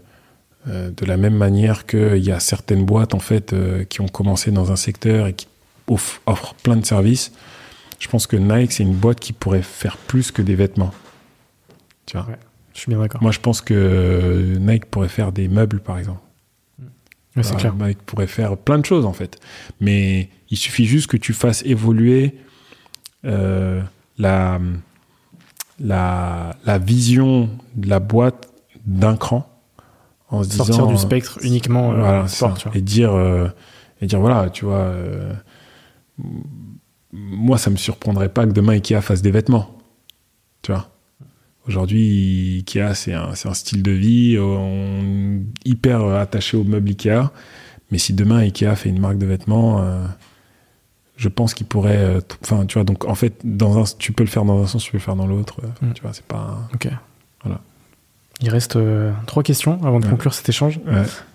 la 1.05 1.17
même 1.17 1.33
manière 1.33 1.87
qu'il 1.87 2.23
y 2.23 2.31
a 2.31 2.39
certaines 2.39 2.85
boîtes 2.85 3.15
en 3.15 3.19
fait 3.19 3.55
qui 3.89 3.99
ont 4.01 4.07
commencé 4.07 4.51
dans 4.51 4.71
un 4.71 4.75
secteur 4.75 5.25
et 5.25 5.33
qui 5.33 5.47
offrent 5.87 6.53
plein 6.61 6.75
de 6.75 6.85
services, 6.85 7.31
je 7.99 8.07
pense 8.07 8.27
que 8.27 8.37
Nike, 8.37 8.71
c'est 8.71 8.83
une 8.83 8.95
boîte 8.95 9.19
qui 9.19 9.33
pourrait 9.33 9.61
faire 9.61 9.97
plus 9.97 10.31
que 10.31 10.41
des 10.41 10.55
vêtements. 10.55 10.93
Tu 12.09 12.17
vois 12.17 12.27
Je 12.73 12.79
suis 12.79 12.89
bien 12.89 12.99
d'accord. 12.99 13.21
Moi, 13.21 13.31
je 13.31 13.39
pense 13.39 13.61
que 13.61 14.57
Nike 14.59 14.85
pourrait 14.85 15.09
faire 15.09 15.31
des 15.31 15.47
meubles, 15.47 15.79
par 15.79 15.99
exemple. 15.99 16.21
c'est 17.41 17.55
clair. 17.55 17.75
Nike 17.75 18.01
pourrait 18.01 18.27
faire 18.27 18.57
plein 18.57 18.79
de 18.79 18.85
choses, 18.85 19.05
en 19.05 19.13
fait. 19.13 19.39
Mais 19.79 20.29
il 20.49 20.57
suffit 20.57 20.85
juste 20.85 21.07
que 21.07 21.17
tu 21.17 21.33
fasses 21.33 21.63
évoluer 21.65 22.35
euh, 23.25 23.81
la, 24.17 24.59
la, 25.79 26.55
la 26.65 26.77
vision 26.79 27.49
de 27.75 27.87
la 27.89 27.99
boîte 27.99 28.47
d'un 28.85 29.15
cran. 29.15 29.45
En 30.31 30.43
se 30.43 30.51
Sortir 30.51 30.87
du 30.87 30.97
spectre 30.97 31.37
uniquement 31.41 31.91
euh, 31.93 32.27
sport, 32.27 32.55
et 32.75 32.81
dire 32.81 33.11
euh, 33.13 33.47
et 33.99 34.05
dire 34.05 34.19
voilà 34.19 34.51
tu 34.51 34.65
vois 34.65 34.93
moi, 37.11 37.57
ça 37.57 37.71
me 37.71 37.77
surprendrait 37.77 38.29
pas 38.29 38.45
que 38.45 38.51
demain 38.51 38.73
Ikea 38.73 39.01
fasse 39.01 39.23
des 39.23 39.31
vêtements. 39.31 39.75
Tu 40.61 40.71
vois 40.71 40.87
Aujourd'hui, 41.69 42.65
Ikea, 42.67 42.95
c'est 42.95 43.13
un, 43.13 43.29
un, 43.29 43.53
style 43.53 43.83
de 43.83 43.91
vie, 43.91 44.39
on, 44.39 45.43
hyper 45.65 46.03
attaché 46.03 46.57
au 46.57 46.63
meuble 46.63 46.89
Ikea. 46.89 47.29
Mais 47.91 47.99
si 47.99 48.13
demain 48.13 48.39
Ikea 48.39 48.75
fait 48.75 48.89
une 48.89 48.99
marque 48.99 49.19
de 49.19 49.27
vêtements, 49.27 49.79
euh, 49.83 50.03
je 51.15 51.29
pense 51.29 51.53
qu'il 51.53 51.67
pourrait. 51.67 51.97
Euh, 51.97 52.21
enfin, 52.43 52.65
tu 52.65 52.73
vois, 52.73 52.83
donc 52.83 53.05
en 53.05 53.13
fait, 53.13 53.41
dans 53.43 53.77
un, 53.77 53.83
tu 53.99 54.13
peux 54.13 54.23
le 54.23 54.29
faire 54.29 54.45
dans 54.45 54.59
un 54.63 54.65
sens, 54.65 54.83
tu 54.83 54.91
peux 54.91 54.97
le 54.97 55.03
faire 55.03 55.15
dans 55.15 55.27
l'autre. 55.27 55.61
Mm. 55.83 55.93
Tu 55.93 56.01
vois, 56.01 56.11
c'est 56.11 56.25
pas. 56.25 56.57
Ok. 56.73 56.87
Voilà. 57.43 57.61
Il 58.41 58.49
reste 58.49 58.75
euh, 58.75 59.11
trois 59.27 59.43
questions 59.43 59.79
avant 59.83 59.99
de 59.99 60.07
conclure 60.07 60.33
cet 60.33 60.49
échange. 60.49 60.79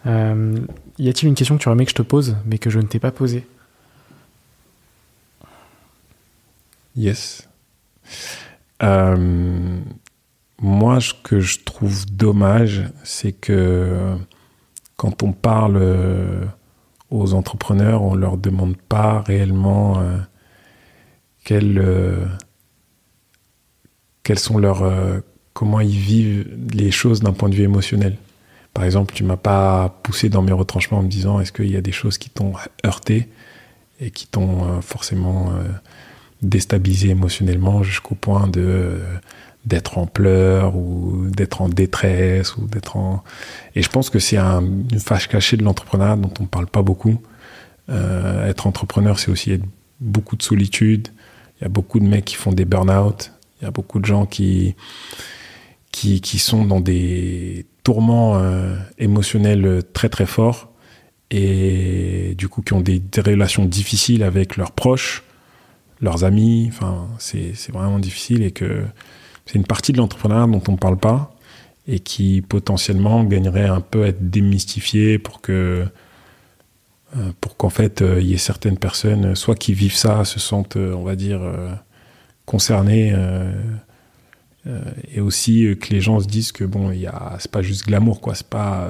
y 0.05 1.09
a-t-il 1.09 1.29
une 1.29 1.37
question 1.37 1.57
que 1.57 1.63
tu 1.63 1.69
aurais 1.69 1.77
aimé 1.77 1.85
que 1.85 1.93
je 1.93 1.97
te 1.97 2.03
pose, 2.03 2.37
mais 2.45 2.59
que 2.59 2.71
je 2.71 2.81
ne 2.81 2.87
t'ai 2.87 2.99
pas 2.99 3.13
posée? 3.13 3.47
Yes. 6.97 7.49
Euh, 8.83 9.79
moi, 10.61 11.01
ce 11.01 11.13
que 11.13 11.41
je 11.41 11.61
trouve 11.65 12.07
dommage, 12.07 12.85
c'est 13.03 13.33
que 13.33 14.17
quand 14.97 15.23
on 15.23 15.33
parle 15.33 15.77
euh, 15.77 16.45
aux 17.11 17.35
entrepreneurs, 17.35 18.03
on 18.03 18.15
leur 18.15 18.37
demande 18.37 18.77
pas 18.77 19.21
réellement 19.23 19.99
euh, 19.99 20.19
quels, 21.45 21.85
quels 24.23 24.39
sont 24.39 24.59
leurs 24.59 24.83
comment 25.53 25.81
ils 25.81 25.99
vivent 25.99 26.49
les 26.73 26.91
choses 26.91 27.21
d'un 27.21 27.33
point 27.33 27.49
de 27.49 27.55
vue 27.55 27.65
émotionnel. 27.65 28.17
Par 28.73 28.85
exemple, 28.85 29.15
tu 29.15 29.23
m'as 29.23 29.37
pas 29.37 30.01
poussé 30.03 30.29
dans 30.29 30.43
mes 30.43 30.53
retranchements 30.53 30.99
en 30.99 31.03
me 31.03 31.09
disant 31.09 31.39
est-ce 31.39 31.53
qu'il 31.53 31.71
y 31.71 31.77
a 31.77 31.81
des 31.81 31.93
choses 31.93 32.19
qui 32.19 32.31
t'ont 32.31 32.55
heurté 32.85 33.29
et 34.01 34.11
qui 34.11 34.27
t'ont 34.27 34.81
forcément 34.81 35.53
déstabilisé 36.43 37.11
émotionnellement 37.11 37.83
jusqu'au 37.83 38.15
point 38.15 38.49
de 38.49 39.01
d'être 39.65 39.99
en 39.99 40.07
pleurs 40.07 40.77
ou 40.77 41.27
d'être 41.31 41.63
en 41.63 41.69
détresse 41.69 42.57
ou 42.57 42.67
d'être 42.67 42.97
en 42.97 43.25
et 43.75 43.83
je 43.83 43.89
pense 43.89 44.11
que 44.11 44.19
c'est 44.19 44.37
un, 44.37 44.63
une 44.63 45.01
fâche 45.01 45.29
cachée 45.29 45.57
de 45.57 45.65
l'entrepreneuriat 45.65 46.17
dont 46.17 46.33
on 46.41 46.47
parle 46.47 46.67
pas 46.67 46.83
beaucoup 46.83 47.21
euh, 47.89 48.49
être 48.49 48.67
entrepreneur 48.67 49.19
c'est 49.19 49.31
aussi 49.31 49.53
être 49.53 49.65
beaucoup 50.01 50.37
de 50.37 50.43
solitude 50.43 51.09
il 51.59 51.63
y 51.63 51.67
a 51.67 51.69
beaucoup 51.69 52.01
de 52.01 52.07
mecs 52.07 52.25
qui 52.25 52.35
font 52.35 52.53
des 52.53 52.65
burn-out 52.65 53.33
il 53.61 53.65
y 53.65 53.69
a 53.69 53.71
beaucoup 53.71 54.01
de 54.01 54.07
gens 54.07 54.27
qui 54.27 54.75
qui, 55.93 56.21
qui 56.21 56.39
sont 56.39 56.65
dans 56.65 56.81
des 56.81 57.67
tourments 57.85 58.37
euh, 58.37 58.77
émotionnels 58.99 59.83
très 59.93 60.09
très 60.09 60.27
forts 60.27 60.73
et 61.31 62.35
du 62.37 62.49
coup 62.49 62.63
qui 62.63 62.73
ont 62.75 62.81
des, 62.81 62.99
des 62.99 63.21
relations 63.21 63.65
difficiles 63.65 64.23
avec 64.23 64.57
leurs 64.57 64.73
proches 64.73 65.25
leurs 66.05 66.25
amis. 66.25 66.69
Enfin, 66.69 67.09
c'est 67.19 67.73
vraiment 67.73 67.99
difficile 67.99 68.43
et 68.43 68.53
que 68.53 68.85
c'est 69.47 69.57
une 69.57 69.67
partie 69.67 69.93
de 69.93 69.99
l'entrepreneuriat 69.99 70.47
dont 70.47 70.63
on 70.69 70.73
ne 70.73 70.77
parle 70.77 70.99
pas 70.99 71.35
et 71.87 72.01
qui 72.01 72.43
potentiellement 72.43 73.25
gagnerait 73.25 73.67
un 73.67 73.81
peu 73.81 74.05
à 74.05 74.09
être 74.09 74.31
démystifié 74.31 75.19
pour 75.19 75.41
que 75.41 75.87
euh, 77.17 77.31
pour 77.41 77.57
qu'en 77.57 77.69
fait 77.69 78.03
euh, 78.03 78.21
il 78.21 78.29
y 78.29 78.35
ait 78.35 78.39
certaines 78.39 78.79
personnes 78.79 79.35
soit 79.35 79.55
qui 79.55 79.75
vivent 79.75 79.95
ça 79.95 80.25
se 80.25 80.41
sentent 80.41 80.77
euh, 80.77 80.95
on 80.95 81.05
va 81.05 81.15
dire 81.15 81.41
concernées 82.47 83.15
et 85.15 85.21
aussi 85.21 85.77
que 85.81 85.91
les 85.91 86.01
gens 86.01 86.21
se 86.21 86.27
disent 86.27 86.53
que 86.53 86.65
bon 86.65 86.91
il 86.91 87.11
c'est 87.39 87.51
pas 87.51 87.63
juste 87.63 87.87
glamour 87.87 88.21
quoi 88.21 88.35
c'est 88.35 88.49
pas 88.49 88.89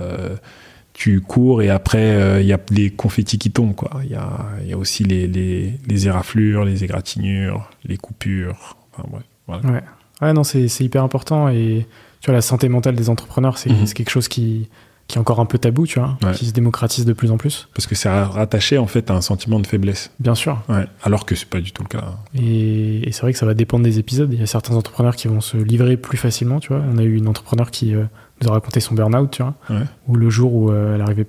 tu 0.93 1.21
cours 1.21 1.63
et 1.63 1.71
après 1.71 2.41
il 2.43 2.47
y 2.47 2.53
a 2.53 2.59
des 2.71 2.91
confettis 2.91 3.39
qui 3.39 3.51
tombent 3.51 3.75
quoi. 3.75 4.01
Il 4.05 4.11
y 4.11 4.15
a, 4.15 4.47
y 4.65 4.73
a, 4.73 4.79
aussi 4.79 5.05
les, 5.05 5.27
les, 5.27 5.79
les, 5.87 6.07
éraflures, 6.07 6.65
les 6.65 6.85
égratignures, 6.85 7.71
les 7.85 7.97
coupures. 7.97 8.77
Enfin 8.93 9.09
bref. 9.11 9.85
Ouais. 10.25 10.33
non 10.33 10.45
c'est 10.45 10.81
hyper 10.81 11.03
important 11.03 11.49
et 11.49 11.87
tu 12.21 12.27
vois 12.27 12.35
la 12.35 12.43
santé 12.43 12.69
mentale 12.69 12.95
des 12.95 13.11
entrepreneurs 13.11 13.59
c'est 13.59 13.71
mhm. 13.71 13.87
quelque 13.93 14.11
chose 14.11 14.29
qui 14.29 14.69
qui 15.07 15.19
est 15.19 15.21
encore 15.21 15.41
un 15.41 15.45
peu 15.45 15.59
tabou, 15.59 15.87
tu 15.87 15.99
vois, 15.99 16.17
qui 16.33 16.47
se 16.47 16.53
démocratise 16.53 17.05
de 17.05 17.13
plus 17.13 17.31
en 17.31 17.37
plus. 17.37 17.69
Parce 17.75 17.87
que 17.87 17.95
c'est 17.95 18.09
rattaché 18.09 18.79
en 18.79 18.87
fait 18.87 19.11
à 19.11 19.15
un 19.15 19.21
sentiment 19.21 19.61
de 19.61 19.67
faiblesse. 19.67 20.11
Bien 20.19 20.35
sûr. 20.35 20.63
Ouais, 20.69 20.87
alors 21.03 21.27
que 21.27 21.35
c'est 21.35 21.49
pas 21.49 21.61
du 21.61 21.73
tout 21.73 21.83
le 21.83 21.89
cas. 21.89 22.05
Et, 22.35 23.07
et 23.07 23.13
c'est 23.13 23.21
vrai 23.23 23.33
que 23.33 23.39
ça 23.39 23.47
va 23.47 23.55
dépendre 23.55 23.85
des 23.85 23.99
épisodes. 23.99 24.33
Il 24.33 24.41
y 24.41 24.43
a 24.43 24.47
certains 24.47 24.75
entrepreneurs 24.75 25.17
qui 25.17 25.29
vont 25.29 25.41
se 25.41 25.57
livrer 25.57 25.97
plus 25.97 26.17
facilement, 26.17 26.59
tu 26.59 26.69
vois. 26.69 26.83
On 26.91 26.97
a 26.99 27.03
eu 27.03 27.17
une 27.17 27.29
entrepreneur 27.29 27.71
qui 27.71 27.95
euh, 27.95 28.05
nous 28.41 28.49
a 28.49 28.53
raconté 28.53 28.81
son 28.81 28.95
burn-out, 28.95 29.31
tu 29.31 29.43
vois, 29.43 29.55
ouais. 29.69 29.85
où 30.09 30.17
le 30.17 30.31
jour 30.31 30.55
où 30.55 30.71
euh, 30.71 30.95
elle 30.95 31.03
arrivait, 31.03 31.27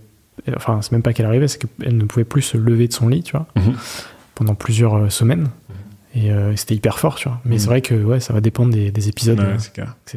enfin 0.56 0.80
c'est 0.82 0.94
même 0.94 1.04
pas 1.04 1.12
qu'elle 1.12 1.26
arrivait, 1.26 1.50
c'est 1.50 1.60
qu'elle 1.60 1.98
ne 1.98 2.06
pouvait 2.06 2.26
plus 2.26 2.44
se 2.44 2.58
lever 2.58 2.88
de 2.88 2.94
son 2.94 3.10
lit, 3.10 3.24
tu 3.24 3.34
vois, 3.34 3.48
mhm. 3.58 3.74
pendant 4.36 4.56
plusieurs 4.56 4.96
euh, 4.96 5.10
semaines. 5.10 5.50
Et 6.16 6.32
c'était 6.56 6.76
hyper 6.76 6.98
fort, 6.98 7.16
tu 7.16 7.28
vois. 7.28 7.42
Mais 7.44 7.60
c'est 7.60 7.68
vrai 7.68 7.82
que 7.82 7.94
ouais, 7.94 8.22
ça 8.22 8.32
va 8.32 8.40
dépendre 8.40 8.74
des, 8.74 8.90
des 8.90 9.10
épisodes. 9.10 9.42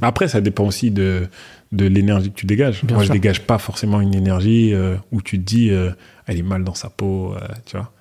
Après, 0.01 0.29
ça 0.29 0.41
dépend 0.41 0.65
aussi 0.65 0.93
de, 0.93 1.27
de 1.73 1.87
l'énergie 1.87 2.31
que 2.31 2.37
tu 2.37 2.47
dégages. 2.47 2.85
Moi, 2.85 3.03
je 3.03 3.11
dégage 3.11 3.43
pas 3.43 3.59
forcément 3.59 4.01
une 4.01 4.15
énergie 4.15 4.73
euh, 4.75 4.97
où 5.11 5.23
tu 5.23 5.39
te 5.39 5.45
dis, 5.45 5.71
euh, 5.71 5.91
elle 6.27 6.39
est 6.39 6.43
mal 6.43 6.63
dans 6.63 6.75
sa 6.75 6.89
peau, 6.89 7.35
euh, 7.35 7.41
tu 7.67 7.77
vois. 7.77 7.93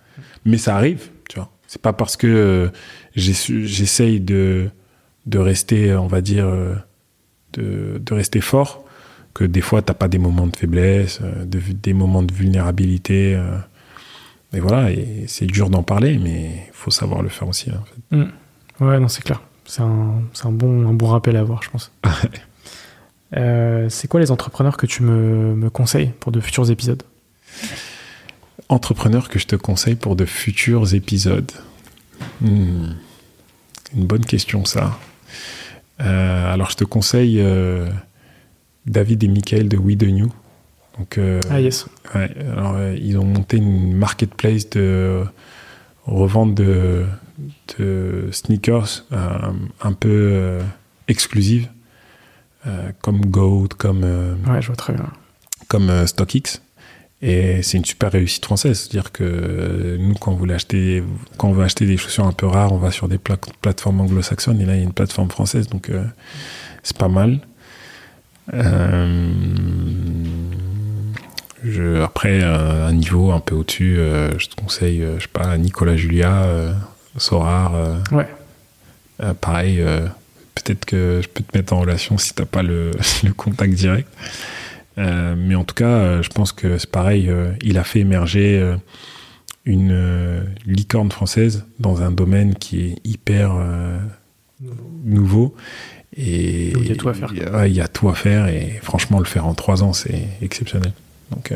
Mais 0.45 0.57
ça 0.57 0.75
arrive, 0.75 1.09
tu 1.27 1.39
vois. 1.39 1.51
C'est 1.65 1.81
pas 1.81 1.91
parce 1.91 2.17
que 2.17 2.71
j'essaye 3.15 4.19
de, 4.19 4.69
de 5.25 5.39
rester, 5.39 5.95
on 5.95 6.07
va 6.07 6.21
dire, 6.21 6.47
de, 7.53 7.99
de 7.99 8.13
rester 8.13 8.41
fort 8.41 8.85
que 9.33 9.43
des 9.43 9.61
fois, 9.61 9.81
t'as 9.81 9.95
pas 9.95 10.07
des 10.07 10.19
moments 10.19 10.47
de 10.47 10.55
faiblesse, 10.55 11.19
de, 11.21 11.59
des 11.59 11.93
moments 11.93 12.23
de 12.23 12.33
vulnérabilité. 12.33 13.37
Et 14.53 14.59
voilà, 14.59 14.91
et 14.91 15.25
c'est 15.27 15.45
dur 15.45 15.69
d'en 15.69 15.83
parler, 15.83 16.17
mais 16.17 16.67
il 16.67 16.73
faut 16.73 16.91
savoir 16.91 17.21
le 17.21 17.29
faire 17.29 17.47
aussi. 17.47 17.69
Hein, 17.69 17.81
en 17.81 17.85
fait. 17.85 18.17
Mmh. 18.17 18.85
Ouais, 18.85 18.99
non, 18.99 19.07
c'est 19.07 19.23
clair. 19.23 19.41
C'est 19.65 19.81
un, 19.81 20.21
un, 20.43 20.51
bon, 20.51 20.87
un 20.87 20.93
bon 20.93 21.07
rappel 21.07 21.35
à 21.35 21.41
avoir, 21.41 21.63
je 21.63 21.69
pense. 21.69 21.91
Euh, 23.35 23.89
c'est 23.89 24.07
quoi 24.07 24.21
les 24.21 24.31
entrepreneurs 24.31 24.77
que 24.77 24.85
tu 24.85 25.03
me, 25.03 25.53
me, 25.53 25.69
conseilles 25.69 26.13
pour 26.21 26.31
de 26.31 26.39
futurs 26.39 26.71
épisodes? 26.71 27.03
Entrepreneurs 28.69 29.27
que 29.27 29.37
je 29.37 29.47
te 29.47 29.57
conseille 29.57 29.95
pour 29.95 30.15
de 30.15 30.23
futurs 30.23 30.93
épisodes. 30.93 31.51
Hmm. 32.39 32.91
Une 33.93 34.05
bonne 34.05 34.25
question, 34.25 34.63
ça. 34.63 34.97
Euh, 35.99 36.53
alors, 36.53 36.69
je 36.69 36.77
te 36.77 36.85
conseille 36.85 37.41
euh, 37.41 37.89
David 38.85 39.23
et 39.25 39.27
Michael 39.27 39.67
de 39.67 39.75
We 39.75 39.97
The 39.97 40.03
New. 40.03 40.31
Donc, 40.97 41.19
ah, 41.49 41.61
yes. 41.61 41.85
Ouais, 42.15 42.29
alors, 42.51 42.75
ils 42.95 43.17
ont 43.17 43.25
monté 43.25 43.57
une 43.57 43.93
marketplace 43.93 44.69
de 44.69 45.23
revente 46.05 46.55
de, 46.55 47.05
de 47.77 48.29
sneakers 48.31 49.05
un 49.81 49.93
peu 49.93 50.59
exclusive 51.07 51.69
euh, 52.67 52.91
comme 53.01 53.25
Goat, 53.25 53.69
comme, 53.77 54.01
euh, 54.03 54.35
ouais, 54.47 54.61
je 54.61 54.67
vois 54.67 54.75
très 54.75 54.93
bien. 54.93 55.07
comme 55.67 55.89
euh, 55.89 56.05
StockX. 56.05 56.61
Et 57.21 57.63
c'est 57.63 57.77
une 57.77 57.85
super 57.85 58.11
réussite 58.11 58.45
française. 58.45 58.79
C'est-à-dire 58.79 59.11
que 59.11 59.97
nous, 59.99 60.13
quand 60.15 60.31
on, 60.31 60.35
voulait 60.35 60.53
acheter, 60.53 61.03
quand 61.37 61.49
on 61.49 61.53
veut 61.53 61.63
acheter 61.63 61.85
des 61.85 61.97
chaussures 61.97 62.27
un 62.27 62.31
peu 62.31 62.45
rares, 62.45 62.73
on 62.73 62.77
va 62.77 62.91
sur 62.91 63.07
des 63.07 63.17
plateformes 63.17 64.01
anglo-saxonnes. 64.01 64.61
Et 64.61 64.65
là, 64.65 64.75
il 64.75 64.79
y 64.79 64.81
a 64.81 64.83
une 64.83 64.93
plateforme 64.93 65.29
française. 65.29 65.67
Donc, 65.67 65.91
c'est 66.83 66.95
pas 66.95 67.07
mal. 67.07 67.39
Je, 71.63 72.01
après, 72.01 72.43
un 72.43 72.91
niveau 72.93 73.31
un 73.31 73.39
peu 73.39 73.55
au-dessus, 73.55 73.95
je 73.95 74.47
te 74.47 74.55
conseille, 74.55 75.03
je 75.17 75.23
sais 75.23 75.29
pas, 75.31 75.57
Nicolas 75.57 75.95
Julia, 75.95 76.47
Sorar. 77.17 77.73
ouais. 78.11 78.27
pareil, 79.41 79.83
peut-être 80.55 80.85
que 80.85 81.21
je 81.23 81.27
peux 81.27 81.43
te 81.43 81.57
mettre 81.57 81.73
en 81.73 81.79
relation 81.79 82.17
si 82.17 82.33
t'as 82.33 82.45
pas 82.45 82.63
le, 82.63 82.91
le 83.23 83.33
contact 83.33 83.73
direct. 83.73 84.07
mais 84.97 85.55
en 85.55 85.63
tout 85.63 85.75
cas, 85.75 86.21
je 86.21 86.29
pense 86.29 86.51
que 86.51 86.77
c'est 86.77 86.91
pareil. 86.91 87.31
il 87.63 87.77
a 87.79 87.83
fait 87.83 87.99
émerger 88.01 88.75
une 89.65 90.45
licorne 90.67 91.11
française 91.11 91.65
dans 91.79 92.01
un 92.03 92.11
domaine 92.11 92.53
qui 92.53 92.81
est 92.81 92.95
hyper 93.03 93.55
nouveau. 95.03 95.55
Et 96.15 96.69
il 96.71 96.87
y 96.87 96.91
a 96.91 96.95
tout 96.95 97.09
à 97.09 97.13
faire. 97.13 97.31
Il 97.65 97.73
y 97.73 97.81
a, 97.81 97.87
tout 97.87 98.09
à 98.09 98.15
faire 98.15 98.47
et 98.47 98.79
franchement, 98.81 99.19
le 99.19 99.25
faire 99.25 99.45
en 99.45 99.53
trois 99.53 99.83
ans, 99.83 99.93
c'est 99.93 100.27
exceptionnel. 100.41 100.91
Donc, 101.31 101.51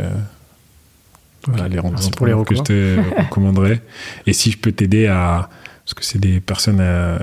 voilà 1.48 1.68
les 1.68 1.82
Merci 1.82 2.12
pour 2.12 2.28
les 2.28 2.44
que 2.46 2.56
je 2.56 2.62
te 2.62 3.00
recommanderais. 3.18 3.82
Et 4.26 4.34
si 4.34 4.52
je 4.52 4.58
peux 4.58 4.72
t'aider 4.72 5.08
à. 5.08 5.50
Parce 5.86 5.94
que 5.96 6.06
c'est 6.06 6.20
des 6.20 6.40
personnes 6.40 6.80
euh, 6.80 7.18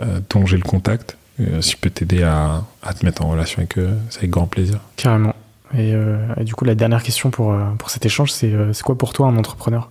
euh, 0.00 0.20
dont 0.30 0.46
j'ai 0.46 0.56
le 0.56 0.62
contact. 0.62 1.16
Euh, 1.40 1.60
si 1.60 1.72
je 1.72 1.76
peux 1.78 1.90
t'aider 1.90 2.22
à, 2.22 2.64
à, 2.82 2.94
te 2.94 3.04
mettre 3.04 3.22
en 3.22 3.30
relation 3.30 3.58
avec 3.58 3.78
eux, 3.78 3.96
c'est 4.10 4.18
avec 4.18 4.30
grand 4.30 4.46
plaisir. 4.46 4.78
Carrément. 4.96 5.34
Et, 5.76 5.94
du 6.40 6.54
coup, 6.54 6.64
la 6.64 6.74
dernière 6.74 7.02
question 7.02 7.30
pour, 7.30 7.56
pour 7.78 7.90
cet 7.90 8.04
échange, 8.04 8.32
c'est 8.32 8.52
c'est 8.72 8.82
quoi 8.82 8.98
pour 8.98 9.12
toi 9.12 9.28
un 9.28 9.36
entrepreneur? 9.36 9.90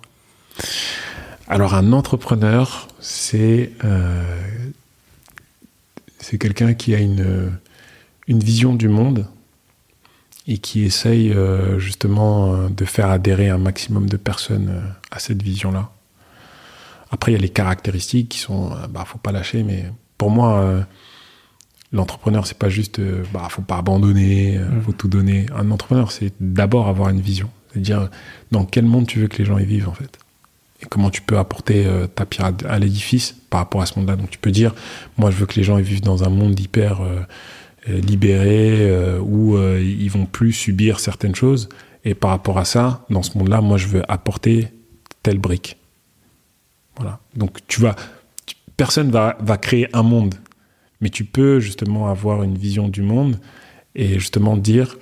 Alors, 1.48 1.74
un 1.74 1.92
entrepreneur, 1.92 2.86
c'est 3.00 3.72
c'est 6.18 6.36
quelqu'un 6.36 6.74
qui 6.74 6.94
a 6.94 6.98
une, 6.98 7.50
une 8.28 8.40
vision 8.40 8.74
du 8.74 8.88
monde 8.88 9.26
et 10.46 10.58
qui 10.58 10.84
essaye 10.84 11.32
euh, 11.32 11.78
justement 11.78 12.54
euh, 12.54 12.68
de 12.68 12.84
faire 12.84 13.10
adhérer 13.10 13.48
un 13.48 13.58
maximum 13.58 14.08
de 14.08 14.16
personnes 14.16 14.68
euh, 14.70 14.80
à 15.10 15.18
cette 15.18 15.42
vision-là. 15.42 15.90
Après, 17.10 17.32
il 17.32 17.34
y 17.34 17.38
a 17.38 17.40
les 17.40 17.48
caractéristiques 17.48 18.28
qui 18.28 18.38
sont, 18.38 18.70
bah, 18.90 19.04
faut 19.04 19.18
pas 19.18 19.32
lâcher, 19.32 19.64
mais 19.64 19.86
pour 20.16 20.30
moi, 20.30 20.84
l'entrepreneur, 21.90 22.46
c'est 22.46 22.56
pas 22.56 22.68
juste, 22.68 23.00
bah, 23.32 23.48
faut 23.50 23.62
pas 23.62 23.78
abandonner, 23.78 24.58
mmh. 24.58 24.82
faut 24.82 24.92
tout 24.92 25.08
donner. 25.08 25.46
Un 25.52 25.72
entrepreneur, 25.72 26.12
c'est 26.12 26.32
d'abord 26.38 26.86
avoir 26.86 27.08
une 27.08 27.20
vision, 27.20 27.50
c'est-à-dire 27.72 28.10
dans 28.52 28.64
quel 28.64 28.84
monde 28.84 29.08
tu 29.08 29.18
veux 29.18 29.26
que 29.26 29.38
les 29.38 29.44
gens 29.44 29.58
y 29.58 29.64
vivent 29.64 29.88
en 29.88 29.92
fait, 29.92 30.20
et 30.82 30.86
comment 30.86 31.10
tu 31.10 31.20
peux 31.20 31.36
apporter 31.36 31.84
ta 32.14 32.26
pierre 32.26 32.52
à 32.68 32.78
l'édifice 32.78 33.34
par 33.50 33.60
rapport 33.60 33.82
à 33.82 33.86
ce 33.86 33.98
monde-là. 33.98 34.16
Donc 34.16 34.30
tu 34.30 34.38
peux 34.38 34.52
dire, 34.52 34.74
moi, 35.18 35.30
je 35.30 35.36
veux 35.36 35.46
que 35.46 35.56
les 35.56 35.64
gens 35.64 35.76
y 35.76 35.82
vivent 35.82 36.00
dans 36.00 36.24
un 36.24 36.30
monde 36.30 36.58
hyper 36.58 37.02
euh, 37.02 37.20
libérés 37.86 38.90
euh, 38.90 39.18
où 39.20 39.56
euh, 39.56 39.80
ils 39.80 40.10
vont 40.10 40.26
plus 40.26 40.52
subir 40.52 41.00
certaines 41.00 41.34
choses. 41.34 41.68
Et 42.04 42.14
par 42.14 42.30
rapport 42.30 42.58
à 42.58 42.64
ça, 42.64 43.04
dans 43.10 43.22
ce 43.22 43.36
monde-là, 43.38 43.60
moi, 43.60 43.76
je 43.76 43.86
veux 43.86 44.02
apporter 44.10 44.68
telle 45.22 45.38
brique. 45.38 45.76
Voilà. 46.96 47.20
Donc, 47.36 47.58
tu 47.66 47.80
vas, 47.80 47.96
personne 48.76 49.10
va, 49.10 49.36
va 49.40 49.56
créer 49.58 49.88
un 49.94 50.02
monde, 50.02 50.34
mais 51.00 51.10
tu 51.10 51.24
peux 51.24 51.60
justement 51.60 52.08
avoir 52.08 52.42
une 52.42 52.56
vision 52.56 52.88
du 52.88 53.02
monde 53.02 53.38
et 53.94 54.18
justement 54.18 54.56
dire, 54.56 54.96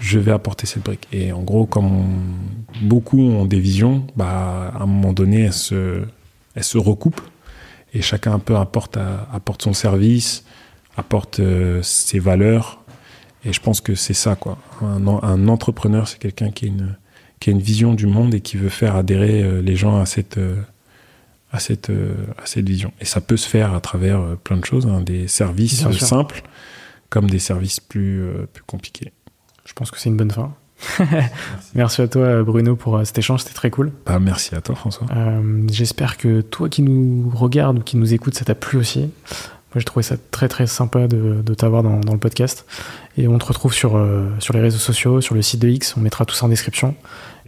je 0.00 0.18
vais 0.18 0.32
apporter 0.32 0.66
cette 0.66 0.84
brique. 0.84 1.06
Et 1.12 1.32
en 1.32 1.42
gros, 1.42 1.66
comme 1.66 2.04
beaucoup 2.82 3.20
ont 3.20 3.44
des 3.44 3.60
visions, 3.60 4.06
bah, 4.16 4.72
à 4.74 4.82
un 4.82 4.86
moment 4.86 5.12
donné, 5.12 5.42
elles 5.42 5.52
se, 5.52 6.02
elles 6.54 6.64
se 6.64 6.78
recoupent 6.78 7.20
et 7.92 8.02
chacun 8.02 8.32
un 8.32 8.38
peu 8.40 8.56
apporte, 8.56 8.98
apporte 9.32 9.62
son 9.62 9.72
service, 9.72 10.44
apporte 10.96 11.40
euh, 11.40 11.80
ses 11.82 12.18
valeurs. 12.18 12.82
Et 13.44 13.52
je 13.52 13.60
pense 13.60 13.80
que 13.80 13.94
c'est 13.94 14.14
ça, 14.14 14.36
quoi. 14.36 14.58
Un, 14.80 15.06
un 15.06 15.48
entrepreneur, 15.48 16.08
c'est 16.08 16.18
quelqu'un 16.18 16.50
qui, 16.50 16.64
a 16.64 16.68
une, 16.68 16.96
qui 17.40 17.50
a 17.50 17.52
une 17.52 17.60
vision 17.60 17.94
du 17.94 18.06
monde 18.06 18.34
et 18.34 18.40
qui 18.40 18.56
veut 18.56 18.70
faire 18.70 18.96
adhérer 18.96 19.42
euh, 19.42 19.60
les 19.60 19.76
gens 19.76 20.00
à 20.00 20.06
cette, 20.06 20.38
euh, 20.38 20.56
à 21.52 21.58
cette, 21.58 21.90
à 21.90 22.46
cette 22.46 22.66
vision. 22.66 22.92
Et 23.00 23.04
ça 23.04 23.20
peut 23.20 23.36
se 23.36 23.48
faire 23.48 23.74
à 23.74 23.80
travers 23.80 24.36
plein 24.42 24.56
de 24.56 24.64
choses, 24.64 24.86
hein, 24.86 25.00
des 25.00 25.28
services 25.28 25.86
simples 25.98 26.42
comme 27.10 27.30
des 27.30 27.38
services 27.38 27.78
plus, 27.78 28.24
plus 28.52 28.64
compliqués. 28.64 29.12
Je 29.64 29.72
pense 29.72 29.92
que 29.92 30.00
c'est 30.00 30.08
une 30.08 30.16
bonne 30.16 30.32
fin. 30.32 30.52
merci. 31.76 32.02
à 32.02 32.08
toi 32.08 32.42
Bruno 32.42 32.74
pour 32.74 33.00
cet 33.06 33.16
échange, 33.18 33.42
c'était 33.42 33.54
très 33.54 33.70
cool. 33.70 33.92
Bah, 34.04 34.18
merci 34.18 34.56
à 34.56 34.60
toi 34.60 34.74
François. 34.74 35.06
J'espère 35.70 36.16
que 36.16 36.40
toi 36.40 36.68
qui 36.68 36.82
nous 36.82 37.30
regardes 37.32 37.78
ou 37.78 37.82
qui 37.82 37.96
nous 37.96 38.14
écoutes, 38.14 38.34
ça 38.34 38.44
t'a 38.44 38.56
plu 38.56 38.78
aussi 38.78 39.10
j'ai 39.76 39.84
trouvé 39.84 40.02
ça 40.02 40.16
très 40.30 40.48
très 40.48 40.66
sympa 40.66 41.08
de, 41.08 41.54
t'avoir 41.54 41.82
dans, 41.82 42.12
le 42.12 42.18
podcast. 42.18 42.66
Et 43.18 43.28
on 43.28 43.38
te 43.38 43.44
retrouve 43.44 43.72
sur, 43.72 43.96
euh, 43.96 44.28
sur 44.38 44.54
les 44.54 44.60
réseaux 44.60 44.78
sociaux, 44.78 45.20
sur 45.20 45.34
le 45.34 45.42
site 45.42 45.60
de 45.60 45.68
X, 45.68 45.96
on 45.96 46.00
mettra 46.00 46.24
tout 46.24 46.34
ça 46.34 46.46
en 46.46 46.48
description. 46.48 46.94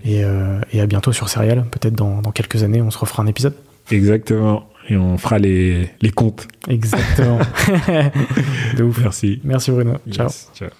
Et, 0.04 0.24
euh, 0.24 0.60
à 0.78 0.86
bientôt 0.86 1.12
sur 1.12 1.28
Serial. 1.28 1.64
Peut-être 1.70 1.94
dans, 1.94 2.20
quelques 2.32 2.62
années, 2.62 2.82
on 2.82 2.90
se 2.90 2.98
refera 2.98 3.22
un 3.22 3.26
épisode. 3.26 3.54
Exactement. 3.90 4.68
Et 4.88 4.96
on 4.96 5.18
fera 5.18 5.38
les, 5.38 5.90
les 6.00 6.10
comptes. 6.10 6.46
Exactement. 6.68 7.38
de 8.76 8.82
ouf. 8.82 8.98
Merci. 9.00 9.40
Merci 9.42 9.70
Bruno. 9.72 9.96
Ciao. 10.10 10.28
Ciao. 10.54 10.70